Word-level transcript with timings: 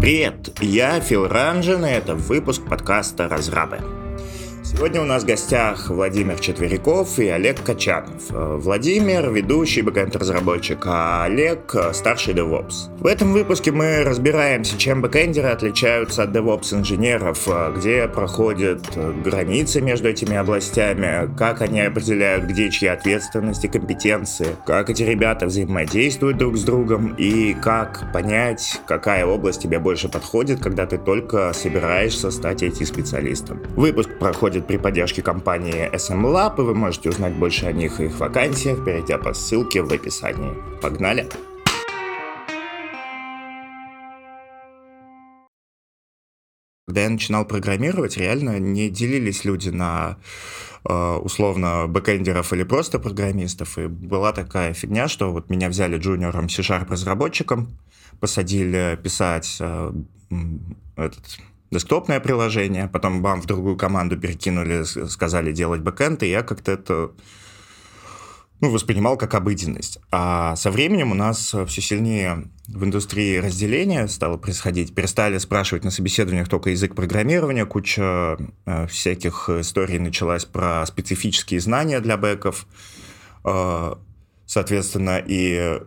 Привет, 0.00 0.58
я 0.60 0.98
Фил 0.98 1.28
Ранжин, 1.28 1.84
и 1.84 1.88
это 1.88 2.16
выпуск 2.16 2.62
подкаста 2.68 3.28
«Разрабы». 3.28 3.97
Сегодня 4.70 5.00
у 5.00 5.06
нас 5.06 5.22
в 5.22 5.26
гостях 5.26 5.88
Владимир 5.88 6.38
Четверяков 6.38 7.18
и 7.18 7.26
Олег 7.28 7.62
Качанов. 7.64 8.30
Э, 8.30 8.58
Владимир– 8.60 9.30
ведущий 9.32 9.80
бэкэнд-разработчик, 9.80 10.78
а 10.84 11.24
Олег– 11.24 11.74
старший 11.94 12.34
DevOps. 12.34 12.94
В 12.98 13.06
этом 13.06 13.32
выпуске 13.32 13.72
мы 13.72 14.04
разбираемся, 14.04 14.76
чем 14.76 15.00
бэкэндеры 15.00 15.48
отличаются 15.48 16.24
от 16.24 16.36
DevOps-инженеров, 16.36 17.48
э, 17.48 17.72
где 17.78 18.08
проходят 18.08 18.82
э, 18.94 19.12
границы 19.24 19.80
между 19.80 20.10
этими 20.10 20.36
областями, 20.36 21.34
как 21.38 21.62
они 21.62 21.80
определяют, 21.80 22.44
где 22.44 22.70
чьи 22.70 22.88
ответственности, 22.88 23.68
компетенции, 23.68 24.48
как 24.66 24.90
эти 24.90 25.02
ребята 25.02 25.46
взаимодействуют 25.46 26.36
друг 26.36 26.58
с 26.58 26.62
другом 26.62 27.14
и 27.14 27.54
как 27.54 28.12
понять, 28.12 28.82
какая 28.86 29.24
область 29.24 29.62
тебе 29.62 29.78
больше 29.78 30.10
подходит, 30.10 30.60
когда 30.60 30.84
ты 30.84 30.98
только 30.98 31.54
собираешься 31.54 32.30
стать 32.30 32.62
IT-специалистом. 32.62 33.62
Выпуск 33.74 34.10
проходит 34.18 34.57
проходит 34.58 34.66
при 34.66 34.76
поддержке 34.76 35.22
компании 35.22 35.90
SM 35.92 36.22
Lab, 36.22 36.58
и 36.58 36.62
вы 36.62 36.74
можете 36.74 37.10
узнать 37.10 37.34
больше 37.34 37.66
о 37.66 37.72
них 37.72 38.00
и 38.00 38.06
их 38.06 38.18
вакансиях, 38.18 38.84
перейдя 38.84 39.18
по 39.18 39.32
ссылке 39.34 39.82
в 39.82 39.92
описании. 39.92 40.54
Погнали! 40.80 41.28
Когда 46.86 47.02
я 47.02 47.10
начинал 47.10 47.44
программировать, 47.44 48.16
реально 48.16 48.58
не 48.58 48.88
делились 48.88 49.44
люди 49.44 49.68
на 49.68 50.16
э, 50.88 51.18
условно 51.22 51.86
бэкэндеров 51.86 52.52
или 52.52 52.64
просто 52.64 52.98
программистов. 52.98 53.78
И 53.78 53.86
была 53.86 54.32
такая 54.32 54.72
фигня, 54.72 55.06
что 55.08 55.30
вот 55.30 55.50
меня 55.50 55.68
взяли 55.68 55.98
джуниором 55.98 56.48
C-Sharp 56.48 56.90
разработчиком, 56.90 57.68
посадили 58.20 58.98
писать 59.02 59.58
э, 59.60 59.92
этот 60.96 61.38
десктопное 61.70 62.20
приложение, 62.20 62.88
потом 62.88 63.22
бам, 63.22 63.42
в 63.42 63.46
другую 63.46 63.76
команду 63.76 64.16
перекинули, 64.16 64.84
сказали 65.08 65.52
делать 65.52 65.80
бэкэнд, 65.82 66.22
и 66.22 66.30
я 66.30 66.42
как-то 66.42 66.72
это 66.72 67.10
ну, 68.60 68.70
воспринимал 68.70 69.16
как 69.16 69.34
обыденность. 69.34 69.98
А 70.10 70.56
со 70.56 70.70
временем 70.70 71.12
у 71.12 71.14
нас 71.14 71.54
все 71.66 71.80
сильнее 71.80 72.50
в 72.66 72.84
индустрии 72.84 73.38
разделения 73.38 74.06
стало 74.08 74.36
происходить. 74.36 74.94
Перестали 74.94 75.38
спрашивать 75.38 75.84
на 75.84 75.90
собеседованиях 75.90 76.48
только 76.48 76.70
язык 76.70 76.94
программирования, 76.94 77.64
куча 77.66 78.36
э, 78.66 78.86
всяких 78.88 79.48
историй 79.48 79.98
началась 79.98 80.44
про 80.44 80.84
специфические 80.86 81.60
знания 81.60 82.00
для 82.00 82.16
бэков. 82.16 82.66
Э, 83.44 83.94
соответственно, 84.46 85.22
и 85.24 85.80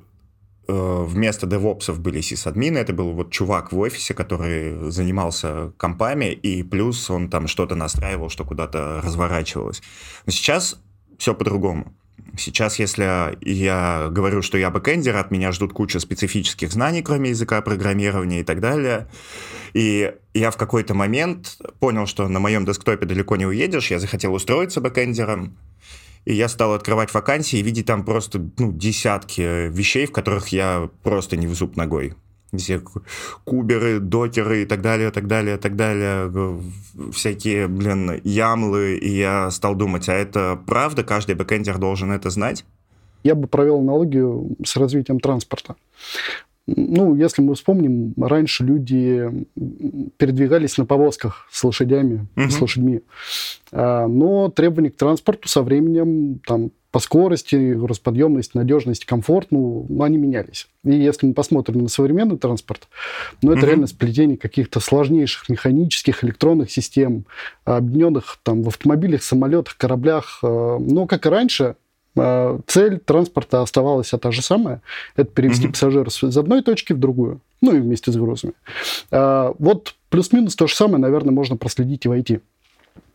вместо 0.67 1.47
девопсов 1.47 1.99
были 1.99 2.21
сисадмины, 2.21 2.77
это 2.77 2.93
был 2.93 3.11
вот 3.11 3.31
чувак 3.31 3.71
в 3.71 3.79
офисе, 3.79 4.13
который 4.13 4.91
занимался 4.91 5.73
компами, 5.77 6.31
и 6.31 6.63
плюс 6.63 7.09
он 7.09 7.29
там 7.29 7.47
что-то 7.47 7.75
настраивал, 7.75 8.29
что 8.29 8.45
куда-то 8.45 9.01
разворачивалось. 9.03 9.81
Но 10.25 10.31
сейчас 10.31 10.79
все 11.17 11.33
по-другому. 11.33 11.93
Сейчас, 12.37 12.79
если 12.79 13.37
я 13.41 14.07
говорю, 14.09 14.41
что 14.41 14.57
я 14.57 14.69
бэкэндер, 14.69 15.15
от 15.17 15.31
меня 15.31 15.51
ждут 15.51 15.73
куча 15.73 15.99
специфических 15.99 16.71
знаний, 16.71 17.01
кроме 17.01 17.31
языка 17.31 17.61
программирования 17.61 18.39
и 18.39 18.43
так 18.43 18.61
далее. 18.61 19.07
И 19.73 20.13
я 20.33 20.51
в 20.51 20.57
какой-то 20.57 20.93
момент 20.93 21.57
понял, 21.79 22.05
что 22.05 22.27
на 22.29 22.39
моем 22.39 22.65
десктопе 22.65 23.05
далеко 23.05 23.35
не 23.35 23.45
уедешь, 23.45 23.91
я 23.91 23.99
захотел 23.99 24.33
устроиться 24.33 24.79
бэкэндером, 24.79 25.57
и 26.25 26.33
я 26.33 26.47
стал 26.47 26.73
открывать 26.73 27.13
вакансии 27.13 27.59
и 27.59 27.63
видеть 27.63 27.87
там 27.87 28.03
просто 28.05 28.39
ну, 28.57 28.71
десятки 28.71 29.69
вещей, 29.69 30.05
в 30.05 30.11
которых 30.11 30.49
я 30.49 30.89
просто 31.03 31.37
не 31.37 31.47
в 31.47 31.53
зуб 31.53 31.75
ногой. 31.75 32.13
Все 32.55 32.81
куберы, 33.45 33.99
докеры 33.99 34.63
и 34.63 34.65
так 34.65 34.81
далее, 34.81 35.09
так 35.11 35.25
далее, 35.25 35.57
так 35.57 35.77
далее, 35.77 36.61
всякие, 37.13 37.67
блин, 37.67 38.19
ямлы, 38.25 38.97
и 38.97 39.09
я 39.09 39.49
стал 39.51 39.73
думать, 39.73 40.09
а 40.09 40.13
это 40.13 40.61
правда, 40.67 41.03
каждый 41.03 41.35
бэкэндер 41.35 41.77
должен 41.77 42.11
это 42.11 42.29
знать? 42.29 42.65
Я 43.23 43.35
бы 43.35 43.47
провел 43.47 43.79
аналогию 43.79 44.57
с 44.65 44.75
развитием 44.75 45.19
транспорта. 45.19 45.75
Ну, 46.75 47.15
если 47.15 47.41
мы 47.41 47.55
вспомним, 47.55 48.13
раньше 48.17 48.63
люди 48.63 49.45
передвигались 50.17 50.77
на 50.77 50.85
повозках 50.85 51.47
с 51.51 51.63
лошадями, 51.63 52.27
угу. 52.35 52.49
с 52.49 52.61
лошадьми. 52.61 53.01
А, 53.71 54.07
но 54.07 54.49
требования 54.49 54.91
к 54.91 54.95
транспорту 54.95 55.47
со 55.47 55.63
временем 55.63 56.39
там, 56.45 56.71
по 56.91 56.99
скорости, 56.99 57.73
грузоподъемность, 57.73 58.53
надежность, 58.53 59.05
комфорт, 59.05 59.47
ну, 59.51 59.85
ну, 59.87 60.03
они 60.03 60.17
менялись. 60.17 60.67
И 60.83 60.93
если 60.93 61.25
мы 61.25 61.33
посмотрим 61.33 61.83
на 61.83 61.89
современный 61.89 62.37
транспорт, 62.37 62.87
ну, 63.41 63.51
это 63.53 63.65
mm 63.65 63.69
реально 63.69 63.87
сплетение 63.87 64.37
каких-то 64.37 64.79
сложнейших 64.79 65.47
механических, 65.47 66.23
электронных 66.23 66.69
систем, 66.69 67.25
объединенных 67.63 68.39
там 68.43 68.63
в 68.63 68.67
автомобилях, 68.67 69.23
самолетах, 69.23 69.77
кораблях. 69.77 70.39
А, 70.43 70.77
но, 70.79 71.07
как 71.07 71.25
и 71.25 71.29
раньше, 71.29 71.75
цель 72.67 72.99
транспорта 72.99 73.61
оставалась 73.61 74.09
та 74.09 74.31
же 74.31 74.41
самая. 74.41 74.81
Это 75.15 75.31
перевести 75.31 75.67
mm-hmm. 75.67 75.71
пассажиров 75.71 76.23
из 76.23 76.37
одной 76.37 76.61
точки 76.61 76.93
в 76.93 76.99
другую. 76.99 77.39
Ну 77.61 77.75
и 77.75 77.79
вместе 77.79 78.11
с 78.11 78.15
грузами. 78.15 78.53
А, 79.11 79.53
вот 79.59 79.95
плюс-минус 80.09 80.55
то 80.55 80.67
же 80.67 80.75
самое, 80.75 80.97
наверное, 80.97 81.31
можно 81.31 81.55
проследить 81.57 82.05
и 82.05 82.09
в 82.09 82.11
IT. 82.11 82.41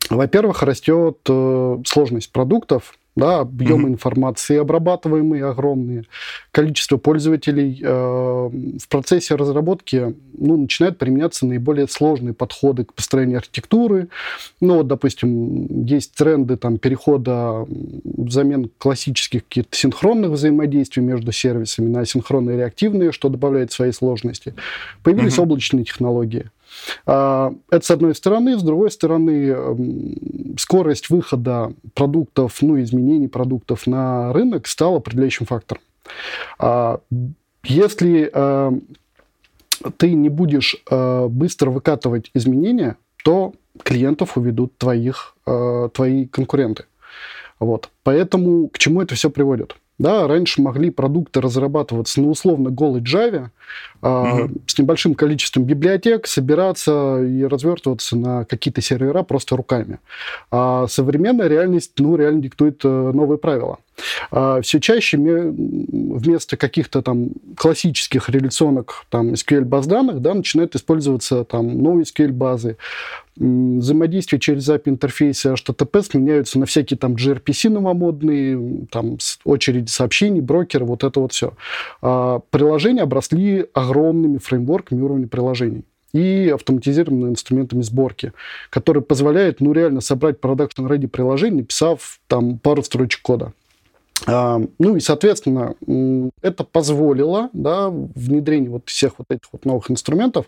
Во-первых, 0.09 0.63
растет 0.63 1.19
э, 1.29 1.79
сложность 1.85 2.31
продуктов, 2.31 2.97
да, 3.17 3.41
объемы 3.41 3.89
mm-hmm. 3.89 3.93
информации 3.93 4.59
обрабатываемые 4.59 5.47
огромные, 5.47 6.05
количество 6.53 6.99
пользователей. 6.99 7.81
Э, 7.83 8.49
в 8.49 8.89
процессе 8.89 9.35
разработки 9.35 10.15
ну, 10.37 10.59
начинают 10.59 10.99
применяться 10.99 11.47
наиболее 11.47 11.89
сложные 11.89 12.35
подходы 12.35 12.85
к 12.85 12.93
построению 12.93 13.39
архитектуры. 13.39 14.09
Ну, 14.61 14.77
вот, 14.77 14.87
допустим, 14.87 15.85
есть 15.87 16.15
тренды 16.15 16.59
там, 16.59 16.77
перехода 16.77 17.67
взамен 18.05 18.71
классических 18.77 19.45
каких-то 19.45 19.75
синхронных 19.77 20.33
взаимодействий 20.33 21.03
между 21.03 21.33
сервисами 21.33 21.89
на 21.89 22.05
синхронные 22.05 22.57
и 22.57 22.59
реактивные, 22.59 23.13
что 23.13 23.31
добавляет 23.31 23.73
свои 23.73 23.93
сложности. 23.93 24.55
Появились 25.03 25.39
mm-hmm. 25.39 25.43
облачные 25.43 25.85
технологии. 25.85 26.51
А, 27.07 27.53
это 27.71 27.85
с 27.85 27.91
одной 27.91 28.15
стороны. 28.15 28.59
С 28.59 28.63
другой 28.63 28.91
стороны, 28.91 30.57
скорость 30.59 31.11
выхода 31.11 31.73
продуктов, 31.95 32.61
ну, 32.63 32.81
изменений 32.81 33.29
продуктов 33.29 33.87
на 33.87 34.33
рынок 34.33 34.67
стала 34.67 34.99
определяющим 34.99 35.47
фактором. 35.47 35.83
А, 36.59 37.01
если 37.65 38.31
а, 38.33 38.73
ты 39.97 40.13
не 40.15 40.29
будешь 40.29 40.77
быстро 40.89 41.71
выкатывать 41.71 42.31
изменения, 42.35 42.97
то 43.25 43.53
клиентов 43.83 44.37
уведут 44.39 44.77
твоих, 44.79 45.37
твои 45.45 46.27
конкуренты. 46.27 46.85
Вот. 47.59 47.91
Поэтому 48.03 48.69
к 48.69 48.79
чему 48.79 49.03
это 49.03 49.15
все 49.15 49.31
приводит? 49.31 49.77
Да, 49.99 50.29
раньше 50.29 50.61
могли 50.61 50.91
продукты 50.91 51.41
разрабатываться 51.41 52.21
на 52.21 52.29
условно 52.29 52.71
голой 52.71 53.01
Java, 53.01 53.49
угу. 54.03 54.51
с 54.67 54.79
небольшим 54.79 55.15
количеством 55.15 55.65
библиотек, 55.65 56.27
собираться 56.27 57.23
и 57.23 57.45
развертываться 57.45 58.17
на 58.17 58.45
какие-то 58.45 58.83
сервера 58.83 59.23
просто 59.23 59.57
руками. 59.57 59.99
А 60.51 60.87
современная 60.89 61.49
реальность, 61.49 61.93
ну, 61.99 62.17
реально 62.17 62.43
диктует 62.43 62.85
э, 62.85 62.89
новые 62.89 63.39
правила. 63.39 63.79
А 64.31 64.61
все 64.61 64.81
чаще 64.81 65.17
вместо 65.19 66.57
каких-то 66.57 67.03
там 67.03 67.31
классических 67.57 68.29
реляционных 68.29 69.05
там 69.11 69.33
SQL 69.33 69.63
баз 69.63 69.87
данных, 69.87 70.21
да, 70.21 70.35
начинают 70.35 70.75
использоваться 70.75 71.45
там 71.45 71.83
новые 71.83 72.05
SQL 72.05 72.33
базы, 72.33 72.77
взаимодействие 73.37 74.41
через 74.41 74.69
API 74.69 74.83
интерфейсы 74.87 75.53
HTTP 75.53 76.03
сменяются 76.03 76.59
на 76.59 76.67
всякие 76.67 76.99
там 76.99 77.15
gRPC 77.15 77.69
новомодные, 77.69 78.87
там 78.91 79.19
очереди 79.45 79.89
сообщений, 79.89 80.41
брокеры, 80.41 80.85
вот 80.85 81.05
это 81.05 81.21
вот 81.21 81.33
все. 81.33 81.53
А 82.03 82.41
приложения 82.51 83.03
обросли 83.03 83.67
огромными 83.75 84.39
фреймворками 84.39 85.03
уровня 85.03 85.29
приложений 85.29 85.85
и 86.13 86.51
автоматизированными 86.55 87.31
инструментами 87.31 87.83
сборки, 87.83 88.33
которые 88.71 89.03
позволяют, 89.03 89.61
ну, 89.61 89.73
реально 89.73 90.01
собрать 90.01 90.39
ready 90.41 91.09
приложение, 91.09 91.61
написав 91.61 92.21
там 92.27 92.59
пару 92.59 92.83
строчек 92.83 93.21
кода. 93.21 93.53
А, 94.27 94.61
ну 94.79 94.97
и, 94.97 95.01
соответственно, 95.01 95.75
это 96.43 96.65
позволило 96.65 97.51
да, 97.53 97.91
внедрение 97.91 98.71
вот 98.71 98.83
всех 98.87 99.15
вот 99.19 99.27
этих 99.31 99.49
вот 99.53 99.65
новых 99.65 99.91
инструментов 99.91 100.47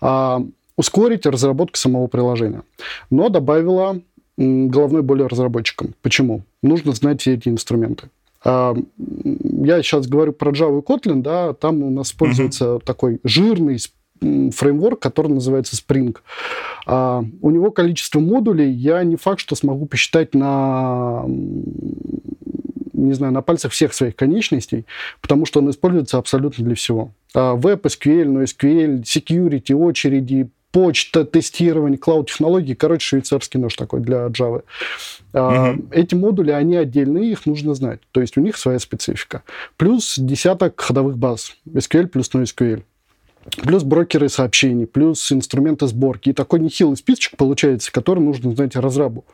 а, 0.00 0.42
ускорить 0.76 1.26
разработку 1.26 1.76
самого 1.76 2.06
приложения. 2.06 2.62
Но 3.10 3.28
добавила 3.28 4.00
головной 4.36 5.02
боли 5.02 5.22
разработчикам. 5.22 5.94
Почему? 6.02 6.42
Нужно 6.62 6.92
знать 6.92 7.20
все 7.20 7.34
эти 7.34 7.48
инструменты. 7.48 8.08
А, 8.42 8.74
я 8.96 9.82
сейчас 9.82 10.06
говорю 10.06 10.32
про 10.32 10.50
Java 10.52 10.78
и 10.78 10.82
Kotlin, 10.82 11.20
да, 11.20 11.52
там 11.52 11.82
у 11.82 11.90
нас 11.90 12.08
используется 12.08 12.64
uh-huh. 12.64 12.84
такой 12.84 13.20
жирный 13.22 13.78
фреймворк, 14.20 14.98
который 14.98 15.28
называется 15.28 15.76
Spring. 15.76 16.16
А, 16.86 17.22
у 17.42 17.50
него 17.50 17.70
количество 17.70 18.20
модулей 18.20 18.70
я 18.70 19.02
не 19.04 19.16
факт, 19.16 19.40
что 19.40 19.56
смогу 19.56 19.86
посчитать 19.86 20.34
на 20.34 21.24
не 23.06 23.12
знаю, 23.12 23.32
на 23.32 23.42
пальцах 23.42 23.72
всех 23.72 23.94
своих 23.94 24.16
конечностей, 24.16 24.86
потому 25.20 25.46
что 25.46 25.60
он 25.60 25.70
используется 25.70 26.18
абсолютно 26.18 26.64
для 26.64 26.74
всего. 26.74 27.12
Web 27.34 27.82
SQL, 27.82 28.24
NoSQL, 28.24 29.02
security, 29.02 29.74
очереди, 29.74 30.48
почта, 30.72 31.24
тестирование, 31.24 31.98
клауд-технологии. 31.98 32.74
Короче, 32.74 33.04
швейцарский 33.04 33.58
нож 33.58 33.74
такой 33.74 34.00
для 34.00 34.26
Java. 34.26 34.62
Mm-hmm. 35.32 35.88
Эти 35.90 36.14
модули, 36.14 36.52
они 36.52 36.76
отдельные, 36.76 37.32
их 37.32 37.46
нужно 37.46 37.74
знать. 37.74 38.00
То 38.12 38.20
есть 38.20 38.36
у 38.36 38.40
них 38.40 38.56
своя 38.56 38.78
специфика. 38.78 39.42
Плюс 39.76 40.16
десяток 40.16 40.80
ходовых 40.80 41.18
баз. 41.18 41.56
SQL 41.66 42.06
плюс 42.06 42.30
NoSQL. 42.32 42.84
Плюс 43.62 43.82
брокеры 43.82 44.28
сообщений, 44.28 44.86
плюс 44.86 45.32
инструменты 45.32 45.86
сборки. 45.88 46.28
И 46.28 46.32
такой 46.34 46.60
нехилый 46.60 46.96
списочек 46.96 47.36
получается, 47.36 47.90
который 47.90 48.20
нужно 48.20 48.54
знать 48.54 48.76
разрабу. 48.76 49.24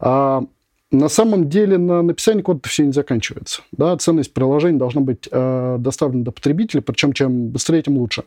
А 0.00 0.42
на 0.90 1.08
самом 1.08 1.48
деле 1.48 1.78
на 1.78 2.02
написание 2.02 2.42
кода 2.42 2.60
все 2.64 2.84
не 2.84 2.92
заканчивается. 2.92 3.62
Да? 3.72 3.96
Ценность 3.96 4.32
приложения 4.32 4.78
должна 4.78 5.00
быть 5.00 5.28
э, 5.30 5.76
доставлена 5.80 6.24
до 6.24 6.30
потребителя, 6.30 6.80
причем 6.80 7.12
чем 7.12 7.48
быстрее, 7.48 7.82
тем 7.82 7.98
лучше. 7.98 8.24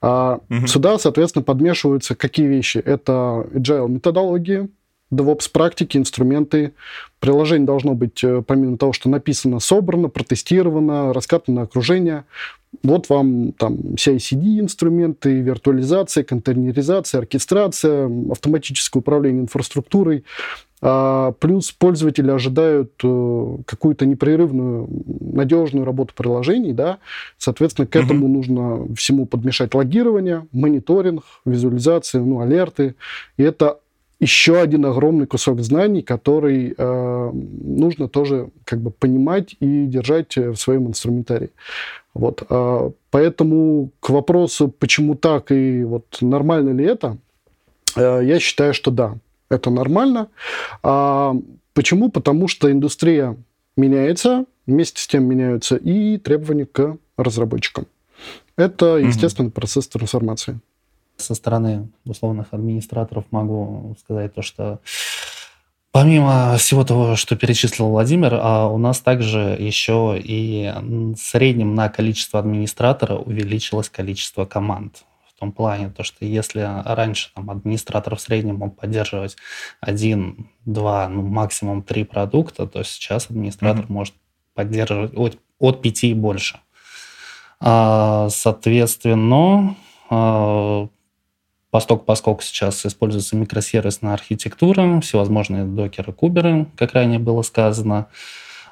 А 0.00 0.40
угу. 0.50 0.66
Сюда, 0.66 0.98
соответственно, 0.98 1.44
подмешиваются 1.44 2.16
какие 2.16 2.46
вещи? 2.46 2.78
Это 2.78 3.46
agile 3.52 3.88
методологии, 3.88 4.68
DevOps 5.12 5.50
практики, 5.52 5.96
инструменты. 5.96 6.74
Приложение 7.20 7.66
должно 7.66 7.94
быть, 7.94 8.24
э, 8.24 8.42
помимо 8.44 8.76
того, 8.76 8.92
что 8.92 9.08
написано, 9.08 9.60
собрано, 9.60 10.08
протестировано, 10.08 11.12
раскатано 11.12 11.62
окружение. 11.62 12.24
Вот 12.82 13.08
вам 13.08 13.52
там 13.52 13.76
CI-CD 13.94 14.58
инструменты, 14.58 15.40
виртуализация, 15.40 16.24
контейнеризация, 16.24 17.20
оркестрация, 17.20 18.10
автоматическое 18.30 19.00
управление 19.00 19.42
инфраструктурой. 19.42 20.24
А, 20.86 21.32
плюс 21.32 21.72
пользователи 21.72 22.30
ожидают 22.30 22.92
э, 23.02 23.56
какую-то 23.64 24.04
непрерывную, 24.04 24.86
надежную 25.18 25.86
работу 25.86 26.12
приложений, 26.14 26.74
да, 26.74 26.98
соответственно, 27.38 27.86
к 27.86 27.96
этому 27.96 28.26
mm-hmm. 28.26 28.30
нужно 28.30 28.94
всему 28.94 29.24
подмешать 29.24 29.74
логирование, 29.74 30.46
мониторинг, 30.52 31.24
визуализация, 31.46 32.20
ну, 32.20 32.40
алерты, 32.40 32.96
и 33.38 33.42
это 33.42 33.78
еще 34.20 34.60
один 34.60 34.84
огромный 34.84 35.26
кусок 35.26 35.62
знаний, 35.62 36.02
который 36.02 36.74
э, 36.76 37.30
нужно 37.32 38.06
тоже 38.06 38.50
как 38.66 38.80
бы 38.80 38.90
понимать 38.90 39.56
и 39.60 39.86
держать 39.86 40.36
в 40.36 40.56
своем 40.56 40.88
инструментарии. 40.88 41.48
Вот, 42.12 42.42
э, 42.46 42.90
поэтому 43.10 43.88
к 44.00 44.10
вопросу, 44.10 44.68
почему 44.68 45.14
так 45.14 45.50
и 45.50 45.82
вот 45.82 46.18
нормально 46.20 46.78
ли 46.78 46.84
это, 46.84 47.16
э, 47.96 48.20
я 48.22 48.38
считаю, 48.38 48.74
что 48.74 48.90
да 48.90 49.14
это 49.50 49.70
нормально. 49.70 50.28
А 50.82 51.34
почему? 51.72 52.10
Потому 52.10 52.48
что 52.48 52.70
индустрия 52.70 53.36
меняется, 53.76 54.44
вместе 54.66 55.02
с 55.02 55.06
тем 55.06 55.24
меняются 55.24 55.76
и 55.76 56.18
требования 56.18 56.66
к 56.66 56.96
разработчикам. 57.16 57.86
Это 58.56 58.96
естественный 58.96 59.48
угу. 59.48 59.54
процесс 59.54 59.88
трансформации. 59.88 60.60
Со 61.16 61.34
стороны 61.34 61.88
условных 62.04 62.48
администраторов 62.52 63.24
могу 63.30 63.96
сказать 64.00 64.34
то, 64.34 64.42
что 64.42 64.80
Помимо 65.94 66.56
всего 66.56 66.82
того, 66.82 67.14
что 67.14 67.36
перечислил 67.36 67.86
Владимир, 67.86 68.34
а 68.42 68.66
у 68.66 68.78
нас 68.78 68.98
также 68.98 69.56
еще 69.56 70.20
и 70.20 70.72
в 70.82 71.16
среднем 71.16 71.76
на 71.76 71.88
количество 71.88 72.40
администратора 72.40 73.14
увеличилось 73.14 73.90
количество 73.90 74.44
команд 74.44 75.04
том 75.44 75.52
плане, 75.52 75.90
то, 75.90 76.02
что 76.02 76.24
если 76.24 76.66
раньше 76.84 77.30
там, 77.34 77.50
администратор 77.50 78.16
в 78.16 78.20
среднем 78.20 78.56
мог 78.56 78.76
поддерживать 78.76 79.36
один, 79.80 80.48
два, 80.64 81.06
ну, 81.08 81.20
максимум 81.20 81.82
три 81.82 82.04
продукта, 82.04 82.66
то 82.66 82.82
сейчас 82.82 83.26
администратор 83.28 83.84
mm-hmm. 83.84 83.92
может 83.92 84.14
поддерживать 84.54 85.12
от, 85.14 85.38
от 85.58 85.82
пяти 85.82 86.10
и 86.10 86.14
больше. 86.14 86.60
А, 87.60 88.28
соответственно, 88.30 89.76
а, 90.08 90.88
Поскольку, 91.70 92.04
поскольку 92.04 92.42
сейчас 92.42 92.86
используется 92.86 93.34
микросервисная 93.34 94.12
архитектура, 94.14 95.00
всевозможные 95.00 95.64
докеры, 95.64 96.12
куберы, 96.12 96.66
как 96.76 96.92
ранее 96.92 97.18
было 97.18 97.42
сказано, 97.42 98.06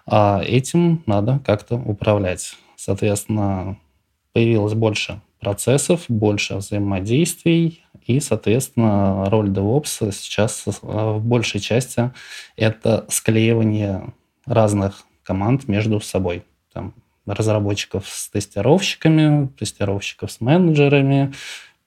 а 0.06 0.40
этим 0.40 1.02
надо 1.06 1.40
как-то 1.44 1.74
управлять. 1.74 2.54
Соответственно, 2.76 3.76
появилось 4.32 4.74
больше 4.74 5.20
процессов, 5.42 6.04
больше 6.06 6.54
взаимодействий, 6.54 7.84
и, 8.06 8.20
соответственно, 8.20 9.28
роль 9.28 9.48
DevOps 9.50 10.12
сейчас 10.12 10.62
э, 10.66 10.70
в 10.80 11.20
большей 11.20 11.58
части 11.60 12.12
это 12.54 13.04
склеивание 13.08 14.14
разных 14.46 15.02
команд 15.24 15.66
между 15.66 16.00
собой. 16.00 16.44
Там, 16.72 16.94
разработчиков 17.26 18.08
с 18.08 18.30
тестировщиками, 18.30 19.48
тестировщиков 19.58 20.30
с 20.30 20.40
менеджерами, 20.40 21.32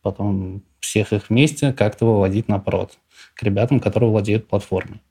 потом 0.01 0.61
всех 0.81 1.13
их 1.13 1.29
вместе 1.29 1.71
как-то 1.71 2.05
выводить 2.05 2.49
на 2.49 2.59
прод 2.59 2.97
к 3.35 3.43
ребятам, 3.43 3.79
которые 3.79 4.09
владеют 4.09 4.49
платформой. 4.49 5.01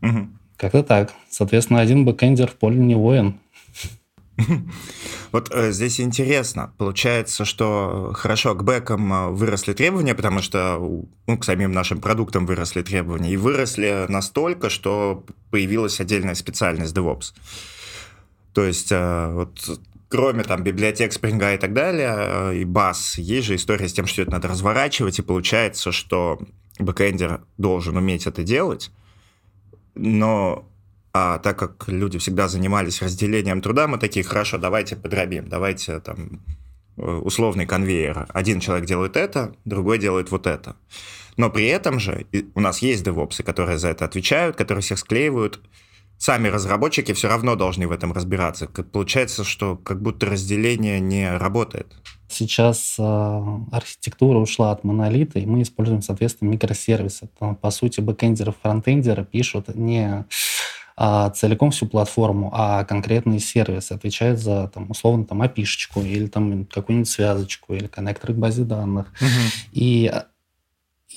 Угу. 0.00 0.28
Как-то 0.56 0.82
так. 0.82 1.12
Соответственно, 1.28 1.80
один 1.80 2.06
бэкэндер 2.06 2.48
в 2.48 2.54
поле 2.54 2.78
не 2.78 2.94
воин. 2.94 3.40
Вот 5.32 5.50
э, 5.50 5.72
здесь 5.72 6.00
интересно. 6.00 6.72
Получается, 6.78 7.44
что 7.44 8.10
э, 8.10 8.14
хорошо, 8.14 8.54
к 8.54 8.62
бэкам 8.62 9.12
э, 9.12 9.28
выросли 9.30 9.72
требования, 9.72 10.14
потому 10.14 10.40
что 10.40 10.78
ну, 11.26 11.38
к 11.38 11.44
самим 11.44 11.72
нашим 11.72 12.00
продуктам 12.00 12.46
выросли 12.46 12.82
требования, 12.82 13.32
и 13.32 13.36
выросли 13.36 14.06
настолько, 14.08 14.70
что 14.70 15.24
появилась 15.50 16.00
отдельная 16.00 16.34
специальность 16.34 16.94
DevOps. 16.94 17.34
То 18.52 18.64
есть 18.64 18.92
э, 18.92 19.32
вот 19.32 19.80
кроме 20.08 20.44
там 20.44 20.62
библиотек 20.62 21.12
Spring 21.12 21.54
и 21.54 21.58
так 21.58 21.72
далее, 21.72 22.14
э, 22.16 22.56
и 22.56 22.64
баз, 22.64 23.18
есть 23.18 23.46
же 23.46 23.56
история 23.56 23.88
с 23.88 23.92
тем, 23.92 24.06
что 24.06 24.22
это 24.22 24.30
надо 24.30 24.48
разворачивать, 24.48 25.18
и 25.18 25.22
получается, 25.22 25.92
что 25.92 26.38
бэкэндер 26.78 27.42
должен 27.58 27.96
уметь 27.96 28.26
это 28.26 28.42
делать, 28.42 28.90
но 29.94 30.68
а 31.18 31.38
так 31.38 31.58
как 31.58 31.88
люди 31.88 32.18
всегда 32.18 32.46
занимались 32.46 33.00
разделением 33.00 33.62
труда, 33.62 33.88
мы 33.88 33.96
такие, 33.96 34.22
хорошо, 34.22 34.58
давайте 34.58 34.96
подробим, 34.96 35.48
давайте 35.48 36.00
там 36.00 36.42
э, 36.98 37.02
условный 37.02 37.64
конвейер. 37.64 38.26
Один 38.28 38.60
человек 38.60 38.86
делает 38.86 39.16
это, 39.16 39.54
другой 39.64 39.98
делает 39.98 40.30
вот 40.30 40.46
это. 40.46 40.76
Но 41.38 41.48
при 41.48 41.66
этом 41.68 42.00
же 42.00 42.26
у 42.54 42.60
нас 42.60 42.82
есть 42.82 43.02
девопсы, 43.02 43.42
которые 43.42 43.78
за 43.78 43.88
это 43.88 44.04
отвечают, 44.04 44.56
которые 44.56 44.82
всех 44.82 44.98
склеивают. 44.98 45.60
Сами 46.18 46.48
разработчики 46.48 47.12
все 47.12 47.28
равно 47.28 47.56
должны 47.56 47.88
в 47.88 47.92
этом 47.92 48.12
разбираться. 48.12 48.66
Получается, 48.66 49.42
что 49.42 49.76
как 49.76 50.02
будто 50.02 50.26
разделение 50.26 51.00
не 51.00 51.34
работает. 51.34 51.86
Сейчас 52.28 52.96
э, 52.98 53.02
архитектура 53.72 54.38
ушла 54.38 54.72
от 54.72 54.84
монолита, 54.84 55.38
и 55.38 55.46
мы 55.46 55.62
используем, 55.62 56.02
соответственно, 56.02 56.50
микросервисы. 56.50 57.30
Там, 57.38 57.56
по 57.56 57.70
сути, 57.70 58.00
бэкэндеры, 58.00 58.52
фронтендеры 58.62 59.24
пишут 59.24 59.74
не 59.74 60.26
а, 60.96 61.30
целиком 61.30 61.70
всю 61.70 61.86
платформу, 61.86 62.50
а 62.54 62.84
конкретный 62.84 63.38
сервис 63.38 63.92
отвечает 63.92 64.38
за, 64.38 64.68
там, 64.68 64.90
условно, 64.90 65.26
там, 65.26 65.42
api 65.42 65.64
или 66.02 66.26
там 66.26 66.64
какую-нибудь 66.64 67.08
связочку, 67.08 67.74
или 67.74 67.86
коннектор 67.86 68.32
к 68.32 68.36
базе 68.36 68.64
данных. 68.64 69.12
Угу. 69.20 69.70
И 69.72 70.12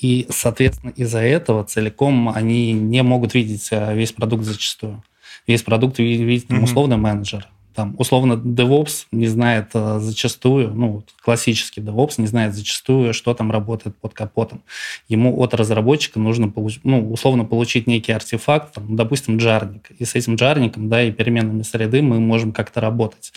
и, 0.00 0.26
соответственно, 0.30 0.90
из-за 0.90 1.18
этого 1.18 1.64
целиком 1.64 2.30
они 2.30 2.72
не 2.72 3.02
могут 3.02 3.34
видеть 3.34 3.68
э, 3.70 3.94
весь 3.94 4.12
продукт 4.12 4.44
зачастую. 4.44 5.02
Весь 5.46 5.62
продукт 5.62 5.98
видит 5.98 6.48
там, 6.48 6.62
условно 6.62 6.96
менеджер 6.96 7.48
там, 7.74 7.94
условно, 7.98 8.34
DevOps 8.34 9.06
не 9.12 9.26
знает 9.26 9.70
э, 9.74 9.98
зачастую, 10.00 10.72
ну, 10.74 11.04
классический 11.22 11.80
DevOps 11.80 12.14
не 12.18 12.26
знает 12.26 12.54
зачастую, 12.54 13.14
что 13.14 13.34
там 13.34 13.50
работает 13.50 13.96
под 13.96 14.14
капотом. 14.14 14.62
Ему 15.08 15.40
от 15.40 15.54
разработчика 15.54 16.18
нужно, 16.18 16.48
получ, 16.48 16.80
ну, 16.82 17.10
условно, 17.10 17.44
получить 17.44 17.86
некий 17.86 18.12
артефакт, 18.12 18.74
там, 18.74 18.96
допустим, 18.96 19.36
джарник. 19.36 19.90
И 19.98 20.04
с 20.04 20.14
этим 20.14 20.34
джарником, 20.34 20.88
да, 20.88 21.02
и 21.02 21.12
переменными 21.12 21.62
среды 21.62 22.02
мы 22.02 22.20
можем 22.20 22.52
как-то 22.52 22.80
работать. 22.80 23.32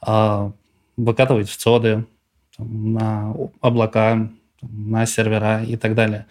А, 0.00 0.52
выкатывать 0.96 1.48
в 1.48 1.56
цоды, 1.56 2.06
там, 2.56 2.92
на 2.94 3.34
облака, 3.60 4.30
на 4.62 5.06
сервера 5.06 5.62
и 5.62 5.76
так 5.76 5.94
далее. 5.94 6.26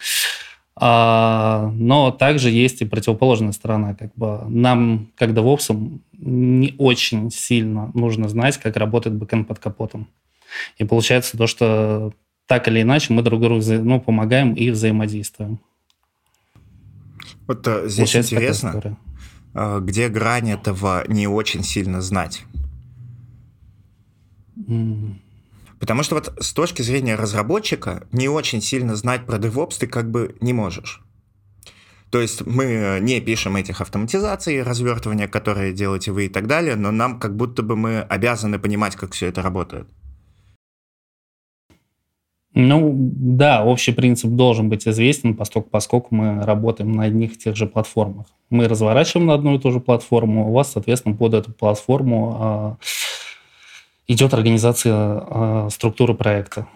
Но 0.78 2.14
также 2.18 2.50
есть 2.50 2.82
и 2.82 2.84
противоположная 2.84 3.52
сторона. 3.52 3.94
Как 3.94 4.14
бы 4.14 4.42
нам, 4.48 5.08
как 5.16 5.34
девопсам, 5.34 6.02
не 6.18 6.74
очень 6.78 7.30
сильно 7.30 7.90
нужно 7.94 8.28
знать, 8.28 8.58
как 8.58 8.76
работает 8.76 9.16
бэкэнд 9.16 9.48
под 9.48 9.58
капотом. 9.58 10.08
И 10.76 10.84
получается 10.84 11.38
то, 11.38 11.46
что 11.46 12.12
так 12.46 12.68
или 12.68 12.82
иначе 12.82 13.12
мы 13.12 13.22
друг 13.22 13.40
другу 13.40 13.62
ну, 13.82 14.00
помогаем 14.00 14.54
и 14.54 14.70
взаимодействуем. 14.70 15.60
Вот 17.46 17.66
а, 17.66 17.86
здесь 17.86 17.96
получается 17.96 18.34
интересно, 18.34 18.98
а, 19.54 19.80
где 19.80 20.08
грань 20.08 20.50
этого 20.50 21.04
не 21.08 21.26
очень 21.26 21.62
сильно 21.62 22.00
знать? 22.00 22.44
Mm. 24.56 25.16
Потому 25.78 26.02
что 26.02 26.14
вот 26.14 26.32
с 26.40 26.52
точки 26.52 26.82
зрения 26.82 27.16
разработчика 27.16 28.06
не 28.12 28.28
очень 28.28 28.62
сильно 28.62 28.96
знать 28.96 29.26
про 29.26 29.38
DevOps 29.38 29.76
ты 29.78 29.86
как 29.86 30.10
бы 30.10 30.36
не 30.40 30.52
можешь. 30.52 31.02
То 32.10 32.20
есть 32.20 32.46
мы 32.46 32.98
не 33.02 33.20
пишем 33.20 33.56
этих 33.56 33.80
автоматизаций, 33.80 34.62
развертывания, 34.62 35.28
которые 35.28 35.72
делаете 35.72 36.12
вы 36.12 36.26
и 36.26 36.28
так 36.28 36.46
далее, 36.46 36.76
но 36.76 36.90
нам 36.90 37.18
как 37.18 37.36
будто 37.36 37.62
бы 37.62 37.76
мы 37.76 38.00
обязаны 38.00 38.58
понимать, 38.58 38.96
как 38.96 39.12
все 39.12 39.26
это 39.26 39.42
работает. 39.42 39.88
Ну, 42.58 42.94
да, 42.96 43.62
общий 43.62 43.92
принцип 43.92 44.30
должен 44.30 44.70
быть 44.70 44.88
известен, 44.88 45.34
поскольку, 45.34 45.68
поскольку 45.68 46.14
мы 46.14 46.42
работаем 46.42 46.90
на 46.92 47.04
одних 47.04 47.34
и 47.34 47.36
тех 47.36 47.54
же 47.54 47.66
платформах. 47.66 48.28
Мы 48.48 48.66
разворачиваем 48.66 49.26
на 49.26 49.34
одну 49.34 49.56
и 49.56 49.58
ту 49.58 49.70
же 49.72 49.80
платформу, 49.80 50.48
у 50.48 50.54
вас, 50.54 50.72
соответственно, 50.72 51.14
под 51.14 51.34
эту 51.34 51.52
платформу 51.52 52.78
э, 52.80 52.84
идет 54.06 54.34
организация 54.34 55.22
э, 55.26 55.68
структуры 55.70 56.14
проекта. 56.14 56.68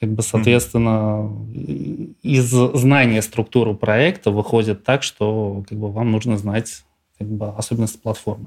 Как 0.00 0.10
бы, 0.10 0.22
соответственно, 0.22 1.28
mm-hmm. 1.30 2.14
из 2.22 2.48
знания 2.48 3.20
структуры 3.20 3.74
проекта 3.74 4.30
выходит 4.30 4.82
так, 4.82 5.02
что 5.02 5.62
как 5.68 5.78
бы, 5.78 5.92
вам 5.92 6.10
нужно 6.10 6.38
знать 6.38 6.84
как 7.18 7.28
бы, 7.28 7.48
особенности 7.50 7.98
платформы 7.98 8.46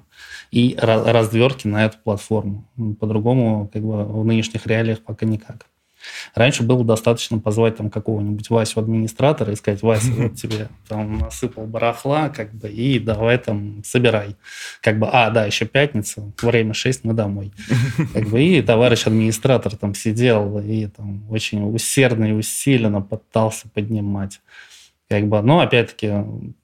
и 0.49 0.75
развертки 0.79 1.67
на 1.67 1.85
эту 1.85 1.99
платформу. 2.03 2.65
По-другому 2.99 3.69
как 3.71 3.83
бы, 3.83 4.03
в 4.03 4.25
нынешних 4.25 4.65
реалиях 4.65 5.01
пока 5.01 5.27
никак. 5.27 5.67
Раньше 6.36 6.63
было 6.63 6.83
достаточно 6.83 7.39
позвать 7.39 7.77
там 7.77 7.89
какого-нибудь 7.89 8.50
Васю 8.50 8.79
администратора 8.79 9.53
и 9.53 9.55
сказать, 9.55 9.81
Вася, 9.81 10.12
вот 10.12 10.36
тебе 10.41 10.69
там 10.88 11.19
насыпал 11.19 11.65
барахла, 11.65 12.29
как 12.29 12.53
бы, 12.53 12.69
и 12.69 13.00
давай 13.00 13.38
там 13.38 13.83
собирай. 13.83 14.36
Как 14.81 15.00
бы, 15.00 15.07
а, 15.12 15.29
да, 15.29 15.45
еще 15.45 15.65
пятница, 15.65 16.31
время 16.41 16.74
6, 16.74 17.03
мы 17.03 17.13
домой. 17.13 17.51
Как 18.13 18.27
бы, 18.29 18.41
и 18.41 18.62
товарищ 18.62 19.07
администратор 19.07 19.75
там 19.75 19.95
сидел 19.95 20.60
и 20.60 20.88
там 20.88 21.29
очень 21.29 21.74
усердно 21.74 22.25
и 22.25 22.31
усиленно 22.31 23.01
пытался 23.01 23.69
поднимать. 23.69 24.39
Как 25.10 25.27
бы, 25.27 25.41
но 25.41 25.60
опять-таки 25.60 26.12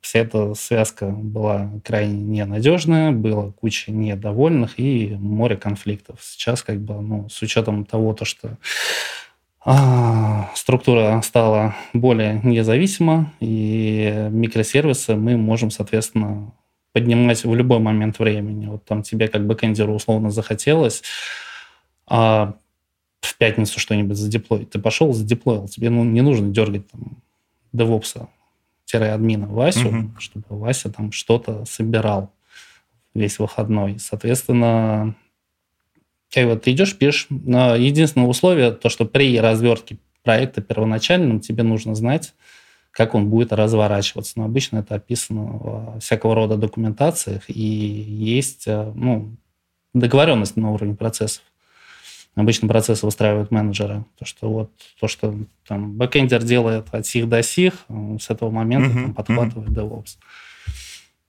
вся 0.01 0.21
эта 0.21 0.55
связка 0.55 1.07
была 1.07 1.69
крайне 1.83 2.15
ненадежная, 2.15 3.11
было 3.11 3.51
куча 3.51 3.91
недовольных 3.91 4.79
и 4.79 5.15
море 5.19 5.55
конфликтов. 5.55 6.19
Сейчас 6.21 6.63
как 6.63 6.79
бы, 6.79 6.99
ну, 6.99 7.29
с 7.29 7.41
учетом 7.43 7.85
того, 7.85 8.13
то, 8.13 8.25
что 8.25 8.57
структура 10.55 11.21
стала 11.21 11.75
более 11.93 12.39
независима, 12.43 13.33
и 13.39 14.27
микросервисы 14.31 15.15
мы 15.15 15.37
можем, 15.37 15.69
соответственно, 15.69 16.53
поднимать 16.93 17.43
в 17.43 17.53
любой 17.53 17.79
момент 17.79 18.19
времени. 18.19 18.67
Вот 18.67 18.85
там 18.85 19.03
тебе 19.03 19.27
как 19.27 19.45
бэкэндеру 19.45 19.93
условно 19.93 20.31
захотелось, 20.31 21.03
а 22.07 22.55
в 23.21 23.37
пятницу 23.37 23.79
что-нибудь 23.79 24.17
задеплоить. 24.17 24.69
Ты 24.69 24.79
пошел, 24.79 25.13
задеплоил. 25.13 25.67
Тебе 25.67 25.89
ну, 25.89 26.03
не 26.03 26.21
нужно 26.21 26.49
дергать 26.49 26.89
там 26.89 27.17
девопса 27.73 28.29
админа 28.91 29.47
Васю, 29.47 29.89
угу. 29.89 30.19
чтобы 30.19 30.45
Вася 30.49 30.89
там 30.89 31.11
что-то 31.11 31.65
собирал 31.65 32.31
весь 33.13 33.37
выходной. 33.37 33.99
Соответственно, 33.99 35.15
и 36.35 36.43
вот 36.43 36.63
ты 36.63 36.71
идешь, 36.71 36.97
пишешь. 36.97 37.27
Но 37.29 37.75
единственное 37.75 38.27
условие, 38.27 38.71
то, 38.71 38.89
что 38.89 39.05
при 39.05 39.39
развертке 39.39 39.97
проекта 40.23 40.61
первоначальном 40.61 41.39
тебе 41.39 41.63
нужно 41.63 41.95
знать, 41.95 42.33
как 42.91 43.15
он 43.15 43.29
будет 43.29 43.53
разворачиваться. 43.53 44.33
Но 44.35 44.45
обычно 44.45 44.79
это 44.79 44.95
описано 44.95 45.43
в 45.43 45.99
всякого 45.99 46.35
рода 46.35 46.57
документациях, 46.57 47.43
и 47.47 47.61
есть 47.61 48.67
э, 48.67 48.91
ну, 48.95 49.35
договоренность 49.93 50.55
на 50.55 50.71
уровне 50.71 50.95
процессов. 50.95 51.43
Обычно 52.35 52.67
процессы 52.67 53.05
выстраивают 53.05 53.51
менеджеры. 53.51 54.05
То, 54.17 54.25
что 54.25 54.49
вот 54.49 54.71
то, 54.99 55.07
что 55.07 55.35
там 55.67 55.93
бэкэндер 55.93 56.43
делает 56.43 56.87
от 56.91 57.05
сих 57.05 57.27
до 57.27 57.41
сих, 57.43 57.73
с 58.19 58.29
этого 58.29 58.49
момента 58.49 58.91
uh-huh, 58.91 59.03
там, 59.03 59.13
подхватывает 59.13 59.69
uh-huh. 59.69 59.89
DevOps. 59.89 60.17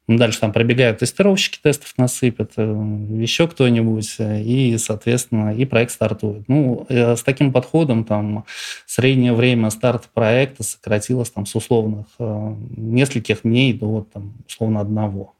Дальше 0.08 0.40
там 0.40 0.52
пробегают 0.52 0.98
тестировщики 0.98 1.60
тестов 1.62 1.94
насыпят, 1.96 2.52
э, 2.56 2.62
еще 3.10 3.46
кто-нибудь, 3.46 4.16
э, 4.18 4.42
и, 4.42 4.76
соответственно, 4.76 5.54
и 5.54 5.64
проект 5.64 5.92
стартует. 5.92 6.48
Ну, 6.48 6.84
э, 6.88 7.14
с 7.14 7.22
таким 7.22 7.52
подходом 7.52 8.04
там 8.04 8.44
среднее 8.86 9.34
время 9.34 9.70
старта 9.70 10.08
проекта 10.12 10.64
сократилось 10.64 11.30
там 11.30 11.46
с 11.46 11.54
условных 11.54 12.06
нескольких 12.18 13.42
дней 13.42 13.72
до 13.72 14.04
там 14.12 14.34
условно 14.48 14.80
одного. 14.80 15.34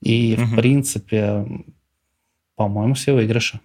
И, 0.00 0.36
угу. 0.38 0.46
в 0.46 0.56
принципе, 0.56 1.46
по-моему, 2.56 2.94
все 2.94 3.12
выигрыши. 3.12 3.60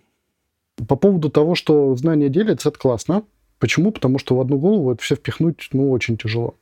По 0.88 0.96
поводу 0.96 1.30
того, 1.30 1.56
что 1.56 1.96
знания 1.96 2.30
делятся, 2.30 2.70
это 2.70 2.80
классно. 2.80 3.24
Почему? 3.60 3.92
Потому 3.92 4.20
что 4.20 4.36
в 4.36 4.42
одну 4.42 4.58
голову 4.58 4.92
это 4.92 5.04
все 5.04 5.16
впихнуть, 5.16 5.70
ну, 5.74 5.92
очень 5.92 6.18
тяжело. 6.18 6.56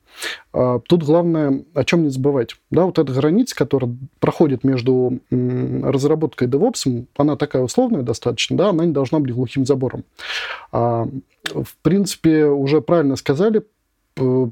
А, 0.51 0.79
тут 0.79 1.03
главное, 1.03 1.63
о 1.73 1.83
чем 1.83 2.03
не 2.03 2.09
забывать. 2.09 2.55
Да, 2.71 2.85
вот 2.85 2.97
эта 2.97 3.13
граница, 3.13 3.55
которая 3.55 3.95
проходит 4.19 4.63
между 4.63 5.19
разработкой 5.29 6.47
и 6.47 6.51
DevOps, 6.51 7.05
она 7.17 7.35
такая 7.35 7.61
условная 7.61 8.01
достаточно, 8.01 8.57
да, 8.57 8.69
она 8.69 8.85
не 8.85 8.93
должна 8.93 9.19
быть 9.19 9.33
глухим 9.33 9.65
забором. 9.65 10.03
А, 10.71 11.07
в 11.45 11.75
принципе, 11.81 12.45
уже 12.45 12.81
правильно 12.81 13.15
сказали, 13.15 13.63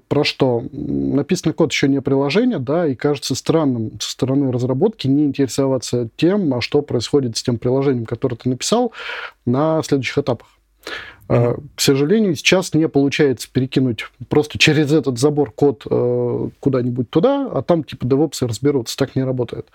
про 0.07 0.23
что? 0.23 0.63
Написанный 0.71 1.53
код 1.53 1.71
еще 1.71 1.87
не 1.87 1.99
приложение, 2.01 2.59
да, 2.59 2.87
и 2.87 2.93
кажется 2.93 3.33
странным 3.33 3.99
со 3.99 4.11
стороны 4.11 4.51
разработки 4.51 5.07
не 5.07 5.25
интересоваться 5.25 6.07
тем, 6.17 6.53
а 6.53 6.61
что 6.61 6.83
происходит 6.83 7.35
с 7.37 7.43
тем 7.43 7.57
приложением, 7.57 8.05
которое 8.05 8.35
ты 8.35 8.49
написал 8.49 8.91
на 9.45 9.81
следующих 9.81 10.19
этапах. 10.19 10.47
Mm-hmm. 11.27 11.63
К 11.75 11.81
сожалению, 11.81 12.35
сейчас 12.35 12.73
не 12.73 12.87
получается 12.87 13.47
перекинуть 13.51 14.05
просто 14.29 14.59
через 14.59 14.91
этот 14.91 15.17
забор 15.17 15.51
код 15.51 15.83
э, 15.89 16.49
куда-нибудь 16.59 17.09
туда, 17.09 17.49
а 17.51 17.61
там 17.61 17.83
типа 17.83 18.05
DevOps 18.05 18.45
разберутся. 18.47 18.97
Так 18.97 19.15
не 19.15 19.23
работает. 19.23 19.67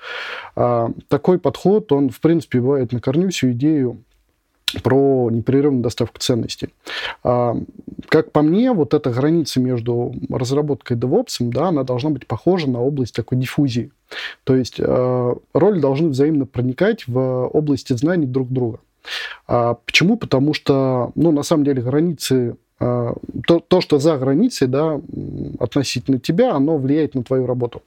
А, 0.57 0.91
такой 1.09 1.39
подход, 1.39 1.91
он, 1.93 2.11
в 2.11 2.21
принципе, 2.21 2.61
бывает 2.61 2.93
на 2.93 3.01
корню 3.01 3.31
всю 3.31 3.53
идею 3.53 3.99
про 4.83 5.31
непрерывную 5.31 5.83
доставку 5.83 6.19
ценностей. 6.21 6.69
А, 7.25 7.57
как 8.09 8.33
по 8.33 8.43
мне, 8.43 8.73
вот 8.73 8.95
эта 8.95 9.11
граница 9.11 9.61
между 9.61 10.15
разработкой 10.31 10.97
и 10.97 11.01
DevOps, 11.01 11.37
да, 11.41 11.69
она 11.69 11.83
должна 11.83 12.11
быть 12.11 12.27
похожа 12.27 12.69
на 12.71 12.81
область 12.81 13.15
такой 13.15 13.39
диффузии. 13.39 13.91
То 14.45 14.57
есть 14.57 14.77
э, 14.79 15.35
роли 15.53 15.81
должны 15.81 16.09
взаимно 16.09 16.47
проникать 16.47 17.07
в 17.07 17.47
области 17.49 17.93
знаний 17.93 18.27
друг 18.27 18.49
друга. 18.49 18.81
А, 19.47 19.75
почему? 19.75 20.17
Потому 20.17 20.55
что, 20.55 21.13
ну, 21.15 21.33
на 21.33 21.43
самом 21.43 21.65
деле, 21.65 21.83
границы 21.83 22.57
а, 22.79 23.15
то, 23.47 23.61
то, 23.61 23.81
что 23.81 23.99
за 23.99 24.17
границей, 24.17 24.67
да, 24.67 25.01
относительно 25.59 26.19
тебя, 26.19 26.55
оно 26.55 26.79
влияет 26.79 27.15
на 27.15 27.23
твою 27.23 27.47
работу. 27.47 27.83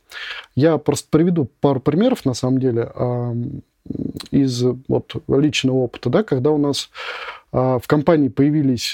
Я 0.55 0.77
просто 0.77 1.07
приведу 1.09 1.49
пару 1.61 1.79
примеров, 1.79 2.25
на 2.25 2.33
самом 2.33 2.59
деле, 2.59 2.91
а, 2.93 3.33
из 4.31 4.63
вот, 4.87 5.15
личного 5.27 5.77
опыта, 5.77 6.09
да, 6.09 6.23
когда 6.23 6.51
у 6.51 6.57
нас 6.57 6.89
в 7.51 7.83
компании 7.85 8.29
появились 8.29 8.93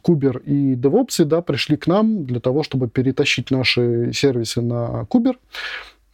Кубер 0.00 0.38
э, 0.38 0.50
и 0.50 0.74
DevOps, 0.76 1.24
да, 1.24 1.42
пришли 1.42 1.76
к 1.76 1.86
нам 1.86 2.24
для 2.24 2.40
того, 2.40 2.62
чтобы 2.62 2.88
перетащить 2.88 3.50
наши 3.50 4.12
сервисы 4.14 4.62
на 4.62 5.04
Кубер. 5.06 5.38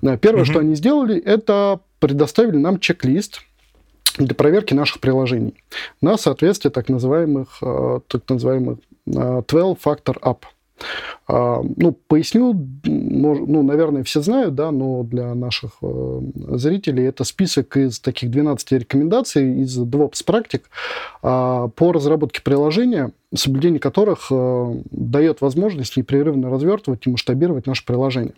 Первое, 0.00 0.42
mm-hmm. 0.42 0.44
что 0.44 0.58
они 0.58 0.74
сделали, 0.74 1.20
это 1.20 1.80
предоставили 2.00 2.56
нам 2.56 2.80
чек-лист 2.80 3.42
для 4.26 4.34
проверки 4.34 4.74
наших 4.74 5.00
приложений 5.00 5.54
на 6.00 6.16
соответствие 6.16 6.70
так 6.70 6.88
называемых, 6.88 7.58
э, 7.62 8.00
так 8.08 8.22
называемых 8.28 8.78
12-factor 9.06 10.16
э. 10.16 10.18
А, 10.22 10.36
ну, 11.28 11.96
поясню, 12.08 12.54
ну, 12.84 13.62
наверное, 13.62 14.02
все 14.02 14.20
знают, 14.20 14.54
да, 14.54 14.70
но 14.70 15.02
для 15.02 15.34
наших 15.34 15.72
э, 15.82 16.20
зрителей 16.56 17.04
это 17.04 17.24
список 17.24 17.76
из 17.76 18.00
таких 18.00 18.30
12 18.30 18.72
рекомендаций 18.72 19.62
из 19.62 19.78
DevOps 19.78 20.24
практик 20.24 20.68
а, 21.22 21.68
по 21.68 21.92
разработке 21.92 22.42
приложения, 22.42 23.12
соблюдение 23.34 23.80
которых 23.80 24.28
э, 24.30 24.74
дает 24.90 25.40
возможность 25.40 25.96
непрерывно 25.96 26.50
развертывать 26.50 27.06
и 27.06 27.10
масштабировать 27.10 27.66
наше 27.66 27.84
приложение. 27.84 28.34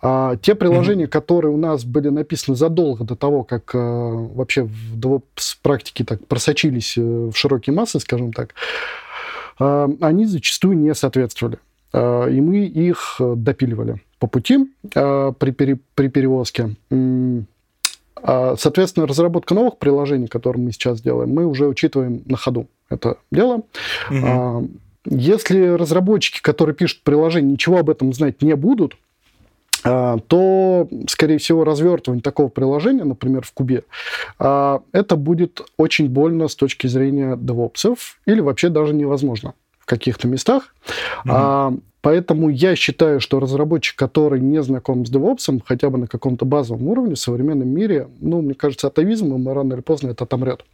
А, 0.00 0.36
те 0.36 0.54
приложения, 0.54 1.04
mm-hmm. 1.04 1.08
которые 1.08 1.52
у 1.52 1.58
нас 1.58 1.84
были 1.84 2.08
написаны 2.08 2.56
задолго 2.56 3.04
до 3.04 3.16
того, 3.16 3.44
как 3.44 3.74
э, 3.74 3.78
вообще 3.78 4.62
в 4.62 4.98
DevOps 4.98 5.56
практике 5.62 6.04
так 6.04 6.26
просочились 6.26 6.96
в 6.96 7.32
широкие 7.34 7.74
массы, 7.74 8.00
скажем 8.00 8.32
так, 8.32 8.54
они 9.58 10.24
зачастую 10.24 10.78
не 10.78 10.94
соответствовали. 10.94 11.58
Э, 11.92 12.28
и 12.30 12.40
мы 12.40 12.64
их 12.64 13.16
э, 13.20 13.34
допиливали 13.36 14.00
по 14.18 14.26
пути 14.26 14.70
э, 14.94 15.32
при, 15.38 15.50
пере, 15.50 15.78
при 15.94 16.08
перевозке. 16.08 16.74
А, 18.24 18.54
соответственно, 18.56 19.06
разработка 19.06 19.54
новых 19.54 19.78
приложений, 19.78 20.28
которые 20.28 20.62
мы 20.62 20.72
сейчас 20.72 21.00
делаем, 21.00 21.30
мы 21.30 21.44
уже 21.44 21.66
учитываем 21.66 22.22
на 22.26 22.36
ходу 22.36 22.68
это 22.88 23.16
дело. 23.32 23.62
Угу. 24.10 24.70
Если 25.06 25.66
разработчики, 25.66 26.40
которые 26.40 26.76
пишут 26.76 27.02
приложение, 27.02 27.52
ничего 27.52 27.78
об 27.78 27.90
этом 27.90 28.12
знать 28.12 28.40
не 28.40 28.54
будут, 28.54 28.96
то, 29.82 30.88
скорее 31.08 31.38
всего, 31.38 31.64
развертывание 31.64 32.22
такого 32.22 32.46
приложения, 32.46 33.02
например, 33.02 33.42
в 33.44 33.50
кубе, 33.50 33.82
это 34.38 35.16
будет 35.16 35.62
очень 35.76 36.08
больно 36.08 36.46
с 36.46 36.54
точки 36.54 36.86
зрения 36.86 37.36
девопсов 37.36 38.20
или 38.26 38.38
вообще 38.38 38.68
даже 38.68 38.94
невозможно 38.94 39.54
в 39.82 39.86
каких-то 39.86 40.28
местах. 40.28 40.74
Mm-hmm. 40.86 41.30
А, 41.30 41.74
поэтому 42.00 42.48
я 42.48 42.76
считаю, 42.76 43.20
что 43.20 43.40
разработчик, 43.40 43.96
который 43.96 44.40
не 44.40 44.62
знаком 44.62 45.04
с 45.04 45.12
DevOps, 45.12 45.60
хотя 45.66 45.90
бы 45.90 45.98
на 45.98 46.06
каком-то 46.06 46.44
базовом 46.44 46.86
уровне 46.88 47.14
в 47.14 47.18
современном 47.18 47.68
мире, 47.68 48.08
ну, 48.20 48.40
мне 48.40 48.54
кажется, 48.54 48.86
атовизмом 48.86 49.48
рано 49.48 49.74
или 49.74 49.80
поздно 49.80 50.10
это 50.10 50.24
отомрет. 50.24 50.64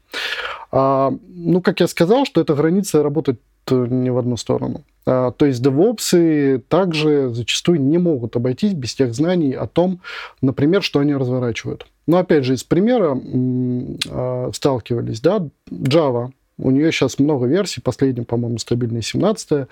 А, 0.71 1.13
ну, 1.29 1.61
как 1.63 1.81
я 1.81 1.89
сказал, 1.89 2.27
что 2.27 2.41
эта 2.41 2.55
граница 2.55 3.03
работает 3.03 3.41
ни 3.71 4.09
в 4.09 4.17
одну 4.19 4.37
сторону. 4.37 4.83
А, 5.07 5.31
то 5.33 5.47
есть 5.47 5.63
DevOps 5.63 6.63
также 6.69 7.31
зачастую 7.35 7.81
не 7.81 7.99
могут 7.99 8.37
обойтись 8.37 8.73
без 8.73 8.95
тех 8.95 9.15
знаний 9.15 9.53
о 9.53 9.67
том, 9.67 10.01
например, 10.41 10.83
что 10.83 11.01
они 11.01 11.15
разворачивают. 11.15 11.87
Но 12.07 12.17
опять 12.17 12.45
же, 12.45 12.55
из 12.55 12.65
примера 12.65 13.19
э, 13.21 14.51
сталкивались, 14.55 15.21
да, 15.21 15.47
Java, 15.71 16.31
у 16.59 16.71
нее 16.71 16.93
сейчас 16.93 17.19
много 17.19 17.47
версий, 17.47 17.81
последняя, 17.81 18.25
по-моему, 18.25 18.59
стабильная 18.59 19.03
17 19.03 19.69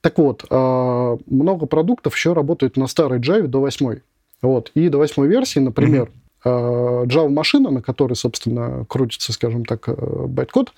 Так 0.00 0.18
вот, 0.18 0.44
э, 0.48 1.16
много 1.26 1.66
продуктов 1.66 2.14
еще 2.14 2.32
работают 2.32 2.76
на 2.76 2.86
старой 2.86 3.18
Java 3.18 3.46
до 3.46 3.60
8. 3.60 4.00
Вот. 4.42 4.70
И 4.74 4.88
до 4.88 4.98
8 4.98 5.26
версии, 5.26 5.58
например, 5.58 6.10
mm-hmm. 6.44 7.06
Java-машина, 7.06 7.70
на 7.70 7.82
которой, 7.82 8.14
собственно, 8.14 8.84
крутится, 8.88 9.32
скажем 9.32 9.64
так, 9.64 9.88
байткод, 9.88 10.72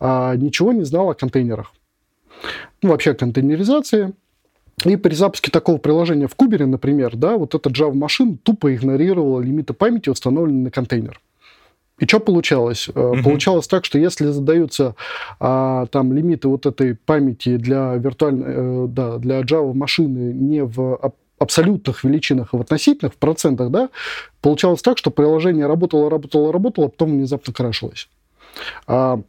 ничего 0.00 0.72
не 0.72 0.84
знала 0.84 1.12
о 1.12 1.14
контейнерах 1.14 1.72
ну, 2.82 2.90
вообще 2.90 3.14
контейнеризации. 3.14 4.12
И 4.84 4.96
при 4.96 5.14
запуске 5.14 5.50
такого 5.50 5.78
приложения 5.78 6.26
в 6.26 6.34
Кубере, 6.34 6.66
например, 6.66 7.16
да, 7.16 7.36
вот 7.36 7.54
эта 7.54 7.70
Java 7.70 7.94
машина 7.94 8.36
тупо 8.42 8.74
игнорировала 8.74 9.40
лимиты 9.40 9.72
памяти, 9.72 10.10
установленные 10.10 10.64
на 10.64 10.70
контейнер. 10.70 11.20
И 11.98 12.06
что 12.06 12.18
получалось? 12.18 12.88
Mm-hmm. 12.88 13.22
Получалось 13.22 13.68
так, 13.68 13.84
что 13.84 13.98
если 13.98 14.26
задаются 14.26 14.96
а, 15.38 15.86
там 15.86 16.12
лимиты 16.12 16.48
вот 16.48 16.66
этой 16.66 16.96
памяти 16.96 17.56
для 17.56 17.94
виртуальной, 17.94 18.46
э, 18.46 18.86
да, 18.88 19.18
для 19.18 19.40
Java 19.42 19.72
машины 19.72 20.32
не 20.32 20.64
в 20.64 20.98
абсолютных 21.38 22.02
величинах, 22.04 22.48
а 22.52 22.56
в 22.56 22.60
относительных, 22.60 23.14
в 23.14 23.16
процентах, 23.16 23.70
да, 23.70 23.90
получалось 24.40 24.82
так, 24.82 24.98
что 24.98 25.10
приложение 25.10 25.66
работало, 25.66 26.10
работало, 26.10 26.52
работало, 26.52 26.86
а 26.86 26.90
потом 26.90 27.12
внезапно 27.12 27.52
крашилось. 27.52 28.08
А, 28.86 29.20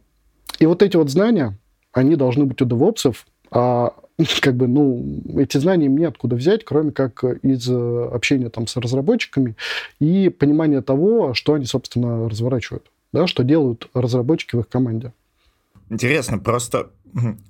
и 0.58 0.66
вот 0.66 0.82
эти 0.82 0.96
вот 0.96 1.10
знания, 1.10 1.56
они 1.92 2.16
должны 2.16 2.44
быть 2.46 2.60
у 2.62 2.64
девопсов, 2.64 3.26
а 3.56 3.94
как 4.40 4.54
бы, 4.56 4.66
ну, 4.68 5.22
эти 5.36 5.56
знания 5.58 5.88
мне 5.88 6.08
откуда 6.08 6.36
взять, 6.36 6.64
кроме 6.64 6.92
как 6.92 7.24
из 7.24 7.68
э, 7.68 8.08
общения 8.12 8.50
там 8.50 8.66
с 8.66 8.76
разработчиками 8.76 9.56
и 9.98 10.28
понимания 10.28 10.82
того, 10.82 11.34
что 11.34 11.54
они, 11.54 11.64
собственно, 11.64 12.28
разворачивают, 12.28 12.90
да, 13.12 13.26
что 13.26 13.44
делают 13.44 13.88
разработчики 13.94 14.56
в 14.56 14.60
их 14.60 14.68
команде. 14.68 15.12
Интересно, 15.88 16.38
просто 16.38 16.90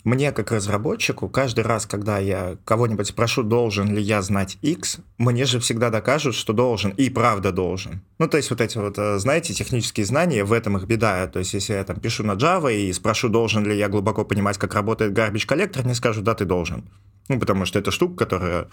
мне 0.05 0.31
как 0.31 0.53
разработчику 0.53 1.29
каждый 1.29 1.65
раз, 1.65 1.87
когда 1.87 2.19
я 2.19 2.57
кого-нибудь 2.65 3.09
спрошу, 3.09 3.43
должен 3.43 3.93
ли 3.93 4.01
я 4.01 4.23
знать 4.23 4.59
X, 4.63 4.99
мне 5.19 5.45
же 5.45 5.59
всегда 5.59 5.91
докажут, 5.91 6.37
что 6.37 6.53
должен, 6.53 6.93
и 6.93 7.11
правда 7.11 7.51
должен. 7.51 8.03
Ну, 8.19 8.29
то 8.29 8.37
есть 8.37 8.51
вот 8.51 8.61
эти 8.61 8.79
вот, 8.79 8.97
э, 8.99 9.19
знаете, 9.19 9.55
технические 9.55 10.07
знания, 10.07 10.45
в 10.45 10.53
этом 10.53 10.77
их 10.77 10.85
беда. 10.85 11.27
То 11.27 11.41
есть 11.41 11.53
если 11.55 11.73
я 11.73 11.85
там 11.85 11.99
пишу 11.99 12.23
на 12.23 12.33
Java 12.33 12.73
и 12.73 12.93
спрошу, 12.93 13.29
должен 13.29 13.65
ли 13.65 13.77
я 13.77 13.89
глубоко 13.89 14.25
понимать, 14.25 14.57
как 14.57 14.75
работает 14.75 15.19
garbage 15.19 15.47
коллектор, 15.47 15.85
мне 15.85 15.95
скажут, 15.95 16.25
да, 16.25 16.35
ты 16.35 16.45
должен. 16.45 16.85
Ну, 17.29 17.41
потому 17.41 17.65
что 17.65 17.79
это 17.79 17.91
штука, 17.91 18.15
которая 18.25 18.69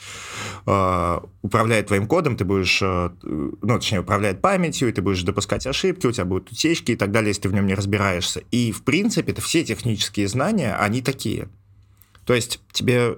э, 0.68 1.20
управляет 1.42 1.88
твоим 1.88 2.06
кодом, 2.06 2.38
ты 2.38 2.46
будешь, 2.46 2.82
э, 2.84 3.10
ну, 3.24 3.80
точнее, 3.80 4.02
управляет 4.02 4.42
памятью, 4.42 4.90
и 4.90 4.92
ты 4.92 5.02
будешь 5.02 5.24
допускать 5.24 5.66
ошибки, 5.66 6.06
у 6.06 6.12
тебя 6.12 6.26
будут 6.26 6.52
утечки 6.52 6.92
и 6.92 6.96
так 6.96 7.12
далее, 7.12 7.30
если 7.30 7.44
ты 7.44 7.50
в 7.50 7.54
нем 7.54 7.66
не 7.66 7.74
разбираешься. 7.74 8.44
И, 8.52 8.72
в 8.72 8.84
принципе, 8.84 9.32
это 9.32 9.42
все 9.42 9.64
технические 9.64 10.28
знания, 10.28 10.76
они 10.84 11.02
такие. 11.02 11.50
То 12.26 12.34
есть 12.34 12.60
тебе, 12.72 13.18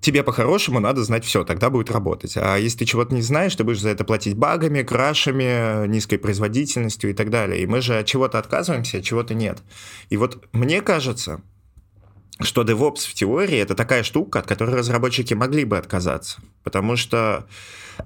тебе 0.00 0.22
по-хорошему 0.22 0.80
надо 0.80 1.02
знать 1.04 1.24
все, 1.24 1.44
тогда 1.44 1.70
будет 1.70 1.90
работать. 1.90 2.36
А 2.36 2.56
если 2.56 2.78
ты 2.78 2.84
чего-то 2.84 3.14
не 3.14 3.22
знаешь, 3.22 3.54
ты 3.54 3.64
будешь 3.64 3.80
за 3.80 3.90
это 3.90 4.04
платить 4.04 4.36
багами, 4.36 4.82
крашами, 4.82 5.86
низкой 5.86 6.18
производительностью 6.18 7.10
и 7.10 7.14
так 7.14 7.30
далее. 7.30 7.62
И 7.62 7.66
мы 7.66 7.80
же 7.80 7.98
от 7.98 8.06
чего-то 8.06 8.38
отказываемся, 8.38 8.98
от 8.98 9.04
чего-то 9.04 9.34
нет. 9.34 9.62
И 10.10 10.16
вот 10.16 10.46
мне 10.52 10.80
кажется, 10.80 11.42
что 12.40 12.62
DevOps 12.62 13.08
в 13.08 13.14
теории 13.14 13.58
это 13.58 13.74
такая 13.74 14.02
штука, 14.02 14.40
от 14.40 14.46
которой 14.46 14.74
разработчики 14.76 15.34
могли 15.34 15.64
бы 15.64 15.78
отказаться. 15.78 16.40
Потому 16.62 16.96
что 16.96 17.46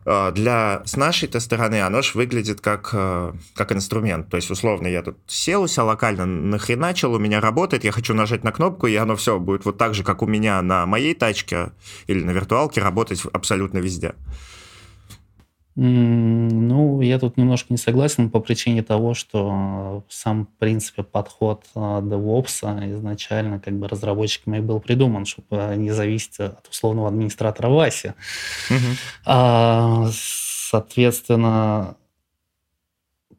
для, 0.04 0.82
с 0.84 0.96
нашей-то 0.96 1.40
стороны 1.40 1.82
оно 1.82 2.02
же 2.02 2.12
выглядит 2.14 2.60
как, 2.60 2.90
э, 2.92 3.32
как 3.54 3.72
инструмент. 3.72 4.28
То 4.28 4.36
есть, 4.36 4.50
условно, 4.50 4.86
я 4.86 5.02
тут 5.02 5.16
сел 5.26 5.62
у 5.62 5.68
себя 5.68 5.84
локально, 5.84 6.26
нахреначил, 6.26 7.14
у 7.14 7.18
меня 7.18 7.40
работает, 7.40 7.84
я 7.84 7.92
хочу 7.92 8.14
нажать 8.14 8.44
на 8.44 8.52
кнопку, 8.52 8.86
и 8.86 8.96
оно 8.96 9.16
все 9.16 9.38
будет 9.38 9.64
вот 9.64 9.78
так 9.78 9.94
же, 9.94 10.04
как 10.04 10.22
у 10.22 10.26
меня 10.26 10.60
на 10.62 10.86
моей 10.86 11.14
тачке 11.14 11.72
или 12.06 12.22
на 12.22 12.30
виртуалке 12.30 12.80
работать 12.80 13.22
абсолютно 13.32 13.78
везде. 13.78 14.14
Ну, 15.80 17.00
я 17.02 17.20
тут 17.20 17.36
немножко 17.36 17.68
не 17.70 17.76
согласен 17.76 18.30
по 18.30 18.40
причине 18.40 18.82
того, 18.82 19.14
что 19.14 20.02
сам, 20.08 20.46
в 20.46 20.58
принципе, 20.58 21.04
подход 21.04 21.66
а, 21.76 22.00
DevOps 22.00 22.94
изначально 22.96 23.60
как 23.60 23.74
бы 23.74 23.86
разработчиками 23.86 24.58
был 24.58 24.80
придуман, 24.80 25.24
чтобы 25.24 25.74
не 25.76 25.92
зависеть 25.92 26.40
от 26.40 26.66
условного 26.68 27.06
администратора 27.06 27.68
Васи. 27.68 28.08
Угу. 28.70 28.78
А, 29.26 30.08
соответственно, 30.12 31.94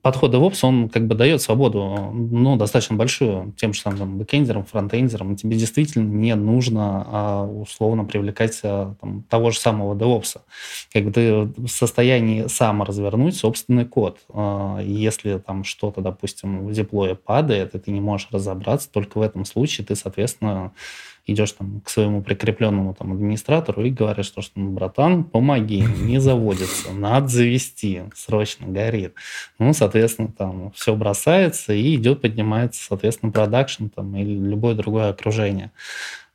подход 0.01 0.33
DevOps, 0.33 0.59
он 0.63 0.89
как 0.89 1.07
бы 1.07 1.15
дает 1.15 1.41
свободу, 1.41 2.11
ну, 2.13 2.55
достаточно 2.55 2.95
большую 2.95 3.53
тем 3.57 3.73
же 3.73 3.81
самым 3.81 4.17
бэкэндерам, 4.17 4.65
фронтендерам. 4.65 5.35
Тебе 5.35 5.57
действительно 5.57 6.03
не 6.03 6.35
нужно 6.35 7.05
а, 7.07 7.45
условно 7.45 8.05
привлекать 8.05 8.59
а, 8.63 8.95
там, 9.01 9.23
того 9.23 9.51
же 9.51 9.59
самого 9.59 9.95
DevOps. 9.95 10.37
Как 10.93 11.03
бы 11.05 11.11
ты 11.11 11.33
в 11.57 11.67
состоянии 11.67 12.47
сам 12.47 12.83
развернуть 12.83 13.35
собственный 13.35 13.85
код. 13.85 14.19
А, 14.29 14.79
если 14.79 15.37
там 15.37 15.63
что-то, 15.63 16.01
допустим, 16.01 16.65
в 16.65 16.71
деплое 16.71 17.15
падает, 17.15 17.75
и 17.75 17.79
ты 17.79 17.91
не 17.91 18.01
можешь 18.01 18.29
разобраться, 18.31 18.89
только 18.91 19.17
в 19.17 19.21
этом 19.21 19.45
случае 19.45 19.85
ты, 19.85 19.95
соответственно, 19.95 20.71
идешь 21.31 21.51
там 21.53 21.81
к 21.81 21.89
своему 21.89 22.21
прикрепленному 22.21 22.93
там 22.93 23.13
администратору 23.13 23.83
и 23.83 23.89
говоришь, 23.89 24.27
что, 24.27 24.41
что 24.41 24.59
ну, 24.59 24.71
братан, 24.71 25.23
помоги, 25.23 25.81
не 26.01 26.19
заводится, 26.19 26.91
надо 26.93 27.27
завести, 27.27 28.03
срочно 28.15 28.67
горит. 28.67 29.13
Ну, 29.57 29.73
соответственно, 29.73 30.29
там 30.29 30.71
все 30.71 30.95
бросается 30.95 31.73
и 31.73 31.95
идет, 31.95 32.21
поднимается, 32.21 32.83
соответственно, 32.83 33.31
продакшн 33.31 33.87
там 33.87 34.15
или 34.15 34.37
любое 34.37 34.75
другое 34.75 35.09
окружение. 35.09 35.71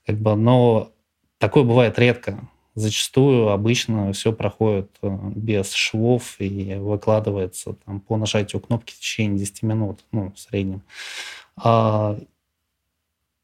Как 0.07 0.19
бы, 0.19 0.35
но 0.37 0.93
такое 1.39 1.65
бывает 1.65 1.99
редко. 1.99 2.49
Зачастую 2.75 3.51
обычно 3.51 4.13
все 4.13 4.33
проходит 4.33 4.91
э, 5.01 5.09
без 5.37 5.73
швов 5.73 6.35
и 6.41 6.75
выкладывается 6.75 7.77
там, 7.85 8.01
по 8.01 8.17
нажатию 8.17 8.61
кнопки 8.61 8.93
в 8.93 8.99
течение 8.99 9.39
10 9.39 9.63
минут, 9.63 10.01
ну, 10.11 10.33
в 10.33 10.39
среднем. 10.41 10.83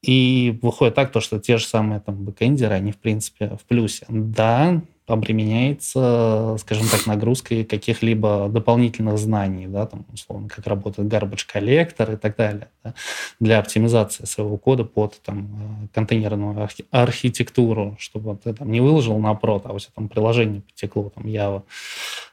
И 0.02 0.58
выходит 0.62 0.94
так, 0.94 1.12
то, 1.12 1.20
что 1.20 1.38
те 1.38 1.58
же 1.58 1.66
самые 1.66 2.00
там 2.00 2.24
бэкэндеры, 2.24 2.74
они, 2.74 2.92
в 2.92 2.96
принципе, 2.96 3.56
в 3.60 3.66
плюсе. 3.66 4.06
Да, 4.08 4.80
обременяется, 5.06 6.56
скажем 6.60 6.86
так, 6.88 7.06
нагрузкой 7.06 7.64
каких-либо 7.64 8.48
дополнительных 8.48 9.18
знаний, 9.18 9.66
да, 9.66 9.86
там, 9.86 10.06
условно, 10.12 10.48
как 10.48 10.66
работает 10.66 11.08
garbage 11.08 11.46
коллектор 11.50 12.12
и 12.12 12.16
так 12.16 12.36
далее, 12.36 12.68
да, 12.84 12.94
для 13.40 13.58
оптимизации 13.58 14.24
своего 14.24 14.56
кода 14.56 14.84
под 14.84 15.20
там, 15.22 15.88
контейнерную 15.92 16.62
архи- 16.62 16.86
архитектуру, 16.90 17.96
чтобы 17.98 18.36
ты 18.36 18.54
там 18.54 18.70
не 18.70 18.80
выложил 18.80 19.18
на 19.18 19.34
прод, 19.34 19.66
а 19.66 19.72
у 19.72 19.78
тебя 19.78 19.90
там 19.94 20.08
приложение 20.08 20.62
потекло, 20.62 21.10
там, 21.10 21.26
Java. 21.26 21.62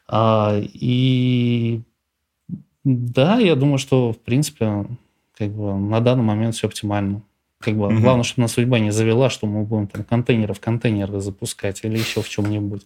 А, 0.08 0.56
и 0.62 1.82
да, 2.84 3.40
я 3.40 3.56
думаю, 3.56 3.80
что, 3.80 4.14
в 4.14 4.20
принципе, 4.20 4.86
как 5.38 5.52
бы 5.52 5.74
на 5.74 6.00
данный 6.00 6.24
момент 6.24 6.56
все 6.56 6.68
оптимально. 6.68 7.22
Как 7.60 7.76
бы, 7.76 7.88
угу. 7.88 8.00
Главное, 8.00 8.24
чтобы 8.24 8.44
нас 8.44 8.54
судьба 8.54 8.80
не 8.80 8.92
завела, 8.92 9.30
что 9.30 9.48
мы 9.48 9.64
будем 9.64 9.88
там 9.88 10.04
контейнеры 10.04 10.54
в 10.54 10.60
контейнеры 10.60 11.20
запускать 11.20 11.84
или 11.84 11.98
еще 11.98 12.22
в 12.22 12.30
чем-нибудь. 12.30 12.86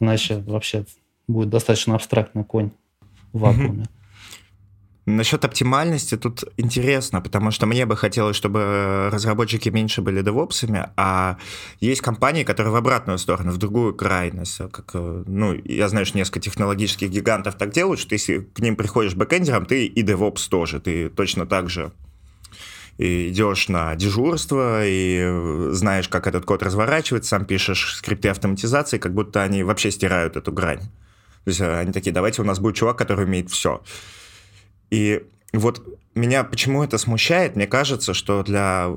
Иначе 0.00 0.38
вообще 0.38 0.84
будет 1.28 1.50
достаточно 1.50 1.94
абстрактный 1.94 2.44
конь 2.44 2.70
в 3.32 3.40
вакууме. 3.40 3.82
Угу. 3.82 3.88
Насчет 5.04 5.44
оптимальности 5.44 6.16
тут 6.16 6.44
интересно, 6.56 7.20
потому 7.20 7.50
что 7.50 7.66
мне 7.66 7.86
бы 7.86 7.96
хотелось, 7.96 8.36
чтобы 8.36 9.08
разработчики 9.12 9.68
меньше 9.68 10.00
были 10.00 10.22
девопсами, 10.22 10.90
а 10.96 11.38
есть 11.80 12.00
компании, 12.02 12.44
которые 12.44 12.72
в 12.72 12.76
обратную 12.76 13.18
сторону, 13.18 13.50
в 13.50 13.58
другую 13.58 13.94
крайность. 13.94 14.58
Как, 14.70 14.94
ну, 14.94 15.60
я 15.64 15.88
знаю, 15.88 16.06
что 16.06 16.18
несколько 16.18 16.38
технологических 16.38 17.10
гигантов 17.10 17.56
так 17.56 17.72
делают, 17.72 17.98
что 17.98 18.14
если 18.14 18.38
к 18.38 18.60
ним 18.60 18.76
приходишь 18.76 19.16
бэкэндером, 19.16 19.66
ты 19.66 19.86
и 19.86 20.02
девопс 20.02 20.46
тоже, 20.46 20.78
ты 20.78 21.08
точно 21.08 21.46
так 21.46 21.68
же 21.68 21.90
и 23.02 23.30
идешь 23.30 23.68
на 23.68 23.96
дежурство, 23.96 24.86
и 24.86 25.70
знаешь, 25.72 26.08
как 26.08 26.28
этот 26.28 26.44
код 26.44 26.62
разворачивается, 26.62 27.30
сам 27.30 27.44
пишешь 27.44 27.96
скрипты 27.96 28.28
автоматизации, 28.28 28.98
как 28.98 29.12
будто 29.12 29.42
они 29.42 29.64
вообще 29.64 29.90
стирают 29.90 30.36
эту 30.36 30.52
грань. 30.52 30.82
То 31.44 31.48
есть 31.48 31.60
э, 31.60 31.80
они 31.80 31.90
такие, 31.90 32.12
давайте 32.12 32.42
у 32.42 32.44
нас 32.44 32.60
будет 32.60 32.76
чувак, 32.76 32.96
который 32.96 33.24
умеет 33.24 33.50
все. 33.50 33.82
И 34.90 35.24
вот 35.52 35.82
меня 36.14 36.44
почему 36.44 36.84
это 36.84 36.96
смущает? 36.96 37.56
Мне 37.56 37.66
кажется, 37.66 38.14
что 38.14 38.44
для 38.44 38.90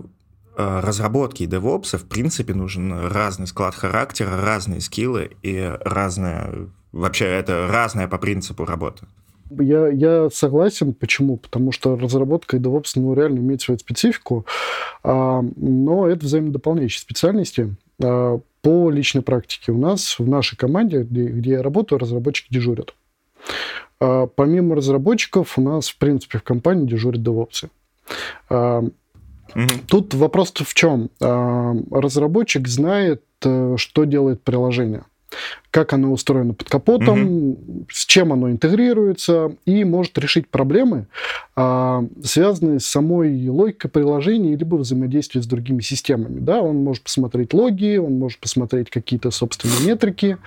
э, 0.55 0.79
разработки 0.83 1.41
и 1.41 1.47
DevOps 1.47 1.97
в 1.97 2.07
принципе 2.07 2.53
нужен 2.53 3.07
разный 3.07 3.47
склад 3.47 3.73
характера, 3.73 4.39
разные 4.39 4.81
скиллы 4.81 5.31
и 5.41 5.75
разная, 5.83 6.67
вообще 6.91 7.25
это 7.25 7.67
разная 7.71 8.07
по 8.07 8.19
принципу 8.19 8.65
работа. 8.65 9.07
Я, 9.49 9.88
я 9.89 10.29
согласен. 10.31 10.93
Почему? 10.93 11.38
Потому 11.38 11.71
что 11.71 11.95
разработка 11.95 12.58
и 12.58 12.60
DevOps 12.60 12.91
ну, 12.95 13.13
реально 13.13 13.39
имеет 13.39 13.62
свою 13.62 13.77
специфику, 13.77 14.45
а, 15.03 15.43
но 15.55 16.08
это 16.08 16.25
взаимодополняющие 16.25 16.99
специальности. 16.99 17.75
А, 18.03 18.39
по 18.62 18.89
личной 18.89 19.21
практике 19.21 19.71
у 19.71 19.77
нас 19.77 20.17
в 20.17 20.27
нашей 20.27 20.58
команде, 20.58 21.03
где, 21.03 21.27
где 21.27 21.51
я 21.51 21.63
работаю, 21.63 21.99
разработчики 21.99 22.47
дежурят. 22.51 22.95
А, 23.99 24.27
помимо 24.27 24.75
разработчиков 24.75 25.58
у 25.58 25.62
нас, 25.62 25.89
в 25.89 25.97
принципе, 25.97 26.39
в 26.39 26.43
компании 26.43 26.88
дежурят 26.88 27.21
девопсы. 27.21 27.69
А, 28.49 28.79
угу. 28.79 29.67
Тут 29.88 30.13
вопрос 30.15 30.51
в 30.55 30.73
чем? 30.73 31.10
А, 31.21 31.75
разработчик 31.91 32.67
знает, 32.67 33.23
э, 33.43 33.75
что 33.77 34.05
делает 34.05 34.41
приложение 34.41 35.03
как 35.71 35.93
оно 35.93 36.11
устроено 36.11 36.53
под 36.53 36.69
капотом, 36.69 37.25
угу. 37.25 37.85
с 37.91 38.05
чем 38.05 38.31
оно 38.31 38.49
интегрируется, 38.49 39.55
и 39.65 39.83
может 39.83 40.17
решить 40.17 40.47
проблемы, 40.47 41.07
а, 41.55 42.05
связанные 42.23 42.79
с 42.79 42.85
самой 42.85 43.47
логикой 43.49 43.89
приложения 43.89 44.55
либо 44.55 44.75
взаимодействия 44.75 45.41
с 45.41 45.47
другими 45.47 45.81
системами. 45.81 46.39
Да, 46.39 46.61
он 46.61 46.77
может 46.77 47.03
посмотреть 47.03 47.53
логи, 47.53 47.97
он 47.97 48.19
может 48.19 48.39
посмотреть 48.39 48.89
какие-то 48.89 49.31
собственные 49.31 49.85
метрики, 49.85 50.38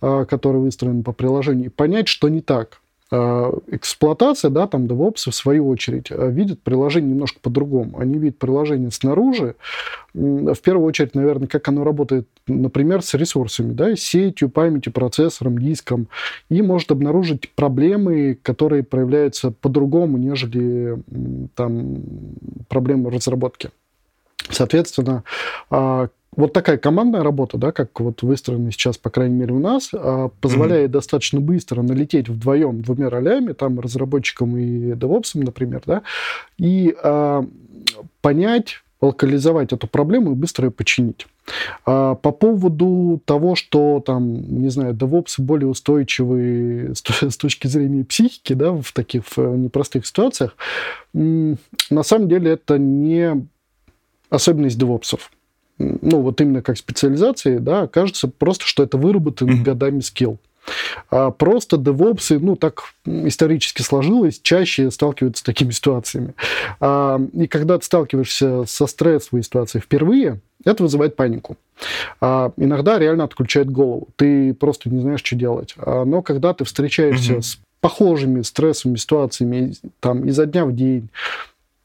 а, 0.00 0.24
которые 0.24 0.62
выстроены 0.62 1.02
по 1.02 1.12
приложению, 1.12 1.66
и 1.66 1.70
понять, 1.70 2.08
что 2.08 2.28
не 2.28 2.40
так. 2.40 2.80
А, 3.10 3.52
эксплуатация, 3.68 4.50
да, 4.50 4.66
там 4.66 4.86
DevOps, 4.86 5.30
в 5.30 5.34
свою 5.34 5.68
очередь, 5.68 6.10
а, 6.10 6.26
видит 6.26 6.62
приложение 6.62 7.12
немножко 7.12 7.38
по-другому. 7.40 8.00
Они 8.00 8.18
видят 8.18 8.38
приложение 8.38 8.90
снаружи, 8.90 9.54
в 10.12 10.56
первую 10.56 10.86
очередь, 10.86 11.14
наверное, 11.14 11.46
как 11.46 11.68
оно 11.68 11.84
работает, 11.84 12.26
например, 12.48 13.02
с 13.02 13.14
ресурсами, 13.14 13.72
да, 13.72 13.94
сетью, 13.94 14.48
памятью, 14.48 14.92
процессором, 14.92 15.58
диском, 15.58 16.08
и 16.48 16.62
может 16.62 16.90
обнаружить 16.90 17.50
проблемы, 17.54 18.38
которые 18.42 18.82
проявляются 18.82 19.50
по-другому, 19.50 20.16
нежели 20.16 20.98
там 21.54 21.98
проблемы 22.68 23.10
разработки. 23.10 23.70
Соответственно, 24.50 25.22
а, 25.70 26.08
вот 26.36 26.52
такая 26.52 26.76
командная 26.76 27.22
работа, 27.22 27.56
да, 27.56 27.72
как 27.72 27.98
вот 27.98 28.22
выстроена 28.22 28.70
сейчас, 28.70 28.98
по 28.98 29.10
крайней 29.10 29.36
мере, 29.36 29.54
у 29.54 29.58
нас, 29.58 29.90
а, 29.92 30.28
позволяет 30.40 30.90
mm-hmm. 30.90 30.92
достаточно 30.92 31.40
быстро 31.40 31.82
налететь 31.82 32.28
вдвоем 32.28 32.82
двумя 32.82 33.08
ролями, 33.08 33.52
там, 33.52 33.80
разработчиком 33.80 34.56
и 34.56 34.94
девопсом, 34.94 35.42
например, 35.42 35.82
да, 35.86 36.02
и 36.58 36.94
а, 37.02 37.44
понять, 38.20 38.82
локализовать 39.00 39.72
эту 39.72 39.86
проблему 39.86 40.32
и 40.32 40.34
быстро 40.34 40.66
ее 40.66 40.70
починить. 40.70 41.26
А, 41.86 42.14
по 42.14 42.32
поводу 42.32 43.20
того, 43.24 43.54
что 43.54 44.02
там, 44.04 44.60
не 44.60 44.68
знаю, 44.68 44.94
девопсы 44.94 45.40
более 45.40 45.68
устойчивы 45.68 46.92
с, 46.94 47.02
с 47.02 47.36
точки 47.36 47.66
зрения 47.66 48.04
психики, 48.04 48.52
да, 48.52 48.72
в 48.72 48.92
таких 48.92 49.24
в 49.36 49.56
непростых 49.56 50.06
ситуациях, 50.06 50.56
на 51.14 52.02
самом 52.02 52.28
деле 52.28 52.52
это 52.52 52.78
не 52.78 53.46
особенность 54.28 54.78
девопсов 54.78 55.30
ну, 55.78 56.20
вот 56.20 56.40
именно 56.40 56.62
как 56.62 56.76
специализации, 56.78 57.58
да, 57.58 57.86
кажется 57.86 58.28
просто, 58.28 58.64
что 58.64 58.82
это 58.82 58.96
выработанный 58.96 59.58
mm-hmm. 59.58 59.64
годами 59.64 60.00
скилл. 60.00 60.38
А 61.10 61.30
просто 61.30 61.76
девопсы, 61.76 62.38
ну, 62.38 62.56
так 62.56 62.82
исторически 63.04 63.82
сложилось, 63.82 64.40
чаще 64.42 64.90
сталкиваются 64.90 65.40
с 65.40 65.44
такими 65.44 65.70
ситуациями. 65.70 66.34
А, 66.80 67.20
и 67.34 67.46
когда 67.46 67.78
ты 67.78 67.84
сталкиваешься 67.84 68.64
со 68.66 68.86
стрессовой 68.86 69.42
ситуацией 69.42 69.82
впервые, 69.82 70.40
это 70.64 70.82
вызывает 70.82 71.14
панику. 71.14 71.56
А, 72.20 72.52
иногда 72.56 72.98
реально 72.98 73.24
отключает 73.24 73.70
голову. 73.70 74.08
Ты 74.16 74.54
просто 74.54 74.90
не 74.90 75.00
знаешь, 75.00 75.22
что 75.22 75.36
делать. 75.36 75.74
А, 75.78 76.04
но 76.04 76.22
когда 76.22 76.52
ты 76.54 76.64
встречаешься 76.64 77.34
mm-hmm. 77.34 77.42
с 77.42 77.58
похожими 77.80 78.42
стрессовыми 78.42 78.96
ситуациями 78.96 79.74
там, 80.00 80.24
изо 80.24 80.46
дня 80.46 80.64
в 80.66 80.74
день, 80.74 81.08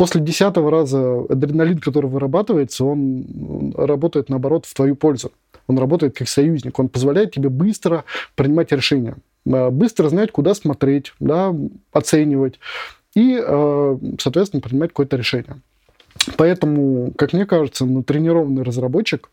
после 0.01 0.19
десятого 0.19 0.71
раза 0.71 1.25
адреналин, 1.29 1.77
который 1.77 2.09
вырабатывается, 2.09 2.85
он 2.85 3.71
работает, 3.77 4.29
наоборот, 4.29 4.65
в 4.65 4.73
твою 4.73 4.95
пользу. 4.95 5.31
Он 5.67 5.77
работает 5.77 6.17
как 6.17 6.27
союзник, 6.27 6.79
он 6.79 6.89
позволяет 6.89 7.33
тебе 7.33 7.49
быстро 7.49 8.03
принимать 8.33 8.71
решения, 8.71 9.17
э, 9.45 9.69
быстро 9.69 10.09
знать, 10.09 10.31
куда 10.31 10.55
смотреть, 10.55 11.13
да, 11.19 11.55
оценивать 11.91 12.59
и, 13.13 13.39
э, 13.39 13.97
соответственно, 14.17 14.61
принимать 14.61 14.89
какое-то 14.89 15.17
решение. 15.17 15.61
Поэтому, 16.35 17.13
как 17.15 17.33
мне 17.33 17.45
кажется, 17.45 17.85
натренированный 17.85 18.63
разработчик 18.63 19.29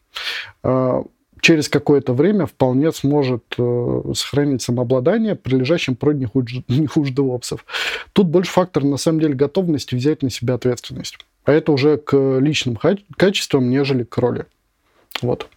э, 0.64 1.02
через 1.40 1.68
какое-то 1.68 2.12
время 2.12 2.46
вполне 2.46 2.92
сможет 2.92 3.44
э, 3.58 4.02
сохранить 4.14 4.62
самообладание, 4.62 5.34
прилежащим 5.34 5.96
прод 5.96 6.16
не 6.18 6.26
хуже, 6.26 6.64
не 6.68 6.86
хуже 6.86 7.12
девопсов. 7.12 7.64
Тут 8.12 8.28
больше 8.28 8.50
фактор, 8.50 8.84
на 8.84 8.96
самом 8.96 9.20
деле, 9.20 9.34
готовности 9.34 9.94
взять 9.94 10.22
на 10.22 10.30
себя 10.30 10.54
ответственность. 10.54 11.18
А 11.44 11.52
это 11.52 11.72
уже 11.72 11.96
к 11.96 12.38
личным 12.38 12.78
качествам, 13.16 13.70
нежели 13.70 14.04
к 14.04 14.16
роли. 14.18 14.46
Вот. 15.22 15.48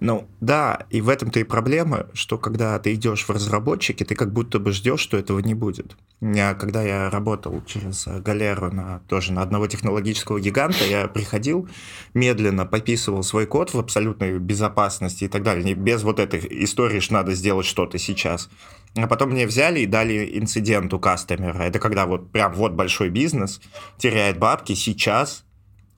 Ну, 0.00 0.26
да, 0.40 0.86
и 0.88 1.02
в 1.02 1.10
этом-то 1.10 1.40
и 1.40 1.44
проблема, 1.44 2.06
что 2.14 2.38
когда 2.38 2.78
ты 2.78 2.94
идешь 2.94 3.24
в 3.26 3.30
разработчики, 3.30 4.02
ты 4.02 4.14
как 4.14 4.32
будто 4.32 4.58
бы 4.58 4.72
ждешь, 4.72 5.00
что 5.00 5.18
этого 5.18 5.40
не 5.40 5.52
будет. 5.52 5.94
Я, 6.22 6.54
когда 6.54 6.82
я 6.82 7.10
работал 7.10 7.62
через 7.66 8.06
галеру 8.06 8.72
на, 8.72 9.00
тоже 9.08 9.34
на 9.34 9.42
одного 9.42 9.66
технологического 9.66 10.40
гиганта, 10.40 10.86
я 10.86 11.06
приходил, 11.06 11.68
медленно 12.14 12.64
пописывал 12.64 13.22
свой 13.22 13.46
код 13.46 13.74
в 13.74 13.78
абсолютной 13.78 14.38
безопасности 14.38 15.24
и 15.24 15.28
так 15.28 15.42
далее, 15.42 15.74
без 15.74 16.02
вот 16.02 16.18
этой 16.18 16.40
истории, 16.64 17.00
что 17.00 17.14
надо 17.14 17.34
сделать 17.34 17.66
что-то 17.66 17.98
сейчас. 17.98 18.48
А 18.96 19.06
потом 19.06 19.30
мне 19.30 19.46
взяли 19.46 19.80
и 19.80 19.86
дали 19.86 20.38
инцидент 20.38 20.94
у 20.94 20.98
кастомера. 20.98 21.62
Это 21.62 21.78
когда 21.78 22.06
вот 22.06 22.32
прям 22.32 22.54
вот 22.54 22.72
большой 22.72 23.10
бизнес 23.10 23.60
теряет 23.98 24.38
бабки 24.38 24.72
сейчас, 24.74 25.44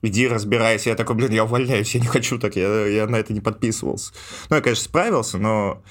иди 0.03 0.27
разбирайся. 0.27 0.89
Я 0.89 0.95
такой, 0.95 1.15
блин, 1.15 1.31
я 1.31 1.45
увольняюсь, 1.45 1.95
я 1.95 2.01
не 2.01 2.07
хочу 2.07 2.37
так, 2.37 2.55
я, 2.55 2.85
я 2.85 3.07
на 3.07 3.15
это 3.15 3.33
не 3.33 3.41
подписывался. 3.41 4.13
Ну, 4.49 4.57
я, 4.57 4.61
конечно, 4.61 4.83
справился, 4.83 5.39
но 5.39 5.81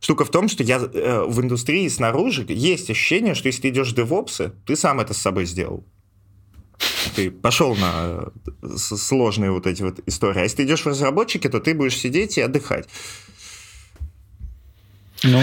штука 0.00 0.24
в 0.24 0.30
том, 0.30 0.48
что 0.48 0.62
я 0.62 0.78
э, 0.78 1.24
в 1.26 1.40
индустрии 1.42 1.86
снаружи 1.88 2.46
есть 2.48 2.88
ощущение, 2.88 3.34
что 3.34 3.48
если 3.48 3.62
ты 3.62 3.68
идешь 3.68 3.92
в 3.92 3.94
девопсы, 3.94 4.52
ты 4.64 4.76
сам 4.76 5.00
это 5.00 5.12
с 5.12 5.18
собой 5.18 5.44
сделал. 5.44 5.84
Ты 7.16 7.30
пошел 7.30 7.74
на 7.74 8.30
э, 8.62 8.76
сложные 8.76 9.50
вот 9.50 9.66
эти 9.66 9.82
вот 9.82 10.00
истории. 10.06 10.40
А 10.40 10.42
если 10.44 10.58
ты 10.58 10.64
идешь 10.64 10.84
в 10.84 10.86
разработчики, 10.86 11.48
то 11.48 11.60
ты 11.60 11.74
будешь 11.74 11.96
сидеть 11.96 12.38
и 12.38 12.40
отдыхать. 12.40 12.88
Ну, 15.24 15.40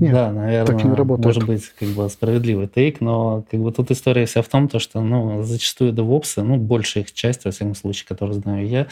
Нет, 0.00 0.12
да, 0.12 0.32
наверное, 0.32 0.66
так 0.66 0.84
не 0.84 0.94
работает. 0.94 1.24
может 1.24 1.46
быть, 1.46 1.68
как 1.78 1.88
бы 1.90 2.08
справедливый 2.08 2.68
тейк, 2.68 3.00
но 3.00 3.44
как 3.50 3.60
бы 3.60 3.72
тут 3.72 3.90
история 3.90 4.26
вся 4.26 4.42
в 4.42 4.48
том, 4.48 4.68
то, 4.68 4.78
что, 4.78 5.00
ну, 5.00 5.42
зачастую 5.42 5.92
девопсы, 5.92 6.42
ну, 6.42 6.56
большая 6.56 7.04
их 7.04 7.12
часть, 7.12 7.44
во 7.44 7.50
всяком 7.50 7.74
случае, 7.74 8.06
которую 8.06 8.40
знаю 8.40 8.66
я, 8.66 8.86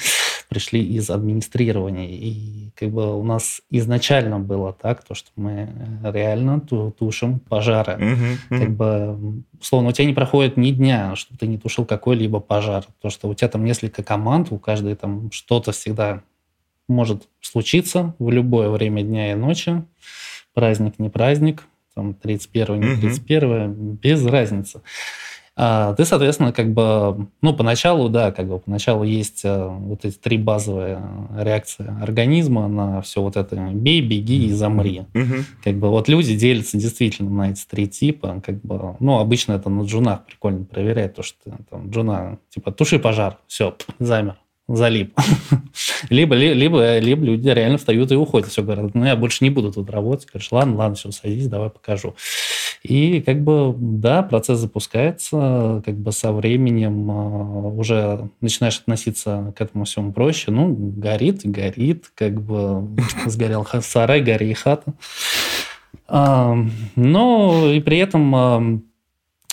пришли 0.48 0.84
из 0.84 1.10
администрирования. 1.10 2.08
И 2.08 2.70
как 2.74 2.90
бы 2.90 3.18
у 3.18 3.22
нас 3.22 3.60
изначально 3.70 4.38
было 4.38 4.72
так, 4.72 5.04
то, 5.04 5.14
что 5.14 5.30
мы 5.36 5.68
реально 6.02 6.60
тушим 6.60 7.40
пожары. 7.40 7.94
Uh-huh. 7.94 8.58
Как 8.58 8.70
бы, 8.70 9.42
условно, 9.60 9.90
у 9.90 9.92
тебя 9.92 10.06
не 10.06 10.14
проходит 10.14 10.56
ни 10.56 10.70
дня, 10.70 11.16
чтобы 11.16 11.38
ты 11.38 11.46
не 11.46 11.58
тушил 11.58 11.84
какой-либо 11.84 12.40
пожар. 12.40 12.84
То, 13.00 13.10
что 13.10 13.28
у 13.28 13.34
тебя 13.34 13.48
там 13.48 13.64
несколько 13.64 14.02
команд, 14.02 14.48
у 14.50 14.58
каждой 14.58 14.94
там 14.94 15.30
что-то 15.32 15.72
всегда 15.72 16.22
может 16.88 17.28
случиться 17.40 18.14
в 18.18 18.30
любое 18.30 18.68
время 18.70 19.02
дня 19.02 19.32
и 19.32 19.34
ночи 19.34 19.82
праздник, 20.56 20.94
не 20.98 21.10
праздник, 21.10 21.64
там 21.94 22.14
31, 22.14 22.80
не 22.80 22.96
31, 22.96 23.70
угу. 23.70 23.98
без 24.02 24.24
разницы. 24.24 24.80
А, 25.58 25.94
ты, 25.94 26.04
соответственно, 26.04 26.52
как 26.52 26.72
бы, 26.72 27.28
ну, 27.40 27.54
поначалу, 27.54 28.10
да, 28.10 28.30
как 28.30 28.46
бы 28.46 28.58
поначалу 28.58 29.04
есть 29.04 29.42
а, 29.44 29.68
вот 29.68 30.04
эти 30.04 30.16
три 30.16 30.36
базовые 30.36 31.02
реакции 31.34 31.90
организма 32.02 32.68
на 32.68 33.00
все 33.00 33.22
вот 33.22 33.36
это 33.36 33.56
бей, 33.56 34.02
беги 34.02 34.46
и 34.46 34.52
замри. 34.52 35.04
Угу. 35.14 35.34
Как 35.64 35.76
бы 35.76 35.88
вот 35.88 36.08
люди 36.08 36.36
делятся 36.36 36.76
действительно 36.76 37.30
на 37.30 37.50
эти 37.50 37.64
три 37.66 37.86
типа, 37.86 38.42
как 38.44 38.60
бы, 38.60 38.96
ну, 39.00 39.18
обычно 39.18 39.54
это 39.54 39.70
на 39.70 39.82
джунах 39.82 40.26
прикольно 40.26 40.64
проверять, 40.64 41.14
то, 41.14 41.22
что 41.22 41.38
там 41.70 41.90
джуна, 41.90 42.38
типа, 42.50 42.72
туши 42.72 42.98
пожар, 42.98 43.38
все, 43.46 43.74
замер 43.98 44.36
залип. 44.68 45.16
либо, 46.10 46.34
либо, 46.34 46.98
либо 46.98 47.24
люди 47.24 47.48
реально 47.48 47.78
встают 47.78 48.10
и 48.12 48.16
уходят. 48.16 48.48
Все 48.48 48.62
говорят, 48.62 48.94
ну, 48.94 49.04
я 49.04 49.16
больше 49.16 49.44
не 49.44 49.50
буду 49.50 49.72
тут 49.72 49.90
работать. 49.90 50.26
Говоришь, 50.26 50.50
ладно, 50.50 50.76
ладно, 50.76 50.96
все, 50.96 51.10
садись, 51.12 51.48
давай 51.48 51.70
покажу. 51.70 52.14
И 52.82 53.20
как 53.20 53.42
бы, 53.42 53.74
да, 53.76 54.22
процесс 54.22 54.58
запускается, 54.58 55.82
как 55.84 55.96
бы 55.96 56.12
со 56.12 56.32
временем 56.32 57.10
а, 57.10 57.68
уже 57.68 58.28
начинаешь 58.40 58.78
относиться 58.78 59.52
к 59.56 59.60
этому 59.60 59.84
всему 59.84 60.12
проще. 60.12 60.50
Ну, 60.50 60.74
горит, 60.74 61.40
горит, 61.44 62.10
как 62.14 62.40
бы 62.40 62.88
сгорел 63.26 63.66
сарай, 63.80 64.20
гори 64.20 64.50
и 64.50 64.54
хата. 64.54 64.94
Но 66.08 67.72
и 67.72 67.80
при 67.80 67.98
этом 67.98 68.84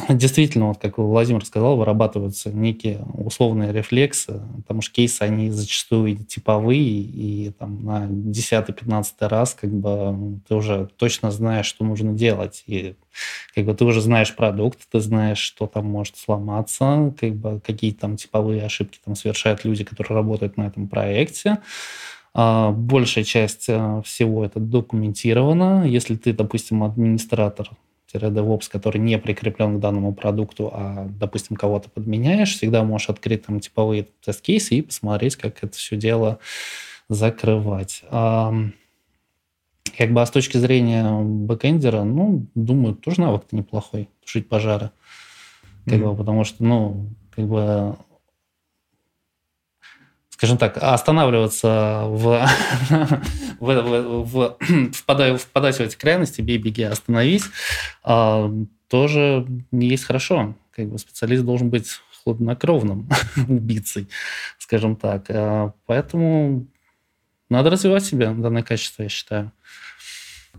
действительно, 0.10 0.68
вот 0.68 0.80
как 0.80 0.98
Владимир 0.98 1.46
сказал, 1.46 1.78
вырабатываются 1.78 2.52
некие 2.52 3.06
условные 3.14 3.72
рефлексы, 3.72 4.42
потому 4.58 4.82
что 4.82 4.94
кейсы, 4.94 5.22
они 5.22 5.50
зачастую 5.50 6.18
типовые, 6.18 7.02
и 7.02 7.52
там 7.58 7.84
на 7.84 8.06
10-15 8.06 9.14
раз 9.22 9.54
как 9.54 9.72
бы 9.72 10.40
ты 10.48 10.56
уже 10.56 10.90
точно 10.98 11.32
знаешь, 11.32 11.66
что 11.66 11.86
нужно 11.86 12.14
делать, 12.14 12.64
и 12.68 12.96
как 13.56 13.66
бы 13.66 13.74
ты 13.74 13.86
уже 13.86 14.02
знаешь 14.02 14.36
продукт, 14.36 14.80
ты 14.92 15.00
знаешь, 15.00 15.40
что 15.40 15.68
там 15.68 15.86
может 15.86 16.18
сломаться, 16.18 17.14
как 17.20 17.36
бы 17.36 17.62
какие 17.66 17.92
там 17.92 18.18
типовые 18.18 18.64
ошибки 18.64 19.00
там 19.04 19.16
совершают 19.16 19.66
люди, 19.66 19.84
которые 19.84 20.16
работают 20.16 20.58
на 20.58 20.68
этом 20.68 20.88
проекте, 20.88 21.60
а, 22.34 22.72
большая 22.72 23.24
часть 23.24 23.66
э, 23.68 24.02
всего 24.04 24.44
это 24.44 24.60
документировано. 24.60 25.86
Если 25.88 26.16
ты, 26.16 26.34
допустим, 26.34 26.84
администратор 26.84 27.70
DevOps, 28.20 28.70
который 28.72 29.00
не 29.00 29.18
прикреплен 29.18 29.78
к 29.78 29.80
данному 29.80 30.14
продукту, 30.14 30.70
а, 30.74 31.08
допустим, 31.20 31.56
кого-то 31.56 31.90
подменяешь, 31.90 32.56
всегда 32.56 32.84
можешь 32.84 33.10
открыть 33.10 33.46
там 33.46 33.60
типовые 33.60 34.08
тест-кейсы 34.24 34.76
и 34.76 34.82
посмотреть, 34.82 35.36
как 35.36 35.64
это 35.64 35.76
все 35.76 35.96
дело 35.96 36.40
закрывать. 37.10 38.04
А, 38.10 38.54
как 39.98 40.12
бы, 40.12 40.22
а 40.22 40.26
с 40.26 40.32
точки 40.32 40.58
зрения 40.58 41.06
бэкэндера, 41.22 42.04
ну, 42.04 42.48
думаю, 42.56 42.96
тоже 42.96 43.22
навык-то 43.22 43.56
неплохой, 43.56 44.10
тушить 44.24 44.50
пожары. 44.50 44.92
Как 45.86 45.96
mm-hmm. 45.96 46.12
бы, 46.12 46.18
потому 46.18 46.44
что, 46.44 46.64
ну, 46.64 47.10
как 47.36 47.48
бы 47.48 47.96
скажем 50.44 50.58
так, 50.58 50.78
останавливаться 50.78 52.04
в, 52.06 52.46
в, 53.62 53.82
в, 53.82 54.58
в, 54.60 54.92
впадая, 54.92 55.38
впадать 55.38 55.78
в 55.78 55.80
эти 55.80 55.96
крайности, 55.96 56.42
бей, 56.42 56.58
беги, 56.58 56.84
остановись, 56.84 57.46
а, 58.04 58.52
тоже 58.90 59.48
не 59.72 59.88
есть 59.88 60.04
хорошо. 60.04 60.54
Как 60.76 60.90
бы 60.90 61.00
специалист 61.00 61.46
должен 61.46 61.70
быть 61.70 61.88
хладнокровным 62.26 63.08
убийцей, 63.48 64.10
скажем 64.58 64.98
так. 64.98 65.28
А, 65.30 65.72
поэтому 65.86 66.68
надо 67.48 67.70
развивать 67.70 68.04
себя, 68.04 68.34
данное 68.34 68.64
качество, 68.64 69.04
я 69.04 69.08
считаю. 69.08 69.54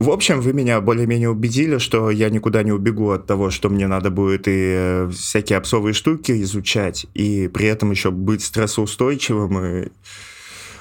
В 0.00 0.11
общем, 0.11 0.40
вы 0.40 0.52
меня 0.52 0.80
более-менее 0.80 1.30
убедили, 1.30 1.78
что 1.78 2.11
я 2.11 2.28
никуда 2.28 2.64
не 2.64 2.72
убегу 2.72 3.11
от 3.11 3.26
того, 3.26 3.50
что 3.50 3.68
мне 3.68 3.87
надо 3.87 4.11
будет 4.11 4.48
и 4.48 4.74
э, 4.76 5.11
всякие 5.11 5.57
обсовые 5.57 5.94
штуки 5.94 6.42
изучать, 6.42 7.07
и 7.14 7.48
при 7.48 7.68
этом 7.68 7.92
еще 7.92 8.11
быть 8.11 8.42
стрессоустойчивым 8.42 9.64
и, 9.64 9.88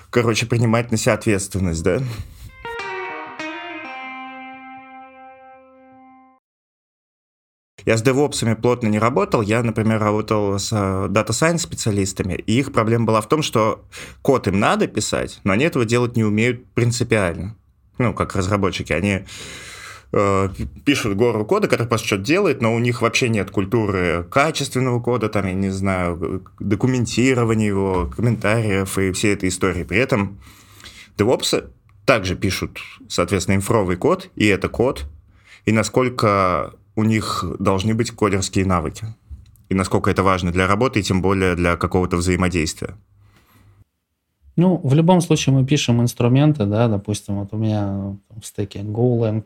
короче, 0.10 0.48
принимать 0.48 0.92
на 0.92 0.98
себя 0.98 1.14
ответственность, 1.14 1.84
да? 1.84 2.02
Я 7.86 7.98
с 7.98 8.02
девопсами 8.02 8.56
плотно 8.56 8.88
не 8.88 8.98
работал. 8.98 9.42
Я, 9.42 9.62
например, 9.62 10.00
работал 10.00 10.58
с 10.58 10.72
Data 10.72 11.54
э, 11.54 11.58
специалистами, 11.60 12.34
и 12.34 12.60
их 12.60 12.74
проблема 12.74 13.06
была 13.06 13.22
в 13.22 13.30
том, 13.30 13.44
что 13.44 13.86
код 14.24 14.48
им 14.48 14.60
надо 14.60 14.88
писать, 14.88 15.40
но 15.44 15.54
они 15.54 15.66
этого 15.66 15.86
делать 15.86 16.16
не 16.16 16.24
умеют 16.24 16.66
принципиально 16.74 17.56
ну, 17.98 18.14
как 18.14 18.36
разработчики, 18.36 18.94
они 18.94 19.24
э, 20.12 20.50
пишут 20.86 21.16
гору 21.16 21.46
кода, 21.46 21.68
который 21.68 21.88
просто 21.88 22.08
что-то 22.08 22.24
делает, 22.24 22.62
но 22.62 22.74
у 22.74 22.80
них 22.80 23.02
вообще 23.02 23.30
нет 23.30 23.52
культуры 23.52 24.26
качественного 24.30 25.00
кода, 25.00 25.30
там, 25.30 25.46
я 25.46 25.54
не 25.54 25.70
знаю, 25.70 26.44
документирования 26.60 27.68
его, 27.68 28.12
комментариев 28.16 28.98
и 28.98 29.12
всей 29.12 29.34
этой 29.34 29.50
истории. 29.50 29.84
При 29.84 29.98
этом 29.98 30.40
DevOps 31.18 31.70
также 32.06 32.36
пишут, 32.36 32.80
соответственно, 33.08 33.56
инфровый 33.56 33.98
код, 33.98 34.30
и 34.36 34.46
это 34.48 34.70
код, 34.70 35.06
и 35.66 35.72
насколько 35.72 36.74
у 36.96 37.04
них 37.04 37.46
должны 37.60 37.94
быть 37.94 38.12
кодерские 38.12 38.66
навыки, 38.66 39.08
и 39.70 39.76
насколько 39.76 40.12
это 40.12 40.24
важно 40.24 40.52
для 40.52 40.68
работы, 40.68 41.00
и 41.00 41.04
тем 41.04 41.22
более 41.22 41.56
для 41.56 41.78
какого-то 41.78 42.18
взаимодействия. 42.18 42.96
Ну, 44.56 44.80
в 44.84 44.94
любом 44.94 45.22
случае 45.22 45.56
мы 45.56 45.66
пишем 45.66 46.02
инструменты, 46.02 46.66
да, 46.66 46.88
допустим, 46.88 47.40
вот 47.40 47.50
у 47.52 47.58
меня 47.58 48.16
в 48.30 48.46
стеке 48.46 48.80
GoLang, 48.80 49.46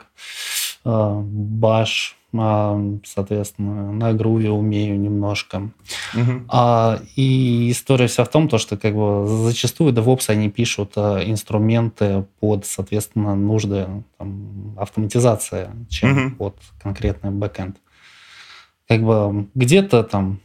э, 0.84 0.90
Bash, 0.90 2.14
э, 2.34 2.98
соответственно, 3.06 3.94
на 3.94 4.14
груве 4.14 4.50
умею 4.50 5.00
немножко. 5.00 5.70
Угу. 6.14 6.32
А, 6.50 7.00
и 7.16 7.72
история 7.72 8.08
вся 8.08 8.26
в 8.26 8.30
том, 8.30 8.50
то, 8.50 8.58
что 8.58 8.76
как 8.76 8.96
бы 8.96 9.26
зачастую 9.28 9.94
DevOps 9.94 10.30
они 10.30 10.50
пишут 10.50 10.94
э, 10.98 11.24
инструменты 11.26 12.26
под, 12.42 12.66
соответственно, 12.66 13.36
нужды 13.36 13.88
там, 14.18 14.76
автоматизации, 14.78 15.70
чем 15.90 16.28
угу. 16.28 16.36
под 16.36 16.56
конкретный 16.84 17.32
бэкэнд. 17.32 17.78
Как 18.90 19.04
бы 19.04 19.48
где-то 19.54 20.04
там 20.04 20.40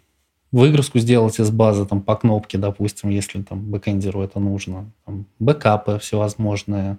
выгрузку 0.53 0.99
сделать 0.99 1.41
из 1.41 1.51
базы 1.51 1.87
там, 1.87 2.03
по 2.03 2.15
кнопке, 2.15 2.59
допустим, 2.59 3.09
если 3.09 3.43
там 3.43 3.71
бэкэндеру 3.71 4.23
это 4.23 4.39
нужно, 4.39 4.93
там, 5.05 5.27
бэкапы 5.39 5.99
всевозможные. 5.99 6.99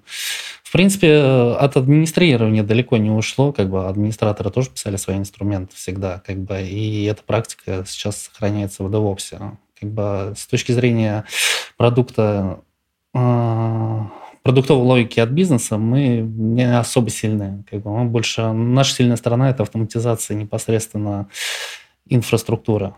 В 0.63 0.71
принципе, 0.71 1.21
от 1.59 1.77
администрирования 1.77 2.63
далеко 2.63 2.97
не 2.97 3.11
ушло, 3.11 3.53
как 3.53 3.69
бы 3.69 3.87
администраторы 3.87 4.49
тоже 4.49 4.71
писали 4.71 4.95
свои 4.95 5.17
инструменты 5.17 5.75
всегда, 5.75 6.21
как 6.25 6.37
бы, 6.39 6.63
и 6.63 7.05
эта 7.05 7.21
практика 7.21 7.83
сейчас 7.87 8.23
сохраняется 8.23 8.83
в 8.83 8.91
DevOps. 8.91 9.55
Как 9.79 9.91
бы 9.91 10.33
с 10.35 10.47
точки 10.47 10.71
зрения 10.71 11.25
продукта 11.77 12.61
а, 13.13 14.09
продуктовой 14.41 14.83
логики 14.83 15.19
от 15.19 15.29
бизнеса 15.29 15.77
мы 15.77 16.17
не 16.17 16.77
особо 16.77 17.09
сильны. 17.09 17.63
Как 17.69 17.81
бы 17.81 17.91
мы 17.91 18.05
больше, 18.05 18.51
наша 18.51 18.95
сильная 18.95 19.17
сторона– 19.17 19.49
это 19.51 19.63
автоматизация 19.63 20.35
непосредственно 20.35 21.29
инфраструктуры. 22.07 22.93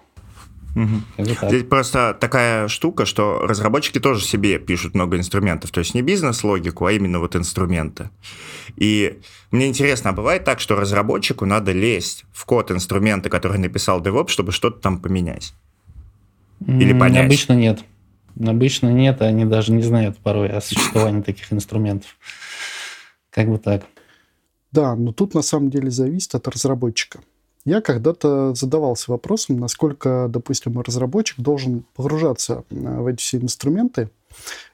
Угу. 0.75 1.25
Здесь 1.47 1.63
просто 1.63 2.15
такая 2.19 2.67
штука, 2.67 3.05
что 3.05 3.39
разработчики 3.39 3.99
тоже 3.99 4.23
себе 4.25 4.59
пишут 4.59 4.93
много 4.93 5.17
инструментов, 5.17 5.71
то 5.71 5.79
есть 5.79 5.95
не 5.95 6.01
бизнес-логику, 6.01 6.85
а 6.85 6.91
именно 6.91 7.19
вот 7.19 7.35
инструменты. 7.35 8.09
И 8.75 9.19
мне 9.51 9.67
интересно, 9.67 10.09
а 10.09 10.13
бывает 10.13 10.43
так, 10.43 10.59
что 10.59 10.75
разработчику 10.75 11.45
надо 11.45 11.71
лезть 11.71 12.25
в 12.33 12.45
код 12.45 12.71
инструмента, 12.71 13.29
который 13.29 13.57
написал 13.57 14.01
DevOps, 14.01 14.27
чтобы 14.29 14.51
что-то 14.51 14.81
там 14.81 14.99
поменять? 14.99 15.53
Или 16.67 16.97
понять? 16.97 17.25
Обычно 17.25 17.53
нет. 17.53 17.83
Обычно 18.37 18.89
нет, 18.91 19.21
они 19.21 19.45
даже 19.45 19.71
не 19.71 19.81
знают 19.81 20.17
порой 20.17 20.49
о 20.49 20.59
существовании 20.59 21.21
таких 21.21 21.53
инструментов. 21.53 22.17
Как 23.29 23.47
бы 23.47 23.57
так. 23.57 23.85
Да, 24.73 24.93
но 24.95 25.13
тут 25.13 25.35
на 25.35 25.41
самом 25.41 25.69
деле 25.69 25.89
зависит 25.89 26.35
от 26.35 26.47
разработчика. 26.49 27.21
Я 27.65 27.81
когда-то 27.81 28.53
задавался 28.53 29.11
вопросом, 29.11 29.59
насколько, 29.59 30.27
допустим, 30.29 30.79
разработчик 30.79 31.39
должен 31.39 31.83
погружаться 31.95 32.63
э, 32.69 33.01
в 33.01 33.07
эти 33.07 33.21
все 33.21 33.37
инструменты. 33.37 34.11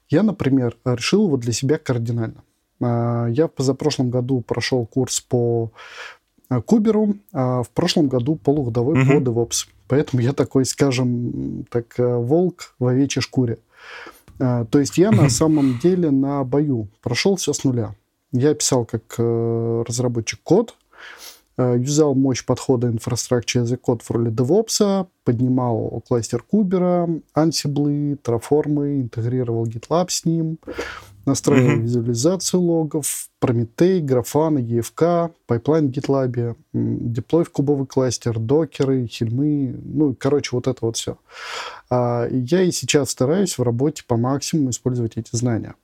Я, 0.09 0.23
например, 0.23 0.75
решил 0.83 1.27
его 1.27 1.37
для 1.37 1.53
себя 1.53 1.77
кардинально. 1.77 2.43
Э, 2.81 3.27
я 3.29 3.47
в 3.47 3.51
позапрошлом 3.51 4.09
году 4.09 4.41
прошел 4.41 4.85
курс 4.85 5.21
по 5.21 5.71
э, 6.49 6.61
Куберу, 6.61 7.15
а 7.31 7.63
в 7.63 7.69
прошлом 7.69 8.09
году 8.09 8.35
полугодовой 8.35 8.97
mm-hmm. 8.97 9.23
по 9.23 9.29
DevOps. 9.29 9.67
Поэтому 9.87 10.21
я 10.21 10.33
такой, 10.33 10.65
скажем, 10.65 11.65
так, 11.69 11.95
волк 11.97 12.75
в 12.77 12.87
овечьей 12.87 13.21
шкуре. 13.21 13.57
То 14.37 14.79
есть 14.79 14.97
я 14.97 15.11
на 15.11 15.29
самом 15.29 15.79
деле 15.79 16.11
на 16.11 16.43
бою 16.43 16.87
прошел 17.01 17.37
все 17.37 17.53
с 17.53 17.63
нуля. 17.63 17.95
Я 18.33 18.53
писал 18.53 18.85
как 18.85 19.15
разработчик 19.17 20.39
код, 20.43 20.75
юзал 21.77 22.15
мощь 22.15 22.45
подхода 22.45 22.87
Infrastructure 22.87 23.63
as 23.63 23.73
a 23.73 23.77
Code 23.77 24.01
в 24.03 24.11
роли 24.11 24.31
DevOps, 24.31 25.07
поднимал 25.23 26.01
кластер 26.07 26.43
Кубера, 26.43 27.09
ансиблы, 27.33 28.17
терраформы, 28.21 29.01
интегрировал 29.01 29.65
GitLab 29.65 30.07
с 30.09 30.25
ним, 30.25 30.57
настраивал 31.25 31.77
mm-hmm. 31.77 31.81
визуализацию 31.81 32.61
логов, 32.61 33.29
Prometheus, 33.41 34.01
Grafana, 34.01 34.59
EFK, 34.59 35.31
пайплайн 35.47 35.91
в 35.91 35.91
GitLab, 35.91 36.55
деплой 36.73 37.43
в 37.43 37.51
кубовый 37.51 37.87
кластер, 37.87 38.39
докеры, 38.39 39.07
хельмы, 39.07 39.75
ну, 39.83 40.15
короче, 40.17 40.49
вот 40.53 40.67
это 40.67 40.79
вот 40.81 40.97
все. 40.97 41.17
А, 41.89 42.27
я 42.29 42.61
и 42.61 42.71
сейчас 42.71 43.09
стараюсь 43.11 43.57
в 43.57 43.63
работе 43.63 44.03
по 44.07 44.17
максимуму 44.17 44.69
использовать 44.69 45.17
эти 45.17 45.35
знания. 45.35 45.75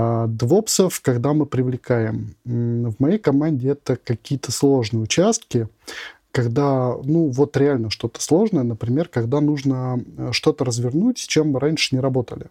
А, 0.00 0.28
Двопсов, 0.28 1.00
когда 1.00 1.32
мы 1.32 1.44
привлекаем, 1.44 2.36
в 2.44 2.94
моей 3.00 3.18
команде 3.18 3.70
это 3.70 3.96
какие-то 3.96 4.52
сложные 4.52 5.02
участки, 5.02 5.66
когда, 6.30 6.96
ну, 7.02 7.30
вот 7.30 7.56
реально 7.56 7.90
что-то 7.90 8.22
сложное, 8.22 8.62
например, 8.62 9.08
когда 9.08 9.40
нужно 9.40 10.00
э, 10.16 10.28
что-то 10.30 10.64
развернуть, 10.64 11.18
с 11.18 11.26
чем 11.26 11.50
мы 11.50 11.58
раньше 11.58 11.96
не 11.96 12.00
работали. 12.00 12.46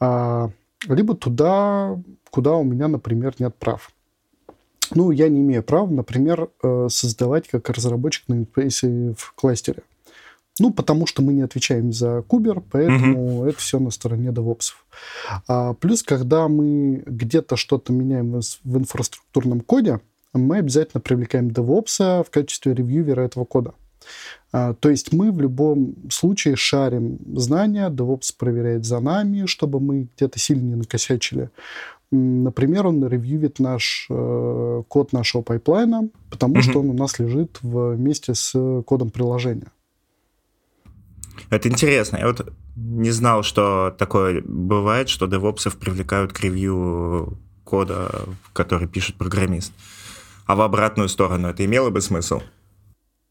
А, 0.00 0.50
либо 0.86 1.14
туда, 1.14 1.98
куда 2.28 2.56
у 2.56 2.64
меня, 2.64 2.88
например, 2.88 3.34
нет 3.38 3.54
прав. 3.54 3.90
Ну, 4.94 5.12
я 5.12 5.30
не 5.30 5.40
имею 5.40 5.62
права, 5.62 5.90
например, 5.90 6.50
э, 6.62 6.88
создавать 6.90 7.48
как 7.48 7.70
разработчик 7.70 8.28
на 8.28 8.34
интерфейсе 8.34 9.14
в 9.16 9.32
кластере. 9.32 9.82
Ну, 10.58 10.72
потому 10.72 11.06
что 11.06 11.22
мы 11.22 11.34
не 11.34 11.42
отвечаем 11.42 11.92
за 11.92 12.22
кубер, 12.22 12.62
поэтому 12.70 13.40
угу. 13.40 13.44
это 13.46 13.58
все 13.58 13.78
на 13.78 13.90
стороне 13.90 14.32
девопсов. 14.32 14.86
А, 15.46 15.74
плюс, 15.74 16.02
когда 16.02 16.48
мы 16.48 17.02
где-то 17.06 17.56
что-то 17.56 17.92
меняем 17.92 18.40
в, 18.40 18.42
в 18.64 18.78
инфраструктурном 18.78 19.60
коде, 19.60 20.00
мы 20.32 20.58
обязательно 20.58 21.00
привлекаем 21.00 21.50
девопса 21.50 22.24
в 22.26 22.30
качестве 22.30 22.74
ревьювера 22.74 23.22
этого 23.22 23.44
кода. 23.44 23.74
А, 24.52 24.74
то 24.74 24.88
есть 24.88 25.12
мы 25.12 25.30
в 25.30 25.40
любом 25.40 25.94
случае 26.10 26.56
шарим 26.56 27.18
знания, 27.36 27.90
DevOps 27.90 28.34
проверяет 28.36 28.84
за 28.84 29.00
нами, 29.00 29.46
чтобы 29.46 29.80
мы 29.80 30.08
где-то 30.16 30.38
сильно 30.38 30.62
не 30.62 30.74
накосячили. 30.76 31.50
Например, 32.10 32.86
он 32.86 33.06
ревьюет 33.06 33.58
наш 33.58 34.06
э, 34.08 34.82
код 34.86 35.12
нашего 35.12 35.42
пайплайна, 35.42 36.08
потому 36.30 36.56
mm-hmm. 36.56 36.62
что 36.62 36.80
он 36.80 36.90
у 36.90 36.92
нас 36.92 37.18
лежит 37.18 37.58
вместе 37.62 38.34
с 38.34 38.82
кодом 38.86 39.10
приложения. 39.10 39.66
Это 41.50 41.68
интересно. 41.68 42.16
Я 42.18 42.26
вот 42.26 42.52
не 42.74 43.10
знал, 43.10 43.42
что 43.42 43.94
такое 43.96 44.42
бывает, 44.44 45.08
что 45.08 45.26
девопсов 45.26 45.76
привлекают 45.76 46.32
к 46.32 46.40
ревью 46.40 47.38
кода, 47.64 48.10
который 48.52 48.88
пишет 48.88 49.16
программист. 49.16 49.72
А 50.46 50.54
в 50.54 50.60
обратную 50.60 51.08
сторону 51.08 51.48
это 51.48 51.64
имело 51.64 51.90
бы 51.90 52.00
смысл? 52.00 52.40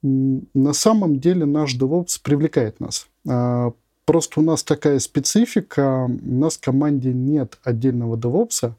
На 0.02 0.74
самом 0.74 1.20
деле 1.20 1.46
наш 1.46 1.76
DevOps 1.76 2.20
привлекает 2.22 2.80
нас. 2.80 3.08
А, 3.28 3.72
просто 4.06 4.40
у 4.40 4.44
нас 4.44 4.64
такая 4.64 5.00
специфика, 5.00 6.06
у 6.06 6.36
нас 6.36 6.58
в 6.58 6.62
команде 6.62 7.12
нет 7.12 7.58
отдельного 7.64 8.16
DevOps, 8.18 8.74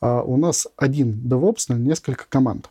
а 0.00 0.22
у 0.22 0.36
нас 0.36 0.66
один 0.76 1.20
DevOps 1.26 1.66
на 1.68 1.74
несколько 1.74 2.24
команд. 2.28 2.70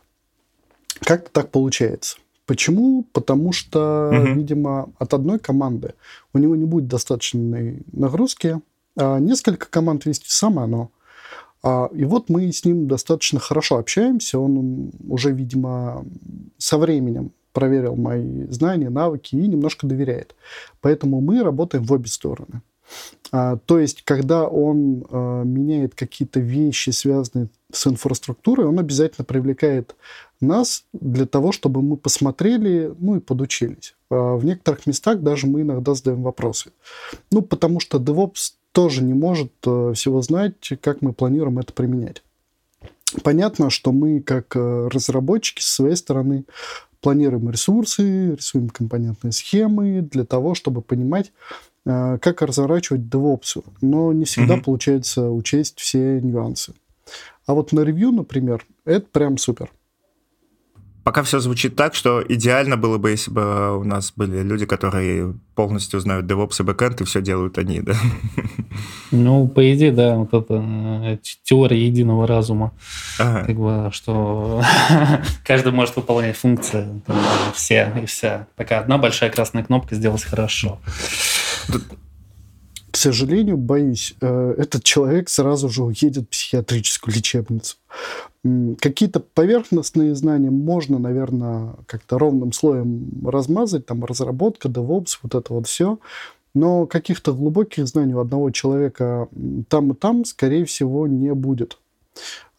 Как-то 1.00 1.30
так 1.30 1.50
получается. 1.50 2.16
Почему? 2.46 3.06
Потому 3.12 3.52
что, 3.52 4.10
угу. 4.12 4.38
видимо, 4.38 4.90
от 4.98 5.14
одной 5.14 5.38
команды 5.38 5.94
у 6.32 6.38
него 6.38 6.56
не 6.56 6.66
будет 6.66 6.88
достаточной 6.88 7.82
нагрузки, 7.92 8.60
а 8.96 9.18
несколько 9.18 9.66
команд 9.68 10.04
вести 10.04 10.26
самое 10.28 10.64
оно. 10.64 10.90
А, 11.62 11.88
и 11.94 12.04
вот 12.04 12.28
мы 12.28 12.52
с 12.52 12.64
ним 12.64 12.86
достаточно 12.86 13.40
хорошо 13.40 13.78
общаемся. 13.78 14.38
Он 14.38 14.92
уже, 15.08 15.32
видимо, 15.32 16.04
со 16.58 16.76
временем 16.76 17.32
проверил 17.52 17.96
мои 17.96 18.44
знания, 18.50 18.90
навыки 18.90 19.34
и 19.34 19.46
немножко 19.46 19.86
доверяет. 19.86 20.34
Поэтому 20.82 21.20
мы 21.20 21.42
работаем 21.42 21.84
в 21.84 21.92
обе 21.92 22.08
стороны. 22.08 22.60
А, 23.32 23.56
то 23.56 23.78
есть, 23.78 24.02
когда 24.02 24.46
он 24.46 25.06
а, 25.10 25.42
меняет 25.42 25.94
какие-то 25.94 26.40
вещи, 26.40 26.90
связанные 26.90 27.48
с 27.72 27.86
инфраструктурой, 27.86 28.66
он 28.66 28.78
обязательно 28.78 29.24
привлекает 29.24 29.96
нас 30.40 30.84
для 30.92 31.26
того, 31.26 31.52
чтобы 31.52 31.82
мы 31.82 31.96
посмотрели, 31.96 32.94
ну 32.98 33.16
и 33.16 33.20
подучились. 33.20 33.94
А 34.10 34.36
в 34.36 34.44
некоторых 34.44 34.86
местах 34.86 35.20
даже 35.20 35.46
мы 35.46 35.62
иногда 35.62 35.94
задаем 35.94 36.22
вопросы. 36.22 36.70
Ну, 37.30 37.42
потому 37.42 37.80
что 37.80 37.98
DevOps 37.98 38.54
тоже 38.72 39.02
не 39.02 39.14
может 39.14 39.52
а, 39.66 39.92
всего 39.92 40.20
знать, 40.22 40.72
как 40.80 41.02
мы 41.02 41.12
планируем 41.12 41.58
это 41.58 41.72
применять. 41.72 42.22
Понятно, 43.22 43.70
что 43.70 43.92
мы, 43.92 44.20
как 44.20 44.56
а, 44.56 44.88
разработчики, 44.90 45.62
с 45.62 45.66
своей 45.66 45.96
стороны 45.96 46.44
планируем 47.00 47.50
ресурсы, 47.50 48.34
рисуем 48.34 48.70
компонентные 48.70 49.32
схемы 49.32 50.00
для 50.00 50.24
того, 50.24 50.54
чтобы 50.54 50.80
понимать, 50.80 51.32
Э, 51.86 52.18
как 52.20 52.40
разворачивать 52.42 53.02
DevOps, 53.02 53.62
но 53.82 54.12
не 54.12 54.24
всегда 54.24 54.56
mm-hmm. 54.56 54.64
получается 54.64 55.30
учесть 55.30 55.78
все 55.78 56.20
нюансы. 56.20 56.74
А 57.46 57.52
вот 57.52 57.72
на 57.72 57.80
ревью, 57.80 58.10
например, 58.10 58.66
это 58.86 59.06
прям 59.12 59.36
супер. 59.36 59.70
Пока 61.04 61.22
все 61.22 61.38
звучит 61.38 61.76
так, 61.76 61.94
что 61.94 62.24
идеально 62.26 62.78
было 62.78 62.96
бы, 62.96 63.10
если 63.10 63.30
бы 63.30 63.78
у 63.78 63.84
нас 63.84 64.12
были 64.16 64.42
люди, 64.42 64.64
которые 64.64 65.34
полностью 65.54 66.00
знают 66.00 66.24
DevOps 66.24 66.60
и 66.60 66.64
backend, 66.64 67.02
и 67.02 67.04
все 67.04 67.20
делают 67.20 67.58
они, 67.58 67.80
да? 67.80 67.94
Ну, 69.10 69.46
по 69.46 69.72
идее, 69.72 69.92
да, 69.92 70.16
вот 70.16 70.32
это 70.32 70.64
э, 70.64 71.18
теория 71.44 71.86
единого 71.86 72.26
разума. 72.26 72.72
Ага. 73.18 73.44
Как 73.46 73.56
бы, 73.56 73.90
что 73.92 74.62
каждый 75.46 75.72
может 75.72 75.94
выполнять 75.94 76.36
функции, 76.36 77.02
все 77.54 77.92
и 78.02 78.06
вся. 78.06 78.48
Такая 78.56 78.80
одна 78.80 78.98
большая 78.98 79.30
красная 79.30 79.62
кнопка 79.62 79.94
«Сделать 79.94 80.24
хорошо». 80.24 80.80
К 82.94 82.96
сожалению, 82.96 83.56
боюсь, 83.56 84.14
э, 84.20 84.54
этот 84.56 84.84
человек 84.84 85.28
сразу 85.28 85.68
же 85.68 85.82
уедет 85.82 86.26
в 86.26 86.28
психиатрическую 86.28 87.12
лечебницу. 87.12 87.76
Какие-то 88.78 89.18
поверхностные 89.18 90.14
знания 90.14 90.50
можно, 90.50 91.00
наверное, 91.00 91.74
как-то 91.86 92.20
ровным 92.20 92.52
слоем 92.52 93.10
размазать, 93.26 93.84
там 93.84 94.04
разработка, 94.04 94.68
DevOps, 94.68 95.18
вот 95.24 95.34
это 95.34 95.52
вот 95.52 95.66
все. 95.66 95.98
Но 96.54 96.86
каких-то 96.86 97.32
глубоких 97.32 97.88
знаний 97.88 98.14
у 98.14 98.20
одного 98.20 98.52
человека 98.52 99.26
там 99.68 99.90
и 99.90 99.94
там, 99.96 100.24
скорее 100.24 100.64
всего, 100.64 101.08
не 101.08 101.34
будет. 101.34 101.78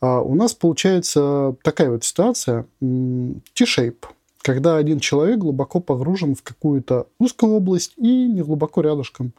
А 0.01 0.19
у 0.19 0.35
нас 0.35 0.53
получается 0.53 1.55
такая 1.63 1.91
вот 1.91 2.03
ситуация, 2.03 2.65
T-shape, 2.81 4.03
когда 4.41 4.75
один 4.75 4.99
человек 4.99 5.37
глубоко 5.39 5.79
погружен 5.79 6.35
в 6.35 6.43
какую-то 6.43 7.07
узкую 7.19 7.53
область 7.53 7.93
и 7.95 8.27
не 8.27 8.41
глубоко 8.41 8.81
рядышком. 8.81 9.31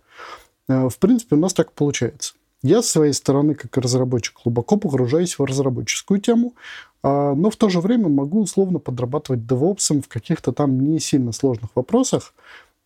Э, 0.69 0.89
в 0.89 0.99
принципе, 0.99 1.37
у 1.37 1.39
нас 1.39 1.55
так 1.55 1.73
получается. 1.73 2.35
Я 2.63 2.83
с 2.83 2.87
своей 2.87 3.13
стороны, 3.13 3.55
как 3.55 3.77
разработчик, 3.77 4.37
глубоко 4.43 4.77
погружаюсь 4.77 5.39
в 5.39 5.45
разработческую 5.45 6.21
тему, 6.21 6.55
а, 7.03 7.35
но 7.35 7.51
в 7.51 7.57
то 7.57 7.69
же 7.69 7.81
время 7.81 8.09
могу 8.09 8.41
условно 8.41 8.79
подрабатывать 8.79 9.41
DevOps 9.41 10.03
в 10.03 10.09
каких-то 10.09 10.53
там 10.53 10.81
не 10.81 10.99
сильно 10.99 11.33
сложных 11.33 11.71
вопросах 11.75 12.35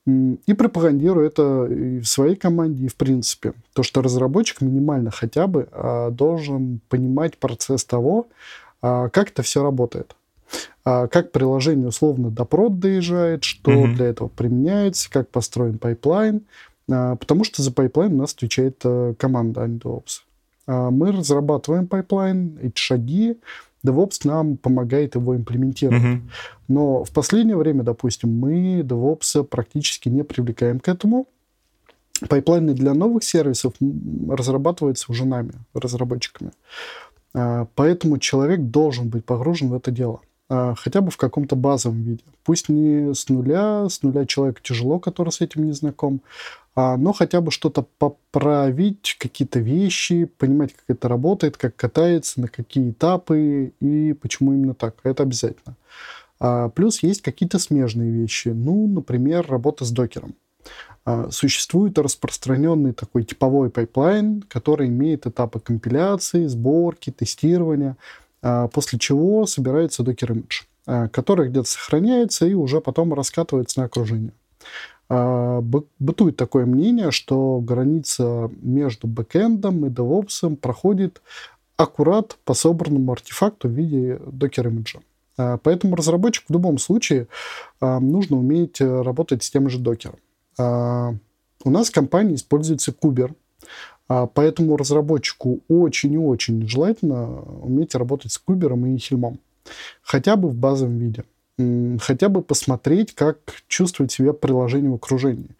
и 0.06 0.54
пропагандирую 0.54 1.26
это 1.26 1.66
и 1.66 2.00
в 2.00 2.06
своей 2.06 2.34
команде, 2.34 2.86
и 2.86 2.88
в 2.88 2.96
принципе. 2.96 3.52
То, 3.74 3.82
что 3.82 4.02
разработчик 4.02 4.60
минимально 4.60 5.10
хотя 5.10 5.46
бы 5.46 5.68
а, 5.72 6.10
должен 6.10 6.80
понимать 6.88 7.38
процесс 7.38 7.84
того, 7.84 8.26
а, 8.82 9.08
как 9.08 9.30
это 9.30 9.42
все 9.42 9.62
работает. 9.62 10.16
Как 10.82 11.30
приложение 11.30 11.88
условно 11.88 12.30
до 12.30 12.44
прод 12.44 12.80
доезжает, 12.80 13.44
что 13.44 13.70
mm-hmm. 13.70 13.94
для 13.94 14.06
этого 14.06 14.26
применяется, 14.28 15.08
как 15.08 15.28
построен 15.28 15.78
пайплайн, 15.78 16.42
потому 16.90 17.44
что 17.44 17.62
за 17.62 17.72
пайплайн 17.72 18.14
у 18.14 18.18
нас 18.18 18.35
отвечает 18.35 18.81
э, 18.85 19.14
команда, 19.18 19.62
а 19.62 19.68
DevOps. 19.68 20.22
А, 20.66 20.90
мы 20.90 21.12
разрабатываем 21.12 21.87
пайплайн, 21.87 22.59
эти 22.62 22.79
шаги, 22.79 23.38
DevOps 23.85 24.20
нам 24.24 24.57
помогает 24.57 25.14
его 25.14 25.37
имплементировать. 25.37 26.03
Mm-hmm. 26.03 26.20
Но 26.68 27.05
в 27.05 27.11
последнее 27.11 27.57
время, 27.57 27.83
допустим, 27.83 28.37
мы 28.37 28.81
DevOps 28.81 29.44
практически 29.44 30.09
не 30.09 30.22
привлекаем 30.22 30.81
к 30.81 30.88
этому. 30.88 31.26
Пайплайны 32.29 32.74
для 32.74 32.92
новых 32.92 33.24
сервисов 33.24 33.72
разрабатываются 34.29 35.11
уже 35.11 35.24
нами, 35.24 35.53
разработчиками. 35.72 36.50
А, 37.35 37.66
поэтому 37.74 38.18
человек 38.18 38.61
должен 38.61 39.09
быть 39.09 39.24
погружен 39.24 39.68
в 39.68 39.74
это 39.74 39.90
дело 39.90 40.20
хотя 40.50 41.00
бы 41.00 41.11
в 41.11 41.16
каком-то 41.16 41.55
базовом 41.55 42.03
виде. 42.03 42.24
Пусть 42.42 42.68
не 42.68 43.14
с 43.14 43.29
нуля, 43.29 43.88
с 43.88 44.03
нуля 44.03 44.26
человеку 44.26 44.59
тяжело, 44.62 44.98
который 44.98 45.31
с 45.31 45.40
этим 45.40 45.64
не 45.64 45.72
знаком, 45.72 46.22
а, 46.22 46.59
но 46.76 47.12
хотя 47.12 47.40
бы 47.40 47.50
что-то 47.50 47.85
поправить, 47.98 49.16
какие-то 49.18 49.59
вещи, 49.59 50.24
понимать, 50.24 50.72
как 50.72 50.85
это 50.88 51.09
работает, 51.09 51.56
как 51.56 51.76
катается, 51.76 52.40
на 52.40 52.48
какие 52.48 52.90
этапы 52.90 53.72
и 53.80 54.12
почему 54.12 54.52
именно 54.52 54.74
так. 54.74 54.94
Это 55.02 55.24
обязательно. 55.24 55.76
А, 56.38 56.68
плюс 56.70 57.02
есть 57.02 57.22
какие-то 57.22 57.59
смежные 57.59 58.11
вещи. 58.11 58.48
Ну, 58.48 58.87
например, 58.87 59.46
работа 59.48 59.85
с 59.85 59.90
докером. 59.90 60.35
А, 61.04 61.30
существует 61.30 61.98
распространенный 61.98 62.92
такой 62.92 63.24
типовой 63.24 63.68
пайплайн, 63.70 64.42
который 64.48 64.88
имеет 64.88 65.26
этапы 65.26 65.61
компиляции, 65.61 66.46
сборки, 66.46 67.11
тестирования, 67.11 67.96
после 68.72 68.98
чего 68.98 69.44
собирается 69.44 70.02
докер-имидж, 70.02 70.62
который 71.12 71.50
где-то 71.50 71.68
сохраняется 71.68 72.46
и 72.46 72.54
уже 72.54 72.80
потом 72.80 73.12
раскатывается 73.12 73.80
на 73.80 73.87
окружение. 73.87 74.33
А, 75.12 75.60
бытует 75.60 76.36
такое 76.36 76.66
мнение, 76.66 77.10
что 77.10 77.60
граница 77.60 78.48
между 78.62 79.08
бэкэндом 79.08 79.86
и 79.86 79.88
DevOps 79.88 80.54
проходит 80.56 81.20
аккурат 81.76 82.38
по 82.44 82.54
собранному 82.54 83.10
артефакту 83.10 83.68
в 83.68 83.72
виде 83.72 84.20
докер-имиджа. 84.24 85.00
А, 85.36 85.58
поэтому 85.58 85.96
разработчику 85.96 86.46
в 86.48 86.52
любом 86.52 86.78
случае 86.78 87.26
а, 87.80 87.98
нужно 87.98 88.38
уметь 88.38 88.80
э, 88.80 89.02
работать 89.02 89.42
с 89.42 89.50
тем 89.50 89.68
же 89.68 89.78
докером. 89.78 90.16
У 90.58 91.70
нас 91.70 91.88
в 91.88 91.92
компании 91.92 92.34
используется 92.34 92.92
кубер, 92.92 93.34
поэтому 94.08 94.76
разработчику 94.76 95.60
очень 95.68 96.12
и 96.12 96.18
очень 96.18 96.68
желательно 96.68 97.40
уметь 97.62 97.94
работать 97.94 98.32
с 98.32 98.38
кубером 98.38 98.84
и 98.84 98.98
хельмом. 98.98 99.38
Хотя 100.02 100.36
бы 100.36 100.48
в 100.48 100.54
базовом 100.54 100.98
виде 100.98 101.24
хотя 102.00 102.28
бы 102.28 102.42
посмотреть, 102.42 103.14
как 103.14 103.38
чувствует 103.68 104.12
себя 104.12 104.32
приложение 104.32 104.90
в 104.90 104.94
окружении 104.94 105.50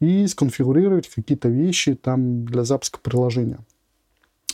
и 0.00 0.26
сконфигурировать 0.26 1.08
какие-то 1.08 1.48
вещи 1.48 1.94
там 1.94 2.44
для 2.44 2.64
запуска 2.64 2.98
приложения. 3.02 3.58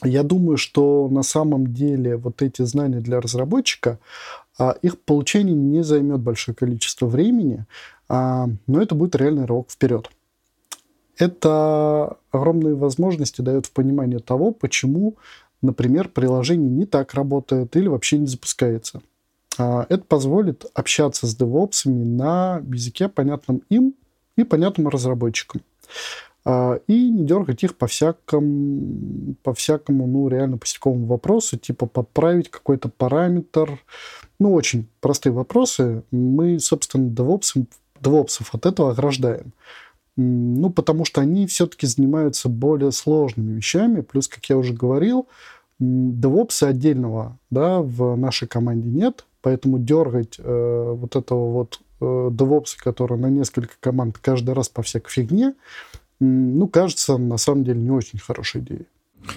Я 0.03 0.23
думаю, 0.23 0.59
что 0.59 1.09
на 1.11 1.23
самом 1.23 1.73
деле 1.73 2.17
вот 2.17 2.43
эти 2.43 2.63
знания 2.63 3.01
для 3.01 3.21
разработчика, 3.21 3.99
а, 4.59 4.77
их 4.83 5.01
получение 5.01 5.55
не 5.55 5.83
займет 5.83 6.21
большое 6.21 6.55
количество 6.55 7.07
времени, 7.07 7.65
а, 8.09 8.49
но 8.67 8.83
это 8.83 8.95
будет 8.95 9.17
реальный 9.17 9.47
рывок 9.47 9.71
вперед. 9.71 10.11
Это 11.17 12.19
огромные 12.31 12.75
возможности 12.75 13.41
дает 13.41 13.67
в 13.67 13.71
понимании 13.73 14.19
того, 14.19 14.53
почему, 14.53 15.17
например, 15.63 16.09
приложение 16.09 16.69
не 16.69 16.85
так 16.85 17.15
работает 17.15 17.75
или 17.77 17.89
вообще 17.89 18.19
не 18.19 18.27
запускается. 18.27 19.01
А, 19.59 19.87
это 19.89 20.05
позволит 20.05 20.67
общаться 20.75 21.27
с 21.27 21.37
DevOps 21.37 21.89
на 21.89 22.63
языке, 22.69 23.09
понятном 23.09 23.63
им 23.69 23.95
и 24.37 24.45
понятным 24.45 24.89
разработчикам. 24.89 25.63
А, 26.45 26.79
и 26.87 27.11
не 27.11 27.25
дергать 27.25 27.65
их 27.65 27.77
по 27.77 27.87
всякому, 27.87 29.35
по 29.43 29.53
всякому, 29.53 30.07
ну, 30.07 30.29
реально 30.29 30.59
пустяковому 30.59 31.07
вопросу, 31.07 31.59
типа 31.59 31.87
поправить 31.87 32.51
какой-то 32.51 32.89
параметр. 32.89 33.81
Ну, 34.39 34.53
очень 34.53 34.87
простые 35.01 35.33
вопросы. 35.33 36.03
Мы, 36.11 36.61
собственно, 36.61 37.11
DevOps, 37.11 37.67
DevOps 38.01 38.45
от 38.53 38.67
этого 38.67 38.93
ограждаем. 38.93 39.53
Ну, 40.17 40.71
потому 40.71 41.05
что 41.05 41.21
они 41.21 41.47
все-таки 41.47 41.87
занимаются 41.87 42.49
более 42.49 42.93
сложными 42.93 43.53
вещами. 43.55 44.01
Плюс, 44.01 44.29
как 44.29 44.45
я 44.47 44.57
уже 44.57 44.73
говорил, 44.73 45.27
DevOps 45.81 46.67
отдельного 46.67 47.39
да, 47.51 47.81
в 47.81 48.17
нашей 48.17 48.49
команде 48.49 48.89
нет, 48.89 49.26
поэтому 49.43 49.79
дергать 49.79 50.39
э, 50.39 50.95
вот 50.97 51.17
этого 51.17 51.53
вот 51.53 51.81
э, 52.01 52.05
DevOps, 52.05 52.77
который 52.79 53.19
на 53.19 53.31
несколько 53.31 53.75
команд 53.81 54.19
каждый 54.19 54.55
раз 54.55 54.69
по 54.69 54.83
всякой 54.83 55.11
фигне, 55.11 55.55
ну, 56.21 56.67
кажется, 56.69 57.19
на 57.19 57.37
самом 57.37 57.65
деле 57.65 57.81
не 57.81 57.91
очень 57.91 58.19
хорошей 58.19 58.63
идеей. 58.63 58.87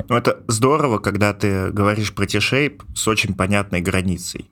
Ну, 0.07 0.15
это 0.15 0.43
здорово, 0.47 0.99
когда 0.99 1.33
ты 1.33 1.71
говоришь 1.71 2.13
про 2.13 2.25
T-Shape 2.25 2.81
с 2.95 3.07
очень 3.07 3.33
понятной 3.33 3.81
границей. 3.81 4.49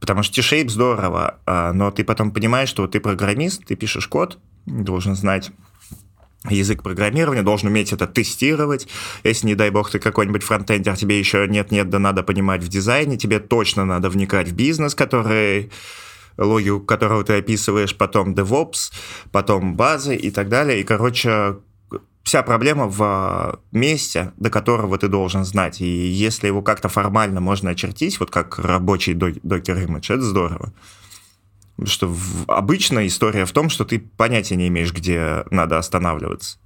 Потому 0.00 0.22
что 0.22 0.36
T-Shape 0.36 0.68
здорово, 0.68 1.38
а, 1.46 1.72
но 1.72 1.90
ты 1.90 2.04
потом 2.04 2.30
понимаешь, 2.30 2.68
что 2.68 2.86
ты 2.86 3.00
программист, 3.00 3.64
ты 3.64 3.76
пишешь 3.76 4.08
код, 4.08 4.38
должен 4.66 5.14
знать 5.14 5.50
язык 6.50 6.82
программирования, 6.82 7.42
должен 7.42 7.68
уметь 7.68 7.92
это 7.92 8.06
тестировать. 8.06 8.88
Если, 9.24 9.46
не 9.46 9.54
дай 9.54 9.70
бог, 9.70 9.90
ты 9.90 9.98
какой-нибудь 9.98 10.42
фронтендер, 10.42 10.96
тебе 10.96 11.18
еще 11.18 11.46
нет-нет, 11.48 11.90
да 11.90 11.98
надо 11.98 12.22
понимать 12.22 12.62
в 12.62 12.68
дизайне, 12.68 13.16
тебе 13.16 13.38
точно 13.38 13.84
надо 13.84 14.10
вникать 14.10 14.48
в 14.48 14.54
бизнес, 14.54 14.94
который 14.94 15.70
логику 16.38 16.80
которого 16.80 17.24
ты 17.24 17.38
описываешь, 17.38 17.96
потом 17.96 18.34
DevOps, 18.34 18.92
потом 19.32 19.74
базы 19.74 20.16
и 20.16 20.30
так 20.30 20.48
далее. 20.48 20.80
И, 20.80 20.84
короче, 20.84 21.56
вся 22.22 22.42
проблема 22.42 22.86
в 22.88 23.60
месте, 23.72 24.32
до 24.36 24.50
которого 24.50 24.98
ты 24.98 25.08
должен 25.08 25.44
знать. 25.44 25.80
И 25.80 25.86
если 25.86 26.48
его 26.48 26.62
как-то 26.62 26.88
формально 26.88 27.40
можно 27.40 27.70
очертить, 27.70 28.20
вот 28.20 28.30
как 28.30 28.58
рабочий 28.58 29.14
докер 29.14 29.78
имидж, 29.78 30.12
это 30.12 30.22
здорово. 30.22 30.72
Что 31.84 32.14
обычная 32.48 33.06
история 33.06 33.44
в 33.44 33.52
том, 33.52 33.68
что 33.68 33.84
ты 33.84 33.98
понятия 33.98 34.56
не 34.56 34.68
имеешь, 34.68 34.92
где 34.92 35.44
надо 35.50 35.78
останавливаться. 35.78 36.58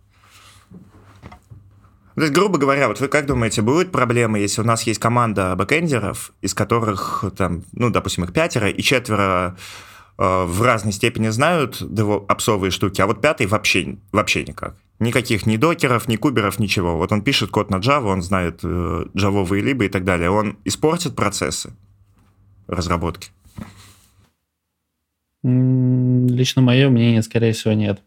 То 2.14 2.22
есть, 2.22 2.34
грубо 2.34 2.58
говоря, 2.58 2.88
вот 2.88 3.00
вы 3.00 3.08
как 3.08 3.26
думаете, 3.26 3.62
будут 3.62 3.92
проблемы, 3.92 4.40
если 4.40 4.60
у 4.60 4.64
нас 4.64 4.82
есть 4.82 5.00
команда 5.00 5.56
бэкэндеров, 5.56 6.32
из 6.42 6.54
которых, 6.54 7.24
там, 7.36 7.64
ну, 7.72 7.90
допустим, 7.90 8.24
их 8.24 8.32
пятеро, 8.32 8.68
и 8.68 8.82
четверо 8.82 9.56
э, 10.18 10.44
в 10.44 10.60
разной 10.62 10.92
степени 10.92 11.28
знают 11.28 11.82
апсовые 12.28 12.72
штуки, 12.72 13.00
а 13.00 13.06
вот 13.06 13.22
пятый 13.22 13.46
вообще, 13.46 13.96
вообще 14.12 14.44
никак. 14.44 14.76
Никаких 14.98 15.46
ни 15.46 15.56
докеров, 15.56 16.08
ни 16.08 16.16
куберов, 16.16 16.58
ничего. 16.58 16.98
Вот 16.98 17.10
он 17.10 17.22
пишет 17.22 17.50
код 17.50 17.70
на 17.70 17.76
Java, 17.76 18.08
он 18.08 18.20
знает 18.20 18.60
э, 18.64 19.04
джавовые 19.16 19.62
либо 19.62 19.86
и 19.86 19.88
так 19.88 20.04
далее. 20.04 20.30
Он 20.30 20.58
испортит 20.66 21.16
процессы 21.16 21.72
разработки? 22.66 23.30
Лично 25.42 26.62
мое 26.62 26.88
мнение, 26.88 27.22
скорее 27.22 27.52
всего, 27.52 27.72
нет. 27.72 28.00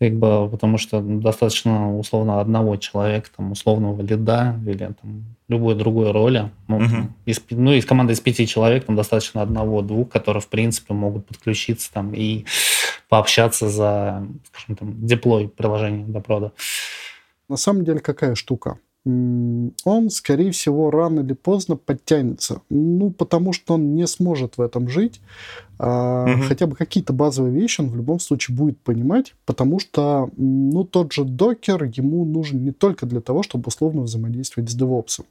Как 0.00 0.14
бы, 0.14 0.48
потому 0.48 0.78
что 0.78 1.00
достаточно 1.00 1.96
условно 1.96 2.40
одного 2.40 2.76
человека, 2.76 3.28
там, 3.36 3.52
условного 3.52 4.00
лида 4.00 4.58
или 4.66 4.94
там, 5.00 5.36
любой 5.48 5.74
другой 5.74 6.10
роли. 6.10 6.50
Ну, 6.68 6.76
угу. 6.78 7.08
из, 7.26 7.40
ну, 7.50 7.72
из 7.72 7.84
команды 7.84 8.14
из 8.14 8.20
пяти 8.20 8.46
человек 8.46 8.86
там 8.86 8.96
достаточно 8.96 9.42
одного-двух, 9.42 10.08
которые, 10.08 10.40
в 10.40 10.48
принципе, 10.48 10.94
могут 10.94 11.26
подключиться 11.26 11.92
там 11.92 12.14
и 12.14 12.46
пообщаться 13.10 13.68
за, 13.68 14.26
скажем, 14.50 14.76
там, 14.76 15.06
деплой 15.06 15.48
приложения 15.48 16.06
до 16.06 16.20
прода. 16.20 16.52
На 17.48 17.56
самом 17.56 17.84
деле, 17.84 18.00
какая 18.00 18.34
штука? 18.36 18.78
Он, 19.06 20.10
скорее 20.10 20.50
всего, 20.50 20.90
рано 20.90 21.20
или 21.20 21.32
поздно 21.32 21.76
подтянется. 21.76 22.60
Ну, 22.68 23.10
потому 23.10 23.54
что 23.54 23.74
он 23.74 23.94
не 23.94 24.06
сможет 24.06 24.58
в 24.58 24.60
этом 24.60 24.88
жить. 24.88 25.20
А, 25.78 26.24
угу. 26.24 26.42
Хотя 26.42 26.66
бы 26.66 26.76
какие-то 26.76 27.14
базовые 27.14 27.54
вещи 27.54 27.80
он 27.80 27.88
в 27.88 27.96
любом 27.96 28.20
случае 28.20 28.56
будет 28.56 28.78
понимать, 28.78 29.34
потому 29.46 29.78
что, 29.78 30.30
ну, 30.36 30.84
тот 30.84 31.12
же 31.12 31.24
докер 31.24 31.84
ему 31.84 32.26
нужен 32.26 32.62
не 32.62 32.72
только 32.72 33.06
для 33.06 33.22
того, 33.22 33.42
чтобы 33.42 33.68
условно 33.68 34.02
взаимодействовать 34.02 34.68
с 34.70 34.78
DevOps, 34.78 35.24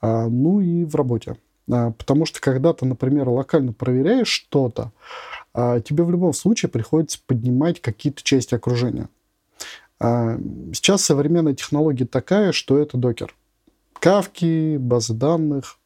а, 0.00 0.26
ну 0.26 0.60
и 0.60 0.84
в 0.84 0.96
работе. 0.96 1.36
А, 1.70 1.92
потому 1.92 2.26
что 2.26 2.40
когда 2.40 2.72
ты, 2.72 2.86
например, 2.86 3.28
локально 3.28 3.72
проверяешь 3.72 4.28
что-то, 4.28 4.90
тебе 5.54 6.04
в 6.04 6.10
любом 6.10 6.34
случае 6.34 6.68
приходится 6.68 7.18
поднимать 7.26 7.80
какие-то 7.80 8.22
части 8.22 8.54
окружения. 8.54 9.08
А 9.98 10.36
сейчас 10.72 11.02
современная 11.02 11.54
технология 11.54 12.06
такая, 12.06 12.52
что 12.52 12.78
это 12.78 12.96
докер. 12.96 13.34
Кавки, 14.00 14.76
базы 14.76 15.14
данных. 15.14 15.78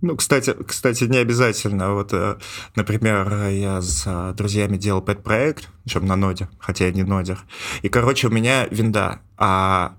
Ну, 0.00 0.16
кстати, 0.16 0.54
кстати, 0.64 1.04
не 1.04 1.18
обязательно. 1.18 1.94
Вот, 1.94 2.12
э, 2.12 2.38
например, 2.76 3.48
я 3.48 3.80
с 3.80 4.32
друзьями 4.34 4.76
делал 4.76 5.02
пэт-проект, 5.02 5.68
причем 5.82 6.06
на 6.06 6.14
ноде, 6.14 6.48
хотя 6.60 6.86
я 6.86 6.92
не 6.92 7.02
нодер. 7.02 7.44
И, 7.82 7.88
короче, 7.88 8.28
у 8.28 8.30
меня 8.30 8.66
винда, 8.66 9.20
а 9.36 9.96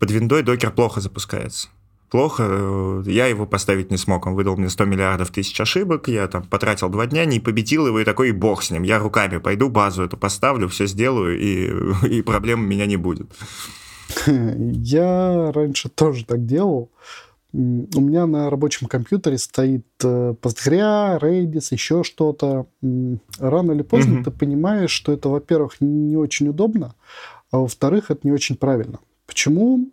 под 0.00 0.10
виндой 0.10 0.42
докер 0.42 0.72
плохо 0.72 1.00
запускается 1.00 1.68
плохо, 2.10 2.46
э, 2.48 3.02
я 3.06 3.26
его 3.26 3.46
поставить 3.46 3.90
не 3.90 3.96
смог. 3.96 4.26
Он 4.26 4.34
выдал 4.34 4.56
мне 4.56 4.68
100 4.68 4.84
миллиардов 4.84 5.30
тысяч 5.30 5.60
ошибок, 5.60 6.08
я 6.08 6.26
там 6.28 6.44
потратил 6.44 6.88
два 6.88 7.06
дня, 7.06 7.24
не 7.24 7.40
победил 7.40 7.86
его, 7.86 8.00
и 8.00 8.04
такой, 8.04 8.30
и 8.30 8.32
бог 8.32 8.62
с 8.62 8.70
ним. 8.70 8.82
Я 8.82 8.98
руками 8.98 9.38
пойду, 9.38 9.68
базу 9.68 10.04
эту 10.04 10.16
поставлю, 10.16 10.68
все 10.68 10.86
сделаю, 10.86 11.38
и, 11.38 11.70
и 12.08 12.22
проблем 12.22 12.60
у 12.60 12.66
меня 12.66 12.86
не 12.86 12.96
будет. 12.96 13.26
Я 14.26 15.52
раньше 15.52 15.88
тоже 15.88 16.24
так 16.24 16.46
делал. 16.46 16.90
У 17.52 18.00
меня 18.00 18.26
на 18.26 18.50
рабочем 18.50 18.86
компьютере 18.86 19.38
стоит 19.38 19.86
Postgre, 20.02 21.18
Redis, 21.18 21.68
еще 21.70 22.04
что-то. 22.04 22.66
Рано 23.38 23.72
или 23.72 23.82
поздно 23.82 24.18
mm-hmm. 24.18 24.24
ты 24.24 24.30
понимаешь, 24.30 24.90
что 24.90 25.12
это, 25.12 25.30
во-первых, 25.30 25.76
не 25.80 26.16
очень 26.16 26.48
удобно, 26.48 26.94
а 27.50 27.58
во-вторых, 27.58 28.10
это 28.10 28.20
не 28.24 28.32
очень 28.32 28.56
правильно. 28.56 28.98
Почему? 29.26 29.90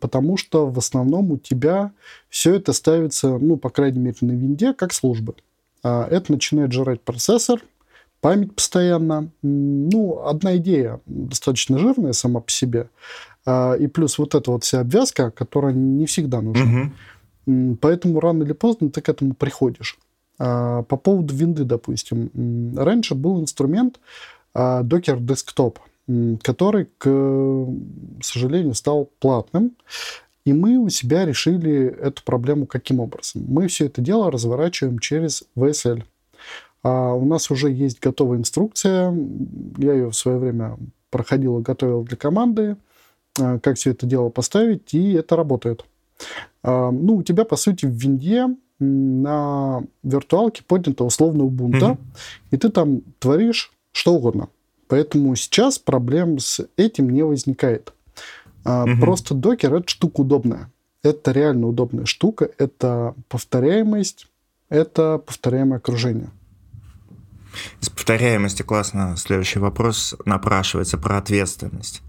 Потому 0.00 0.36
что 0.36 0.68
в 0.68 0.78
основном 0.78 1.32
у 1.32 1.38
тебя 1.38 1.92
все 2.28 2.54
это 2.54 2.72
ставится, 2.72 3.38
ну, 3.38 3.56
по 3.56 3.70
крайней 3.70 3.98
мере, 3.98 4.16
на 4.20 4.32
винде, 4.32 4.72
как 4.72 4.92
службы. 4.92 5.34
А 5.82 6.06
это 6.08 6.32
начинает 6.32 6.72
жрать 6.72 7.00
процессор, 7.00 7.60
память 8.20 8.54
постоянно. 8.54 9.30
Ну, 9.42 10.24
одна 10.24 10.56
идея 10.56 11.00
достаточно 11.06 11.78
жирная 11.78 12.12
сама 12.12 12.40
по 12.40 12.50
себе. 12.50 12.88
А, 13.44 13.74
и 13.74 13.88
плюс 13.88 14.18
вот 14.18 14.34
эта 14.34 14.50
вот 14.50 14.64
вся 14.64 14.80
обвязка, 14.80 15.30
которая 15.30 15.72
не 15.72 16.06
всегда 16.06 16.40
нужна. 16.40 16.92
Угу. 17.46 17.76
Поэтому 17.80 18.20
рано 18.20 18.44
или 18.44 18.52
поздно 18.52 18.90
ты 18.90 19.00
к 19.00 19.08
этому 19.08 19.34
приходишь. 19.34 19.98
А, 20.38 20.82
по 20.82 20.96
поводу 20.96 21.34
винды, 21.34 21.64
допустим. 21.64 22.30
Раньше 22.76 23.14
был 23.14 23.40
инструмент 23.40 23.98
Docker 24.54 25.18
Desktop– 25.18 25.76
который, 26.42 26.88
к 26.98 27.66
сожалению, 28.22 28.74
стал 28.74 29.10
платным. 29.18 29.72
И 30.44 30.52
мы 30.52 30.76
у 30.78 30.88
себя 30.88 31.24
решили 31.24 31.86
эту 31.86 32.24
проблему 32.24 32.66
каким 32.66 32.98
образом? 32.98 33.44
Мы 33.46 33.68
все 33.68 33.86
это 33.86 34.00
дело 34.00 34.30
разворачиваем 34.30 34.98
через 34.98 35.44
VSL. 35.56 36.02
А 36.82 37.14
у 37.14 37.24
нас 37.24 37.50
уже 37.50 37.70
есть 37.70 38.00
готовая 38.00 38.38
инструкция. 38.38 39.14
Я 39.78 39.92
ее 39.92 40.10
в 40.10 40.16
свое 40.16 40.38
время 40.38 40.76
проходил 41.10 41.60
и 41.60 41.62
готовил 41.62 42.02
для 42.02 42.16
команды, 42.16 42.76
а, 43.40 43.60
как 43.60 43.76
все 43.76 43.90
это 43.90 44.06
дело 44.06 44.30
поставить, 44.30 44.92
и 44.94 45.12
это 45.12 45.36
работает. 45.36 45.84
А, 46.64 46.90
ну, 46.90 47.16
у 47.16 47.22
тебя, 47.22 47.44
по 47.44 47.56
сути, 47.56 47.86
в 47.86 47.90
винде 47.90 48.48
на 48.80 49.84
виртуалке 50.02 50.64
поднято 50.64 51.04
условно 51.04 51.42
Ubuntu, 51.42 51.80
mm-hmm. 51.80 51.98
и 52.50 52.56
ты 52.56 52.68
там 52.68 53.02
творишь 53.20 53.72
что 53.92 54.14
угодно. 54.14 54.48
Поэтому 54.92 55.34
сейчас 55.36 55.78
проблем 55.78 56.38
с 56.38 56.68
этим 56.76 57.08
не 57.08 57.22
возникает. 57.22 57.94
Угу. 58.66 59.00
Просто 59.00 59.32
докер 59.32 59.72
это 59.72 59.88
штука 59.88 60.20
удобная. 60.20 60.70
Это 61.02 61.32
реально 61.32 61.68
удобная 61.68 62.04
штука. 62.04 62.50
Это 62.58 63.14
повторяемость, 63.30 64.26
это 64.68 65.16
повторяемое 65.16 65.78
окружение. 65.78 66.28
Из 67.80 67.88
повторяемости 67.88 68.60
классно 68.60 69.16
следующий 69.16 69.60
вопрос 69.60 70.14
напрашивается 70.26 70.98
про 70.98 71.16
ответственность. 71.16 72.02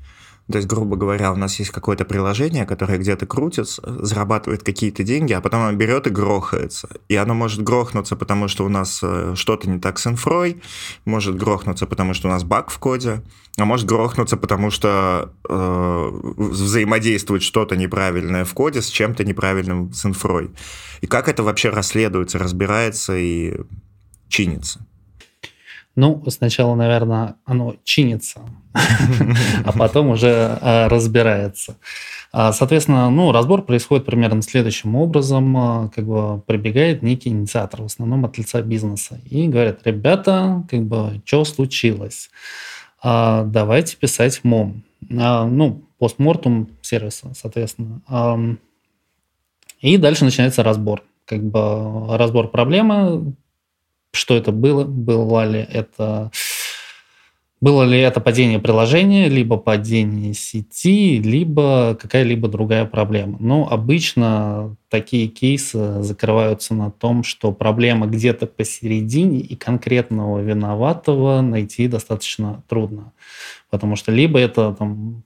То 0.51 0.57
есть, 0.57 0.67
грубо 0.67 0.97
говоря, 0.97 1.31
у 1.31 1.37
нас 1.37 1.57
есть 1.59 1.71
какое-то 1.71 2.03
приложение, 2.03 2.65
которое 2.65 2.97
где-то 2.97 3.25
крутится, 3.25 3.81
зарабатывает 4.05 4.61
какие-то 4.61 5.03
деньги, 5.03 5.31
а 5.31 5.39
потом 5.39 5.61
оно 5.61 5.77
берет 5.77 6.05
и 6.07 6.09
грохается. 6.09 6.89
И 7.07 7.15
оно 7.15 7.33
может 7.33 7.63
грохнуться, 7.63 8.17
потому 8.17 8.49
что 8.49 8.65
у 8.65 8.69
нас 8.69 8.99
э, 9.01 9.35
что-то 9.35 9.69
не 9.69 9.79
так 9.79 9.99
с 9.99 10.07
инфрой, 10.07 10.61
может 11.05 11.37
грохнуться, 11.37 11.87
потому 11.87 12.13
что 12.13 12.27
у 12.27 12.31
нас 12.31 12.43
баг 12.43 12.71
в 12.71 12.77
коде, 12.77 13.21
а 13.57 13.63
может 13.63 13.87
грохнуться, 13.87 14.35
потому 14.35 14.69
что 14.69 15.31
э, 15.47 16.11
взаимодействует 16.37 17.41
что-то 17.41 17.77
неправильное 17.77 18.43
в 18.43 18.53
коде 18.53 18.81
с 18.81 18.87
чем-то 18.87 19.23
неправильным 19.23 19.93
с 19.93 20.05
инфрой. 20.05 20.51
И 20.99 21.07
как 21.07 21.29
это 21.29 21.43
вообще 21.43 21.69
расследуется, 21.69 22.37
разбирается 22.37 23.15
и 23.15 23.61
чинится? 24.27 24.85
Ну, 25.95 26.23
сначала, 26.29 26.73
наверное, 26.73 27.35
оно 27.45 27.75
чинится, 27.83 28.41
а 29.65 29.71
потом 29.77 30.09
уже 30.09 30.57
а, 30.59 30.89
разбирается. 30.89 31.77
А, 32.31 32.51
соответственно, 32.51 33.11
ну, 33.11 33.31
разбор 33.31 33.61
происходит 33.61 34.05
примерно 34.05 34.41
следующим 34.41 34.95
образом. 34.95 35.55
А, 35.55 35.89
как 35.95 36.05
бы 36.05 36.41
прибегает 36.41 37.03
некий 37.03 37.29
инициатор, 37.29 37.83
в 37.83 37.85
основном 37.85 38.25
от 38.25 38.39
лица 38.39 38.63
бизнеса, 38.63 39.19
и 39.29 39.47
говорят, 39.47 39.81
ребята, 39.85 40.63
как 40.67 40.81
бы, 40.83 41.21
что 41.25 41.45
случилось? 41.45 42.31
Давайте 43.03 43.97
писать 43.97 44.39
МОМ. 44.43 44.81
Ну, 45.09 45.83
постмортум 45.99 46.69
сервиса, 46.81 47.33
соответственно. 47.35 48.01
И 49.81 49.97
дальше 49.97 50.23
начинается 50.23 50.63
разбор. 50.63 51.03
Как 51.25 51.43
бы 51.43 52.17
разбор 52.17 52.47
проблемы, 52.47 53.35
что 54.13 54.35
это 54.35 54.51
было, 54.51 54.83
было 54.83 55.45
ли 55.45 55.59
это 55.59 56.31
было 57.63 57.83
ли 57.83 57.97
это 57.97 58.19
падение 58.19 58.59
приложения, 58.59 59.29
либо 59.29 59.55
падение 59.55 60.33
сети, 60.33 61.21
либо 61.21 61.97
какая-либо 61.97 62.49
другая 62.49 62.83
проблема. 62.83 63.37
Но 63.39 63.69
обычно 63.71 64.75
такие 64.89 65.29
кейсы 65.29 66.03
закрываются 66.03 66.73
на 66.73 66.91
том, 66.91 67.23
что 67.23 67.53
проблема 67.53 68.07
где-то 68.07 68.47
посередине, 68.47 69.39
и 69.39 69.55
конкретного 69.55 70.39
виноватого 70.39 71.39
найти 71.39 71.87
достаточно 71.87 72.61
трудно. 72.67 73.13
Потому 73.69 73.95
что 73.95 74.11
либо 74.11 74.39
это 74.39 74.75
там 74.77 75.23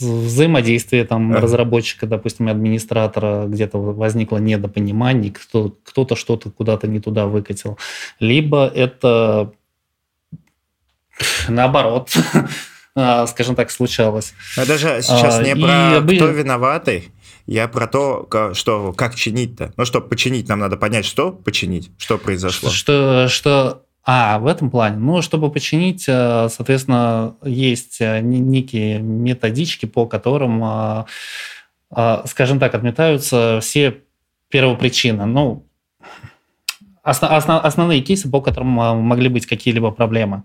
взаимодействие 0.00 1.04
там 1.04 1.32
ага. 1.32 1.42
разработчика, 1.42 2.06
допустим, 2.06 2.48
администратора, 2.48 3.46
где-то 3.46 3.78
возникло 3.78 4.38
недопонимание, 4.38 5.32
кто, 5.32 5.76
кто-то 5.84 6.16
что-то 6.16 6.50
куда-то 6.50 6.88
не 6.88 7.00
туда 7.00 7.26
выкатил. 7.26 7.78
Либо 8.18 8.66
это 8.66 9.52
наоборот, 11.48 12.10
а, 12.94 13.26
скажем 13.26 13.54
так, 13.54 13.70
случалось. 13.70 14.34
Я 14.56 14.66
даже 14.66 15.02
сейчас 15.02 15.38
а, 15.38 15.42
не 15.42 15.54
про 15.54 15.98
и... 15.98 16.16
кто 16.16 16.26
виноватый, 16.28 17.10
я 17.46 17.68
про 17.68 17.86
то, 17.86 18.28
что 18.54 18.92
как 18.92 19.14
чинить-то. 19.14 19.72
Ну, 19.76 19.84
чтобы 19.84 20.08
починить, 20.08 20.48
нам 20.48 20.60
надо 20.60 20.76
понять, 20.76 21.04
что 21.04 21.32
починить, 21.32 21.90
что 21.98 22.18
произошло. 22.18 22.70
Что, 22.70 23.28
что 23.28 23.84
а, 24.02 24.38
в 24.38 24.46
этом 24.46 24.70
плане. 24.70 24.96
Ну, 24.96 25.20
чтобы 25.20 25.50
починить, 25.50 26.06
э, 26.08 26.48
соответственно, 26.50 27.36
есть 27.44 28.00
э, 28.00 28.20
некие 28.20 28.98
методички, 28.98 29.86
по 29.86 30.06
которым, 30.06 30.64
э, 30.64 32.22
скажем 32.24 32.58
так, 32.58 32.74
отметаются 32.74 33.58
все 33.60 33.98
первопричины. 34.48 35.26
Ну, 35.26 35.66
основ, 37.02 37.30
основ, 37.30 37.64
основные 37.64 38.00
кейсы, 38.00 38.30
по 38.30 38.40
которым 38.40 38.68
могли 38.68 39.28
быть 39.28 39.46
какие-либо 39.46 39.90
проблемы. 39.90 40.44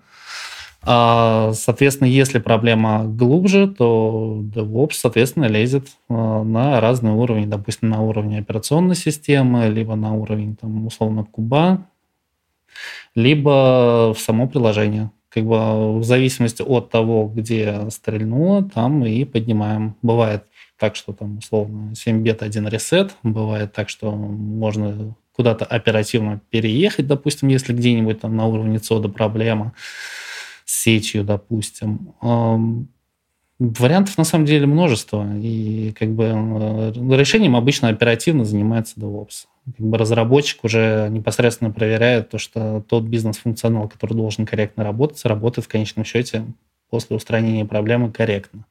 А, 0.87 1.53
соответственно, 1.53 2.09
если 2.09 2.39
проблема 2.39 3.05
глубже, 3.05 3.67
то 3.67 4.41
DevOps, 4.53 4.93
соответственно, 4.93 5.45
лезет 5.45 5.87
на 6.09 6.79
разные 6.81 7.13
уровни. 7.13 7.45
Допустим, 7.45 7.89
на 7.89 8.01
уровне 8.01 8.39
операционной 8.39 8.95
системы, 8.95 9.69
либо 9.69 9.95
на 9.95 10.13
уровень, 10.13 10.55
там, 10.57 10.85
условно, 10.85 11.23
куба, 11.23 11.87
либо 13.15 14.13
в 14.13 14.19
само 14.19 14.47
приложение. 14.47 15.11
Как 15.29 15.43
бы 15.43 15.99
в 15.99 16.03
зависимости 16.03 16.61
от 16.61 16.89
того, 16.89 17.27
где 17.27 17.89
стрельнуло, 17.89 18.63
там 18.63 19.05
и 19.05 19.25
поднимаем. 19.25 19.95
Бывает 20.01 20.45
так, 20.77 20.95
что 20.95 21.13
там 21.13 21.39
условно 21.39 21.93
7 21.95 22.23
бет, 22.23 22.41
1 22.41 22.67
ресет. 22.69 23.15
Бывает 23.23 23.73
так, 23.73 23.89
что 23.89 24.11
можно 24.11 25.15
куда-то 25.35 25.65
оперативно 25.65 26.39
переехать, 26.49 27.07
допустим, 27.07 27.49
если 27.49 27.73
где-нибудь 27.73 28.21
там 28.21 28.37
на 28.37 28.45
уровне 28.45 28.79
ЦОДа 28.79 29.09
проблема 29.09 29.73
с 30.63 30.83
сетью, 30.83 31.25
допустим. 31.25 32.13
Вариантов 33.57 34.17
на 34.17 34.25
самом 34.25 34.45
деле 34.45 34.65
множество, 34.65 35.25
и 35.37 35.93
как 35.97 36.09
бы 36.09 36.25
э, 36.25 36.91
решением 37.17 37.55
обычно 37.55 37.87
оперативно 37.87 38.43
занимается 38.43 38.99
DevOps 38.99 39.45
как 39.65 39.85
бы 39.85 39.97
разработчик 39.97 40.63
уже 40.63 41.07
непосредственно 41.09 41.71
проверяет 41.71 42.29
то, 42.29 42.37
что 42.37 42.83
тот 42.87 43.03
бизнес-функционал, 43.03 43.89
который 43.89 44.13
должен 44.13 44.45
корректно 44.45 44.83
работать, 44.83 45.23
работает 45.25 45.65
в 45.65 45.69
конечном 45.69 46.05
счете 46.05 46.45
после 46.89 47.15
устранения 47.15 47.65
проблемы 47.65 48.11
корректно. 48.11 48.65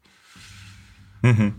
Угу. 1.22 1.53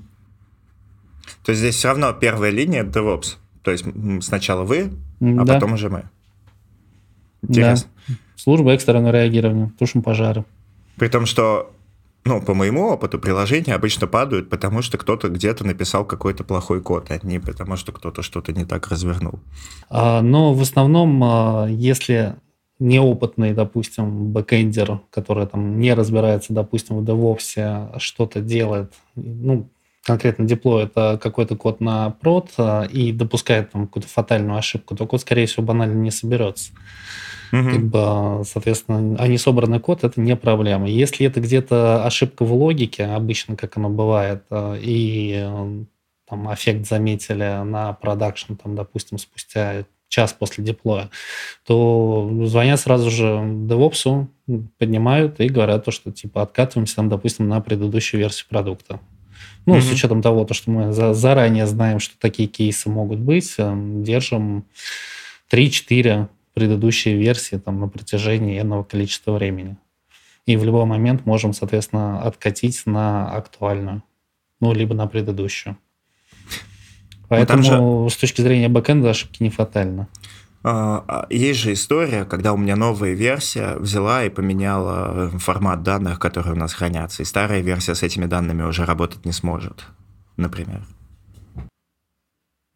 То 1.43 1.51
есть 1.51 1.59
здесь 1.59 1.75
все 1.75 1.89
равно 1.89 2.13
первая 2.13 2.51
линия 2.51 2.83
DevOps. 2.83 3.35
То 3.61 3.71
есть 3.71 3.85
сначала 4.21 4.63
вы, 4.63 4.91
а 5.19 5.43
да. 5.43 5.55
потом 5.55 5.73
уже 5.73 5.89
мы. 5.89 6.03
Интересно. 7.41 7.89
Да. 8.07 8.13
Служба 8.37 8.71
экстренного 8.71 9.11
реагирования, 9.11 9.71
тушим 9.77 10.01
пожары. 10.01 10.45
При 10.97 11.09
том, 11.09 11.25
что 11.25 11.73
ну, 12.25 12.41
по 12.41 12.55
моему 12.55 12.87
опыту, 12.87 13.19
приложения 13.19 13.75
обычно 13.75 14.07
падают, 14.07 14.49
потому 14.49 14.81
что 14.81 14.97
кто-то 14.97 15.29
где-то 15.29 15.63
написал 15.63 16.05
какой-то 16.05 16.43
плохой 16.43 16.81
код, 16.81 17.11
а 17.11 17.19
не 17.21 17.39
потому 17.39 17.77
что 17.77 17.91
кто-то 17.91 18.23
что-то 18.23 18.51
не 18.51 18.65
так 18.65 18.87
развернул. 18.87 19.39
А, 19.89 20.21
но 20.21 20.53
в 20.53 20.61
основном, 20.61 21.23
а, 21.23 21.67
если 21.69 22.35
неопытный, 22.79 23.53
допустим, 23.53 24.31
бэкэндер, 24.33 25.01
который 25.11 25.45
там 25.45 25.79
не 25.79 25.93
разбирается, 25.93 26.51
допустим, 26.51 26.97
в 26.97 27.03
DevOps, 27.03 27.99
что-то 27.99 28.41
делает, 28.41 28.91
ну, 29.15 29.69
конкретно 30.05 30.45
деплоит 30.45 30.93
какой-то 30.93 31.55
код 31.55 31.81
на 31.81 32.11
прод 32.11 32.51
а, 32.57 32.83
и 32.83 33.11
допускает 33.11 33.71
там 33.71 33.87
какую-то 33.87 34.07
фатальную 34.07 34.57
ошибку, 34.57 34.95
то 34.95 35.07
код, 35.07 35.21
скорее 35.21 35.47
всего, 35.47 35.63
банально 35.63 35.99
не 35.99 36.11
соберется. 36.11 36.71
Угу. 37.51 37.69
Как 37.69 37.83
бы, 37.85 38.43
соответственно, 38.45 39.15
а 39.19 39.27
не 39.27 39.37
собранный 39.37 39.79
код– 39.79 40.03
это 40.03 40.19
не 40.21 40.35
проблема. 40.35 40.87
Если 40.87 41.25
это 41.25 41.39
где-то 41.41 42.05
ошибка 42.05 42.43
в 42.45 42.53
логике, 42.53 43.05
обычно, 43.05 43.55
как 43.55 43.77
оно 43.77 43.89
бывает, 43.89 44.43
э, 44.49 44.77
и 44.81 45.43
э, 45.43 45.83
там 46.29 46.53
эффект 46.53 46.87
заметили 46.87 47.63
на 47.63 47.93
продакшн, 47.93 48.55
там, 48.55 48.75
допустим, 48.75 49.17
спустя 49.17 49.85
час 50.07 50.33
после 50.33 50.63
деплоя, 50.63 51.09
то 51.65 52.29
звонят 52.45 52.79
сразу 52.79 53.09
же 53.09 53.25
DevOps, 53.25 54.27
поднимают 54.77 55.39
и 55.39 55.49
говорят 55.49 55.85
то, 55.85 55.91
что 55.91 56.11
типа 56.11 56.41
откатываемся, 56.43 56.95
там, 56.95 57.09
допустим, 57.09 57.47
на 57.47 57.59
предыдущую 57.59 58.19
версию 58.21 58.47
продукта. 58.49 58.99
Ну, 59.65 59.75
mm-hmm. 59.75 59.81
с 59.81 59.91
учетом 59.91 60.21
того, 60.21 60.45
то, 60.45 60.53
что 60.53 60.69
мы 60.69 60.93
за, 60.93 61.13
заранее 61.13 61.65
знаем, 61.65 61.99
что 61.99 62.15
такие 62.19 62.47
кейсы 62.47 62.89
могут 62.89 63.19
быть, 63.19 63.55
э, 63.57 63.73
держим 64.03 64.65
3-4 65.51 66.27
предыдущие 66.53 67.15
версии 67.17 67.57
там, 67.57 67.79
на 67.79 67.87
протяжении 67.87 68.59
энного 68.59 68.83
количества 68.83 69.33
времени. 69.33 69.77
И 70.45 70.57
в 70.57 70.63
любой 70.63 70.85
момент 70.85 71.25
можем, 71.25 71.53
соответственно, 71.53 72.21
откатить 72.21 72.83
на 72.85 73.31
актуальную, 73.31 74.03
ну, 74.59 74.73
либо 74.73 74.93
на 74.93 75.07
предыдущую. 75.07 75.77
Ну, 76.45 77.25
Поэтому 77.29 78.07
же... 78.07 78.15
с 78.15 78.17
точки 78.17 78.41
зрения 78.41 78.69
бэкэнда 78.69 79.09
ошибки 79.09 79.41
не 79.41 79.49
фатально. 79.49 80.07
А, 80.67 81.03
а, 81.07 81.27
есть 81.29 81.59
же 81.59 81.73
история, 81.73 82.25
когда 82.25 82.51
у 82.51 82.57
меня 82.57 82.75
новая 82.75 83.13
версия 83.13 83.75
взяла 83.75 84.25
и 84.25 84.29
поменяла 84.29 85.29
формат 85.37 85.83
данных, 85.83 86.17
которые 86.17 86.53
у 86.53 86.57
нас 86.57 86.73
хранятся, 86.73 87.21
и 87.21 87.25
старая 87.25 87.61
версия 87.61 87.93
с 87.93 88.01
этими 88.01 88.25
данными 88.25 88.63
уже 88.63 88.83
работать 88.83 89.25
не 89.25 89.31
сможет, 89.31 89.85
например. 90.37 90.81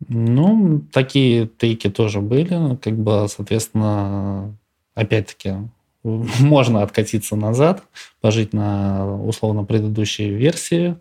Ну, 0.07 0.83
такие 0.91 1.47
тейки 1.47 1.89
тоже 1.89 2.21
были. 2.21 2.75
Как 2.75 2.95
бы, 2.95 3.25
соответственно, 3.27 4.55
опять-таки, 4.93 5.55
можно 6.03 6.83
откатиться 6.83 7.35
назад, 7.35 7.81
пожить 8.21 8.53
на 8.53 9.15
условно 9.15 9.63
предыдущей 9.63 10.29
версии, 10.29 10.95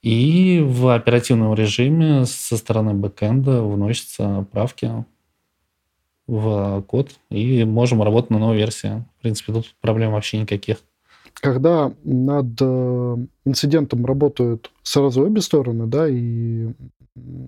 и 0.00 0.64
в 0.64 0.94
оперативном 0.94 1.52
режиме 1.52 2.24
со 2.24 2.56
стороны 2.56 2.94
бэкэнда 2.94 3.60
вносятся 3.60 4.46
правки 4.50 5.04
в 6.26 6.82
код, 6.82 7.10
и 7.30 7.64
можем 7.64 8.02
работать 8.02 8.30
на 8.30 8.38
новой 8.38 8.56
версии. 8.56 9.04
В 9.18 9.22
принципе, 9.22 9.52
тут 9.52 9.74
проблем 9.80 10.12
вообще 10.12 10.40
никаких. 10.40 10.78
Когда 11.34 11.92
над 12.04 12.46
э, 12.60 13.16
инцидентом 13.44 14.06
работают 14.06 14.70
сразу 14.82 15.22
обе 15.22 15.40
стороны, 15.40 15.86
да, 15.86 16.08
и 16.08 16.70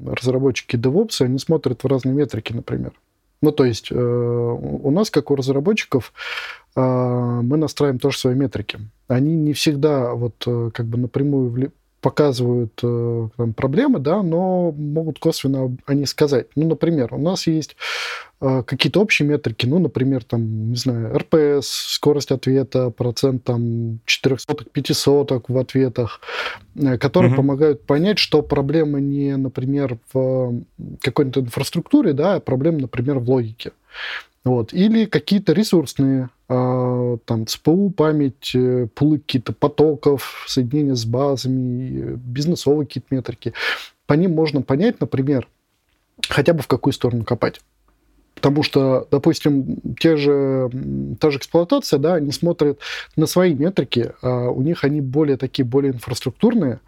разработчики 0.07 0.77
DevOps, 0.77 1.25
они 1.25 1.39
смотрят 1.39 1.83
в 1.83 1.87
разные 1.87 2.15
метрики, 2.15 2.53
например. 2.53 2.93
Ну, 3.41 3.53
то 3.53 3.65
есть 3.65 3.93
у 3.93 4.91
нас, 4.91 5.11
как 5.11 5.31
у 5.31 5.37
разработчиков, 5.37 6.13
мы 6.75 7.57
настраиваем 7.57 8.01
тоже 8.01 8.19
свои 8.19 8.35
метрики. 8.35 8.81
Они 9.07 9.37
не 9.37 9.53
всегда 9.53 10.13
вот 10.15 10.35
как 10.45 10.87
бы 10.87 10.99
напрямую 10.99 11.51
показывают 12.01 12.79
э, 12.83 13.29
там, 13.37 13.53
проблемы, 13.55 13.99
да, 13.99 14.23
но 14.23 14.73
могут 14.73 15.19
косвенно 15.19 15.77
они 15.87 16.07
сказать. 16.07 16.47
Ну, 16.55 16.69
например, 16.69 17.13
у 17.13 17.19
нас 17.19 17.47
есть 17.49 17.77
э, 18.41 18.63
какие-то 18.65 19.01
общие 19.01 19.29
метрики, 19.29 19.67
ну, 19.67 19.81
например, 19.81 20.23
там, 20.23 20.71
не 20.71 20.77
знаю, 20.77 21.17
РПС, 21.19 21.67
скорость 21.67 22.31
ответа, 22.31 22.91
процент 22.91 23.45
там 23.45 23.99
400 24.05 24.55
500 24.73 25.49
в 25.49 25.59
ответах, 25.59 26.21
э, 26.77 26.99
которые 26.99 27.33
mm-hmm. 27.33 27.37
помогают 27.37 27.83
понять, 27.85 28.19
что 28.19 28.43
проблема 28.43 29.01
не, 29.01 29.37
например, 29.37 29.99
в 30.13 30.63
какой-то 31.01 31.41
инфраструктуре, 31.41 32.13
да, 32.13 32.35
а 32.35 32.41
проблема, 32.41 32.79
например, 32.79 33.19
в 33.19 33.29
логике. 33.29 33.73
Вот. 34.45 34.73
Или 34.73 35.05
какие-то 35.05 35.53
ресурсные, 35.53 36.31
э, 36.49 37.17
там, 37.25 37.47
ЦПУ, 37.47 37.91
память, 37.91 38.53
э, 38.55 38.87
пулы 38.95 39.19
какие-то 39.19 39.53
потоков, 39.53 40.45
соединения 40.49 40.95
с 40.95 41.05
базами, 41.05 42.17
бизнесовые 42.17 42.87
какие-то 42.87 43.15
метрики. 43.15 43.53
По 44.07 44.15
ним 44.15 44.35
можно 44.35 44.63
понять, 44.63 45.01
например, 45.01 45.49
хотя 46.29 46.55
бы 46.55 46.63
в 46.63 46.67
какую 46.67 46.93
сторону 46.93 47.25
копать. 47.25 47.61
Потому 48.39 48.63
что, 48.63 49.09
допустим, 49.11 49.79
те 49.99 50.17
же, 50.17 50.71
та 51.19 51.31
же 51.31 51.39
эксплуатация, 51.39 51.99
да, 51.99 52.15
они 52.15 52.31
смотрят 52.31 52.79
на 53.17 53.27
свои 53.27 53.53
метрики, 53.53 54.13
а 54.23 54.51
у 54.51 54.63
них 54.63 54.85
они 54.85 55.01
более 55.01 55.37
такие, 55.37 55.65
более 55.65 55.93
инфраструктурные. 55.93 56.79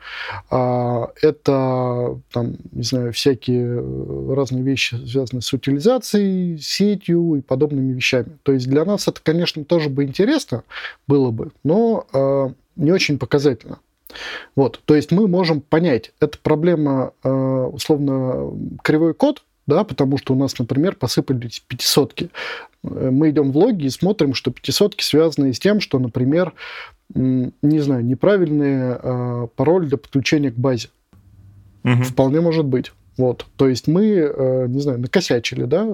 А 0.48 1.10
это, 1.20 2.20
там, 2.30 2.54
не 2.70 2.84
знаю, 2.84 3.12
всякие 3.12 3.82
разные 4.32 4.62
вещи, 4.62 4.94
связанные 5.04 5.42
с 5.42 5.52
утилизацией, 5.52 6.58
сетью 6.58 7.34
и 7.34 7.40
подобными 7.40 7.94
вещами. 7.94 8.38
То 8.44 8.52
есть 8.52 8.68
для 8.68 8.84
нас 8.84 9.08
это, 9.08 9.20
конечно, 9.20 9.64
тоже 9.64 9.88
бы 9.88 10.04
интересно 10.04 10.62
было 11.08 11.32
бы, 11.32 11.50
но 11.64 12.06
а, 12.12 12.52
не 12.76 12.92
очень 12.92 13.18
показательно. 13.18 13.78
Вот, 14.54 14.80
то 14.84 14.94
есть 14.94 15.10
мы 15.10 15.26
можем 15.26 15.60
понять, 15.60 16.12
это 16.20 16.38
проблема, 16.40 17.12
а, 17.24 17.66
условно, 17.66 18.52
кривой 18.84 19.14
код, 19.14 19.42
да, 19.70 19.84
потому 19.84 20.18
что 20.18 20.34
у 20.34 20.36
нас, 20.36 20.58
например, 20.58 20.96
посыпались 20.96 21.62
пятисотки. 21.66 22.28
Э, 22.82 23.10
мы 23.10 23.30
идем 23.30 23.52
в 23.52 23.56
логи 23.56 23.86
и 23.86 23.90
смотрим, 23.90 24.34
что 24.34 24.50
пятисотки 24.50 25.02
связаны 25.02 25.54
с 25.54 25.58
тем, 25.58 25.80
что, 25.80 25.98
например, 25.98 26.52
не 27.14 27.80
знаю, 27.80 28.04
неправильный 28.04 28.96
э, 29.00 29.46
пароль 29.56 29.86
для 29.86 29.96
подключения 29.96 30.50
к 30.50 30.56
базе. 30.56 30.88
Угу. 31.84 32.02
Вполне 32.02 32.40
может 32.40 32.66
быть. 32.66 32.92
Вот, 33.16 33.44
то 33.56 33.68
есть 33.68 33.86
мы, 33.86 34.06
э, 34.06 34.66
не 34.68 34.80
знаю, 34.80 34.98
накосячили, 34.98 35.64
да, 35.64 35.86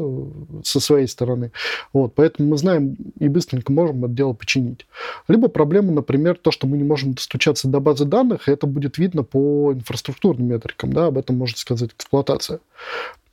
со 0.62 0.79
своей 0.79 1.09
стороны. 1.09 1.51
Вот, 1.93 2.14
поэтому 2.14 2.51
мы 2.51 2.57
знаем 2.57 2.97
и 3.18 3.29
быстренько 3.29 3.72
можем 3.72 4.05
это 4.05 4.14
дело 4.14 4.33
починить. 4.33 4.87
Либо 5.27 5.49
проблема, 5.49 5.91
например, 5.91 6.39
то, 6.41 6.53
что 6.53 6.68
мы 6.68 6.77
не 6.77 6.85
можем 6.85 7.14
достучаться 7.14 7.66
до 7.66 7.81
базы 7.81 8.05
данных, 8.05 8.49
и 8.49 8.53
это 8.53 8.68
будет 8.68 8.99
видно 8.99 9.24
по 9.24 9.72
инфраструктурным 9.72 10.47
метрикам, 10.47 10.93
да, 10.93 11.07
об 11.07 11.18
этом 11.18 11.37
может 11.37 11.59
сказать 11.59 11.91
эксплуатация. 11.97 12.61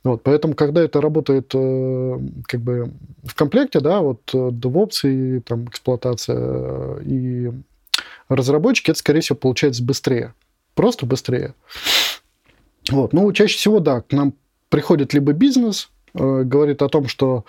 Вот, 0.04 0.22
поэтому, 0.22 0.54
когда 0.54 0.82
это 0.82 1.00
работает 1.00 1.50
э, 1.54 2.18
как 2.46 2.60
бы 2.60 2.92
в 3.22 3.34
комплекте, 3.34 3.80
да, 3.80 4.00
вот 4.00 4.20
э, 4.34 4.36
DevOps 4.36 5.08
и 5.08 5.40
там 5.40 5.64
эксплуатация 5.64 6.36
э, 6.38 7.02
и 7.06 7.50
разработчики, 8.28 8.90
это, 8.90 8.98
скорее 8.98 9.20
всего, 9.20 9.36
получается 9.36 9.82
быстрее. 9.82 10.34
Просто 10.74 11.06
быстрее. 11.06 11.54
Вот. 12.90 13.14
Ну, 13.14 13.32
чаще 13.32 13.56
всего, 13.56 13.80
да, 13.80 14.02
к 14.02 14.12
нам 14.12 14.34
приходит 14.68 15.14
либо 15.14 15.32
бизнес, 15.32 15.88
э, 16.12 16.42
говорит 16.44 16.82
о 16.82 16.90
том, 16.90 17.08
что 17.08 17.46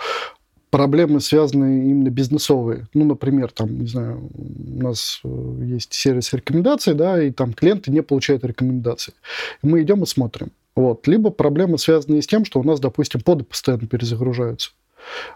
проблемы 0.70 1.20
связаны 1.20 1.90
именно 1.90 2.10
бизнесовые. 2.10 2.88
Ну, 2.94 3.04
например, 3.04 3.52
там, 3.52 3.80
не 3.80 3.88
знаю, 3.88 4.30
у 4.34 4.82
нас 4.82 5.22
есть 5.62 5.94
сервис 5.94 6.32
рекомендаций, 6.32 6.94
да, 6.94 7.22
и 7.22 7.32
там 7.32 7.52
клиенты 7.52 7.92
не 7.92 8.02
получают 8.02 8.46
рекомендации. 8.46 9.14
Мы 9.62 9.82
идем 9.82 10.04
и 10.04 10.06
смотрим. 10.06 10.52
Вот. 10.76 11.08
Либо 11.08 11.30
проблемы, 11.30 11.78
связанные 11.78 12.22
с 12.22 12.28
тем, 12.28 12.46
что 12.46 12.60
у 12.60 12.64
нас, 12.64 12.80
допустим, 12.80 13.22
поды 13.22 13.44
постоянно 13.44 13.88
перезагружаются. 13.88 14.72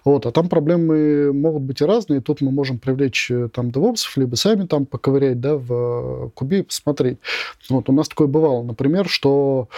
Вот, 0.04 0.26
а 0.26 0.32
там 0.32 0.50
проблемы 0.50 1.32
могут 1.32 1.64
быть 1.64 1.82
и 1.82 1.86
разные. 1.86 2.22
Тут 2.22 2.42
мы 2.42 2.52
можем 2.52 2.80
привлечь 2.80 3.30
э, 3.30 3.50
там 3.50 3.72
девопсов, 3.72 4.18
либо 4.18 4.36
сами 4.36 4.66
там 4.66 4.86
поковырять 4.86 5.40
да, 5.40 5.56
в 5.56 5.74
э, 5.74 6.30
кубе 6.34 6.60
и 6.60 6.64
посмотреть. 6.64 7.20
Вот, 7.70 7.90
у 7.90 7.94
нас 7.94 8.08
такое 8.08 8.28
бывало, 8.28 8.64
например, 8.64 9.08
что 9.08 9.70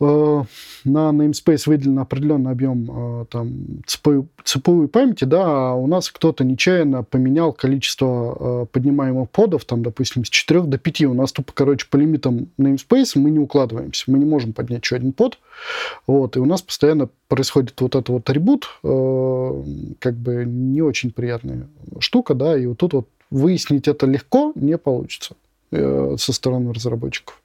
на 0.00 0.46
namespace 0.84 1.62
выделен 1.66 2.00
определенный 2.00 2.50
объем 2.50 3.22
э, 3.22 3.24
там, 3.30 3.52
CPU 3.86 4.84
и 4.84 4.88
памяти, 4.88 5.24
да, 5.24 5.44
а 5.44 5.74
у 5.74 5.86
нас 5.86 6.10
кто-то 6.10 6.42
нечаянно 6.42 7.04
поменял 7.04 7.52
количество 7.52 8.64
э, 8.64 8.66
поднимаемых 8.72 9.30
подов, 9.30 9.64
там, 9.64 9.82
допустим, 9.82 10.24
с 10.24 10.28
4 10.28 10.62
до 10.62 10.78
5. 10.78 11.02
У 11.02 11.14
нас 11.14 11.32
тупо, 11.32 11.52
короче, 11.54 11.86
по 11.88 11.96
лимитам 11.96 12.48
namespace 12.58 13.12
мы 13.14 13.30
не 13.30 13.38
укладываемся. 13.38 14.04
Мы 14.08 14.18
не 14.18 14.24
можем 14.24 14.52
поднять 14.52 14.82
еще 14.82 14.96
один 14.96 15.12
под. 15.12 15.38
Вот, 16.06 16.36
и 16.36 16.40
у 16.40 16.44
нас 16.44 16.60
постоянно 16.62 17.08
происходит 17.28 17.80
вот 17.80 17.94
этот 17.94 18.08
вот 18.08 18.28
атрибут, 18.28 18.66
как 18.82 20.14
бы 20.14 20.44
не 20.44 20.82
очень 20.82 21.12
приятная 21.12 21.68
штука, 22.00 22.34
да, 22.34 22.58
и 22.58 22.66
вот 22.66 22.78
тут 22.78 22.92
вот 22.94 23.08
выяснить 23.30 23.86
это 23.86 24.06
легко 24.06 24.52
не 24.56 24.76
получится 24.76 25.36
со 25.70 26.32
стороны 26.32 26.72
разработчиков. 26.72 27.40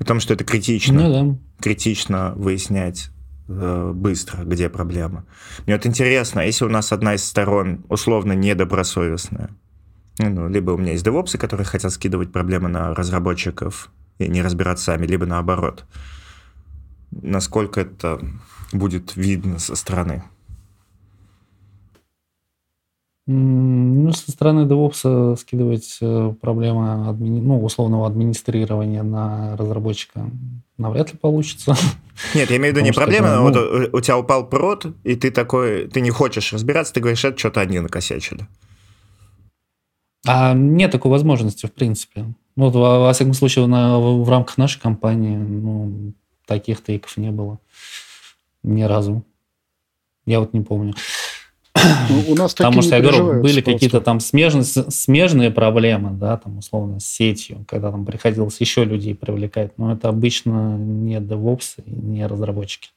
Потому 0.00 0.18
что 0.18 0.32
это 0.32 0.44
критично. 0.44 0.94
Ну, 0.94 1.12
да. 1.12 1.38
Критично 1.62 2.32
выяснять 2.34 3.10
э, 3.48 3.92
быстро, 3.94 4.44
где 4.44 4.70
проблема. 4.70 5.26
Мне 5.66 5.76
вот 5.76 5.84
интересно, 5.84 6.40
если 6.40 6.64
у 6.64 6.70
нас 6.70 6.90
одна 6.90 7.16
из 7.16 7.22
сторон 7.22 7.84
условно 7.90 8.32
недобросовестная, 8.32 9.50
ну, 10.18 10.48
либо 10.48 10.70
у 10.70 10.78
меня 10.78 10.92
есть 10.92 11.04
девопсы, 11.04 11.36
которые 11.36 11.66
хотят 11.66 11.92
скидывать 11.92 12.32
проблемы 12.32 12.70
на 12.70 12.94
разработчиков 12.94 13.90
и 14.16 14.26
не 14.26 14.40
разбираться 14.40 14.86
сами, 14.86 15.06
либо 15.06 15.26
наоборот. 15.26 15.84
Насколько 17.10 17.82
это 17.82 18.18
будет 18.72 19.16
видно 19.16 19.58
со 19.58 19.76
стороны? 19.76 20.24
Ну, 23.32 24.10
со 24.12 24.32
стороны 24.32 24.66
DevOps 24.66 25.36
скидывать 25.36 25.98
э, 26.00 26.34
проблемы 26.40 27.08
админи... 27.08 27.40
ну, 27.40 27.62
условного 27.62 28.08
администрирования 28.08 29.04
на 29.04 29.56
разработчика 29.56 30.28
навряд 30.78 31.12
ли 31.12 31.18
получится. 31.18 31.76
Нет, 32.34 32.50
я 32.50 32.56
имею 32.56 32.74
в 32.74 32.76
виду 32.76 32.84
не 32.84 32.92
проблема, 32.92 33.36
ну... 33.36 33.42
вот 33.42 33.94
у 33.94 34.00
тебя 34.00 34.18
упал 34.18 34.48
прод, 34.48 34.86
и 35.04 35.14
ты 35.14 35.30
такой, 35.30 35.86
ты 35.86 36.00
не 36.00 36.10
хочешь 36.10 36.52
разбираться, 36.52 36.92
ты 36.92 37.00
говоришь, 37.00 37.24
это 37.24 37.38
что-то 37.38 37.60
они 37.60 37.78
накосячили. 37.78 38.48
А 40.26 40.52
нет 40.52 40.90
такой 40.90 41.12
возможности, 41.12 41.66
в 41.66 41.72
принципе. 41.72 42.34
Ну, 42.56 42.64
вот, 42.64 42.74
во, 42.74 42.98
во 42.98 43.12
всяком 43.12 43.34
случае, 43.34 43.66
на, 43.68 44.00
в, 44.00 44.24
в 44.24 44.28
рамках 44.28 44.58
нашей 44.58 44.80
компании 44.80 45.36
ну, 45.36 46.14
таких 46.46 46.82
тейков 46.82 47.16
не 47.16 47.30
было 47.30 47.60
ни 48.64 48.82
разу. 48.82 49.22
Я 50.26 50.40
вот 50.40 50.52
не 50.52 50.62
помню. 50.62 50.94
Ну, 52.08 52.32
у 52.32 52.34
нас 52.34 52.54
Потому 52.54 52.82
что, 52.82 52.96
я 52.96 53.02
говорю, 53.02 53.40
были 53.40 53.60
какие-то 53.60 54.00
там 54.00 54.20
смежные, 54.20 54.64
смежные 54.64 55.50
проблемы, 55.50 56.10
да, 56.10 56.36
там, 56.36 56.58
условно, 56.58 57.00
с 57.00 57.06
сетью, 57.06 57.64
когда 57.68 57.90
там 57.90 58.04
приходилось 58.04 58.60
еще 58.60 58.84
людей 58.84 59.14
привлекать, 59.14 59.78
но 59.78 59.92
это 59.92 60.08
обычно 60.08 60.76
не 60.76 61.16
DevOps, 61.18 61.82
не 61.86 62.26
разработчики. 62.26 62.90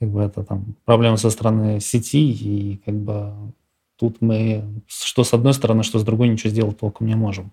Как 0.00 0.08
бы 0.08 0.22
это 0.22 0.42
там 0.42 0.74
проблема 0.84 1.16
со 1.16 1.30
стороны 1.30 1.80
сети, 1.80 2.30
и 2.30 2.80
как 2.84 2.94
бы 2.94 3.32
тут 3.96 4.20
мы 4.20 4.64
что 4.88 5.24
с 5.24 5.32
одной 5.32 5.54
стороны, 5.54 5.82
что 5.82 5.98
с 5.98 6.04
другой 6.04 6.28
ничего 6.28 6.50
сделать 6.50 6.78
толком 6.78 7.06
не 7.06 7.14
можем. 7.14 7.52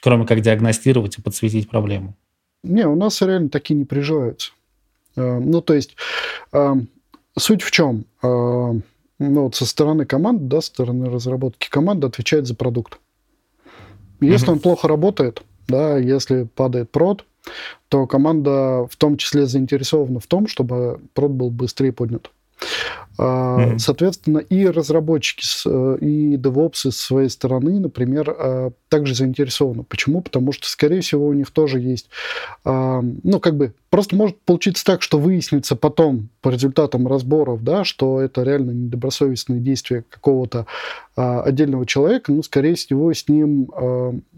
Кроме 0.00 0.26
как 0.26 0.40
диагностировать 0.40 1.18
и 1.18 1.22
подсветить 1.22 1.68
проблему. 1.68 2.14
Не, 2.62 2.86
у 2.86 2.94
нас 2.94 3.20
реально 3.22 3.48
такие 3.48 3.74
не 3.74 3.84
приживаются. 3.84 4.52
Э, 5.16 5.38
ну, 5.38 5.60
то 5.60 5.74
есть 5.74 5.96
э, 6.52 6.74
Суть 7.40 7.62
в 7.62 7.70
чем? 7.70 8.04
А, 8.22 8.72
ну, 9.18 9.42
вот 9.42 9.54
со 9.54 9.64
стороны 9.64 10.04
команды, 10.04 10.44
да, 10.44 10.60
со 10.60 10.68
стороны 10.68 11.08
разработки 11.10 11.68
команда 11.70 12.08
отвечает 12.08 12.46
за 12.46 12.54
продукт. 12.54 12.98
Если 14.20 14.46
mm-hmm. 14.46 14.52
он 14.52 14.58
плохо 14.58 14.88
работает, 14.88 15.42
да, 15.66 15.96
если 15.96 16.44
падает 16.44 16.90
прод, 16.90 17.24
то 17.88 18.06
команда 18.06 18.86
в 18.90 18.96
том 18.96 19.16
числе 19.16 19.46
заинтересована 19.46 20.20
в 20.20 20.26
том, 20.26 20.46
чтобы 20.46 21.00
прод 21.14 21.30
был 21.30 21.50
быстрее 21.50 21.92
поднят. 21.92 22.30
Mm-hmm. 23.20 23.78
Соответственно, 23.78 24.38
и 24.38 24.66
разработчики, 24.66 25.44
э, 25.66 25.98
и 26.00 26.36
DevOps 26.36 26.90
с 26.90 26.96
своей 26.96 27.28
стороны, 27.28 27.78
например, 27.78 28.34
а, 28.38 28.70
также 28.88 29.14
заинтересованы. 29.14 29.82
Почему? 29.82 30.22
Потому 30.22 30.52
что, 30.52 30.66
скорее 30.66 31.02
всего, 31.02 31.26
у 31.26 31.34
них 31.34 31.50
тоже 31.50 31.80
есть, 31.80 32.08
а, 32.64 33.02
ну, 33.02 33.38
как 33.38 33.56
бы, 33.56 33.74
просто 33.90 34.16
может 34.16 34.40
получиться 34.40 34.86
так, 34.86 35.02
что 35.02 35.18
выяснится 35.18 35.76
потом 35.76 36.30
по 36.40 36.48
результатам 36.48 37.06
разборов, 37.08 37.62
да, 37.62 37.84
что 37.84 38.20
это 38.20 38.42
реально 38.42 38.70
недобросовестные 38.70 39.60
действия 39.60 40.02
какого-то 40.08 40.66
отдельного 41.14 41.84
человека, 41.84 42.32
ну, 42.32 42.42
скорее 42.42 42.76
всего, 42.76 43.12
с 43.12 43.28
ним 43.28 43.68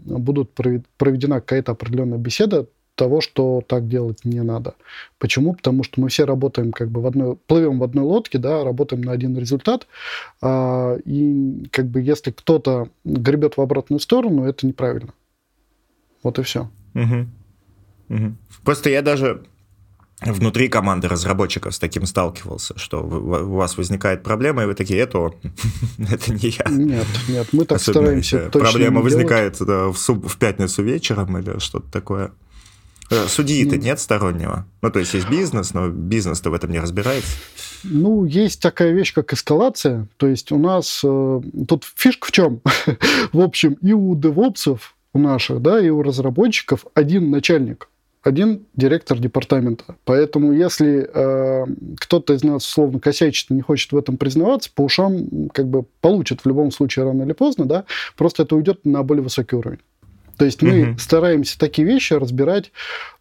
будут 0.05 0.51
проведена 0.97 1.39
какая-то 1.39 1.71
определенная 1.71 2.17
беседа, 2.17 2.65
того, 2.95 3.21
что 3.21 3.61
так 3.67 3.87
делать 3.87 4.23
не 4.23 4.41
надо. 4.41 4.75
Почему? 5.17 5.53
Потому 5.53 5.83
что 5.83 5.99
мы 5.99 6.09
все 6.09 6.25
работаем 6.25 6.71
как 6.71 6.89
бы 6.89 7.01
в 7.01 7.07
одной, 7.07 7.35
плывем 7.35 7.79
в 7.79 7.83
одной 7.83 8.03
лодке, 8.03 8.37
да, 8.37 8.63
работаем 8.63 9.01
на 9.01 9.11
один 9.11 9.37
результат, 9.37 9.87
а, 10.41 10.95
и 11.05 11.65
как 11.71 11.87
бы 11.87 12.01
если 12.01 12.31
кто-то 12.31 12.89
гребет 13.03 13.57
в 13.57 13.61
обратную 13.61 13.99
сторону, 13.99 14.45
это 14.45 14.67
неправильно. 14.67 15.13
Вот 16.21 16.39
и 16.39 16.43
все. 16.43 16.69
Угу. 16.93 17.27
Угу. 18.09 18.35
Просто 18.63 18.89
я 18.89 19.01
даже 19.01 19.43
внутри 20.21 20.69
команды 20.69 21.07
разработчиков 21.07 21.73
с 21.73 21.79
таким 21.79 22.05
сталкивался, 22.05 22.77
что 22.77 23.03
у 23.03 23.55
вас 23.55 23.77
возникает 23.77 24.23
проблема, 24.23 24.63
и 24.63 24.65
вы 24.65 24.75
такие, 24.75 24.99
это 24.99 25.19
он, 25.19 25.35
это 25.97 26.31
не 26.31 26.49
я. 26.49 26.65
Нет, 26.69 27.07
нет, 27.27 27.47
мы 27.51 27.65
так 27.65 27.77
Особенно 27.77 28.21
стараемся 28.21 28.49
Проблема 28.51 29.01
возникает 29.01 29.59
в, 29.59 29.95
суб, 29.95 30.27
в 30.27 30.37
пятницу 30.37 30.83
вечером 30.83 31.37
или 31.37 31.59
что-то 31.59 31.91
такое. 31.91 32.31
Э, 33.09 33.27
судьи-то 33.27 33.77
нет 33.77 33.99
стороннего. 33.99 34.65
Ну, 34.81 34.91
то 34.91 34.99
есть 34.99 35.13
есть 35.13 35.29
бизнес, 35.29 35.73
но 35.73 35.89
бизнес-то 35.89 36.49
в 36.49 36.53
этом 36.53 36.71
не 36.71 36.79
разбирается. 36.79 37.31
Ну, 37.83 38.25
есть 38.25 38.61
такая 38.61 38.91
вещь, 38.91 39.13
как 39.13 39.33
эскалация. 39.33 40.07
То 40.17 40.27
есть 40.27 40.51
у 40.51 40.57
нас 40.57 41.01
э, 41.03 41.41
тут 41.67 41.85
фишка 41.95 42.27
в 42.27 42.31
чем? 42.31 42.61
в 43.33 43.39
общем, 43.39 43.73
и 43.81 43.93
у 43.93 44.15
девопсов, 44.15 44.95
у 45.13 45.19
наших, 45.19 45.61
да, 45.61 45.79
и 45.79 45.89
у 45.89 46.01
разработчиков 46.01 46.85
один 46.93 47.29
начальник 47.29 47.89
один 48.23 48.65
директор 48.73 49.19
департамента. 49.19 49.95
Поэтому 50.05 50.53
если 50.53 51.09
э, 51.13 51.65
кто-то 51.99 52.33
из 52.33 52.43
нас 52.43 52.65
условно 52.65 52.99
косячит 52.99 53.51
и 53.51 53.53
не 53.53 53.61
хочет 53.61 53.91
в 53.91 53.97
этом 53.97 54.17
признаваться, 54.17 54.71
по 54.73 54.81
ушам 54.83 55.49
как 55.53 55.67
бы 55.67 55.83
получит 56.01 56.41
в 56.41 56.47
любом 56.47 56.71
случае 56.71 57.05
рано 57.05 57.23
или 57.23 57.33
поздно, 57.33 57.65
да, 57.65 57.83
просто 58.15 58.43
это 58.43 58.55
уйдет 58.55 58.85
на 58.85 59.03
более 59.03 59.23
высокий 59.23 59.55
уровень. 59.55 59.79
То 60.37 60.45
есть 60.45 60.61
мы 60.61 60.91
угу. 60.91 60.99
стараемся 60.99 61.59
такие 61.59 61.87
вещи 61.87 62.13
разбирать, 62.13 62.71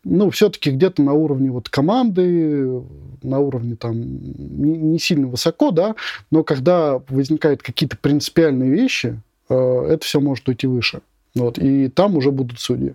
ну, 0.05 0.31
все-таки 0.31 0.71
где-то 0.71 1.03
на 1.03 1.13
уровне 1.13 1.51
вот 1.51 1.69
команды, 1.69 2.83
на 3.23 3.39
уровне 3.39 3.77
там 3.77 4.01
не, 4.01 4.77
не 4.79 4.99
сильно 4.99 5.27
высоко, 5.27 5.71
да, 5.71 5.95
но 6.31 6.43
когда 6.43 7.01
возникают 7.09 7.63
какие-то 7.63 7.97
принципиальные 7.97 8.71
вещи, 8.71 9.21
э, 9.49 9.87
это 9.91 10.05
все 10.05 10.21
может 10.21 10.49
уйти 10.49 10.67
выше. 10.67 11.01
Вот, 11.35 11.59
и 11.59 11.89
там 11.89 12.17
уже 12.17 12.31
будут 12.31 12.61
судьи. 12.61 12.95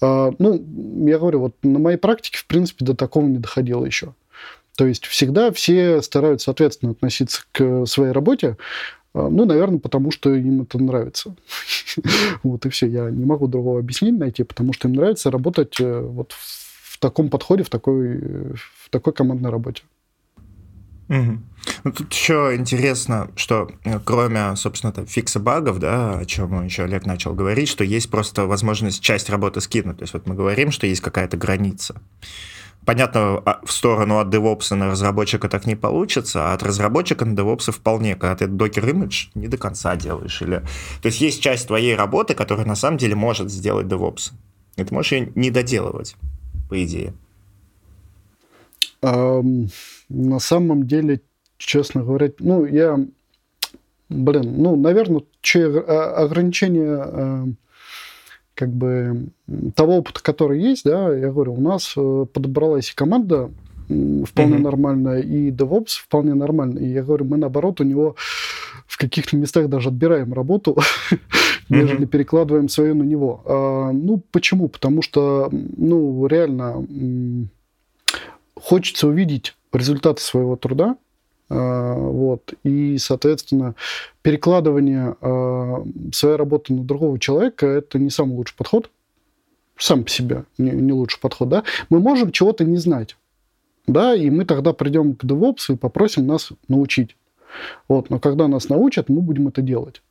А, 0.00 0.32
ну, 0.38 0.54
я 1.06 1.18
говорю, 1.18 1.40
вот 1.40 1.54
на 1.62 1.78
моей 1.78 1.96
практике, 1.96 2.38
в 2.38 2.46
принципе, 2.46 2.84
до 2.84 2.94
такого 2.94 3.26
не 3.26 3.38
доходило 3.38 3.84
еще. 3.84 4.14
То 4.76 4.86
есть 4.86 5.04
всегда 5.06 5.52
все 5.52 6.00
стараются 6.02 6.50
ответственно 6.50 6.92
относиться 6.92 7.42
к 7.52 7.86
своей 7.86 8.12
работе, 8.12 8.56
ну, 9.14 9.44
наверное, 9.44 9.78
потому 9.78 10.10
что 10.10 10.34
им 10.34 10.62
это 10.62 10.78
нравится. 10.78 11.34
вот 12.42 12.64
и 12.66 12.68
все. 12.70 12.86
Я 12.86 13.10
не 13.10 13.24
могу 13.24 13.46
другого 13.46 13.78
объяснения 13.78 14.18
найти, 14.18 14.42
потому 14.42 14.72
что 14.72 14.88
им 14.88 14.94
нравится 14.94 15.30
работать 15.30 15.80
э, 15.80 16.00
вот 16.00 16.32
в 16.32 16.98
таком 16.98 17.28
подходе, 17.28 17.62
в 17.62 17.70
такой, 17.70 18.18
в 18.54 18.88
такой 18.90 19.12
командной 19.12 19.50
работе. 19.50 19.82
Ну, 21.84 21.92
тут 21.92 22.12
еще 22.12 22.54
интересно, 22.56 23.30
что 23.36 23.70
э, 23.84 24.00
кроме, 24.02 24.56
собственно, 24.56 24.92
там, 24.92 25.06
фикса 25.06 25.40
багов, 25.40 25.78
да, 25.78 26.18
о 26.18 26.24
чем 26.24 26.64
еще 26.64 26.84
Олег 26.84 27.04
начал 27.04 27.34
говорить, 27.34 27.68
что 27.68 27.84
есть 27.84 28.10
просто 28.10 28.46
возможность 28.46 29.02
часть 29.02 29.28
работы 29.28 29.60
скинуть. 29.60 29.98
То 29.98 30.04
есть 30.04 30.14
вот 30.14 30.26
мы 30.26 30.34
говорим, 30.34 30.70
что 30.70 30.86
есть 30.86 31.02
какая-то 31.02 31.36
граница. 31.36 32.00
Понятно, 32.84 33.40
а, 33.44 33.60
в 33.64 33.70
сторону 33.70 34.18
от 34.18 34.34
DevOps 34.34 34.74
на 34.74 34.90
разработчика 34.90 35.48
так 35.48 35.66
не 35.66 35.76
получится, 35.76 36.50
а 36.50 36.54
от 36.54 36.62
разработчика 36.64 37.24
на 37.24 37.38
DevOps 37.38 37.70
вполне, 37.70 38.16
когда 38.16 38.34
ты 38.34 38.46
докер 38.48 38.88
имидж 38.88 39.28
не 39.34 39.46
до 39.46 39.56
конца 39.56 39.94
делаешь. 39.94 40.42
Или... 40.42 40.64
То 41.00 41.06
есть 41.06 41.20
есть 41.20 41.40
часть 41.40 41.68
твоей 41.68 41.94
работы, 41.94 42.34
которая 42.34 42.66
на 42.66 42.74
самом 42.74 42.98
деле 42.98 43.14
может 43.14 43.50
сделать 43.50 43.86
DevOps. 43.86 44.32
И 44.76 44.84
ты 44.84 44.92
можешь 44.92 45.12
ее 45.12 45.32
не 45.36 45.50
доделывать, 45.50 46.16
по 46.68 46.82
идее. 46.82 47.14
Um, 49.00 49.68
на 50.08 50.38
самом 50.38 50.86
деле, 50.86 51.20
честно 51.58 52.02
говоря, 52.02 52.32
ну, 52.38 52.64
я, 52.64 52.98
блин, 54.08 54.54
ну, 54.62 54.76
наверное, 54.76 55.22
ограничение 56.16 57.04
э, 57.04 57.44
как 58.54 58.70
бы 58.70 59.28
того 59.74 59.98
опыта, 59.98 60.22
который 60.22 60.60
есть, 60.60 60.84
да, 60.84 61.14
я 61.14 61.30
говорю, 61.30 61.54
у 61.54 61.60
нас 61.60 61.94
э, 61.96 62.26
подобралась 62.32 62.92
команда 62.92 63.50
вполне 63.88 64.56
mm-hmm. 64.56 64.62
нормальная, 64.62 65.20
и 65.20 65.50
DevOps 65.50 66.00
вполне 66.02 66.34
нормальный. 66.34 66.84
И 66.86 66.92
я 66.92 67.02
говорю, 67.02 67.24
мы 67.24 67.36
наоборот 67.36 67.80
у 67.80 67.84
него 67.84 68.16
в 68.86 68.96
каких-то 68.98 69.36
местах 69.36 69.68
даже 69.68 69.88
отбираем 69.88 70.32
работу, 70.32 70.76
нежели 71.68 72.04
перекладываем 72.04 72.68
свою 72.68 72.94
на 72.94 73.02
него. 73.02 73.42
А, 73.44 73.92
ну, 73.92 74.22
почему? 74.30 74.68
Потому 74.68 75.02
что, 75.02 75.48
ну, 75.50 76.26
реально 76.26 76.86
хочется 78.54 79.08
увидеть 79.08 79.54
результаты 79.72 80.22
своего 80.22 80.56
труда, 80.56 80.96
вот. 81.48 82.54
И, 82.64 82.96
соответственно, 82.98 83.74
перекладывание 84.22 85.16
э, 85.20 85.84
своей 86.12 86.36
работы 86.36 86.72
на 86.72 86.82
другого 86.82 87.18
человека– 87.18 87.66
это 87.68 87.98
не 87.98 88.10
самый 88.10 88.36
лучший 88.36 88.56
подход. 88.56 88.90
Сам 89.76 90.04
по 90.04 90.10
себе 90.10 90.44
не, 90.58 90.70
не 90.70 90.92
лучший 90.92 91.20
подход, 91.20 91.48
да. 91.48 91.64
Мы 91.90 92.00
можем 92.00 92.30
чего-то 92.30 92.64
не 92.64 92.76
знать, 92.76 93.16
да, 93.86 94.14
и 94.14 94.30
мы 94.30 94.44
тогда 94.44 94.72
придем 94.72 95.14
к 95.14 95.24
DevOps 95.24 95.74
и 95.74 95.76
попросим 95.76 96.26
нас 96.26 96.50
научить. 96.68 97.16
Вот. 97.88 98.10
Но 98.10 98.18
когда 98.18 98.48
нас 98.48 98.68
научат, 98.68 99.08
мы 99.08 99.20
будем 99.20 99.48
это 99.48 99.62
делать. 99.62 100.02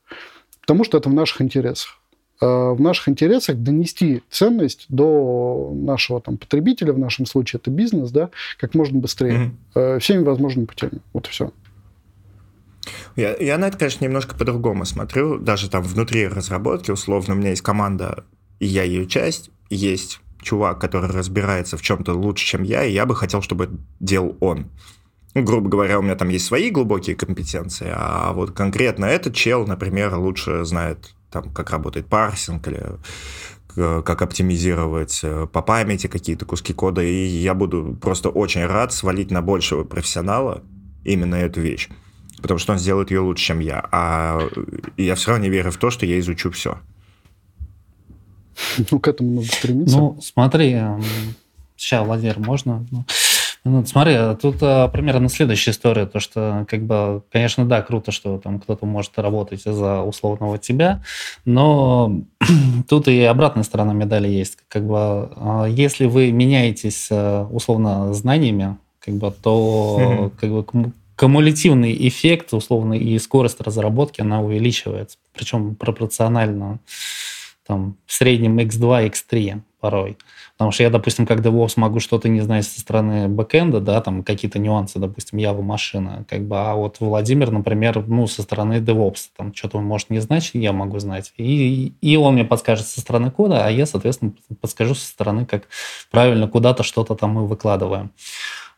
Потому 0.62 0.84
что 0.84 0.98
это 0.98 1.10
в 1.10 1.14
наших 1.14 1.42
интересах. 1.42 2.01
Э, 2.42 2.72
в 2.72 2.82
наших 2.82 3.08
интересах 3.10 3.58
донести 3.58 4.24
ценность 4.30 4.86
до 4.90 5.72
нашего 5.76 6.20
там, 6.22 6.38
потребителя, 6.38 6.92
в 6.94 7.00
нашем 7.00 7.26
случае 7.26 7.60
это 7.60 7.70
бизнес, 7.70 8.12
да, 8.12 8.32
как 8.58 8.74
можно 8.74 9.00
быстрее, 9.00 9.52
mm-hmm. 9.76 10.00
всеми 10.00 10.24
возможными 10.24 10.66
путями. 10.66 11.02
Вот 11.14 11.28
и 11.28 11.30
все. 11.30 11.52
Я, 13.16 13.36
я 13.38 13.58
на 13.58 13.68
это, 13.68 13.78
конечно, 13.78 14.04
немножко 14.04 14.36
по-другому 14.36 14.86
смотрю. 14.86 15.38
Даже 15.38 15.70
там 15.70 15.84
внутри 15.84 16.28
разработки, 16.28 16.90
условно, 16.90 17.36
у 17.36 17.38
меня 17.38 17.52
есть 17.52 17.62
команда, 17.62 18.24
и 18.60 18.66
я 18.66 18.84
ее 18.84 19.06
часть, 19.06 19.52
есть 19.70 20.20
чувак, 20.42 20.80
который 20.80 21.12
разбирается 21.12 21.78
в 21.78 21.84
чем-то 21.84 22.14
лучше, 22.14 22.46
чем 22.46 22.64
я, 22.64 22.84
и 22.84 22.92
я 22.92 23.06
бы 23.06 23.16
хотел, 23.16 23.44
чтобы 23.44 23.66
это 23.66 23.74
делал 24.00 24.36
он. 24.40 24.68
Ну, 25.34 25.44
грубо 25.44 25.70
говоря, 25.70 26.00
у 26.00 26.02
меня 26.02 26.16
там 26.16 26.30
есть 26.30 26.46
свои 26.46 26.72
глубокие 26.72 27.16
компетенции, 27.16 27.90
а 27.94 28.34
вот 28.34 28.52
конкретно 28.52 29.06
этот 29.06 29.36
чел, 29.36 29.66
например, 29.66 30.16
лучше 30.16 30.66
знает 30.66 31.14
там, 31.32 31.50
как 31.52 31.72
работает 31.72 32.08
парсинг 32.08 32.68
или 32.68 32.84
э, 33.78 34.02
как 34.06 34.22
оптимизировать 34.22 35.22
э, 35.24 35.48
по 35.52 35.62
памяти 35.62 36.08
какие-то 36.08 36.46
куски 36.46 36.74
кода, 36.74 37.02
и 37.02 37.26
я 37.26 37.54
буду 37.54 37.98
просто 38.00 38.30
очень 38.30 38.66
рад 38.66 38.94
свалить 38.94 39.32
на 39.32 39.42
большего 39.42 39.84
профессионала 39.84 40.62
именно 41.04 41.36
эту 41.36 41.62
вещь, 41.62 41.90
потому 42.42 42.60
что 42.60 42.74
он 42.74 42.80
сделает 42.80 43.12
ее 43.12 43.22
лучше, 43.22 43.46
чем 43.46 43.60
я, 43.60 43.88
а 43.92 44.40
я 44.98 45.16
все 45.16 45.32
равно 45.32 45.46
не 45.46 45.50
верю 45.50 45.72
в 45.72 45.78
то, 45.78 45.90
что 45.90 46.06
я 46.06 46.20
изучу 46.20 46.52
все. 46.52 46.78
Ну, 48.92 49.00
к 49.00 49.08
этому 49.08 49.42
надо 49.42 49.48
стремиться. 49.48 49.98
Ну, 49.98 50.20
смотри, 50.22 50.80
сейчас, 51.76 52.06
Владимир, 52.06 52.40
можно? 52.40 52.86
Ну, 53.64 53.86
смотри, 53.86 54.18
тут 54.42 54.58
а, 54.62 54.88
примерно 54.88 55.30
следующая 55.30 55.72
история, 55.72 56.08
то 56.08 56.20
что, 56.20 56.66
как 56.68 56.84
бы, 56.84 57.22
конечно, 57.32 57.64
да, 57.64 57.84
круто, 57.84 58.12
что 58.12 58.40
там 58.40 58.60
кто-то 58.60 58.88
может 58.88 59.20
работать 59.20 59.62
за 59.64 60.02
условного 60.02 60.58
тебя, 60.58 61.04
но 61.46 62.22
тут 62.90 63.08
и 63.08 63.22
обратная 63.22 63.64
сторона 63.64 63.94
медали 63.94 64.28
есть. 64.28 64.58
Как 64.68 64.88
бы, 64.88 64.96
а, 64.98 65.66
если 65.66 66.06
вы 66.08 66.32
меняетесь 66.32 67.10
а, 67.12 67.46
условно 67.52 68.12
знаниями, 68.16 68.78
как 69.00 69.16
бы, 69.16 69.32
то 69.32 70.32
как 70.40 70.50
бы, 70.50 70.66
кумулятивный 71.16 71.96
эффект, 72.08 72.54
условно, 72.54 72.96
и 72.96 73.20
скорость 73.20 73.62
разработки, 73.62 74.22
она 74.22 74.42
увеличивается, 74.42 75.20
причем 75.36 75.76
пропорционально 75.76 76.80
там, 77.68 77.96
в 78.08 78.14
среднем 78.14 78.58
x2, 78.58 79.12
x3 79.12 79.62
порой. 79.80 80.18
Потому 80.62 80.74
что 80.74 80.84
я, 80.84 80.92
допустим, 80.92 81.26
как 81.26 81.40
DevOps 81.40 81.74
могу 81.78 82.00
что-то 82.00 82.30
не 82.30 82.40
знать 82.42 82.68
со 82.68 82.80
стороны 82.80 83.28
бэкэнда, 83.28 83.80
да, 83.80 84.00
там 84.00 84.22
какие-то 84.22 84.60
нюансы, 84.60 85.00
допустим, 85.00 85.40
Java 85.40 85.64
машина, 85.64 86.24
как 86.30 86.44
бы, 86.44 86.56
а 86.56 86.76
вот 86.76 86.98
Владимир, 87.00 87.50
например, 87.50 88.06
ну, 88.06 88.28
со 88.28 88.44
стороны 88.44 88.76
DevOps, 88.76 89.30
там 89.36 89.56
что-то 89.56 89.80
он 89.80 89.86
может 89.86 90.12
не 90.12 90.20
знать, 90.20 90.52
я 90.54 90.72
могу 90.72 91.00
знать. 91.00 91.34
И, 91.38 91.94
и 92.00 92.16
он 92.16 92.36
мне 92.36 92.46
подскажет 92.46 92.86
со 92.86 93.02
стороны 93.02 93.32
кода, 93.32 93.66
а 93.66 93.72
я, 93.72 93.88
соответственно, 93.88 94.34
подскажу 94.62 94.94
со 94.94 95.08
стороны, 95.08 95.48
как 95.48 95.64
правильно 96.12 96.48
куда-то 96.48 96.84
что-то 96.84 97.16
там 97.16 97.32
мы 97.32 97.48
выкладываем. 97.48 98.12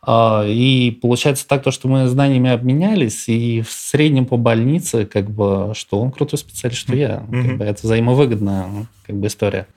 А, 0.02 0.46
и 0.48 0.90
получается 0.90 1.46
так, 1.46 1.64
то, 1.64 1.72
что 1.72 1.90
мы 1.90 2.08
знаниями 2.08 2.50
обменялись, 2.50 3.28
и 3.28 3.60
в 3.60 3.70
среднем 3.70 4.26
по 4.26 4.38
больнице, 4.38 5.06
как 5.06 5.30
бы, 5.30 5.74
что 5.76 6.00
он 6.00 6.12
крутой 6.12 6.40
специалист, 6.40 6.80
что 6.80 6.96
я. 6.96 7.26
Mm-hmm. 7.28 7.44
Как 7.46 7.58
бы, 7.58 7.66
это 7.66 7.80
взаимовыгодная 7.86 8.68
как 9.06 9.18
бы, 9.18 9.28
история. 9.28 9.68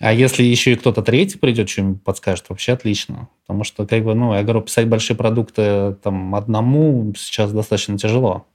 А 0.00 0.12
если 0.12 0.44
еще 0.44 0.72
и 0.72 0.76
кто-то 0.76 1.02
третий 1.02 1.38
придет, 1.38 1.68
что-нибудь 1.68 2.02
подскажет, 2.04 2.46
вообще 2.48 2.72
отлично. 2.72 3.28
Потому 3.46 3.64
что, 3.64 3.86
как 3.86 4.04
бы, 4.04 4.14
ну, 4.14 4.34
я 4.34 4.42
говорю, 4.42 4.60
писать 4.62 4.88
большие 4.88 5.16
продукты 5.16 5.96
там 6.02 6.34
одному 6.34 7.12
сейчас 7.16 7.52
достаточно 7.52 7.98
тяжело. 7.98 8.46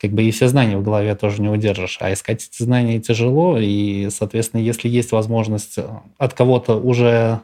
как 0.00 0.12
бы 0.12 0.22
и 0.22 0.30
все 0.30 0.48
знания 0.48 0.76
в 0.76 0.82
голове 0.82 1.14
тоже 1.14 1.42
не 1.42 1.48
удержишь. 1.48 1.98
А 2.00 2.12
искать 2.12 2.46
эти 2.46 2.62
знания 2.62 3.00
тяжело, 3.00 3.58
и, 3.58 4.08
соответственно, 4.10 4.60
если 4.60 4.88
есть 4.88 5.12
возможность 5.12 5.76
от 6.18 6.34
кого-то 6.34 6.76
уже, 6.76 7.40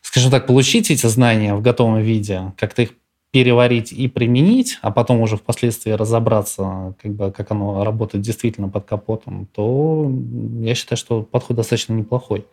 скажем 0.00 0.30
так, 0.30 0.46
получить 0.46 0.90
эти 0.90 1.06
знания 1.06 1.54
в 1.54 1.62
готовом 1.62 2.00
виде, 2.00 2.52
как-то 2.56 2.82
их 2.82 2.92
переварить 3.30 3.92
и 3.92 4.08
применить, 4.08 4.78
а 4.82 4.90
потом 4.90 5.20
уже 5.20 5.36
впоследствии 5.36 5.92
разобраться, 5.92 6.94
как, 7.00 7.12
бы, 7.12 7.30
как 7.30 7.50
оно 7.50 7.84
работает 7.84 8.24
действительно 8.24 8.68
под 8.68 8.86
капотом, 8.86 9.46
то 9.46 10.10
я 10.60 10.74
считаю, 10.74 10.96
что 10.98 11.22
подход 11.22 11.56
достаточно 11.56 11.92
неплохой. 11.92 12.46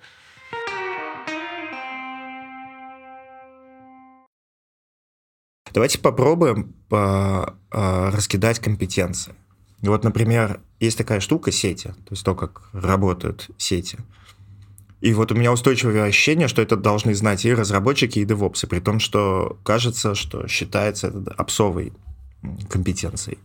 Давайте 5.73 5.99
попробуем 5.99 6.73
по, 6.89 7.55
э, 7.71 8.09
раскидать 8.09 8.59
компетенции. 8.59 9.35
Вот, 9.81 10.03
например, 10.03 10.59
есть 10.79 10.97
такая 10.97 11.19
штука 11.19 11.51
сети, 11.51 11.89
то 11.89 12.11
есть 12.11 12.23
то, 12.23 12.33
как 12.33 12.69
работают 12.73 13.49
сети. 13.57 13.97
И 15.01 15.13
вот 15.13 15.31
у 15.31 15.35
меня 15.35 15.51
устойчивое 15.51 16.05
ощущение, 16.05 16.47
что 16.47 16.61
это 16.61 16.75
должны 16.75 17.13
знать 17.13 17.45
и 17.45 17.53
разработчики, 17.53 18.19
и 18.19 18.25
девопсы, 18.25 18.67
при 18.67 18.79
том, 18.79 18.99
что 18.99 19.57
кажется, 19.63 20.15
что 20.15 20.47
считается 20.47 21.07
это 21.07 21.33
опсовой 21.37 21.93
компетенцией. 22.69 23.37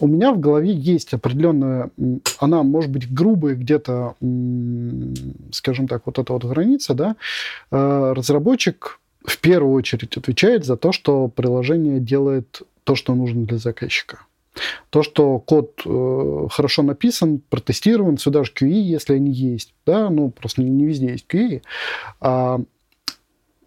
У 0.00 0.08
меня 0.08 0.32
в 0.32 0.40
голове 0.40 0.72
есть 0.72 1.14
определенная, 1.14 1.90
она 2.38 2.62
может 2.62 2.90
быть 2.90 3.12
грубая 3.12 3.54
где-то, 3.54 4.14
скажем 5.52 5.88
так, 5.88 6.02
вот 6.06 6.18
эта 6.18 6.32
вот 6.32 6.44
граница, 6.44 6.94
да. 6.94 7.16
Э, 7.70 8.12
разработчик 8.14 9.00
в 9.24 9.38
первую 9.38 9.74
очередь 9.74 10.16
отвечает 10.16 10.64
за 10.64 10.76
то, 10.76 10.92
что 10.92 11.28
приложение 11.28 11.98
делает 11.98 12.62
то, 12.84 12.94
что 12.94 13.14
нужно 13.14 13.46
для 13.46 13.58
заказчика. 13.58 14.20
То, 14.90 15.02
что 15.02 15.38
код 15.38 15.82
э, 15.84 16.46
хорошо 16.50 16.82
написан, 16.82 17.40
протестирован, 17.50 18.18
сюда 18.18 18.44
же 18.44 18.52
QE, 18.52 18.68
если 18.68 19.14
они 19.14 19.30
есть, 19.30 19.74
да, 19.84 20.10
ну, 20.10 20.30
просто 20.30 20.62
не, 20.62 20.70
не 20.70 20.86
везде 20.86 21.12
есть 21.12 21.26
QE. 21.28 21.62
А 22.20 22.60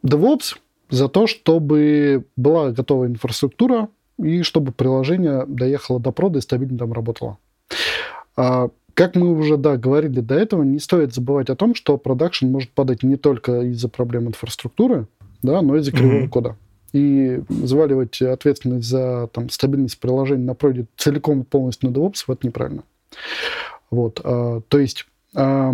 DevOps 0.06 0.58
за 0.90 1.08
то, 1.08 1.28
чтобы 1.28 2.26
была 2.36 2.72
готова 2.72 3.06
инфраструктура 3.06 3.90
и 4.18 4.42
чтобы 4.42 4.72
приложение 4.72 5.46
доехало 5.48 6.00
до 6.00 6.12
прода 6.12 6.40
и 6.40 6.42
стабильно 6.42 6.78
там 6.78 6.94
работало. 6.94 7.38
А, 8.36 8.70
как 8.94 9.16
мы 9.16 9.32
уже, 9.38 9.58
да, 9.58 9.78
говорили 9.78 10.20
до 10.20 10.36
этого, 10.36 10.64
не 10.64 10.80
стоит 10.80 11.14
забывать 11.14 11.50
о 11.50 11.56
том, 11.56 11.76
что 11.76 11.98
продакшн 11.98 12.48
может 12.48 12.72
падать 12.72 13.04
не 13.04 13.16
только 13.16 13.62
из-за 13.62 13.88
проблем 13.90 14.28
инфраструктуры, 14.28 15.08
да, 15.42 15.62
но 15.62 15.78
из-за 15.78 15.92
кривого 15.92 16.24
mm-hmm. 16.24 16.30
кода 16.30 16.56
и 16.94 17.42
взваливать 17.50 18.22
ответственность 18.22 18.88
за 18.88 19.28
там, 19.34 19.50
стабильность 19.50 20.00
приложения 20.00 20.46
на 20.46 20.54
пройде 20.56 20.86
целиком 20.98 21.42
и 21.42 21.46
полностью 21.46 21.90
на 21.90 21.94
DevOps, 21.96 22.24
это 22.28 22.48
неправильно. 22.48 22.84
Вот, 23.90 24.22
а, 24.24 24.62
то 24.68 24.80
есть 24.80 25.06
а, 25.36 25.74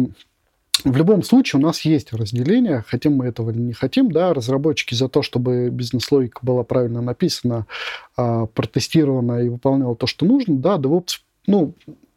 в 0.84 0.98
любом 0.98 1.24
случае 1.24 1.60
у 1.60 1.64
нас 1.64 1.82
есть 1.82 2.14
разделение, 2.14 2.84
хотим 2.88 3.14
мы 3.14 3.26
этого 3.26 3.52
или 3.52 3.60
не 3.60 3.74
хотим, 3.74 4.12
да, 4.12 4.34
разработчики 4.34 4.94
за 4.94 5.10
то, 5.10 5.22
чтобы 5.22 5.70
бизнес-логика 5.70 6.40
была 6.44 6.64
правильно 6.64 7.02
написана, 7.02 7.66
а, 8.16 8.46
протестирована 8.46 9.44
и 9.44 9.50
выполняла 9.50 9.96
то, 9.96 10.08
что 10.08 10.26
нужно, 10.26 10.58
да, 10.58 10.78
DevOps, 10.78 11.22
ну, 11.48 11.74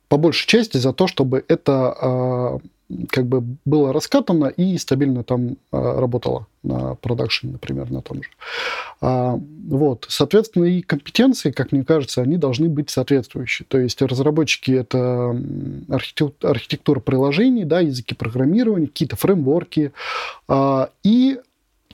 по 0.08 0.16
большей 0.16 0.46
части 0.46 0.78
за 0.78 0.92
то, 0.92 1.06
чтобы 1.06 1.44
это 1.48 1.94
а, 2.00 2.58
как 3.10 3.26
бы 3.26 3.42
было 3.64 3.92
раскатано 3.92 4.46
и 4.46 4.78
стабильно 4.78 5.22
там 5.22 5.56
а, 5.70 6.00
работало 6.00 6.46
на 6.62 6.94
продакшене, 6.94 7.52
например, 7.52 7.90
на 7.90 8.00
том 8.00 8.22
же. 8.22 8.30
А, 9.00 9.38
вот, 9.68 10.06
соответственно, 10.08 10.64
и 10.64 10.80
компетенции, 10.80 11.50
как 11.50 11.72
мне 11.72 11.84
кажется, 11.84 12.22
они 12.22 12.38
должны 12.38 12.68
быть 12.68 12.88
соответствующие. 12.90 13.66
То 13.68 13.78
есть 13.78 14.00
разработчики— 14.00 14.70
это 14.72 15.38
архитектура, 15.88 16.50
архитектура 16.50 17.00
приложений, 17.00 17.64
да, 17.64 17.80
языки 17.80 18.14
программирования, 18.14 18.86
какие-то 18.86 19.16
фреймворки. 19.16 19.92
А, 20.48 20.90
и 21.02 21.38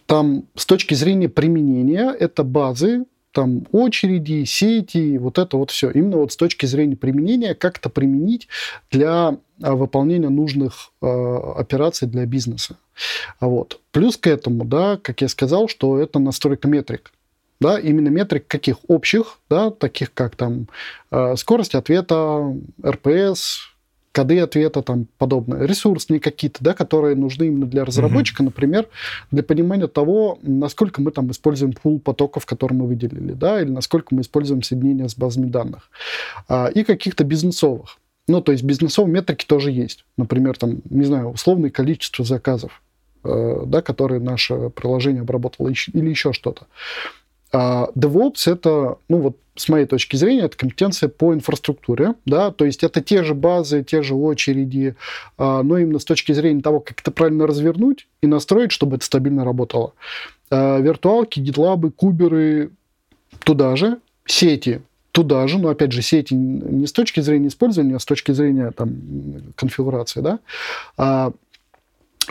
там 0.07 0.45
с 0.55 0.65
точки 0.67 0.95
зрения 0.95 1.29
применения 1.29 2.11
это 2.11 2.45
базы, 2.45 3.05
там 3.33 3.67
очереди, 3.73 4.45
сети, 4.45 5.19
вот 5.19 5.39
это 5.39 5.57
вот 5.57 5.73
все. 5.73 5.91
Именно 5.91 6.19
вот 6.19 6.33
с 6.33 6.37
точки 6.37 6.67
зрения 6.67 6.97
применения, 6.97 7.55
как 7.55 7.79
это 7.79 7.91
применить 7.91 8.47
для 8.93 9.37
выполнения 9.59 10.29
нужных 10.29 10.91
э, 11.01 11.07
операций 11.57 12.09
для 12.09 12.27
бизнеса. 12.27 12.77
Вот. 13.41 13.81
Плюс 13.93 14.17
к 14.17 14.27
этому, 14.27 14.65
да, 14.65 14.99
как 15.01 15.21
я 15.21 15.29
сказал, 15.29 15.69
что 15.69 15.99
это 15.99 16.19
настройка 16.19 16.69
метрик. 16.69 17.13
Да, 17.61 17.79
именно 17.79 18.09
метрик 18.09 18.47
каких 18.47 18.79
общих, 18.89 19.39
да, 19.49 19.71
таких 19.71 20.13
как 20.13 20.37
там 20.37 20.69
э, 21.11 21.37
скорость 21.37 21.75
ответа, 21.75 22.53
РПС, 22.85 23.75
коды 24.15 24.39
ответа, 24.39 24.83
там 24.83 25.07
подобное, 25.19 25.67
ресурсные 25.67 26.21
какие-то, 26.21 26.63
да, 26.63 26.73
которые 26.73 27.17
нужны 27.17 27.45
именно 27.45 27.67
для 27.67 27.85
разработчика, 27.85 28.43
mm-hmm. 28.43 28.47
например, 28.47 28.89
для 29.33 29.43
понимания 29.43 29.89
того, 29.89 30.39
насколько 30.43 31.03
мы 31.03 31.11
там 31.11 31.31
используем 31.33 31.73
пул 31.73 31.99
потоков, 31.99 32.47
которые 32.47 32.79
мы 32.79 32.87
выделили, 32.87 33.33
да, 33.33 33.61
или 33.61 33.71
насколько 33.71 34.15
мы 34.15 34.23
используем 34.23 34.63
соединения 34.63 35.09
с 35.09 35.17
базами 35.17 35.47
данных, 35.47 35.91
а, 36.49 36.69
и 36.69 36.85
каких-то 36.85 37.25
бизнесовых. 37.25 37.99
Ну, 38.27 38.41
то 38.41 38.53
есть 38.53 38.65
бизнесовые 38.65 39.13
метрики 39.13 39.45
тоже 39.45 39.71
есть. 39.71 40.05
Например, 40.17 40.57
там, 40.57 40.81
не 40.89 41.05
знаю, 41.05 41.31
условное 41.31 41.71
количество 41.71 42.25
заказов, 42.25 42.83
э, 43.23 43.63
да, 43.67 43.83
которые 43.83 44.21
наше 44.21 44.71
приложение 44.71 45.23
обработало, 45.23 45.69
или 45.69 46.09
еще 46.09 46.33
что-то. 46.33 46.67
А 47.53 47.89
DevOps 47.95 48.51
это, 48.51 48.99
ну 49.09 49.19
вот 49.19 49.37
с 49.55 49.69
моей 49.69 49.87
точки 49.87 50.17
зрения, 50.17 50.43
это 50.43 50.57
компетенция 50.57 51.09
по 51.09 51.33
инфраструктуре, 51.33 52.15
да, 52.27 52.51
то 52.51 52.65
есть 52.65 52.83
это 52.83 53.01
те 53.01 53.23
же 53.23 53.35
базы, 53.35 53.85
те 53.85 54.03
же 54.03 54.15
очереди, 54.15 54.97
а, 55.39 55.63
но 55.63 55.79
именно 55.79 56.01
с 56.01 56.05
точки 56.05 56.33
зрения 56.33 56.61
того, 56.61 56.81
как 56.81 57.01
это 57.01 57.13
правильно 57.13 57.47
развернуть 57.47 58.09
и 58.23 58.27
настроить, 58.27 58.73
чтобы 58.73 58.97
это 58.97 59.05
стабильно 59.05 59.45
работало. 59.45 59.93
А, 60.51 60.81
виртуалки, 60.81 61.39
гитлабы, 61.39 61.93
куберы 61.93 62.73
туда 63.45 63.77
же, 63.77 63.99
сети 64.27 64.83
туда 65.15 65.47
же, 65.47 65.59
но 65.59 65.69
опять 65.69 65.93
же 65.93 66.03
сети 66.03 66.35
не 66.35 66.89
с 66.89 66.93
точки 66.93 67.21
зрения 67.21 67.47
использования, 67.47 67.95
а 67.95 68.01
с 68.01 68.05
точки 68.05 68.33
зрения 68.33 68.73
там 68.73 68.93
конфигурации, 69.55 70.21
да, 70.21 70.41
а, 70.97 71.33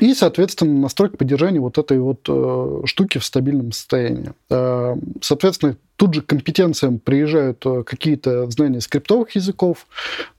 и, 0.02 0.14
соответственно, 0.14 0.82
настройка 0.82 1.16
поддержания 1.18 1.60
вот 1.60 1.78
этой 1.78 2.00
вот 2.00 2.20
э, 2.28 2.82
штуки 2.86 3.20
в 3.20 3.24
стабильном 3.24 3.72
состоянии. 3.72 4.34
Э, 4.50 4.96
соответственно, 5.22 5.78
тут 5.98 6.16
же 6.16 6.22
к 6.22 6.26
компетенциям 6.26 7.00
приезжают 7.00 7.64
э, 7.66 7.84
какие-то 7.84 8.50
знания 8.50 8.82
скриптовых 8.82 9.36
языков. 9.36 9.86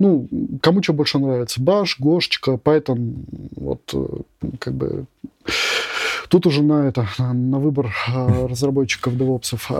Ну, 0.01 0.29
кому 0.61 0.83
что 0.83 0.93
больше 0.93 1.19
нравится. 1.19 1.61
Bash, 1.61 1.93
Гошечка, 1.99 2.53
Python. 2.53 3.15
Вот 3.55 3.81
э, 3.93 4.07
как 4.59 4.75
бы 4.75 5.07
Тут 6.29 6.47
уже 6.47 6.63
на 6.63 6.89
это, 6.89 7.07
на 7.19 7.59
выбор 7.59 7.95
а, 8.09 8.49
разработчиков 8.49 9.17
девопсов. 9.17 9.71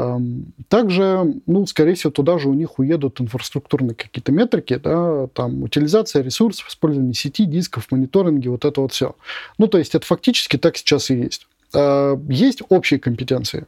Также, 0.69 1.35
ну, 1.47 1.67
скорее 1.67 1.95
всего, 1.95 2.11
туда 2.11 2.39
же 2.39 2.49
у 2.49 2.55
них 2.55 2.79
уедут 2.79 3.21
инфраструктурные 3.21 3.95
какие-то 3.95 4.33
метрики, 4.33 4.77
да, 4.77 5.27
там, 5.29 5.63
утилизация 5.63 6.23
ресурсов, 6.23 6.69
использование 6.69 7.15
сети, 7.15 7.45
дисков, 7.45 7.91
мониторинги, 7.91 8.49
вот 8.49 8.65
это 8.65 8.81
вот 8.81 8.93
все. 8.93 9.15
Ну, 9.59 9.67
то 9.67 9.79
есть 9.79 9.95
это 9.95 10.07
фактически 10.07 10.57
так 10.57 10.77
сейчас 10.77 11.11
и 11.11 11.17
есть. 11.17 11.47
А, 11.75 12.19
есть 12.29 12.63
общие 12.69 13.01
компетенции. 13.01 13.67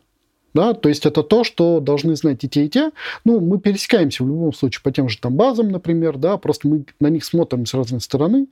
Да, 0.57 0.72
то 0.72 0.88
есть 0.88 1.04
это 1.04 1.22
то, 1.22 1.44
что 1.44 1.80
должны 1.80 2.16
знать 2.16 2.42
и 2.42 2.48
те, 2.48 2.64
и 2.64 2.70
те. 2.70 2.90
Ну, 3.26 3.40
мы 3.40 3.61
пересекаемся 3.61 4.24
в 4.24 4.26
любом 4.26 4.54
случае 4.54 4.80
по 4.82 4.90
тем 4.90 5.07
же 5.11 5.18
там 5.18 5.34
базам, 5.36 5.68
например, 5.68 6.16
да, 6.16 6.38
просто 6.38 6.66
мы 6.66 6.86
на 6.98 7.09
них 7.09 7.26
смотрим 7.26 7.66
с 7.66 7.74
разной 7.74 8.00
стороны 8.00 8.46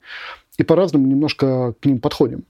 и 0.59 0.63
по-разному 0.65 1.07
немножко 1.07 1.75
к 1.81 1.87
ним 1.87 2.01
подходим. 2.01 2.45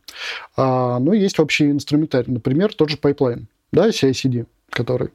А, 0.56 0.98
но 0.98 1.14
есть 1.14 1.38
общий 1.38 1.70
инструментарий, 1.70 2.32
например, 2.32 2.74
тот 2.74 2.90
же 2.90 2.96
пайплайн, 2.96 3.46
да, 3.70 3.90
CI/CD, 3.90 4.46
который 4.70 5.10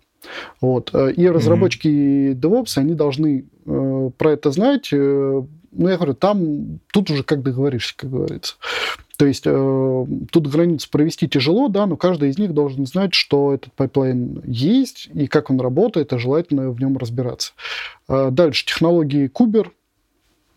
вот. 0.61 0.93
И 0.93 1.27
разработчики 1.27 1.87
mm-hmm. 1.87 2.39
DevOps, 2.39 2.77
они 2.77 2.93
должны 2.93 3.45
э, 3.65 4.09
про 4.17 4.31
это 4.31 4.51
знать. 4.51 4.89
Э, 4.91 5.43
ну, 5.71 5.89
я 5.89 5.97
говорю, 5.97 6.13
там, 6.13 6.79
тут 6.91 7.09
уже 7.11 7.23
как 7.23 7.43
договоришься, 7.43 7.93
как 7.95 8.09
говорится. 8.09 8.55
То 9.17 9.25
есть 9.25 9.43
э, 9.45 10.05
тут 10.31 10.47
границу 10.47 10.89
провести 10.89 11.27
тяжело, 11.27 11.67
да, 11.67 11.85
но 11.85 11.97
каждый 11.97 12.29
из 12.29 12.37
них 12.37 12.53
должен 12.53 12.85
знать, 12.85 13.13
что 13.13 13.53
этот 13.53 13.73
пайплайн 13.73 14.41
есть 14.45 15.09
и 15.13 15.27
как 15.27 15.49
он 15.49 15.59
работает, 15.59 16.13
и 16.13 16.17
желательно 16.17 16.71
в 16.71 16.79
нем 16.79 16.97
разбираться. 16.97 17.51
Э, 18.07 18.29
дальше 18.31 18.65
технологии 18.65 19.27
Кубер, 19.27 19.73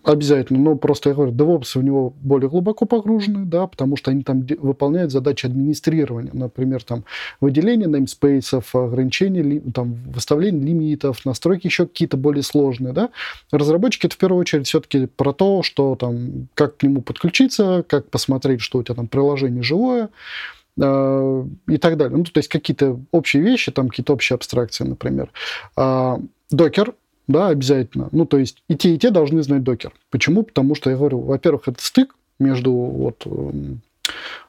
Обязательно, 0.05 0.59
но 0.59 0.75
просто 0.75 1.11
я 1.11 1.15
говорю, 1.15 1.31
DevOps 1.31 1.79
в 1.79 1.85
него 1.85 2.13
более 2.21 2.51
глубоко 2.51 2.87
погружены, 2.87 3.45
да, 3.45 3.69
потому 3.69 3.97
что 3.97 4.11
они 4.11 4.25
там 4.25 4.45
выполняют 4.59 5.13
задачи 5.13 5.47
администрирования, 5.47 6.33
например, 6.35 6.83
там 6.83 7.05
выделение 7.41 7.89
namespace, 7.89 8.65
ограничение, 8.73 9.61
там 9.73 9.95
выставление 10.07 10.65
лимитов, 10.65 11.25
настройки 11.25 11.69
еще 11.69 11.87
какие-то 11.87 12.17
более 12.17 12.43
сложные, 12.43 12.93
да. 12.93 13.11
Разработчики 13.53 14.07
это 14.07 14.17
в 14.17 14.19
первую 14.19 14.41
очередь 14.41 14.67
все-таки 14.67 15.07
про 15.07 15.33
то, 15.33 15.63
что 15.63 15.95
там, 15.95 16.49
как 16.55 16.79
к 16.79 16.83
нему 16.83 17.01
подключиться, 17.01 17.85
как 17.87 18.11
посмотреть, 18.11 18.61
что 18.61 18.81
у 18.81 18.83
тебя 18.83 18.97
там 18.97 19.07
приложение 19.07 19.63
живое, 19.63 20.09
э, 20.81 21.45
и 21.69 21.79
так 21.79 21.97
далее. 21.97 22.19
Ну, 22.19 22.25
то 22.25 22.39
есть 22.39 22.49
какие-то 22.49 22.99
общие 23.13 23.41
вещи, 23.41 23.71
там 23.71 23.89
какие-то 23.89 24.15
общие 24.15 24.35
абстракции, 24.35 24.83
например. 24.83 25.31
А, 25.77 26.19
докер 26.51 26.95
да, 27.33 27.49
обязательно. 27.49 28.09
Ну, 28.12 28.26
то 28.26 28.39
есть 28.39 28.62
и 28.68 28.76
те, 28.76 28.95
и 28.95 28.99
те 28.99 29.11
должны 29.11 29.43
знать 29.43 29.62
докер. 29.62 29.93
Почему? 30.11 30.43
Потому 30.43 30.74
что, 30.74 30.91
я 30.91 30.97
говорю, 30.97 31.20
во-первых, 31.20 31.68
это 31.68 31.83
стык 31.83 32.14
между 32.39 32.72
вот, 32.72 33.26
эм, 33.26 33.80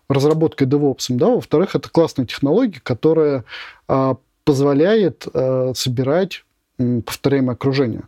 разработкой 0.10 0.68
DevOps, 0.68 1.06
да, 1.10 1.30
во-вторых, 1.30 1.76
это 1.76 1.90
классная 1.90 2.26
технология, 2.26 2.80
которая 2.82 3.46
а, 3.88 4.18
позволяет 4.44 5.28
а, 5.34 5.74
собирать 5.76 6.44
повторяемое 6.78 7.56
окружение. 7.56 8.04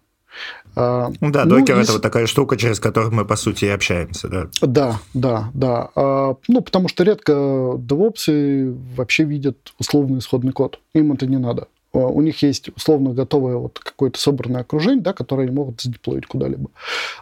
А, 0.76 1.12
ну 1.22 1.32
да, 1.32 1.46
ну, 1.46 1.60
докер 1.60 1.78
и... 1.80 1.84
это 1.84 1.94
вот 1.94 2.02
такая 2.02 2.28
штука, 2.28 2.58
через 2.58 2.80
которую 2.80 3.14
мы, 3.14 3.26
по 3.26 3.38
сути, 3.38 3.66
и 3.66 3.70
общаемся, 3.70 4.28
да? 4.28 4.48
Да, 4.62 5.00
да, 5.14 5.50
да. 5.54 5.90
А, 5.96 6.36
ну, 6.48 6.62
потому 6.62 6.90
что 6.90 7.04
редко 7.04 7.32
DevOps 7.32 8.96
вообще 8.96 9.24
видят 9.24 9.74
условный 9.80 10.20
исходный 10.20 10.52
код. 10.52 10.80
Им 10.94 11.14
это 11.14 11.28
не 11.28 11.38
надо. 11.38 11.68
Э, 11.96 12.00
у 12.00 12.22
них 12.22 12.44
есть 12.44 12.70
условно 12.76 13.14
готовое 13.14 13.56
вот 13.56 13.80
какое-то 13.80 14.20
собранное 14.20 14.62
окружение, 14.62 15.02
да, 15.02 15.14
которое 15.14 15.44
они 15.44 15.56
могут 15.56 15.82
задеплоить 15.82 16.26
куда-либо. 16.26 16.70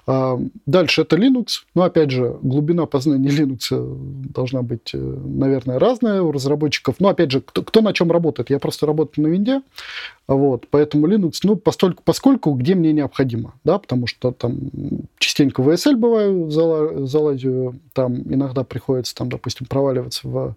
А, 0.08 0.40
дальше 0.66 1.04
это 1.04 1.16
Linux. 1.16 1.64
Но, 1.76 1.84
опять 1.84 2.10
же, 2.10 2.38
глубина 2.42 2.86
познания 2.86 3.30
Linux 3.38 3.68
должна 4.34 4.64
быть, 4.64 4.92
э, 4.94 4.98
наверное, 4.98 5.80
разная 5.80 6.22
у 6.22 6.32
разработчиков. 6.32 6.96
Но, 7.00 7.10
опять 7.10 7.32
же, 7.32 7.42
кто, 7.42 7.62
кто 7.62 7.82
на 7.82 7.94
чем 7.94 8.12
работает? 8.12 8.50
Я 8.50 8.60
просто 8.60 8.88
работаю 8.88 9.28
на 9.28 9.32
винде, 9.32 9.62
вот, 10.28 10.68
поэтому 10.70 11.08
Linux, 11.08 11.40
ну, 11.44 11.56
постольку, 11.56 12.02
поскольку 12.04 12.54
где 12.54 12.76
мне 12.76 12.94
необходимо, 12.94 13.54
да, 13.64 13.78
потому 13.78 14.08
что 14.08 14.32
там 14.32 14.58
частенько 15.20 15.62
в 15.62 15.70
VSL 15.70 15.96
бываю, 15.96 16.50
залазю, 16.50 17.76
там 17.94 18.22
иногда 18.34 18.64
приходится, 18.64 19.14
там, 19.16 19.30
допустим, 19.30 19.68
проваливаться 19.68 20.28
в 20.28 20.56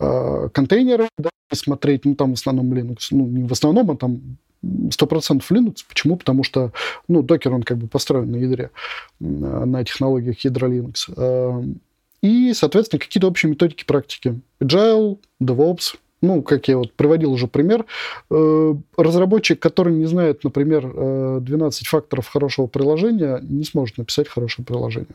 э, 0.00 0.48
контейнеры, 0.52 1.08
да, 1.16 1.30
смотреть, 1.52 2.04
ну, 2.04 2.14
там 2.14 2.34
в 2.34 2.38
основном 2.38 2.72
Linux, 2.72 3.08
ну, 3.10 3.26
не 3.26 3.48
в 3.48 3.52
основном, 3.52 3.90
а 3.90 3.96
там 3.96 4.38
100% 4.62 5.42
Linux. 5.50 5.76
Почему? 5.88 6.16
Потому 6.16 6.44
что, 6.44 6.72
ну, 7.06 7.22
докер, 7.22 7.52
он 7.52 7.62
как 7.62 7.78
бы 7.78 7.86
построен 7.86 8.30
на 8.30 8.36
ядре, 8.36 8.70
на 9.20 9.84
технологиях 9.84 10.40
ядра 10.40 10.68
Linux. 10.68 11.12
Э, 11.16 11.62
и, 12.22 12.52
соответственно, 12.54 13.00
какие-то 13.00 13.28
общие 13.28 13.50
методики 13.50 13.84
практики. 13.84 14.40
Agile, 14.60 15.18
DevOps, 15.40 15.96
ну, 16.20 16.42
как 16.42 16.66
я 16.66 16.76
вот 16.76 16.92
приводил 16.94 17.32
уже 17.32 17.46
пример, 17.46 17.86
э, 18.30 18.74
разработчик, 18.96 19.60
который 19.60 19.94
не 19.94 20.06
знает, 20.06 20.42
например, 20.42 21.40
12 21.40 21.86
факторов 21.86 22.26
хорошего 22.26 22.66
приложения, 22.66 23.38
не 23.42 23.64
сможет 23.64 23.98
написать 23.98 24.28
хорошее 24.28 24.66
приложение. 24.66 25.14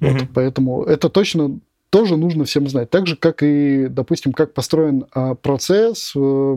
Mm-hmm. 0.00 0.12
Вот, 0.12 0.28
поэтому 0.34 0.82
это 0.82 1.08
точно 1.08 1.58
тоже 1.92 2.16
нужно 2.16 2.46
всем 2.46 2.66
знать. 2.70 2.88
Так 2.88 3.06
же, 3.06 3.16
как 3.16 3.42
и, 3.42 3.86
допустим, 3.90 4.32
как 4.32 4.54
построен 4.54 5.04
а, 5.12 5.34
процесс 5.34 6.14
э, 6.16 6.54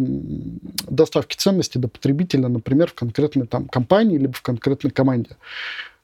доставки 0.90 1.36
ценности 1.36 1.78
до 1.78 1.90
потребителя, 1.90 2.48
например, 2.48 2.88
в 2.88 2.94
конкретной 2.94 3.46
там, 3.46 3.68
компании 3.68 4.18
либо 4.18 4.32
в 4.32 4.42
конкретной 4.42 4.92
команде. 4.92 5.32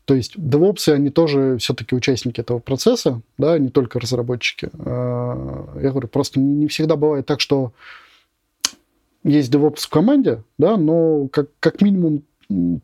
То 0.03 0.15
есть 0.15 0.35
DevOps, 0.35 0.91
они 0.91 1.11
тоже 1.11 1.55
все-таки 1.59 1.95
участники 1.95 2.41
этого 2.41 2.59
процесса, 2.59 3.21
да, 3.37 3.57
не 3.57 3.69
только 3.69 4.01
разработчики. 4.01 4.69
А, 4.79 5.79
я 5.81 5.91
говорю, 5.91 6.09
просто 6.09 6.37
не 6.41 6.67
всегда 6.67 6.97
бывает 6.97 7.25
так, 7.25 7.39
что 7.39 7.71
есть 9.23 9.49
DevOps 9.49 9.79
в 9.83 9.89
команде, 9.89 10.43
да, 10.57 10.75
но 10.75 11.29
как, 11.29 11.47
как 11.61 11.81
минимум 11.81 12.23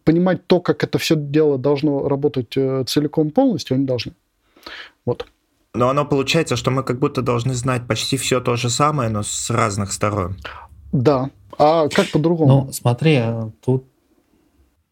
понимать 0.06 0.48
то, 0.48 0.62
как 0.62 0.82
это 0.86 0.98
все 0.98 1.18
дело 1.18 1.58
должно 1.58 2.08
работать 2.08 2.56
э, 2.56 2.86
целиком 2.88 3.32
полностью, 3.32 3.76
они 3.76 3.86
должны. 3.86 4.14
Вот. 5.06 5.28
Но 5.78 5.90
оно 5.90 6.06
получается, 6.06 6.56
что 6.56 6.72
мы 6.72 6.84
как 6.84 7.00
будто 7.00 7.22
должны 7.22 7.54
знать 7.54 7.88
почти 7.88 8.18
все 8.18 8.42
то 8.42 8.56
же 8.56 8.70
самое, 8.70 9.10
но 9.10 9.22
с 9.24 9.50
разных 9.50 9.94
сторон. 9.94 10.38
Да. 10.92 11.30
А 11.60 11.88
как 11.90 12.12
по-другому? 12.12 12.66
Ну, 12.66 12.72
смотри, 12.74 13.22
тут 13.64 13.86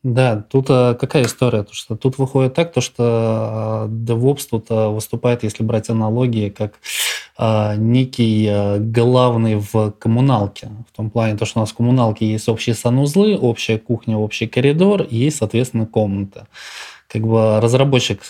да, 0.04 0.46
тут 0.52 0.68
а, 0.70 0.94
какая 0.94 1.24
история? 1.26 1.64
То, 1.64 1.74
что 1.74 1.96
тут 1.96 2.20
выходит 2.20 2.54
так, 2.54 2.72
то, 2.72 2.80
что 2.80 3.04
а, 3.04 3.88
DevOps 3.88 4.48
тут 4.52 4.68
а, 4.70 4.90
выступает, 4.90 5.42
если 5.42 5.64
брать 5.64 5.90
аналогии, 5.90 6.50
как 6.50 6.76
а, 7.38 7.76
некий 7.76 8.48
а, 8.48 8.78
главный 8.78 9.56
в 9.56 9.94
коммуналке. 9.98 10.70
В 10.92 10.96
том 10.96 11.10
плане, 11.10 11.38
то, 11.38 11.46
что 11.46 11.60
у 11.60 11.64
нас 11.64 11.72
в 11.72 11.76
коммуналке 11.76 12.32
есть 12.32 12.48
общие 12.48 12.76
санузлы, 12.76 13.36
общая 13.36 13.80
кухня, 13.80 14.16
общий 14.16 14.46
коридор, 14.46 15.02
и 15.02 15.18
есть, 15.18 15.38
соответственно, 15.38 15.88
комната. 15.88 16.46
Как 17.08 17.24
бы 17.24 17.60
разработчик 17.60 18.22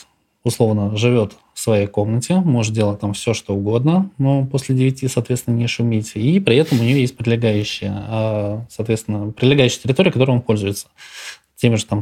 условно 0.46 0.96
живет 0.96 1.34
в 1.54 1.60
своей 1.60 1.88
комнате, 1.88 2.36
может 2.38 2.74
делать 2.74 3.00
там 3.00 3.14
все, 3.14 3.34
что 3.34 3.56
угодно, 3.56 4.10
но 4.18 4.46
после 4.46 4.76
9, 4.76 5.12
соответственно, 5.12 5.56
не 5.56 5.68
шуметь. 5.68 6.12
И 6.16 6.40
при 6.40 6.56
этом 6.58 6.80
у 6.80 6.84
нее 6.84 7.02
есть 7.02 7.18
прилегающая, 7.18 7.94
а, 7.94 8.66
соответственно, 8.70 9.32
прилегающая 9.32 9.82
территория, 9.82 10.12
которой 10.12 10.32
он 10.32 10.42
пользуется 10.42 10.88
теми 11.56 11.76
же 11.76 11.86
там 11.86 12.02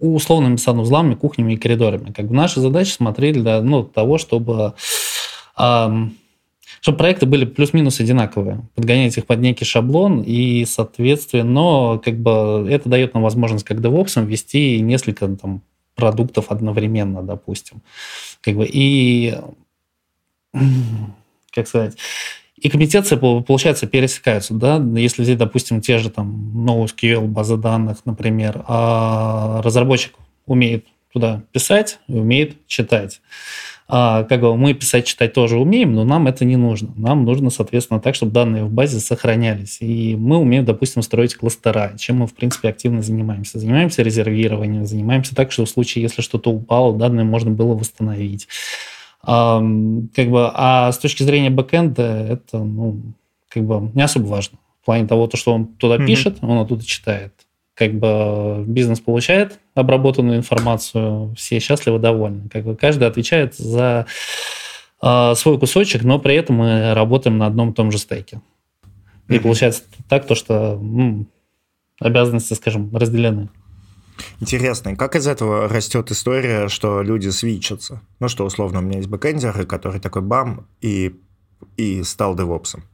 условными 0.00 0.56
санузлами, 0.56 1.14
кухнями 1.14 1.54
и 1.54 1.56
коридорами. 1.56 2.12
Как 2.12 2.26
бы 2.26 2.34
наша 2.34 2.60
задача 2.60 2.92
смотреть 2.92 3.34
для 3.34 3.62
ну, 3.62 3.84
того, 3.84 4.18
чтобы 4.18 4.74
чтобы 5.54 6.98
проекты 6.98 7.26
были 7.26 7.44
плюс-минус 7.44 8.00
одинаковые, 8.00 8.68
подгонять 8.74 9.16
их 9.16 9.26
под 9.26 9.38
некий 9.38 9.64
шаблон, 9.64 10.20
и, 10.20 10.64
соответственно, 10.64 12.00
как 12.04 12.18
бы 12.18 12.66
это 12.68 12.88
дает 12.88 13.14
нам 13.14 13.22
возможность 13.22 13.64
как 13.64 13.78
DevOps 13.78 14.24
ввести 14.26 14.80
несколько 14.80 15.28
там, 15.28 15.62
продуктов 15.94 16.50
одновременно, 16.50 17.22
допустим. 17.22 17.82
Как 18.40 18.56
бы, 18.56 18.68
и, 18.70 19.36
как 21.52 21.68
сказать, 21.68 21.96
и 22.56 22.68
компетенции, 22.68 23.16
получается, 23.16 23.88
пересекаются, 23.88 24.54
да, 24.54 24.76
если 24.94 25.22
взять, 25.22 25.38
допустим, 25.38 25.80
те 25.80 25.98
же 25.98 26.10
там 26.10 26.52
NoSQL, 26.64 27.26
базы 27.26 27.56
данных, 27.56 27.98
например, 28.04 28.64
а 28.68 29.60
разработчик 29.62 30.14
умеет 30.46 30.86
туда 31.12 31.42
писать, 31.50 31.98
умеет 32.06 32.66
читать. 32.68 33.20
А, 33.88 34.24
как 34.24 34.40
бы 34.40 34.56
мы 34.56 34.74
писать, 34.74 35.06
читать 35.06 35.32
тоже 35.32 35.58
умеем, 35.58 35.94
но 35.94 36.04
нам 36.04 36.26
это 36.26 36.44
не 36.44 36.56
нужно. 36.56 36.92
Нам 36.96 37.24
нужно, 37.24 37.50
соответственно, 37.50 38.00
так, 38.00 38.14
чтобы 38.14 38.32
данные 38.32 38.64
в 38.64 38.70
базе 38.70 39.00
сохранялись. 39.00 39.78
И 39.80 40.16
мы 40.16 40.38
умеем, 40.38 40.64
допустим, 40.64 41.02
строить 41.02 41.34
кластера, 41.34 41.92
чем 41.98 42.18
мы, 42.18 42.26
в 42.26 42.34
принципе, 42.34 42.68
активно 42.68 43.02
занимаемся. 43.02 43.58
Занимаемся 43.58 44.02
резервированием, 44.02 44.86
занимаемся 44.86 45.34
так, 45.34 45.52
что 45.52 45.64
в 45.64 45.70
случае, 45.70 46.02
если 46.02 46.22
что-то 46.22 46.50
упало, 46.50 46.96
данные 46.96 47.24
можно 47.24 47.50
было 47.50 47.74
восстановить. 47.74 48.48
А, 49.22 49.62
как 50.14 50.30
бы, 50.30 50.50
а 50.54 50.90
с 50.90 50.98
точки 50.98 51.22
зрения 51.22 51.50
бэкэнда 51.50 52.02
это, 52.02 52.58
ну, 52.58 53.00
как 53.48 53.64
бы 53.64 53.90
не 53.94 54.02
особо 54.02 54.26
важно. 54.26 54.58
В 54.80 54.86
плане 54.86 55.06
того, 55.06 55.26
то, 55.26 55.36
что 55.36 55.52
он 55.52 55.66
туда 55.66 55.96
mm-hmm. 55.96 56.06
пишет, 56.06 56.38
он 56.40 56.58
оттуда 56.58 56.84
читает 56.84 57.32
как 57.74 57.94
бы 57.94 58.64
бизнес 58.66 59.00
получает 59.00 59.58
обработанную 59.74 60.38
информацию, 60.38 61.34
все 61.36 61.58
счастливы, 61.58 61.98
довольны. 61.98 62.48
Как 62.50 62.64
бы 62.64 62.76
каждый 62.76 63.08
отвечает 63.08 63.54
за 63.54 64.06
э, 65.02 65.34
свой 65.34 65.58
кусочек, 65.58 66.04
но 66.04 66.18
при 66.18 66.34
этом 66.34 66.56
мы 66.56 66.94
работаем 66.94 67.38
на 67.38 67.46
одном 67.46 67.70
и 67.70 67.74
том 67.74 67.90
же 67.90 67.98
стейке. 67.98 68.42
И 69.28 69.32
mm-hmm. 69.32 69.40
получается 69.40 69.82
так, 70.08 70.26
то, 70.26 70.34
что 70.34 70.78
ну, 70.80 71.26
обязанности, 72.00 72.54
скажем, 72.54 72.94
разделены. 72.94 73.48
Интересно, 74.40 74.94
как 74.96 75.16
из 75.16 75.26
этого 75.26 75.68
растет 75.68 76.10
история, 76.10 76.68
что 76.68 77.02
люди 77.02 77.28
свичатся? 77.30 78.02
Ну 78.20 78.28
что, 78.28 78.44
условно, 78.44 78.80
у 78.80 78.82
меня 78.82 78.98
есть 78.98 79.08
бэкэндер, 79.08 79.66
который 79.66 80.00
такой 80.00 80.22
бам, 80.22 80.66
и, 80.80 81.18
и 81.76 82.02
стал 82.02 82.36
девопсом. 82.36 82.84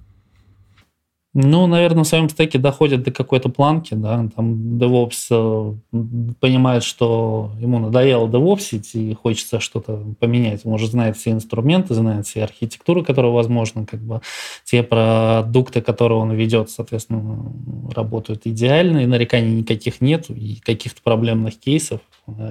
Ну, 1.34 1.66
наверное, 1.66 2.04
в 2.04 2.06
своем 2.06 2.30
стеке 2.30 2.58
доходит 2.58 3.02
до 3.02 3.10
какой-то 3.10 3.50
планки, 3.50 3.92
да, 3.92 4.26
там 4.34 4.78
DevOps 4.78 5.26
э, 5.30 6.34
понимает, 6.40 6.82
что 6.82 7.52
ему 7.60 7.78
надоело 7.78 8.26
DevOps 8.26 8.72
ить 8.72 8.94
и 8.94 9.12
хочется 9.12 9.60
что-то 9.60 10.02
поменять. 10.20 10.62
Он 10.64 10.72
уже 10.72 10.86
знает 10.86 11.18
все 11.18 11.32
инструменты, 11.32 11.92
знает 11.92 12.26
все 12.26 12.44
архитектуры, 12.44 13.04
которые 13.04 13.30
возможны, 13.30 13.84
как 13.84 14.00
бы 14.00 14.22
те 14.64 14.82
продукты, 14.82 15.82
которые 15.82 16.18
он 16.18 16.32
ведет, 16.32 16.70
соответственно, 16.70 17.52
работают 17.94 18.46
идеально, 18.46 19.00
и 19.00 19.06
нареканий 19.06 19.58
никаких 19.58 20.00
нет, 20.00 20.30
и 20.30 20.56
каких-то 20.64 21.02
проблемных 21.02 21.58
кейсов. 21.58 22.00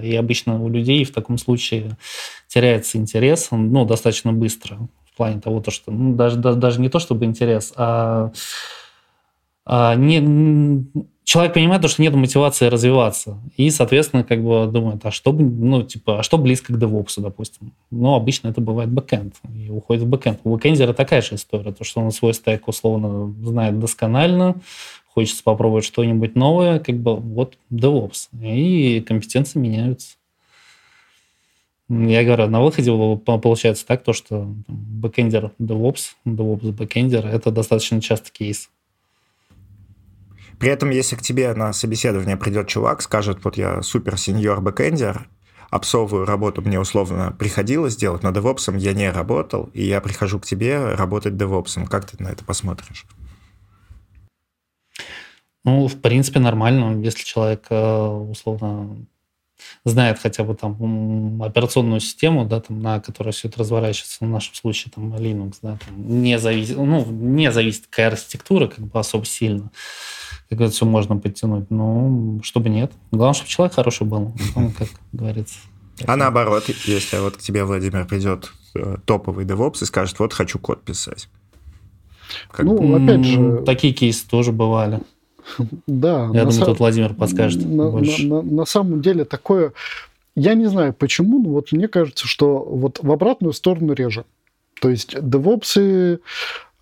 И 0.04 0.16
обычно 0.16 0.64
у 0.64 0.70
людей 0.70 1.04
в 1.04 1.12
таком 1.12 1.40
случае 1.40 1.98
теряется 2.48 3.00
интерес, 3.00 3.48
ну, 3.50 3.86
достаточно 3.86 4.32
быстро 4.34 4.78
в 5.18 5.20
плане 5.20 5.42
того, 5.42 5.62
то, 5.62 5.72
что 5.72 5.92
ну, 5.92 6.16
даже, 6.16 6.38
даже, 6.38 6.60
даже 6.60 6.80
не 6.80 6.90
то, 6.90 7.00
чтобы 7.00 7.26
интерес, 7.26 7.74
а, 7.76 8.32
а 9.66 9.96
не, 9.96 10.86
человек 11.24 11.56
понимает, 11.56 11.82
то, 11.82 11.88
что 11.88 12.04
нет 12.04 12.14
мотивации 12.14 12.68
развиваться. 12.68 13.40
И, 13.58 13.72
соответственно, 13.72 14.24
как 14.24 14.44
бы 14.44 14.68
думает, 14.72 15.04
а 15.06 15.10
что, 15.10 15.34
ну, 15.34 15.82
типа, 15.82 16.20
а 16.20 16.24
что 16.24 16.38
близко 16.38 16.72
к 16.72 16.78
DevOps, 16.78 17.16
допустим? 17.18 17.74
Ну, 17.90 18.14
обычно 18.14 18.50
это 18.50 18.62
бывает 18.62 18.92
бэкэнд. 18.92 19.34
И 19.56 19.72
уходит 19.72 20.04
в 20.04 20.08
бэкэнд. 20.08 20.42
У 20.44 20.56
бэкэндера 20.56 20.94
такая 20.94 21.24
же 21.24 21.34
история, 21.34 21.72
то, 21.72 21.84
что 21.84 22.00
он 22.00 22.12
свой 22.12 22.36
стек 22.36 22.68
условно 22.68 23.34
знает 23.44 23.80
досконально, 23.80 24.58
хочется 25.08 25.42
попробовать 25.44 25.84
что-нибудь 25.84 26.36
новое, 26.36 26.78
как 26.78 26.96
бы 26.96 27.16
вот 27.16 27.58
DevOps. 27.74 28.30
И 28.40 29.02
компетенции 29.02 29.58
меняются. 29.58 30.18
Я 31.90 32.26
говорю, 32.26 32.48
на 32.48 32.62
выходе 32.62 32.92
получается 33.26 33.86
так, 33.86 34.04
то, 34.04 34.12
что 34.12 34.54
бэкэндер 34.68 35.52
DevOps, 35.60 36.16
DevOps 36.26 36.72
бэкэндер, 36.74 37.26
это 37.26 37.50
достаточно 37.50 38.02
часто 38.02 38.30
кейс. 38.30 38.70
При 40.60 40.70
этом, 40.70 40.90
если 40.90 41.16
к 41.16 41.22
тебе 41.22 41.54
на 41.54 41.72
собеседование 41.72 42.36
придет 42.36 42.68
чувак, 42.68 43.02
скажет, 43.02 43.40
вот 43.44 43.58
я 43.58 43.82
супер 43.84 44.18
сеньор 44.18 44.60
бэкэндер, 44.60 45.30
опсовую 45.70 46.26
работу 46.26 46.62
мне 46.62 46.80
условно 46.80 47.34
приходилось 47.38 47.96
делать, 47.96 48.24
но 48.24 48.32
девопсом 48.32 48.76
я 48.76 48.94
не 48.94 49.10
работал, 49.10 49.70
и 49.74 49.86
я 49.86 50.02
прихожу 50.02 50.40
к 50.40 50.46
тебе 50.46 50.94
работать 50.96 51.38
девопсом. 51.38 51.86
Как 51.88 52.10
ты 52.10 52.22
на 52.22 52.30
это 52.30 52.44
посмотришь? 52.44 53.06
Ну, 55.64 55.88
в 55.88 56.02
принципе, 56.02 56.40
нормально, 56.40 57.02
если 57.02 57.24
человек 57.24 57.68
э, 57.70 58.06
условно 58.08 59.06
знает 59.86 60.20
хотя 60.20 60.44
бы 60.44 60.56
там 60.56 61.42
операционную 61.42 62.00
систему, 62.00 62.46
да, 62.46 62.60
там, 62.62 62.82
на 62.82 63.00
которой 63.00 63.32
все 63.32 63.48
это 63.48 63.60
разворачивается, 63.60 64.26
в 64.26 64.28
нашем 64.28 64.54
случае 64.56 64.92
там 64.94 65.14
Linux, 65.14 65.56
да, 65.62 65.78
там, 65.86 66.22
не 66.22 66.38
зависит, 66.40 66.78
ну, 66.78 67.06
не 67.06 67.52
зависит 67.52 67.88
какая 67.88 68.08
архитектура, 68.08 68.68
как 68.68 68.86
бы 68.86 69.00
особо 69.00 69.26
сильно, 69.26 69.72
как 70.50 70.62
это 70.62 70.72
все 70.72 70.86
можно 70.86 71.18
подтянуть, 71.18 71.70
ну, 71.70 72.40
чтобы 72.44 72.70
нет. 72.70 72.92
Главное, 73.12 73.36
чтобы 73.36 73.50
человек 73.50 73.76
хороший 73.76 74.08
был, 74.08 74.34
ну, 74.56 74.72
как 74.78 74.90
говорится. 75.12 75.56
А 76.06 76.16
наоборот, 76.16 76.66
если 76.86 77.18
вот 77.18 77.38
к 77.38 77.40
тебе, 77.40 77.64
Владимир, 77.64 78.06
придет 78.06 78.52
э, 78.76 78.98
топовый 79.06 79.46
DevOps 79.46 79.82
и 79.82 79.86
скажет, 79.86 80.20
вот 80.20 80.32
хочу 80.32 80.60
код 80.60 80.84
писать. 80.84 81.28
Как... 82.52 82.66
Ну, 82.66 83.04
опять 83.04 83.26
же... 83.26 83.64
Такие 83.66 83.94
кейсы 83.94 84.28
тоже 84.28 84.52
бывали. 84.52 85.00
Да. 85.88 86.30
Я 86.34 86.42
думаю, 86.42 86.52
сам... 86.52 86.66
тут 86.66 86.80
Владимир 86.80 87.14
подскажет 87.14 87.66
на, 87.66 87.90
больше. 87.90 88.28
На, 88.28 88.42
на, 88.42 88.52
на 88.52 88.66
самом 88.66 89.02
деле 89.02 89.26
такое... 89.26 89.74
Я 90.36 90.54
не 90.54 90.68
знаю 90.68 90.94
почему, 90.94 91.42
но 91.42 91.50
вот 91.50 91.72
мне 91.72 91.88
кажется, 91.88 92.28
что 92.28 92.60
вот 92.60 93.00
в 93.02 93.12
обратную 93.12 93.54
сторону 93.54 93.94
реже. 93.94 94.26
То 94.80 94.90
есть 94.90 95.16
DevOps 95.16 96.20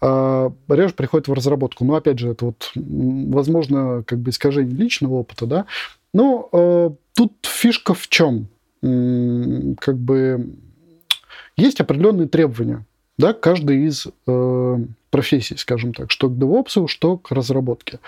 а, 0.01 0.51
реже 0.67 0.93
приходят 0.93 1.27
в 1.27 1.33
разработку. 1.33 1.85
Но 1.85 1.95
опять 1.95 2.19
же, 2.19 2.29
это 2.29 2.45
вот, 2.45 2.71
возможно, 2.75 4.03
как 4.05 4.19
бы 4.19 4.29
искажение 4.29 4.75
личного 4.75 5.13
опыта, 5.15 5.45
да. 5.45 5.65
Но 6.13 6.49
э, 6.51 6.89
тут 7.15 7.33
фишка 7.43 7.93
в 7.93 8.07
чем? 8.07 8.47
Как 8.81 9.97
бы 9.97 10.49
есть 11.57 11.79
определенные 11.79 12.27
требования, 12.27 12.85
да, 13.17 13.33
каждый 13.33 13.85
из 13.85 14.07
э, 14.27 14.77
профессий, 15.09 15.57
скажем 15.57 15.93
так, 15.93 16.11
что 16.11 16.29
к 16.29 16.33
DevOps, 16.33 16.87
что 16.87 17.17
к 17.17 17.31
разработке. 17.31 17.99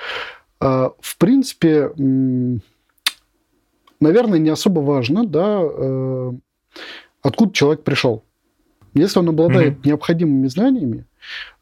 А, 0.59 0.91
в 0.99 1.17
принципе, 1.17 1.91
наверное, 3.99 4.39
не 4.39 4.49
особо 4.49 4.79
важно, 4.79 5.25
да, 5.25 5.61
э, 5.61 6.31
откуда 7.21 7.53
человек 7.53 7.83
пришел. 7.83 8.23
Если 8.93 9.19
он 9.19 9.29
обладает 9.29 9.73
mm-hmm. 9.73 9.87
необходимыми 9.87 10.47
знаниями, 10.47 11.05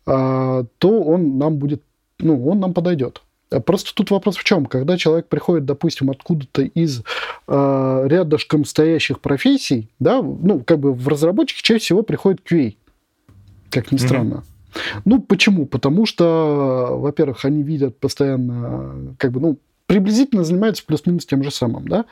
а, 0.05 0.65
то 0.77 1.01
он 1.01 1.37
нам 1.37 1.57
будет, 1.57 1.81
ну, 2.19 2.47
он 2.47 2.59
нам 2.59 2.73
подойдет. 2.73 3.21
А 3.51 3.59
просто 3.59 3.93
тут 3.93 4.11
вопрос 4.11 4.37
в 4.37 4.43
чем? 4.43 4.65
Когда 4.65 4.97
человек 4.97 5.27
приходит, 5.27 5.65
допустим, 5.65 6.09
откуда-то 6.09 6.63
из 6.63 7.03
э, 7.47 8.03
рядышком 8.07 8.65
стоящих 8.65 9.21
профессий, 9.21 9.89
да, 9.99 10.21
ну, 10.21 10.61
как 10.61 10.79
бы 10.79 10.93
в 10.93 11.07
разработчике 11.07 11.61
чаще 11.61 11.79
всего 11.79 12.01
приходит 12.01 12.41
QA, 12.49 12.75
как 13.69 13.91
ни 13.91 13.97
странно. 13.97 14.35
Mm-hmm. 14.35 14.54
Ну, 15.05 15.21
почему? 15.21 15.65
Потому 15.65 16.05
что, 16.05 16.89
во-первых, 16.91 17.45
они 17.45 17.63
видят 17.63 17.99
постоянно, 17.99 19.15
как 19.17 19.31
бы, 19.31 19.39
ну, 19.39 19.57
приблизительно 19.87 20.43
занимаются 20.43 20.85
плюс-минус 20.85 21.25
тем 21.25 21.43
же 21.43 21.51
самым, 21.51 21.87
да. 21.87 22.05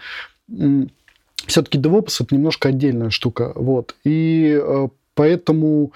Все-таки 1.45 1.78
DevOps 1.78 2.24
это 2.24 2.36
немножко 2.36 2.70
отдельная 2.70 3.09
штука, 3.09 3.51
вот. 3.55 3.95
И 4.03 4.59
э, 4.61 4.88
поэтому 5.14 5.91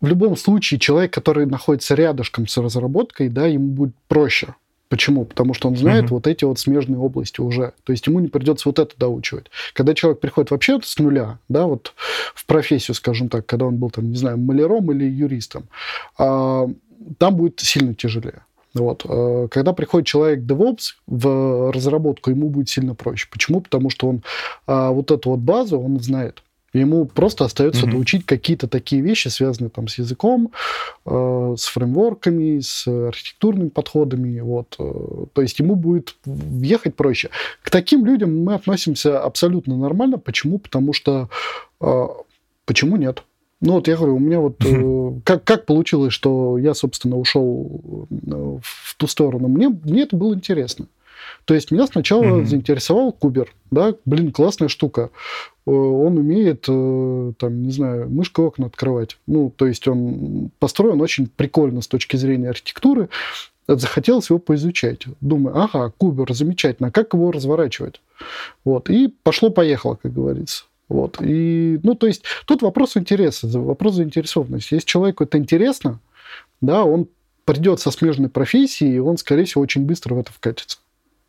в 0.00 0.06
любом 0.06 0.36
случае 0.36 0.80
человек, 0.80 1.12
который 1.12 1.46
находится 1.46 1.94
рядышком 1.94 2.46
с 2.46 2.56
разработкой, 2.56 3.28
да, 3.28 3.46
ему 3.46 3.68
будет 3.68 3.94
проще 4.06 4.54
Почему? 4.88 5.24
Потому 5.26 5.52
что 5.52 5.68
он 5.68 5.76
знает 5.76 6.06
uh-huh. 6.06 6.14
вот 6.14 6.26
эти 6.26 6.44
вот 6.44 6.58
смежные 6.58 6.98
области 6.98 7.40
уже. 7.40 7.72
То 7.84 7.92
есть 7.92 8.06
ему 8.06 8.20
не 8.20 8.28
придется 8.28 8.68
вот 8.68 8.78
это 8.78 8.94
доучивать. 8.96 9.46
Когда 9.74 9.94
человек 9.94 10.20
приходит 10.20 10.50
вообще 10.50 10.80
с 10.82 10.98
нуля, 10.98 11.38
да, 11.48 11.66
вот 11.66 11.92
в 12.34 12.46
профессию, 12.46 12.94
скажем 12.94 13.28
так, 13.28 13.44
когда 13.44 13.66
он 13.66 13.76
был 13.76 13.90
там, 13.90 14.10
не 14.10 14.16
знаю, 14.16 14.38
маляром 14.38 14.90
или 14.92 15.04
юристом, 15.04 15.68
а, 16.16 16.68
там 17.18 17.36
будет 17.36 17.60
сильно 17.60 17.94
тяжелее. 17.94 18.42
Вот. 18.72 19.04
А, 19.06 19.48
когда 19.48 19.74
приходит 19.74 20.06
человек 20.06 20.40
DevOps 20.40 20.94
в 21.06 21.70
разработку, 21.72 22.30
ему 22.30 22.48
будет 22.48 22.70
сильно 22.70 22.94
проще. 22.94 23.28
Почему? 23.30 23.60
Потому 23.60 23.90
что 23.90 24.08
он 24.08 24.22
а, 24.66 24.90
вот 24.90 25.10
эту 25.10 25.30
вот 25.30 25.40
базу 25.40 25.78
он 25.78 26.00
знает. 26.00 26.42
Ему 26.74 27.06
просто 27.06 27.44
остается 27.46 27.86
mm-hmm. 27.86 27.90
доучить 27.90 28.26
какие-то 28.26 28.68
такие 28.68 29.00
вещи, 29.00 29.28
связанные 29.28 29.70
там 29.70 29.88
с 29.88 29.98
языком, 29.98 30.52
э, 31.06 31.54
с 31.56 31.66
фреймворками, 31.66 32.60
с 32.60 32.86
архитектурными 32.86 33.70
подходами. 33.70 34.38
Вот. 34.40 34.76
Э, 34.78 35.26
то 35.32 35.42
есть 35.42 35.58
ему 35.58 35.76
будет 35.76 36.16
въехать 36.24 36.94
проще. 36.94 37.30
К 37.62 37.70
таким 37.70 38.04
людям 38.04 38.44
мы 38.44 38.54
относимся 38.54 39.20
абсолютно 39.20 39.76
нормально. 39.76 40.18
Почему? 40.18 40.58
Потому 40.58 40.92
что... 40.92 41.30
Э, 41.80 42.06
почему 42.66 42.96
нет? 42.96 43.22
Ну 43.60 43.72
вот 43.72 43.88
я 43.88 43.96
говорю, 43.96 44.16
у 44.16 44.20
меня 44.20 44.38
вот 44.38 44.64
э, 44.64 45.20
как, 45.24 45.44
как 45.44 45.66
получилось, 45.66 46.12
что 46.12 46.58
я, 46.58 46.74
собственно, 46.74 47.16
ушел 47.16 48.06
э, 48.10 48.58
в 48.62 48.96
ту 48.96 49.06
сторону. 49.06 49.48
Мне, 49.48 49.68
мне 49.68 50.02
это 50.02 50.16
было 50.16 50.34
интересно. 50.34 50.86
То 51.44 51.54
есть 51.54 51.70
меня 51.70 51.86
сначала 51.86 52.22
mm-hmm. 52.22 52.44
заинтересовал 52.44 53.12
Кубер. 53.12 53.52
Да, 53.70 53.94
блин, 54.04 54.32
классная 54.32 54.68
штука. 54.68 55.10
Э, 55.68 55.70
он 55.70 56.16
умеет, 56.16 56.64
э, 56.68 57.32
там, 57.38 57.62
не 57.62 57.70
знаю, 57.70 58.08
мышкой 58.08 58.46
окна 58.46 58.66
открывать. 58.66 59.18
Ну, 59.26 59.52
то 59.54 59.66
есть 59.66 59.86
он 59.86 60.50
построен 60.58 61.00
очень 61.00 61.28
прикольно 61.28 61.82
с 61.82 61.88
точки 61.88 62.16
зрения 62.16 62.48
архитектуры. 62.48 63.08
Захотелось 63.66 64.30
его 64.30 64.38
поизучать. 64.38 65.04
Думаю, 65.20 65.58
ага, 65.58 65.92
Кубер, 65.98 66.32
замечательно, 66.32 66.88
а 66.88 66.90
как 66.90 67.12
его 67.12 67.30
разворачивать? 67.30 68.00
Вот, 68.64 68.88
и 68.88 69.12
пошло-поехало, 69.22 69.98
как 70.02 70.14
говорится. 70.14 70.64
Вот. 70.88 71.18
И, 71.20 71.78
ну, 71.82 71.94
то 71.94 72.06
есть 72.06 72.22
тут 72.46 72.62
вопрос 72.62 72.96
интереса, 72.96 73.46
вопрос 73.58 73.96
заинтересованности. 73.96 74.72
Если 74.72 74.86
человеку 74.86 75.24
это 75.24 75.36
интересно, 75.36 76.00
да, 76.62 76.82
он 76.82 77.08
придет 77.44 77.78
со 77.80 77.90
смежной 77.90 78.30
профессией, 78.30 78.96
и 78.96 78.98
он, 78.98 79.18
скорее 79.18 79.44
всего, 79.44 79.62
очень 79.62 79.84
быстро 79.84 80.14
в 80.14 80.20
это 80.20 80.32
вкатится. 80.32 80.78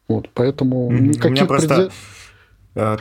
Вот, 0.07 0.29
поэтому 0.33 0.89
никаких... 0.91 1.25
У 1.25 1.29
меня 1.29 1.45
просто. 1.45 1.91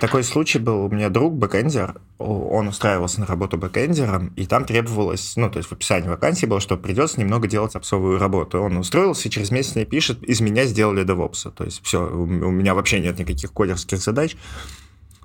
Такой 0.01 0.25
случай 0.25 0.59
был. 0.59 0.85
У 0.85 0.89
меня 0.89 1.09
друг 1.09 1.35
бэкэндер, 1.35 2.01
он 2.19 2.69
устраивался 2.69 3.21
на 3.21 3.27
работу 3.27 3.59
бэкэндером, 3.59 4.33
и 4.37 4.47
там 4.47 4.65
требовалось, 4.65 5.35
ну, 5.37 5.51
то 5.51 5.59
есть 5.59 5.69
в 5.69 5.73
описании 5.73 6.09
вакансии 6.09 6.47
было, 6.47 6.61
что 6.61 6.77
придется 6.77 7.21
немного 7.21 7.47
делать 7.49 7.75
опсовую 7.75 8.19
работу. 8.19 8.61
Он 8.61 8.77
устроился, 8.77 9.29
и 9.29 9.31
через 9.31 9.51
месяц 9.51 9.75
мне 9.75 9.85
пишет, 9.85 10.23
из 10.23 10.41
меня 10.41 10.65
сделали 10.65 11.05
девопса. 11.05 11.51
То 11.51 11.65
есть 11.65 11.81
все, 11.85 12.07
у 12.07 12.27
меня 12.27 12.75
вообще 12.75 13.01
нет 13.01 13.19
никаких 13.19 13.53
кодерских 13.53 13.99
задач. 13.99 14.37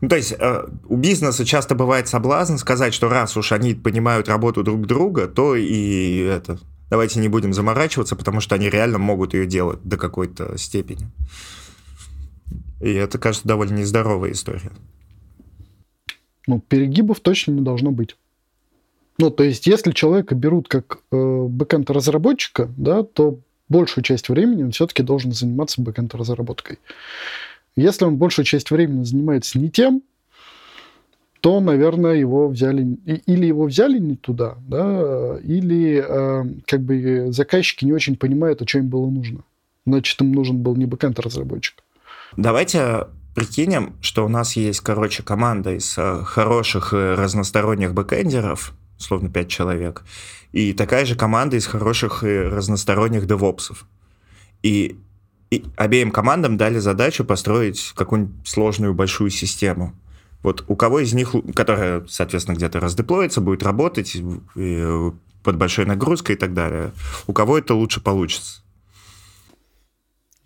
Ну, 0.01 0.09
то 0.09 0.17
есть 0.17 0.33
э, 0.37 0.67
у 0.89 0.97
бизнеса 0.97 1.45
часто 1.45 1.75
бывает 1.75 2.09
соблазн 2.09 2.57
сказать, 2.57 2.93
что 2.93 3.07
раз 3.07 3.37
уж 3.37 3.53
они 3.53 3.73
понимают 3.73 4.27
работу 4.27 4.61
друг 4.61 4.85
друга, 4.85 5.27
то 5.27 5.55
и 5.55 6.17
это 6.17 6.59
давайте 6.89 7.19
не 7.21 7.29
будем 7.29 7.53
заморачиваться, 7.53 8.15
потому 8.15 8.41
что 8.41 8.55
они 8.55 8.69
реально 8.69 8.97
могут 8.97 9.33
ее 9.33 9.45
делать 9.45 9.79
до 9.83 9.97
какой-то 9.97 10.57
степени. 10.57 11.09
И 12.81 12.91
это, 12.93 13.17
кажется, 13.17 13.47
довольно 13.47 13.75
нездоровая 13.75 14.31
история. 14.31 14.71
Ну, 16.47 16.59
перегибов 16.59 17.19
точно 17.19 17.51
не 17.51 17.61
должно 17.61 17.91
быть. 17.91 18.15
Ну, 19.17 19.29
то 19.29 19.43
есть, 19.43 19.67
если 19.67 19.91
человека 19.91 20.35
берут 20.35 20.67
как 20.67 20.99
э, 21.11 21.45
бэкэнд-разработчика, 21.49 22.69
да, 22.77 23.03
то 23.03 23.39
большую 23.69 24.03
часть 24.03 24.29
времени 24.29 24.63
он 24.63 24.71
все-таки 24.71 25.03
должен 25.03 25.31
заниматься 25.31 25.81
бэкэнд-разработкой. 25.81 26.79
Если 27.75 28.05
он 28.05 28.17
большую 28.17 28.45
часть 28.45 28.71
времени 28.71 29.03
занимается 29.03 29.59
не 29.59 29.69
тем, 29.69 30.03
то, 31.41 31.59
наверное, 31.59 32.15
его 32.15 32.47
взяли 32.47 32.97
или 33.05 33.45
его 33.45 33.65
взяли 33.65 33.99
не 33.99 34.15
туда, 34.15 34.55
да, 34.67 35.37
или 35.43 36.03
э, 36.07 36.45
как 36.65 36.81
бы 36.81 37.27
заказчики 37.31 37.83
не 37.83 37.91
очень 37.91 38.15
понимают, 38.15 38.61
о 38.61 38.65
чем 38.65 38.83
им 38.83 38.89
было 38.89 39.09
нужно. 39.09 39.43
Значит, 39.85 40.21
им 40.21 40.31
нужен 40.31 40.63
был 40.63 40.75
не 40.75 40.85
бэкэнд-разработчик. 40.85 41.83
Давайте 42.37 43.07
прикинем, 43.35 43.95
что 44.01 44.25
у 44.25 44.29
нас 44.29 44.55
есть, 44.55 44.81
короче, 44.81 45.23
команда 45.23 45.75
из 45.75 45.97
э, 45.97 46.23
хороших 46.23 46.93
разносторонних 46.93 47.93
бэкэндеров, 47.93 48.73
словно 48.97 49.29
5 49.29 49.47
человек, 49.47 50.03
и 50.51 50.73
такая 50.73 51.05
же 51.05 51.15
команда 51.15 51.57
из 51.57 51.65
хороших 51.65 52.23
разносторонних 52.23 53.25
девопсов. 53.25 53.85
И, 54.61 54.99
и 55.49 55.65
обеим 55.75 56.11
командам 56.11 56.57
дали 56.57 56.79
задачу 56.79 57.25
построить 57.25 57.91
какую-нибудь 57.95 58.47
сложную 58.47 58.93
большую 58.93 59.29
систему. 59.29 59.93
Вот 60.41 60.63
у 60.67 60.75
кого 60.75 60.99
из 60.99 61.13
них, 61.13 61.33
которая, 61.55 62.05
соответственно, 62.07 62.55
где-то 62.55 62.79
раздеплоится, 62.79 63.41
будет 63.41 63.63
работать 63.63 64.15
и, 64.55 65.11
под 65.41 65.57
большой 65.57 65.85
нагрузкой 65.85 66.35
и 66.35 66.39
так 66.39 66.53
далее, 66.53 66.91
у 67.27 67.33
кого 67.33 67.57
это 67.57 67.73
лучше 67.73 68.01
получится? 68.01 68.62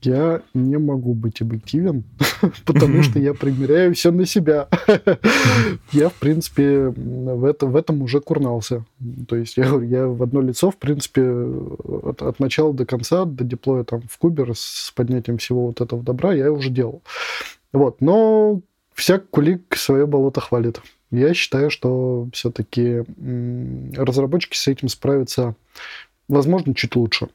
Я 0.02 0.42
не 0.54 0.78
могу 0.78 1.16
быть 1.16 1.42
объективен, 1.42 2.04
потому 2.66 3.02
что 3.02 3.18
я 3.20 3.34
примеряю 3.34 3.96
все 3.96 4.12
на 4.12 4.26
себя. 4.26 4.68
Я, 5.92 6.10
в 6.10 6.14
принципе, 6.14 6.90
в, 6.90 7.44
это, 7.44 7.66
в 7.66 7.76
этом 7.76 8.04
уже 8.04 8.22
курнался. 8.22 8.86
То 9.28 9.36
есть 9.36 9.58
я 9.58 9.68
говорю, 9.68 9.88
я 9.88 10.08
в 10.08 10.22
одно 10.22 10.42
лицо, 10.42 10.70
в 10.70 10.78
принципе, 10.78 11.24
от, 11.24 12.22
от 12.22 12.40
начала 12.40 12.74
до 12.74 12.86
конца, 12.86 13.26
до 13.26 13.44
деплоя 13.44 13.84
там 13.84 14.02
в 14.08 14.18
кубер 14.18 14.52
с 14.54 14.92
поднятием 14.96 15.38
всего 15.40 15.68
вот 15.68 15.82
этого 15.82 16.04
добра 16.04 16.34
я 16.34 16.52
уже 16.52 16.70
делал. 16.70 17.02
Вот. 17.74 18.02
Но 18.02 18.62
всяк 18.94 19.30
кулик 19.30 19.76
свое 19.76 20.06
болото 20.06 20.42
хвалит. 20.42 20.82
Я 21.10 21.34
считаю, 21.34 21.70
что 21.70 22.28
все-таки 22.34 23.04
разработчики 23.96 24.58
с 24.58 24.68
этим 24.68 24.90
справятся, 24.90 25.56
возможно, 26.28 26.76
чуть 26.76 26.96
лучше. 26.96 27.30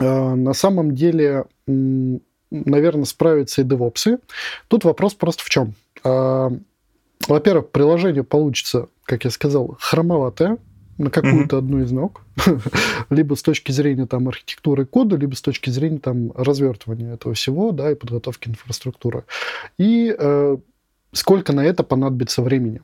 А, 0.00 0.34
на 0.34 0.52
самом 0.52 0.94
деле, 0.94 1.44
наверное, 1.66 3.04
справятся 3.04 3.62
и 3.62 3.64
девопсы. 3.64 4.18
Тут 4.68 4.84
вопрос 4.84 5.14
просто 5.14 5.44
в 5.44 5.48
чем. 5.48 5.74
А, 6.04 6.50
во-первых, 7.28 7.70
приложение 7.70 8.24
получится, 8.24 8.88
как 9.04 9.24
я 9.24 9.30
сказал, 9.30 9.76
хромоватое 9.80 10.58
на 10.98 11.10
какую-то 11.10 11.56
mm-hmm. 11.56 11.58
одну 11.58 11.82
из 11.82 11.92
ног, 11.92 12.22
либо 13.10 13.34
с 13.34 13.42
точки 13.42 13.70
зрения 13.70 14.06
там 14.06 14.28
архитектуры 14.28 14.86
кода, 14.86 15.16
либо 15.16 15.34
с 15.34 15.42
точки 15.42 15.68
зрения 15.68 15.98
там 15.98 16.32
развертывания 16.32 17.14
этого 17.14 17.34
всего, 17.34 17.72
да, 17.72 17.90
и 17.90 17.94
подготовки 17.94 18.48
инфраструктуры. 18.48 19.24
И 19.78 20.14
э, 20.18 20.56
сколько 21.12 21.52
на 21.52 21.64
это 21.64 21.82
понадобится 21.82 22.42
времени. 22.42 22.80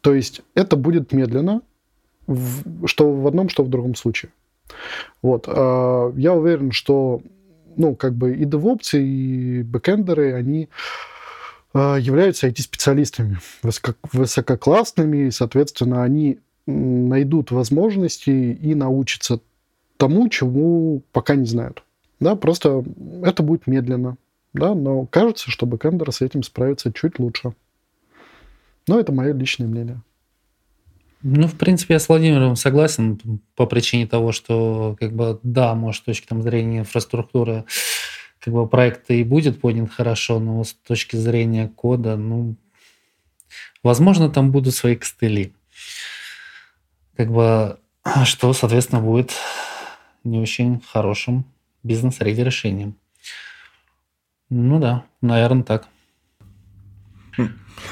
То 0.00 0.14
есть 0.14 0.42
это 0.54 0.76
будет 0.76 1.12
медленно, 1.12 1.62
в, 2.26 2.86
что 2.86 3.12
в 3.12 3.26
одном, 3.26 3.48
что 3.48 3.62
в 3.62 3.68
другом 3.68 3.94
случае. 3.94 4.32
Вот. 5.22 5.44
А, 5.46 6.12
я 6.16 6.34
уверен, 6.34 6.72
что 6.72 7.22
ну, 7.76 7.94
как 7.94 8.14
бы 8.14 8.34
и 8.34 8.44
DevOps, 8.44 8.98
и 8.98 9.62
бэкэндеры, 9.62 10.34
они 10.34 10.68
а, 11.72 11.96
являются 11.96 12.48
IT-специалистами 12.48 13.38
высококлассными, 14.12 15.28
и, 15.28 15.30
соответственно, 15.30 16.02
они 16.02 16.40
найдут 16.66 17.50
возможности 17.50 18.30
и 18.30 18.74
научатся 18.74 19.40
тому, 19.96 20.28
чему 20.28 21.02
пока 21.12 21.34
не 21.34 21.46
знают. 21.46 21.82
Да, 22.20 22.36
просто 22.36 22.84
это 23.22 23.42
будет 23.42 23.66
медленно. 23.66 24.16
Да, 24.52 24.74
но 24.74 25.06
кажется, 25.06 25.50
что 25.50 25.66
бэкэндеры 25.66 26.10
с 26.10 26.20
этим 26.20 26.42
справятся 26.42 26.92
чуть 26.92 27.18
лучше. 27.18 27.52
Но 28.86 28.98
это 28.98 29.12
мое 29.12 29.32
личное 29.32 29.66
мнение. 29.66 30.00
Ну, 31.22 31.48
в 31.48 31.56
принципе, 31.56 31.94
я 31.94 32.00
с 32.00 32.08
Владимиром 32.08 32.54
согласен 32.54 33.40
по 33.56 33.66
причине 33.66 34.06
того, 34.06 34.30
что, 34.30 34.96
как 35.00 35.12
бы, 35.14 35.40
да, 35.42 35.74
может, 35.74 36.02
с 36.02 36.04
точки 36.04 36.26
там, 36.26 36.42
зрения 36.42 36.80
инфраструктуры, 36.80 37.64
как 38.38 38.54
бы, 38.54 38.68
проект 38.68 39.10
и 39.10 39.24
будет 39.24 39.60
поднят 39.60 39.90
хорошо, 39.90 40.38
но 40.38 40.62
с 40.62 40.74
точки 40.74 41.16
зрения 41.16 41.68
кода, 41.68 42.16
ну, 42.16 42.54
возможно, 43.82 44.30
там 44.30 44.52
будут 44.52 44.74
свои 44.74 44.94
костыли. 44.94 45.54
Как 47.16 47.32
бы, 47.32 47.80
что, 48.24 48.52
соответственно, 48.52 49.00
будет 49.00 49.32
не 50.22 50.38
очень 50.38 50.80
хорошим 50.80 51.44
бизнес-реди 51.82 52.44
решением. 52.44 52.94
Ну 54.50 54.78
да, 54.78 55.04
наверное, 55.20 55.64
так. 55.64 55.88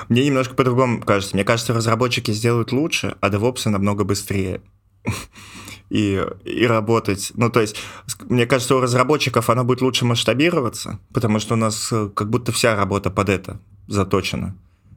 Мне 0.09 0.25
немножко 0.25 0.55
по-другому 0.55 1.01
кажется. 1.03 1.35
Мне 1.37 1.45
кажется, 1.45 1.73
разработчики 1.73 2.31
сделают 2.31 2.73
лучше, 2.73 3.17
а 3.21 3.29
девопсы 3.31 3.71
намного 3.71 4.05
быстрее. 4.05 4.61
И, 5.89 6.21
и 6.45 6.67
работать. 6.67 7.31
Ну, 7.35 7.49
то 7.49 7.61
есть, 7.61 7.77
мне 8.25 8.45
кажется, 8.47 8.75
у 8.75 8.81
разработчиков 8.81 9.49
она 9.51 9.63
будет 9.63 9.83
лучше 9.83 10.05
масштабироваться, 10.05 10.99
потому 11.15 11.39
что 11.39 11.55
у 11.55 11.57
нас 11.57 11.93
э, 11.93 12.11
как 12.13 12.29
будто 12.29 12.51
вся 12.51 12.75
работа 12.75 13.09
под 13.09 13.29
это 13.29 13.61
заточена. 13.87 14.57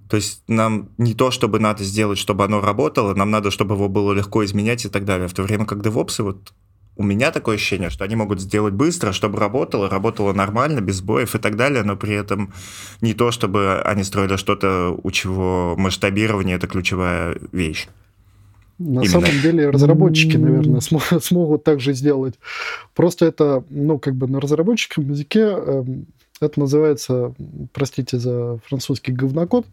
То 0.09 0.15
есть 0.15 0.41
нам 0.47 0.89
не 0.97 1.13
то, 1.13 1.29
чтобы 1.29 1.59
надо 1.59 1.83
сделать, 1.83 2.17
чтобы 2.17 2.43
оно 2.43 2.59
работало, 2.59 3.13
нам 3.13 3.29
надо, 3.29 3.51
чтобы 3.51 3.75
его 3.75 3.87
было 3.87 4.11
легко 4.13 4.43
изменять 4.43 4.83
и 4.83 4.89
так 4.89 5.05
далее. 5.05 5.27
В 5.27 5.33
то 5.33 5.43
время 5.43 5.67
как 5.67 5.83
девопсы 5.83 6.23
вот 6.23 6.51
у 6.99 7.03
меня 7.03 7.31
такое 7.31 7.55
ощущение, 7.55 7.89
что 7.89 8.03
они 8.03 8.17
могут 8.17 8.41
сделать 8.41 8.73
быстро, 8.73 9.13
чтобы 9.13 9.39
работало, 9.39 9.89
работало 9.89 10.33
нормально, 10.33 10.81
без 10.81 11.01
боев 11.01 11.33
и 11.33 11.39
так 11.39 11.55
далее, 11.55 11.83
но 11.83 11.95
при 11.95 12.13
этом 12.13 12.51
не 12.99 13.13
то, 13.13 13.31
чтобы 13.31 13.81
они 13.85 14.03
строили 14.03 14.35
что-то, 14.35 14.99
у 15.01 15.09
чего 15.09 15.75
масштабирование— 15.77 16.55
это 16.57 16.67
ключевая 16.67 17.37
вещь. 17.53 17.87
На 18.79 18.99
Именно. 18.99 19.05
самом 19.05 19.41
деле 19.41 19.69
разработчики, 19.69 20.35
наверное, 20.35 20.81
см- 20.81 21.21
смогут 21.23 21.63
так 21.63 21.79
же 21.79 21.93
сделать. 21.93 22.35
Просто 22.93 23.25
это, 23.27 23.63
ну, 23.69 23.97
как 23.97 24.15
бы 24.15 24.27
на 24.27 24.41
разработческом 24.41 25.09
языке 25.09 25.39
эм, 25.39 26.05
это 26.41 26.59
называется, 26.59 27.33
простите 27.73 28.17
за 28.17 28.59
французский 28.65 29.11
говнокод. 29.11 29.65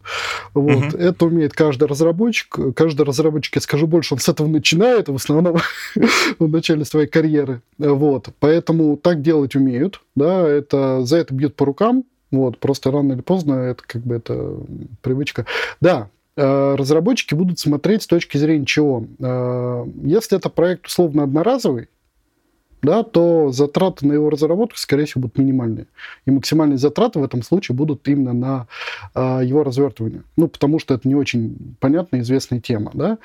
Вот. 0.53 0.71
Uh-huh. 0.71 0.97
Это 0.97 1.25
умеет 1.25 1.53
каждый 1.53 1.87
разработчик. 1.87 2.75
Каждый 2.75 3.05
разработчик, 3.05 3.55
я 3.55 3.61
скажу 3.61 3.87
больше, 3.87 4.13
он 4.13 4.19
с 4.19 4.29
этого 4.29 4.47
начинает 4.47 5.09
в 5.09 5.15
основном 5.15 5.57
в 6.39 6.47
начале 6.47 6.85
своей 6.85 7.07
карьеры. 7.07 7.61
Вот. 7.77 8.29
Поэтому 8.39 8.97
так 8.97 9.21
делать 9.21 9.55
умеют. 9.55 10.01
Да, 10.15 10.47
это, 10.47 11.03
за 11.03 11.17
это 11.17 11.33
бьют 11.33 11.55
по 11.55 11.65
рукам. 11.65 12.03
Вот. 12.31 12.59
Просто 12.59 12.91
рано 12.91 13.13
или 13.13 13.21
поздно 13.21 13.53
это 13.53 13.83
как 13.85 14.01
бы 14.01 14.15
это 14.15 14.57
привычка. 15.01 15.45
Да, 15.79 16.09
э, 16.35 16.75
разработчики 16.75 17.33
будут 17.33 17.59
смотреть 17.59 18.03
с 18.03 18.07
точки 18.07 18.37
зрения 18.37 18.65
чего. 18.65 19.05
Э, 19.19 19.85
если 20.03 20.37
это 20.37 20.49
проект 20.49 20.87
условно 20.87 21.23
одноразовый, 21.23 21.87
да, 22.81 23.03
то 23.03 23.51
затраты 23.51 24.05
на 24.05 24.13
его 24.13 24.29
разработку, 24.29 24.77
скорее 24.77 25.05
всего, 25.05 25.21
будут 25.21 25.37
минимальные. 25.37 25.87
И 26.25 26.31
максимальные 26.31 26.77
затраты 26.77 27.19
в 27.19 27.23
этом 27.23 27.41
случае 27.43 27.75
будут 27.75 28.07
именно 28.07 28.33
на 28.33 28.67
э, 29.15 29.41
его 29.43 29.63
развертывание. 29.63 30.23
Ну, 30.35 30.47
потому 30.47 30.79
что 30.79 30.93
это 30.93 31.07
не 31.07 31.15
очень 31.15 31.75
понятная, 31.79 32.21
известная 32.21 32.59
тема. 32.59 32.91
Да? 32.93 33.17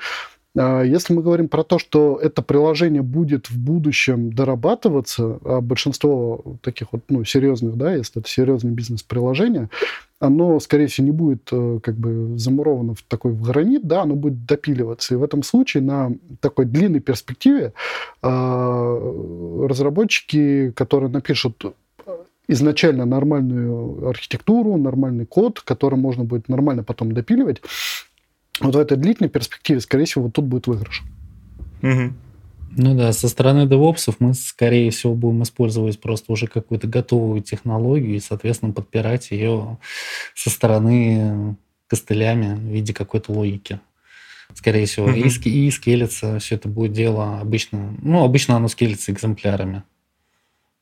А, 0.57 0.83
если 0.83 1.13
мы 1.13 1.21
говорим 1.21 1.47
про 1.47 1.63
то, 1.63 1.79
что 1.79 2.19
это 2.21 2.41
приложение 2.41 3.01
будет 3.01 3.49
в 3.49 3.57
будущем 3.57 4.31
дорабатываться, 4.33 5.39
а 5.43 5.61
большинство 5.61 6.57
таких 6.61 6.89
вот 6.91 7.03
ну, 7.09 7.23
серьезных, 7.23 7.75
да, 7.75 7.93
если 7.93 8.21
это 8.21 8.29
серьезное 8.29 8.71
бизнес-приложение, 8.71 9.69
оно, 10.19 10.59
скорее 10.59 10.87
всего, 10.87 11.05
не 11.05 11.11
будет 11.11 11.49
э, 11.51 11.79
как 11.83 11.95
бы 11.95 12.37
замуровано 12.37 12.95
в 12.95 13.01
такой 13.01 13.33
в 13.33 13.41
гранит, 13.41 13.85
да, 13.85 14.03
оно 14.03 14.15
будет 14.15 14.45
допиливаться. 14.45 15.13
И 15.13 15.17
в 15.17 15.23
этом 15.23 15.43
случае 15.43 15.83
на 15.83 16.11
такой 16.39 16.65
длинной 16.65 17.01
перспективе 17.01 17.73
а, 18.21 19.67
разработчики, 19.67 20.71
которые 20.71 21.09
напишут 21.09 21.75
изначально 22.47 23.05
нормальную 23.05 24.07
архитектуру, 24.07 24.77
нормальный 24.77 25.25
код, 25.25 25.61
который 25.61 25.97
можно 25.97 26.23
будет 26.23 26.49
нормально 26.49 26.83
потом 26.83 27.11
допиливать, 27.11 27.61
вот 28.63 28.75
в 28.75 28.79
этой 28.79 28.97
длительной 28.97 29.29
перспективе, 29.29 29.79
скорее 29.79 30.05
всего, 30.05 30.25
вот 30.25 30.33
тут 30.33 30.45
будет 30.45 30.67
выигрыш. 30.67 31.03
Угу. 31.81 32.13
Ну 32.75 32.95
да, 32.95 33.13
со 33.13 33.27
стороны 33.29 33.67
девопсов 33.67 34.15
мы, 34.19 34.33
скорее 34.33 34.89
всего, 34.89 35.13
будем 35.13 35.43
использовать 35.43 35.99
просто 35.99 36.31
уже 36.31 36.47
какую-то 36.47 36.87
готовую 36.87 37.41
технологию 37.41 38.15
и, 38.15 38.19
соответственно, 38.19 38.73
подпирать 38.73 39.29
ее 39.31 39.77
со 40.33 40.49
стороны 40.49 41.55
костылями 41.87 42.55
в 42.55 42.73
виде 42.73 42.93
какой-то 42.93 43.31
логики. 43.31 43.79
Скорее 44.55 44.85
всего, 44.85 45.09
mm-hmm. 45.09 45.43
и, 45.45 45.67
и 45.67 45.71
скелется, 45.71 46.39
все 46.39 46.55
это 46.55 46.67
будет 46.67 46.93
дело 46.93 47.39
обычно, 47.39 47.95
ну, 48.01 48.23
обычно 48.23 48.55
оно 48.55 48.67
скелится 48.67 49.11
экземплярами. 49.11 49.83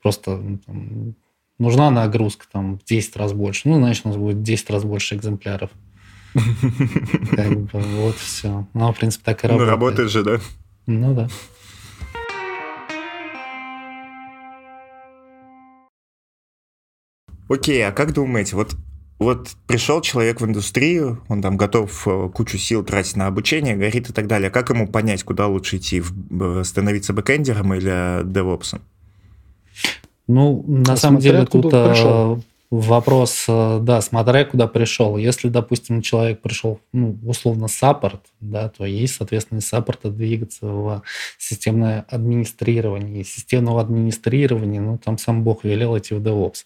Просто 0.02 0.38
ну, 0.38 0.58
там, 0.66 1.16
нужна 1.58 1.90
нагрузка 1.92 2.46
там 2.52 2.80
в 2.80 2.86
10 2.86 3.16
раз 3.18 3.34
больше. 3.34 3.68
Ну, 3.68 3.76
значит, 3.78 4.06
у 4.06 4.10
нас 4.10 4.18
будет 4.18 4.42
10 4.42 4.70
раз 4.70 4.84
больше 4.84 5.16
экземпляров. 5.16 5.72
Как 6.34 7.60
бы 7.60 7.80
вот 7.80 8.16
все. 8.16 8.66
Ну, 8.74 8.92
в 8.92 8.98
принципе, 8.98 9.24
так 9.26 9.44
и 9.44 9.48
работает. 9.48 9.68
Ну, 9.68 9.72
работает 9.72 10.12
же, 10.12 10.24
да? 10.24 10.40
Ну, 10.88 11.14
да. 11.14 11.28
Окей, 17.50 17.86
а 17.86 17.92
как 17.92 18.14
думаете, 18.14 18.56
вот 18.56 18.76
вот 19.22 19.50
пришел 19.68 20.02
человек 20.02 20.42
в 20.42 20.46
индустрию, 20.46 21.22
он 21.28 21.44
там 21.44 21.56
готов 21.56 22.08
э, 22.08 22.30
кучу 22.34 22.58
сил 22.58 22.84
тратить 22.84 23.18
на 23.18 23.28
обучение, 23.28 23.76
горит 23.76 24.10
и 24.10 24.14
так 24.14 24.26
далее. 24.26 24.50
Как 24.50 24.72
ему 24.72 24.88
понять, 24.88 25.24
куда 25.24 25.46
лучше 25.46 25.78
идти, 25.78 26.02
становиться 26.64 27.14
backender 27.14 27.61
ом 27.61 27.72
или 27.76 28.24
DevOps 28.26 28.63
ом? 28.63 28.82
Ну, 30.26 30.64
на 30.66 30.94
а 30.94 30.98
самом 30.98 31.20
деле 31.20 31.46
тут 31.46 31.70
пришел. 31.70 32.44
Вопрос, 32.72 33.46
э, 33.50 33.80
да, 33.82 34.00
смотря 34.00 34.46
куда 34.46 34.66
пришел. 34.66 35.18
Если, 35.18 35.50
допустим, 35.50 36.02
человек 36.02 36.42
пришел, 36.42 36.80
ну, 36.94 37.20
условно, 37.26 37.68
support, 37.68 38.22
да, 38.40 38.70
то 38.70 38.86
есть, 38.86 39.16
соответственно, 39.16 39.60
из 39.60 39.68
support 39.68 40.05
а 40.05 40.10
двигаться 40.10 40.66
в 40.66 41.04
системное 41.38 42.06
администрирование. 42.08 43.22
И 43.22 43.24
системного 43.26 43.82
администрирования, 43.82 44.80
ну, 44.80 44.98
там 44.98 45.18
сам 45.18 45.44
Бог 45.44 45.66
велел 45.66 45.98
идти 45.98 46.14
в 46.14 46.22
DevOps. 46.26 46.64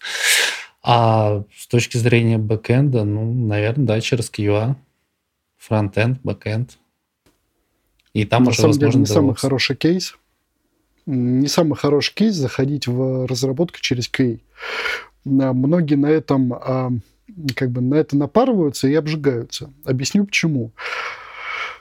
А 0.84 1.42
с 1.56 1.66
точки 1.66 1.96
зрения 1.96 2.38
бэкэнда, 2.38 3.02
ну, 3.02 3.32
наверное, 3.32 3.86
да, 3.86 4.00
через 4.00 4.30
QA, 4.30 4.76
фронтенд, 5.58 6.20
бэкэнд. 6.22 6.78
И 8.12 8.24
там 8.24 8.44
На 8.44 8.50
уже, 8.50 8.58
самом 8.58 8.70
возможно, 8.74 8.92
деле, 8.92 9.00
не 9.00 9.04
DevOps. 9.06 9.12
самый 9.12 9.34
хороший 9.34 9.74
кейс, 9.74 10.16
не 11.06 11.48
самый 11.48 11.74
хороший 11.76 12.14
кейс 12.14 12.36
заходить 12.36 12.86
в 12.86 13.26
разработку 13.26 13.80
через 13.80 14.08
QA. 14.08 14.38
Многие 15.26 15.96
на 15.96 16.06
этом 16.06 16.52
а, 16.54 16.92
как 17.56 17.70
бы 17.70 17.80
на 17.80 17.96
это 17.96 18.16
напарываются 18.16 18.86
и 18.86 18.94
обжигаются. 18.94 19.72
Объясню 19.84 20.24
почему. 20.24 20.70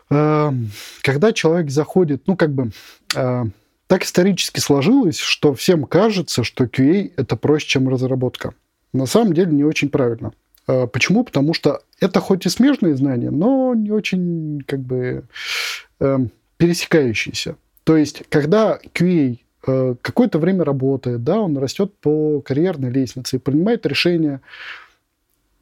А, 0.09 0.51
когда 1.03 1.31
человек 1.31 1.69
заходит, 1.69 2.23
ну 2.25 2.35
как 2.35 2.51
бы 2.53 2.71
а, 3.15 3.45
так 3.85 4.03
исторически 4.03 4.59
сложилось, 4.59 5.19
что 5.19 5.53
всем 5.53 5.83
кажется, 5.83 6.43
что 6.43 6.63
QA 6.63 7.13
это 7.17 7.35
проще, 7.35 7.67
чем 7.67 7.87
разработка. 7.87 8.55
На 8.93 9.05
самом 9.05 9.33
деле 9.33 9.51
не 9.51 9.63
очень 9.63 9.89
правильно. 9.89 10.33
Почему? 10.65 11.23
Потому 11.23 11.53
что 11.53 11.83
это 11.99 12.19
хоть 12.19 12.47
и 12.47 12.49
смежные 12.49 12.95
знания, 12.95 13.29
но 13.29 13.75
не 13.75 13.91
очень 13.91 14.63
как 14.65 14.79
бы 14.79 15.25
пересекающиеся. 16.57 17.57
То 17.83 17.95
есть, 17.97 18.23
когда 18.29 18.79
QA 18.95 19.37
какое-то 19.65 20.39
время 20.39 20.63
работает, 20.63 21.23
да, 21.23 21.39
он 21.39 21.57
растет 21.57 21.93
по 21.99 22.41
карьерной 22.41 22.91
лестнице 22.91 23.37
и 23.37 23.39
принимает 23.39 23.85
решение, 23.85 24.41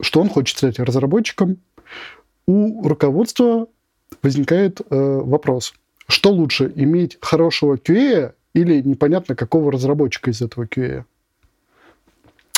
что 0.01 0.21
он 0.21 0.29
хочет 0.29 0.57
стать 0.57 0.79
разработчиком, 0.79 1.57
у 2.45 2.87
руководства 2.87 3.67
возникает 4.21 4.81
э, 4.81 4.85
вопрос, 4.89 5.73
что 6.07 6.31
лучше, 6.31 6.71
иметь 6.75 7.17
хорошего 7.21 7.75
QA 7.75 8.33
или 8.53 8.81
непонятно 8.81 9.35
какого 9.35 9.71
разработчика 9.71 10.31
из 10.31 10.41
этого 10.41 10.65
QA? 10.65 11.05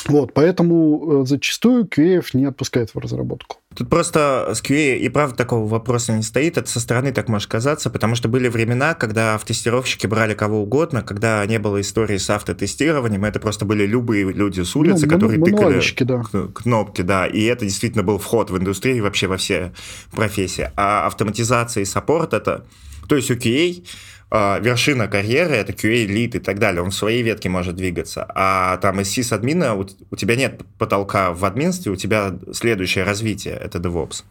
Вот, 0.08 0.34
поэтому 0.34 1.22
э, 1.22 1.26
зачастую 1.26 1.84
QA 1.84 2.24
не 2.32 2.44
отпускает 2.44 2.90
в 2.94 2.98
разработку. 2.98 3.56
Тут 3.74 3.90
просто 3.90 4.52
с 4.54 4.62
QA 4.62 4.96
и 4.96 5.08
правда 5.08 5.36
такого 5.36 5.66
вопроса 5.66 6.12
не 6.12 6.22
стоит, 6.22 6.56
это 6.56 6.68
со 6.68 6.80
стороны 6.80 7.12
так 7.12 7.28
может 7.28 7.50
казаться, 7.50 7.90
потому 7.90 8.14
что 8.14 8.28
были 8.28 8.48
времена, 8.48 8.94
когда 8.94 9.34
автотестировщики 9.34 10.06
брали 10.06 10.34
кого 10.34 10.62
угодно, 10.62 11.02
когда 11.02 11.44
не 11.44 11.58
было 11.58 11.80
истории 11.80 12.16
с 12.16 12.30
автотестированием, 12.30 13.24
это 13.24 13.40
просто 13.40 13.64
были 13.64 13.84
любые 13.84 14.32
люди 14.32 14.62
с 14.62 14.76
улицы, 14.76 15.06
ну, 15.06 15.12
которые 15.12 15.42
тыкали 15.42 15.82
да. 16.04 16.22
кнопки, 16.54 17.02
да, 17.02 17.26
и 17.26 17.42
это 17.42 17.64
действительно 17.64 18.02
был 18.02 18.18
вход 18.18 18.50
в 18.50 18.56
индустрию 18.56 19.02
вообще 19.02 19.26
во 19.26 19.36
все 19.36 19.72
профессии. 20.12 20.70
А 20.76 21.06
автоматизация 21.06 21.82
и 21.82 21.84
саппорт 21.84 22.32
это, 22.32 22.64
то 23.08 23.16
есть 23.16 23.30
у 23.30 23.34
QA 23.34 23.84
вершина 24.30 25.06
карьеры 25.06 25.54
это 25.54 25.72
QA 25.72 26.04
лид 26.04 26.34
и 26.34 26.38
так 26.40 26.58
далее, 26.58 26.82
он 26.82 26.90
в 26.90 26.94
своей 26.94 27.22
ветке 27.22 27.48
может 27.48 27.76
двигаться, 27.76 28.26
а 28.34 28.76
там 28.78 29.00
из 29.00 29.08
сис-админа 29.08 29.74
у, 29.74 29.86
у 30.10 30.16
тебя 30.16 30.34
нет 30.34 30.62
потолка 30.78 31.32
в 31.32 31.44
админстве, 31.44 31.92
у 31.92 31.96
тебя 31.96 32.36
следующее 32.52 33.04
развитие 33.04 33.54
это 33.54 33.78
DevOps, 33.78 34.24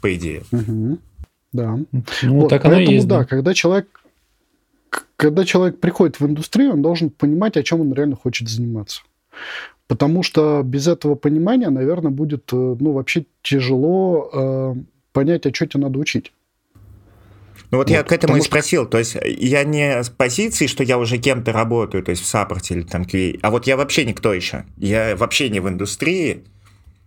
по 0.00 0.14
идее. 0.14 0.44
Угу. 0.52 0.98
Да. 1.52 1.78
Ну, 2.22 2.40
вот, 2.40 2.48
так 2.50 2.62
поэтому, 2.62 2.82
оно 2.82 2.90
и 2.90 2.94
есть. 2.94 3.08
Да, 3.08 3.18
да, 3.18 3.24
когда 3.24 3.54
человек 3.54 3.88
когда 5.16 5.44
человек 5.44 5.80
приходит 5.80 6.20
в 6.20 6.26
индустрию, 6.26 6.72
он 6.72 6.82
должен 6.82 7.10
понимать, 7.10 7.56
о 7.56 7.62
чем 7.62 7.80
он 7.80 7.92
реально 7.94 8.16
хочет 8.16 8.48
заниматься. 8.48 9.02
Потому 9.86 10.22
что 10.22 10.62
без 10.64 10.88
этого 10.88 11.14
понимания, 11.14 11.70
наверное, 11.70 12.10
будет 12.10 12.52
э, 12.52 12.56
ну, 12.56 12.92
вообще 12.92 13.26
тяжело 13.42 14.30
э, 14.32 14.74
понять, 15.12 15.46
а 15.46 15.54
что 15.54 15.66
тебе 15.66 15.82
надо 15.84 15.98
учить. 15.98 16.32
Ну 17.74 17.78
вот, 17.78 17.88
вот 17.88 17.92
я 17.92 18.04
к 18.04 18.12
этому 18.12 18.36
и 18.36 18.40
спросил, 18.40 18.86
то 18.86 18.98
есть 18.98 19.16
я 19.24 19.64
не 19.64 20.04
с 20.04 20.08
позиции, 20.08 20.68
что 20.68 20.84
я 20.84 20.96
уже 20.96 21.18
кем-то 21.18 21.50
работаю, 21.50 22.04
то 22.04 22.10
есть 22.10 22.22
в 22.22 22.26
саппорте 22.26 22.74
или 22.74 22.82
там 22.82 23.02
QA, 23.02 23.40
а 23.42 23.50
вот 23.50 23.66
я 23.66 23.76
вообще 23.76 24.04
никто 24.04 24.32
еще, 24.32 24.64
я 24.76 25.16
вообще 25.16 25.48
не 25.48 25.58
в 25.58 25.68
индустрии, 25.68 26.44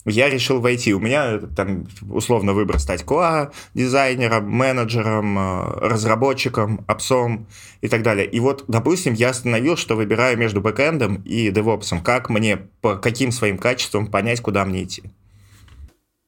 я 0.04 0.30
решил 0.30 0.60
войти. 0.60 0.94
У 0.94 1.00
меня 1.00 1.40
там 1.56 1.88
условно 2.10 2.52
выбор 2.54 2.80
стать 2.80 3.04
QA, 3.04 3.54
дизайнером, 3.76 4.50
менеджером, 4.50 5.40
э, 5.40 5.88
разработчиком, 5.88 6.84
апсом 6.88 7.48
и 7.80 7.88
так 7.88 8.04
далее. 8.04 8.26
И 8.26 8.42
вот, 8.42 8.66
допустим, 8.68 9.14
я 9.14 9.30
остановил, 9.30 9.78
что 9.78 9.96
выбираю 9.96 10.38
между 10.38 10.60
бэкэндом 10.60 11.22
и 11.24 11.50
девопсом. 11.50 12.02
Как 12.02 12.30
мне, 12.30 12.58
по 12.82 12.98
каким 12.98 13.32
своим 13.32 13.58
качествам 13.58 14.08
понять, 14.08 14.42
куда 14.42 14.66
мне 14.66 14.84
идти? 14.84 15.04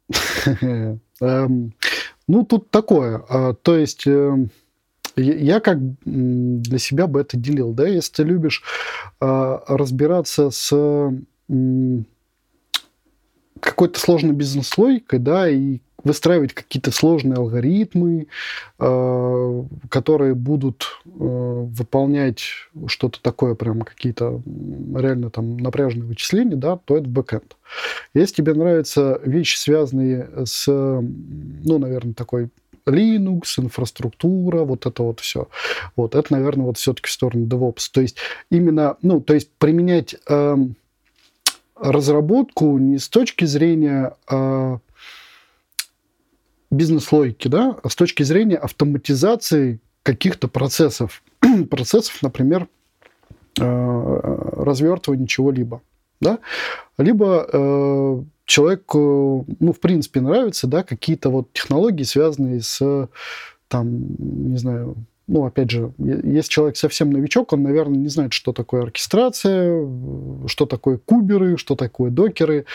Ну, 2.29 2.45
тут 2.45 2.69
такое. 2.69 3.23
А, 3.27 3.55
то 3.55 3.75
есть 3.75 4.05
э, 4.05 4.37
я 5.15 5.59
как 5.59 5.79
для 6.05 6.77
себя 6.77 7.07
бы 7.07 7.21
это 7.21 7.35
делил, 7.37 7.73
да, 7.73 7.87
если 7.87 8.13
ты 8.13 8.23
любишь 8.23 8.61
а, 9.19 9.63
разбираться 9.67 10.51
с 10.51 11.11
какой-то 13.59 13.99
сложной 13.99 14.33
бизнес-логикой, 14.33 15.17
да, 15.17 15.49
и 15.49 15.79
выстраивать 16.03 16.53
какие-то 16.53 16.91
сложные 16.91 17.35
алгоритмы, 17.37 18.27
а, 18.77 19.65
которые 19.89 20.35
будут 20.35 20.99
выполнять 21.05 22.43
что-то 22.87 23.21
такое, 23.21 23.55
прям 23.55 23.81
какие-то 23.81 24.41
реально 24.95 25.29
там 25.29 25.57
напряженные 25.57 26.07
вычисления, 26.07 26.55
да, 26.55 26.77
то 26.77 26.97
это 26.97 27.07
бэкэнд. 27.07 27.57
Если 28.13 28.35
тебе 28.35 28.53
нравятся 28.53 29.19
вещи, 29.23 29.57
связанные 29.57 30.29
с, 30.45 30.67
ну, 30.67 31.77
наверное, 31.77 32.13
такой 32.13 32.49
Linux, 32.89 33.43
инфраструктура, 33.57 34.63
вот 34.63 34.85
это 34.85 35.03
вот 35.03 35.19
все. 35.19 35.47
Вот 35.95 36.15
это, 36.15 36.33
наверное, 36.33 36.65
вот 36.65 36.77
все-таки 36.77 37.07
в 37.07 37.11
сторону 37.11 37.45
DevOps. 37.45 37.89
То 37.91 38.01
есть 38.01 38.17
именно, 38.49 38.97
ну, 39.01 39.21
то 39.21 39.33
есть 39.33 39.49
применять 39.57 40.15
э, 40.27 40.57
разработку 41.75 42.77
не 42.77 42.97
с 42.97 43.09
точки 43.09 43.45
зрения 43.45 44.13
э, 44.29 44.77
бизнес-логики, 46.71 47.47
да, 47.47 47.77
с 47.87 47.95
точки 47.95 48.23
зрения 48.23 48.57
автоматизации 48.57 49.79
каких-то 50.03 50.47
процессов. 50.47 51.23
процессов, 51.69 52.21
например, 52.21 52.67
э, 53.59 53.63
развертывания 54.57 55.27
чего-либо 55.27 55.81
да, 56.21 56.39
либо 56.97 57.47
э, 57.51 58.21
человеку, 58.45 59.45
ну, 59.59 59.73
в 59.73 59.79
принципе, 59.79 60.21
нравятся, 60.21 60.67
да, 60.67 60.83
какие-то 60.83 61.29
вот 61.29 61.51
технологии, 61.53 62.03
связанные 62.03 62.61
с, 62.61 63.07
там, 63.67 64.15
не 64.17 64.57
знаю, 64.57 64.95
ну, 65.27 65.45
опять 65.45 65.69
же, 65.69 65.93
если 65.99 66.49
человек 66.49 66.75
совсем 66.75 67.11
новичок, 67.11 67.53
он, 67.53 67.61
наверное, 67.61 67.99
не 67.99 68.07
знает, 68.07 68.33
что 68.33 68.51
такое 68.51 68.81
оркестрация, 68.81 69.87
что 70.47 70.65
такое 70.65 70.97
куберы, 70.97 71.57
что 71.57 71.75
такое 71.75 72.09
докеры. 72.09 72.65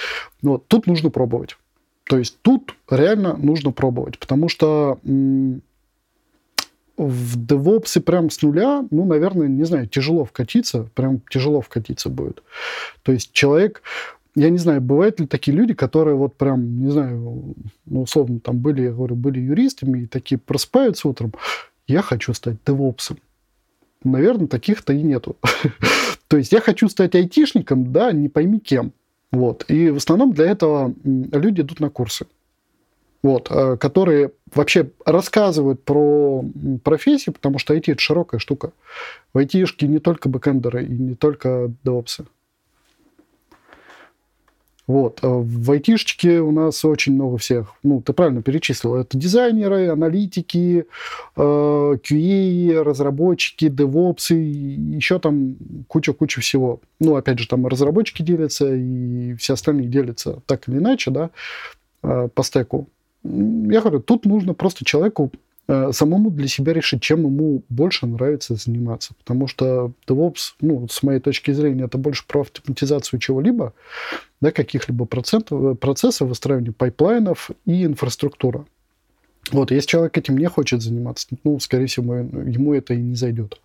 Вот, 0.41 0.69
тут 0.69 0.87
нужно 0.87 1.11
пробовать. 1.11 1.57
То 2.05 2.19
есть 2.19 2.39
тут 2.43 2.75
реально 2.89 3.37
нужно 3.37 3.73
пробовать, 3.73 4.19
потому 4.19 4.49
что 4.49 4.99
в 6.97 7.39
DevOps 7.39 8.01
прям 8.01 8.31
с 8.31 8.43
нуля, 8.43 8.87
ну, 8.91 9.05
наверное, 9.05 9.49
не 9.49 9.65
знаю, 9.65 9.89
тяжело 9.89 10.25
вкатиться, 10.25 10.89
прям 10.95 11.21
тяжело 11.29 11.61
вкатиться 11.61 12.09
будет. 12.09 12.43
То 13.03 13.13
есть 13.13 13.33
человек, 13.33 13.83
я 14.37 14.51
не 14.51 14.59
знаю, 14.59 14.81
бывают 14.81 15.19
ли 15.19 15.27
такие 15.27 15.57
люди, 15.57 15.75
которые 15.75 16.15
вот 16.15 16.37
прям, 16.37 16.81
не 16.81 16.91
знаю, 16.91 17.55
ну, 17.87 18.03
условно, 18.03 18.39
там 18.39 18.59
были, 18.59 18.83
я 18.83 18.93
говорю, 18.93 19.17
были 19.17 19.41
юристами, 19.41 20.03
и 20.03 20.07
такие 20.07 20.39
просыпаются 20.39 21.09
утром, 21.09 21.33
я 21.87 22.03
хочу 22.03 22.33
стать 22.33 22.57
девопсом. 22.65 23.19
Наверное, 24.05 24.47
таких-то 24.47 24.93
и 24.93 25.03
нету. 25.03 25.37
То 26.29 26.37
есть 26.37 26.53
я 26.53 26.61
хочу 26.61 26.89
стать 26.89 27.15
айтишником, 27.15 27.93
да, 27.93 28.13
не 28.13 28.29
пойми 28.29 28.61
кем. 28.61 28.93
Вот. 29.33 29.65
И 29.69 29.91
в 29.91 29.97
основном 29.97 30.33
для 30.33 30.47
этого 30.47 30.95
люди 31.05 31.61
идут 31.61 31.81
на 31.81 31.91
курсы 31.91 32.27
вот, 33.25 33.49
э, 33.51 33.79
которые 33.79 34.33
вообще 34.55 34.91
рассказывают 35.07 35.83
про 35.83 36.45
профессии, 36.85 37.31
потому 37.31 37.59
что 37.59 37.75
IT– 37.75 37.85
это 37.87 38.01
широкая 38.01 38.39
штука. 38.39 38.73
В 39.33 39.39
IT-шке 39.39 39.89
не 39.89 39.99
только 39.99 40.29
бэкэндеры 40.29 40.85
и 40.85 40.93
не 40.93 41.15
только 41.15 41.73
девопсы. 41.83 42.27
Вот. 44.87 45.21
А 45.23 45.29
в 45.29 45.71
айтишечке 45.71 46.41
у 46.41 46.51
нас 46.51 46.85
очень 46.85 47.15
много 47.15 47.39
всех. 47.39 47.75
Ну, 47.83 48.03
ты 48.03 48.13
правильно 48.13 48.43
перечислил. 48.43 48.97
Это 48.97 49.17
дизайнеры, 49.17 49.89
аналитики, 49.89 50.87
QA, 51.37 52.01
э, 52.03 52.83
разработчики, 52.83 53.69
девопсы, 53.69 54.35
еще 54.35 55.19
там 55.19 55.57
куча-куча 55.89 56.41
всего. 56.41 56.81
Ну, 57.01 57.17
опять 57.17 57.39
же, 57.39 57.49
там 57.49 57.67
разработчики 57.67 58.23
делятся, 58.23 58.75
и 58.75 59.35
все 59.35 59.55
остальные 59.55 59.89
делятся 59.89 60.43
так 60.47 60.69
или 60.69 60.79
иначе, 60.79 61.11
да, 61.11 61.31
э, 62.03 62.29
по 62.35 62.43
стеку 62.43 62.89
я 63.25 63.81
говорю, 63.81 64.01
тут 64.01 64.27
нужно 64.27 64.53
просто 64.53 64.85
человеку 64.85 65.33
самому 65.67 66.31
для 66.31 66.49
себя 66.49 66.73
решить, 66.73 67.03
чем 67.03 67.21
ему 67.25 67.63
больше 67.69 68.07
нравится 68.07 68.55
заниматься. 68.55 69.15
Потому 69.15 69.47
что 69.47 69.93
DevOps, 70.07 70.55
ну, 70.61 70.87
с 70.89 71.03
моей 71.03 71.21
точки 71.21 71.53
зрения, 71.53 71.85
это 71.85 71.97
больше 71.97 72.27
про 72.27 72.43
автоматизацию 72.43 73.19
чего-либо, 73.19 73.73
да, 74.41 74.51
каких-либо 74.51 75.07
процентов, 75.07 75.79
процессов, 75.79 76.29
выстраивания 76.29 76.73
pipeline 76.73 77.35
ов 77.35 77.51
и 77.65 77.85
инфраструктура. 77.85 78.67
Вот, 79.53 79.71
если 79.71 79.89
человек 79.89 80.17
этим 80.19 80.39
не 80.39 80.49
хочет 80.49 80.83
заниматься, 80.83 81.29
ну, 81.45 81.59
скорее 81.61 81.87
всего, 81.87 82.15
ему 82.15 82.75
это 82.75 82.95
и 82.95 82.99
не 82.99 83.15
зайдет. 83.15 83.61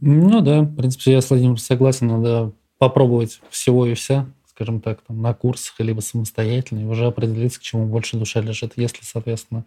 Ну 0.00 0.40
да, 0.40 0.62
в 0.62 0.76
принципе, 0.76 1.12
я 1.12 1.20
с 1.20 1.30
Владимиром 1.30 1.56
согласен, 1.56 2.08
надо 2.08 2.52
попробовать 2.78 3.40
всего 3.50 3.86
и 3.86 3.94
вся 3.94 4.26
скажем 4.56 4.80
так, 4.80 5.02
там, 5.02 5.20
на 5.20 5.34
курсах, 5.34 5.74
либо 5.80 6.00
самостоятельно, 6.00 6.80
и 6.80 6.84
уже 6.84 7.04
определиться, 7.06 7.60
к 7.60 7.62
чему 7.62 7.84
больше 7.84 8.16
душа 8.16 8.40
лежит. 8.40 8.72
Если, 8.76 9.04
соответственно, 9.04 9.64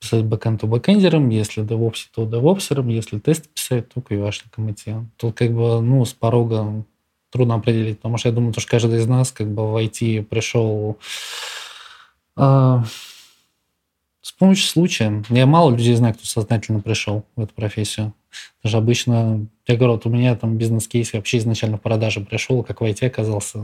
писать 0.00 0.24
backend, 0.24 0.60
то 0.60 0.66
backender 0.66 1.12
ом, 1.12 1.28
если 1.28 1.62
DevOps, 1.62 2.08
то 2.12 2.24
DevOps 2.24 2.60
ером, 2.60 2.90
если 2.90 3.20
тест 3.20 3.48
писать, 3.48 3.88
то 3.90 4.00
QA 4.00 4.14
-шником 4.14 4.72
идти. 4.72 4.94
Тут 5.16 5.36
как 5.36 5.52
бы, 5.52 5.80
ну, 5.80 6.04
с 6.04 6.12
порога 6.12 6.84
трудно 7.30 7.54
определить, 7.54 7.98
потому 7.98 8.18
что 8.18 8.28
я 8.28 8.34
думаю, 8.34 8.52
что 8.52 8.68
каждый 8.68 8.98
из 8.98 9.06
нас 9.06 9.30
как 9.30 9.48
бы 9.48 9.70
в 9.70 9.76
IT 9.76 10.24
пришел 10.24 10.98
э, 12.36 12.78
с 14.20 14.32
помощью 14.32 14.68
случая. 14.68 15.22
Я 15.28 15.46
мало 15.46 15.70
людей 15.70 15.94
знаю, 15.94 16.14
кто 16.14 16.26
сознательно 16.26 16.80
пришел 16.80 17.24
в 17.36 17.40
эту 17.40 17.54
профессию. 17.54 18.12
Даже 18.62 18.76
обычно, 18.76 19.46
я 19.66 19.76
говорю, 19.76 19.94
вот 19.94 20.06
у 20.06 20.10
меня 20.10 20.34
там 20.36 20.56
бизнес-кейс 20.56 21.12
вообще 21.12 21.38
изначально 21.38 21.78
в 21.78 21.80
продаже 21.80 22.20
пришел, 22.20 22.62
как 22.62 22.80
в 22.80 22.84
IT 22.84 23.06
оказался, 23.06 23.58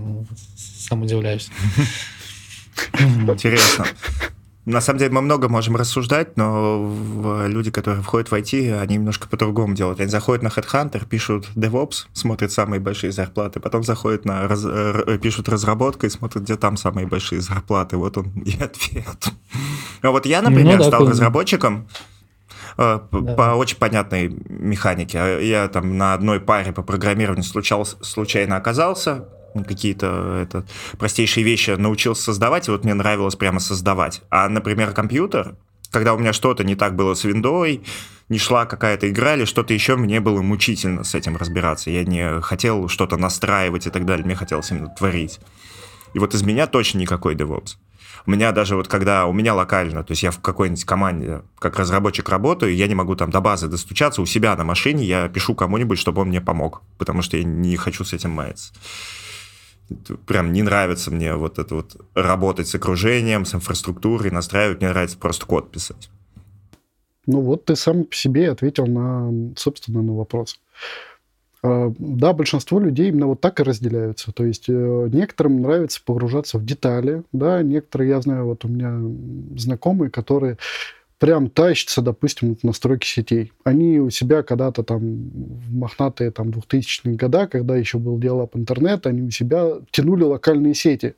сам 0.57 1.03
удивляюсь. 1.03 1.51
Интересно. 3.29 3.87
На 4.69 4.83
самом 4.83 4.99
деле 4.99 5.11
мы 5.13 5.23
много 5.23 5.49
можем 5.49 5.77
рассуждать, 5.77 6.37
но 6.37 7.47
люди, 7.47 7.71
которые 7.71 8.03
входят 8.03 8.31
в 8.31 8.35
IT, 8.35 8.79
они 8.79 8.97
немножко 8.97 9.27
по-другому 9.27 9.75
делают. 9.75 9.99
Они 9.99 10.11
заходят 10.11 10.43
на 10.43 10.49
Headhunter, 10.49 11.07
пишут 11.09 11.49
DevOps, 11.57 12.05
смотрят 12.13 12.53
самые 12.53 12.79
большие 12.79 13.11
зарплаты, 13.11 13.61
потом 13.61 13.83
заходят 13.83 14.27
на 14.27 14.47
раз, 14.47 14.67
пишут 15.23 15.49
разработку 15.49 16.05
и 16.05 16.11
смотрят, 16.11 16.43
где 16.43 16.57
там 16.57 16.77
самые 16.77 17.07
большие 17.07 17.41
зарплаты. 17.41 17.97
Вот 17.97 18.19
он 18.19 18.31
и 18.45 18.63
ответ. 18.63 19.29
А 20.03 20.11
вот 20.11 20.27
я, 20.27 20.43
например, 20.43 20.77
ну, 20.77 20.85
да, 20.85 20.91
стал 20.91 21.09
разработчиком 21.09 21.89
э, 21.89 22.18
да. 22.79 23.35
по 23.35 23.55
очень 23.57 23.77
понятной 23.77 24.29
механике. 24.49 25.47
Я 25.47 25.69
там 25.69 25.99
на 25.99 26.15
одной 26.15 26.41
паре 26.41 26.73
по 26.73 26.83
программированию 26.83 27.45
случал, 27.45 27.85
случайно 27.85 28.57
оказался, 28.57 29.29
какие-то 29.67 30.39
это, 30.41 30.65
простейшие 30.99 31.45
вещи 31.45 31.71
научился 31.71 32.23
создавать, 32.23 32.69
и 32.69 32.71
вот 32.71 32.85
мне 32.85 32.95
нравилось 32.95 33.35
прямо 33.35 33.61
создавать. 33.61 34.23
А, 34.31 34.49
например, 34.49 34.93
компьютер, 34.93 35.57
когда 35.91 36.15
у 36.15 36.19
меня 36.19 36.33
что-то 36.33 36.65
не 36.65 36.77
так 36.77 36.95
было 36.95 37.15
с 37.15 37.25
виндой, 37.25 37.83
не 38.29 38.39
шла 38.39 38.67
какая-то 38.67 39.11
игра 39.11 39.35
или 39.35 39.45
что-то 39.45 39.75
еще, 39.75 39.97
мне 39.97 40.21
было 40.21 40.43
мучительно 40.43 41.03
с 41.03 41.15
этим 41.15 41.37
разбираться. 41.37 41.91
Я 41.91 42.05
не 42.05 42.41
хотел 42.41 42.89
что-то 42.89 43.17
настраивать 43.17 43.87
и 43.87 43.91
так 43.91 44.05
далее, 44.05 44.25
мне 44.25 44.37
хотелось 44.37 44.71
именно 44.71 44.89
творить. 44.89 45.41
И 46.15 46.19
вот 46.19 46.35
из 46.35 46.43
меня 46.43 46.67
точно 46.67 46.99
никакой 46.99 47.35
DevOps. 47.35 47.77
У 48.27 48.31
меня 48.31 48.53
даже 48.53 48.77
вот 48.77 48.89
когда 48.89 49.27
у 49.27 49.33
меня 49.33 49.55
локально, 49.55 50.05
то 50.05 50.13
есть 50.13 50.23
я 50.23 50.31
в 50.31 50.41
какой-нибудь 50.41 50.85
команде 50.85 51.43
как 51.59 51.79
разработчик 51.79 52.29
работаю, 52.29 52.75
я 52.75 52.87
не 52.87 52.95
могу 52.95 53.17
там 53.17 53.31
до 53.31 53.41
базы 53.41 53.69
достучаться, 53.69 54.23
у 54.23 54.27
себя 54.27 54.57
на 54.57 54.65
машине 54.65 55.05
я 55.05 55.29
пишу 55.29 55.55
кому-нибудь, 55.55 55.99
чтобы 55.99 56.23
он 56.23 56.29
мне 56.29 56.41
помог, 56.41 56.83
потому 56.99 57.23
что 57.23 57.37
я 57.37 57.45
не 57.45 57.77
хочу 57.77 58.05
с 58.05 58.13
этим 58.13 58.31
маяться 58.31 58.73
прям 60.27 60.53
не 60.53 60.63
нравится 60.63 61.11
мне 61.11 61.35
вот 61.35 61.59
это 61.59 61.77
вот 61.77 61.97
работать 62.15 62.69
с 62.69 62.75
окружением, 62.75 63.45
с 63.45 63.55
инфраструктурой, 63.55 64.31
настраивать, 64.31 64.81
мне 64.81 64.91
нравится 64.91 65.19
просто 65.19 65.47
код 65.47 65.71
писать. 65.71 66.11
Ну 67.27 67.41
вот 67.41 67.67
ты 67.67 67.77
сам 67.77 68.05
по 68.05 68.15
себе 68.15 68.51
ответил 68.51 68.87
на, 68.87 69.55
собственно, 69.57 70.03
на 70.03 70.15
вопрос. 70.15 70.61
А, 71.63 71.93
да, 71.99 72.33
большинство 72.33 72.79
людей 72.79 73.09
именно 73.09 73.27
вот 73.27 73.41
так 73.41 73.61
и 73.61 73.63
разделяются. 73.63 74.33
То 74.33 74.45
есть 74.45 74.67
э, 74.69 75.09
некоторым 75.13 75.61
нравится 75.63 76.01
погружаться 76.05 76.59
в 76.59 76.65
детали, 76.65 77.25
да, 77.33 77.63
некоторые, 77.63 78.11
я 78.11 78.21
знаю, 78.21 78.47
вот 78.47 78.65
у 78.65 78.69
меня 78.69 79.01
знакомые, 79.57 80.11
которые 80.11 80.59
прям 81.19 81.51
тащатся, 81.51 82.01
допустим, 82.01 82.55
в 82.55 82.63
настройки 82.63 83.07
сетей. 83.07 83.53
Они 83.65 83.99
у 83.99 84.09
себя 84.11 84.45
когда-то 84.45 84.85
там 84.85 85.01
в 85.01 85.75
мохнатые 85.75 86.31
там 86.31 86.51
2000-е 86.51 87.17
года, 87.17 87.49
когда 87.49 87.77
еще 87.77 87.99
был 87.99 88.19
диалап 88.19 88.57
интернет, 88.57 89.07
они 89.07 89.23
у 89.23 89.31
себя 89.31 89.79
тянули 89.91 90.23
локальные 90.23 90.75
сети 90.75 91.17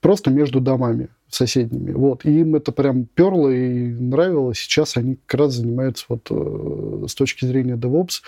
просто 0.00 0.30
между 0.30 0.60
домами 0.60 1.08
соседними. 1.28 1.92
Вот. 1.92 2.24
И 2.24 2.40
им 2.40 2.54
это 2.54 2.72
прям 2.72 3.04
перло 3.06 3.48
и 3.50 3.88
нравилось. 3.88 4.58
Сейчас 4.58 4.96
они 4.96 5.18
как 5.26 5.40
раз 5.40 5.54
занимаются 5.54 6.06
вот 6.08 6.28
э, 6.30 7.04
с 7.08 7.14
точки 7.14 7.44
зрения 7.44 7.74
DevOps 7.74 8.22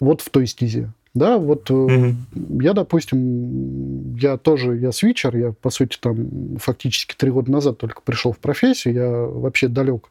вот 0.00 0.20
в 0.20 0.30
той 0.30 0.46
стезе. 0.46 0.92
Да, 1.14 1.36
вот 1.36 1.68
mm-hmm. 1.68 2.62
я, 2.62 2.72
допустим, 2.72 4.16
я 4.16 4.38
тоже, 4.38 4.78
я 4.78 4.92
свитчер, 4.92 5.36
я, 5.36 5.52
по 5.52 5.68
сути, 5.68 5.98
там 6.00 6.56
фактически 6.56 7.14
три 7.14 7.30
года 7.30 7.52
назад 7.52 7.76
только 7.76 8.00
пришел 8.00 8.32
в 8.32 8.38
профессию, 8.38 8.94
я 8.94 9.10
вообще 9.10 9.68
далек 9.68 10.08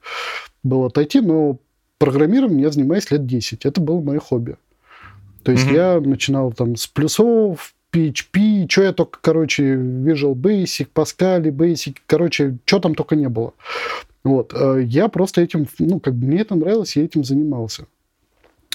был 0.62 0.84
от 0.84 1.00
IT, 1.00 1.22
но 1.22 1.58
программированием 1.98 2.62
я 2.62 2.70
занимаюсь 2.70 3.10
лет 3.10 3.26
10. 3.26 3.66
Это 3.66 3.82
было 3.82 4.00
мое 4.00 4.20
хобби. 4.20 4.58
То 5.44 5.52
есть 5.52 5.66
mm-hmm. 5.66 5.74
я 5.74 6.00
начинал 6.00 6.52
там 6.52 6.76
с 6.76 6.86
плюсов, 6.86 7.74
PHP, 7.92 8.70
что 8.70 8.84
я 8.84 8.94
только, 8.94 9.20
короче, 9.22 9.76
Visual 9.76 10.34
Basic, 10.34 10.88
Pascal, 10.94 11.44
Basic, 11.44 11.98
короче, 12.06 12.58
что 12.66 12.80
там 12.80 12.96
только 12.96 13.16
не 13.16 13.30
было. 13.30 13.54
Вот. 14.24 14.54
Э, 14.54 14.82
я 14.84 15.08
просто 15.08 15.42
этим, 15.42 15.68
ну, 15.80 16.00
как 16.00 16.16
бы 16.16 16.28
мне 16.28 16.42
это 16.42 16.56
нравилось, 16.56 16.96
я 16.96 17.04
этим 17.04 17.24
занимался. 17.24 17.86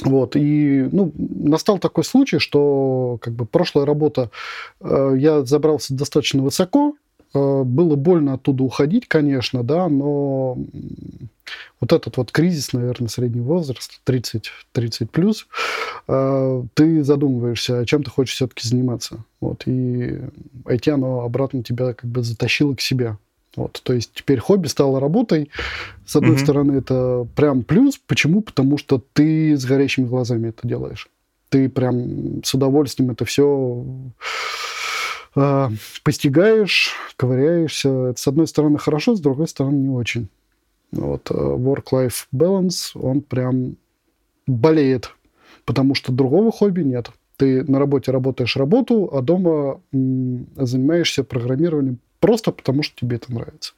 Вот, 0.03 0.37
и 0.37 0.89
ну, 0.93 1.11
настал 1.17 1.79
такой 1.79 2.05
случай, 2.05 2.39
что 2.39 3.17
как 3.23 3.33
бы 3.33 3.47
прошлая 3.47 3.87
работа, 3.87 4.31
э, 4.81 5.15
я 5.17 5.43
забрался 5.43 5.95
достаточно 5.95 6.43
высоко, 6.43 6.97
было 7.35 7.97
больно 7.97 8.35
оттуда 8.35 8.65
уходить, 8.65 9.09
конечно, 9.09 9.63
да, 9.63 9.89
но 9.89 10.57
вот 11.81 11.93
этот 11.93 12.17
вот 12.17 12.33
кризис, 12.33 12.73
наверное, 12.73 13.09
средний 13.09 13.41
возраст, 13.41 14.01
30, 14.05 14.51
30 14.73 15.11
плюс, 15.11 15.47
э, 16.09 16.63
ты 16.75 17.05
задумываешься, 17.05 17.85
чем 17.87 18.03
ты 18.03 18.11
хочешь 18.11 18.35
все-таки 18.35 18.67
заниматься. 18.67 19.25
Вот, 19.41 19.65
и 19.67 20.21
IT, 20.65 20.91
оно 20.91 21.21
обратно 21.21 21.63
тебя 21.63 21.93
как 21.93 22.11
бы 22.11 22.23
затащило 22.23 22.75
к 22.75 22.81
себе. 22.81 23.17
Вот, 23.55 23.81
то 23.83 23.93
есть 23.95 24.13
теперь 24.15 24.39
хобби 24.39 24.67
стало 24.67 25.01
работой. 25.01 25.51
С 26.05 26.17
одной 26.17 26.37
mm-hmm. 26.37 26.43
стороны, 26.43 26.73
это 26.79 27.27
прям 27.35 27.63
плюс. 27.63 27.99
Почему? 28.07 28.43
Потому 28.43 28.77
что 28.77 29.03
ты 29.15 29.57
с 29.57 29.65
горящими 29.65 30.05
глазами 30.05 30.49
это 30.49 30.69
делаешь. 30.69 31.09
Ты 31.49 31.71
прям 31.71 32.45
с 32.45 32.53
удовольствием 32.53 33.13
это 33.13 33.25
все 33.25 33.85
э, 35.37 35.69
постигаешь, 36.03 36.93
ковыряешься. 37.17 37.89
Это, 37.89 38.21
с 38.21 38.27
одной 38.27 38.47
стороны, 38.47 38.79
хорошо, 38.79 39.15
с 39.15 39.21
другой 39.21 39.49
стороны, 39.49 39.77
не 39.77 39.91
очень. 39.91 40.29
Вот, 40.93 41.31
э, 41.31 41.35
work-life 41.35 42.27
balance, 42.35 42.91
он 42.95 43.21
прям 43.21 43.77
болеет, 44.47 45.11
потому 45.65 45.95
что 45.95 46.13
другого 46.13 46.51
хобби 46.51 46.83
нет. 46.83 47.11
Ты 47.37 47.63
на 47.65 47.79
работе 47.79 48.13
работаешь 48.13 48.57
работу, 48.57 49.11
а 49.13 49.21
дома 49.21 49.81
м, 49.93 50.47
занимаешься 50.57 51.23
программированием 51.23 51.99
Просто 52.21 52.51
потому, 52.51 52.83
что 52.83 52.97
тебе 52.97 53.17
это 53.17 53.33
нравится. 53.33 53.75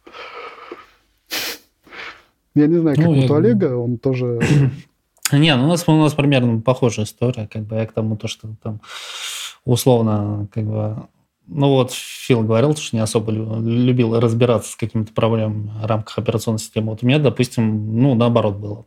Я 2.55 2.66
не 2.66 2.78
знаю, 2.78 2.97
как 2.97 3.05
ну, 3.05 3.14
вот 3.14 3.24
я... 3.24 3.30
у 3.30 3.35
Олега, 3.36 3.76
он 3.76 3.98
тоже... 3.98 4.40
Не, 5.32 5.55
ну 5.55 5.64
у 5.64 5.68
нас, 5.68 5.86
у 5.86 5.93
нас 5.93 6.14
примерно 6.14 6.60
похожая 6.60 7.05
история, 7.05 7.47
как 7.47 7.64
бы 7.64 7.76
я 7.76 7.86
к 7.86 7.93
тому, 7.93 8.16
то, 8.16 8.28
что 8.28 8.48
там 8.62 8.80
условно, 9.66 10.48
как 10.52 10.64
бы, 10.64 10.97
ну 11.49 11.70
вот 11.70 11.93
Фил 11.93 12.43
говорил, 12.43 12.77
что 12.77 12.97
не 12.97 13.03
особо 13.03 13.33
любил 13.33 14.19
разбираться 14.19 14.73
с 14.73 14.77
какими-то 14.77 15.12
проблемами 15.12 15.70
в 15.83 15.87
рамках 15.87 16.19
операционной 16.19 16.59
системы. 16.59 16.91
Вот 16.91 17.03
у 17.03 17.07
меня, 17.07 17.19
допустим, 17.19 18.01
ну 18.01 18.15
наоборот 18.15 18.57
было, 18.57 18.85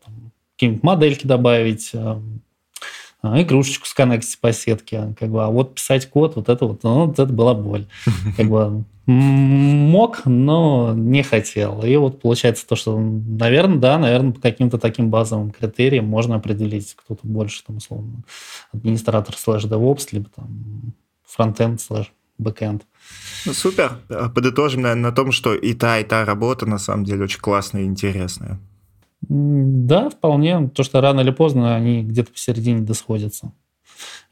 какие-нибудь 0.55 0.83
модельки 0.83 1.25
добавить, 1.25 1.91
а, 1.93 2.21
игрушечку 3.23 3.85
сконнектить 3.85 4.39
по 4.39 4.51
сетке, 4.51 5.15
как 5.19 5.29
бы, 5.29 5.43
а 5.43 5.49
вот 5.49 5.75
писать 5.75 6.09
код, 6.09 6.35
вот 6.35 6.49
это 6.49 6.65
вот, 6.65 6.83
ну, 6.83 7.07
вот 7.07 7.19
это 7.19 7.31
была 7.31 7.53
боль. 7.53 7.85
Как 8.37 8.47
бы 8.47 8.83
мог, 9.05 10.25
но 10.25 10.93
не 10.95 11.23
хотел. 11.23 11.83
И 11.83 11.95
вот 11.97 12.21
получается 12.21 12.67
то, 12.67 12.75
что, 12.75 12.97
наверное, 12.99 13.77
да, 13.77 13.97
наверное, 13.97 14.31
по 14.31 14.39
каким-то 14.39 14.77
таким 14.77 15.09
базовым 15.09 15.51
критериям 15.51 16.05
можно 16.05 16.35
определить, 16.35 16.95
кто-то 16.95 17.21
больше, 17.23 17.63
там, 17.65 17.77
условно, 17.77 18.23
администратор 18.73 19.35
слэш 19.35 19.65
DevOps, 19.65 20.07
либо 20.11 20.29
там 20.35 20.93
frontend 21.25 21.81
слэш 21.81 22.11
backend. 22.41 22.83
Ну, 23.45 23.53
супер. 23.53 23.97
Подытожим, 24.35 24.81
наверное, 24.81 25.09
на 25.09 25.15
том, 25.15 25.31
что 25.31 25.53
и 25.53 25.73
та, 25.73 25.99
и 25.99 26.03
та 26.03 26.25
работа 26.25 26.65
на 26.65 26.77
самом 26.77 27.05
деле 27.05 27.23
очень 27.23 27.39
классная 27.39 27.83
и 27.83 27.85
интересная. 27.85 28.59
Да, 29.21 30.09
вполне. 30.09 30.69
То, 30.69 30.83
что 30.83 31.01
рано 31.01 31.21
или 31.21 31.31
поздно 31.31 31.75
они 31.75 32.03
где-то 32.03 32.31
посередине 32.31 32.81
досходятся. 32.81 33.53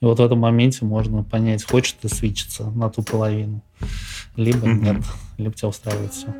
И 0.02 0.06
вот 0.06 0.19
в 0.19 0.23
этом 0.23 0.40
моменте 0.40 0.86
можно 0.86 1.23
понять, 1.23 1.64
хочешь 1.64 1.95
ты 2.02 2.10
switch 2.10 2.41
иться 2.41 2.72
на 2.72 2.90
ту 2.90 3.03
половину, 3.03 3.61
либо 4.36 4.68
mm-hmm. 4.68 4.80
нет, 4.80 5.03
либо 5.38 5.53
тебя 5.53 5.68
устраивает 5.68 6.14
все. 6.14 6.34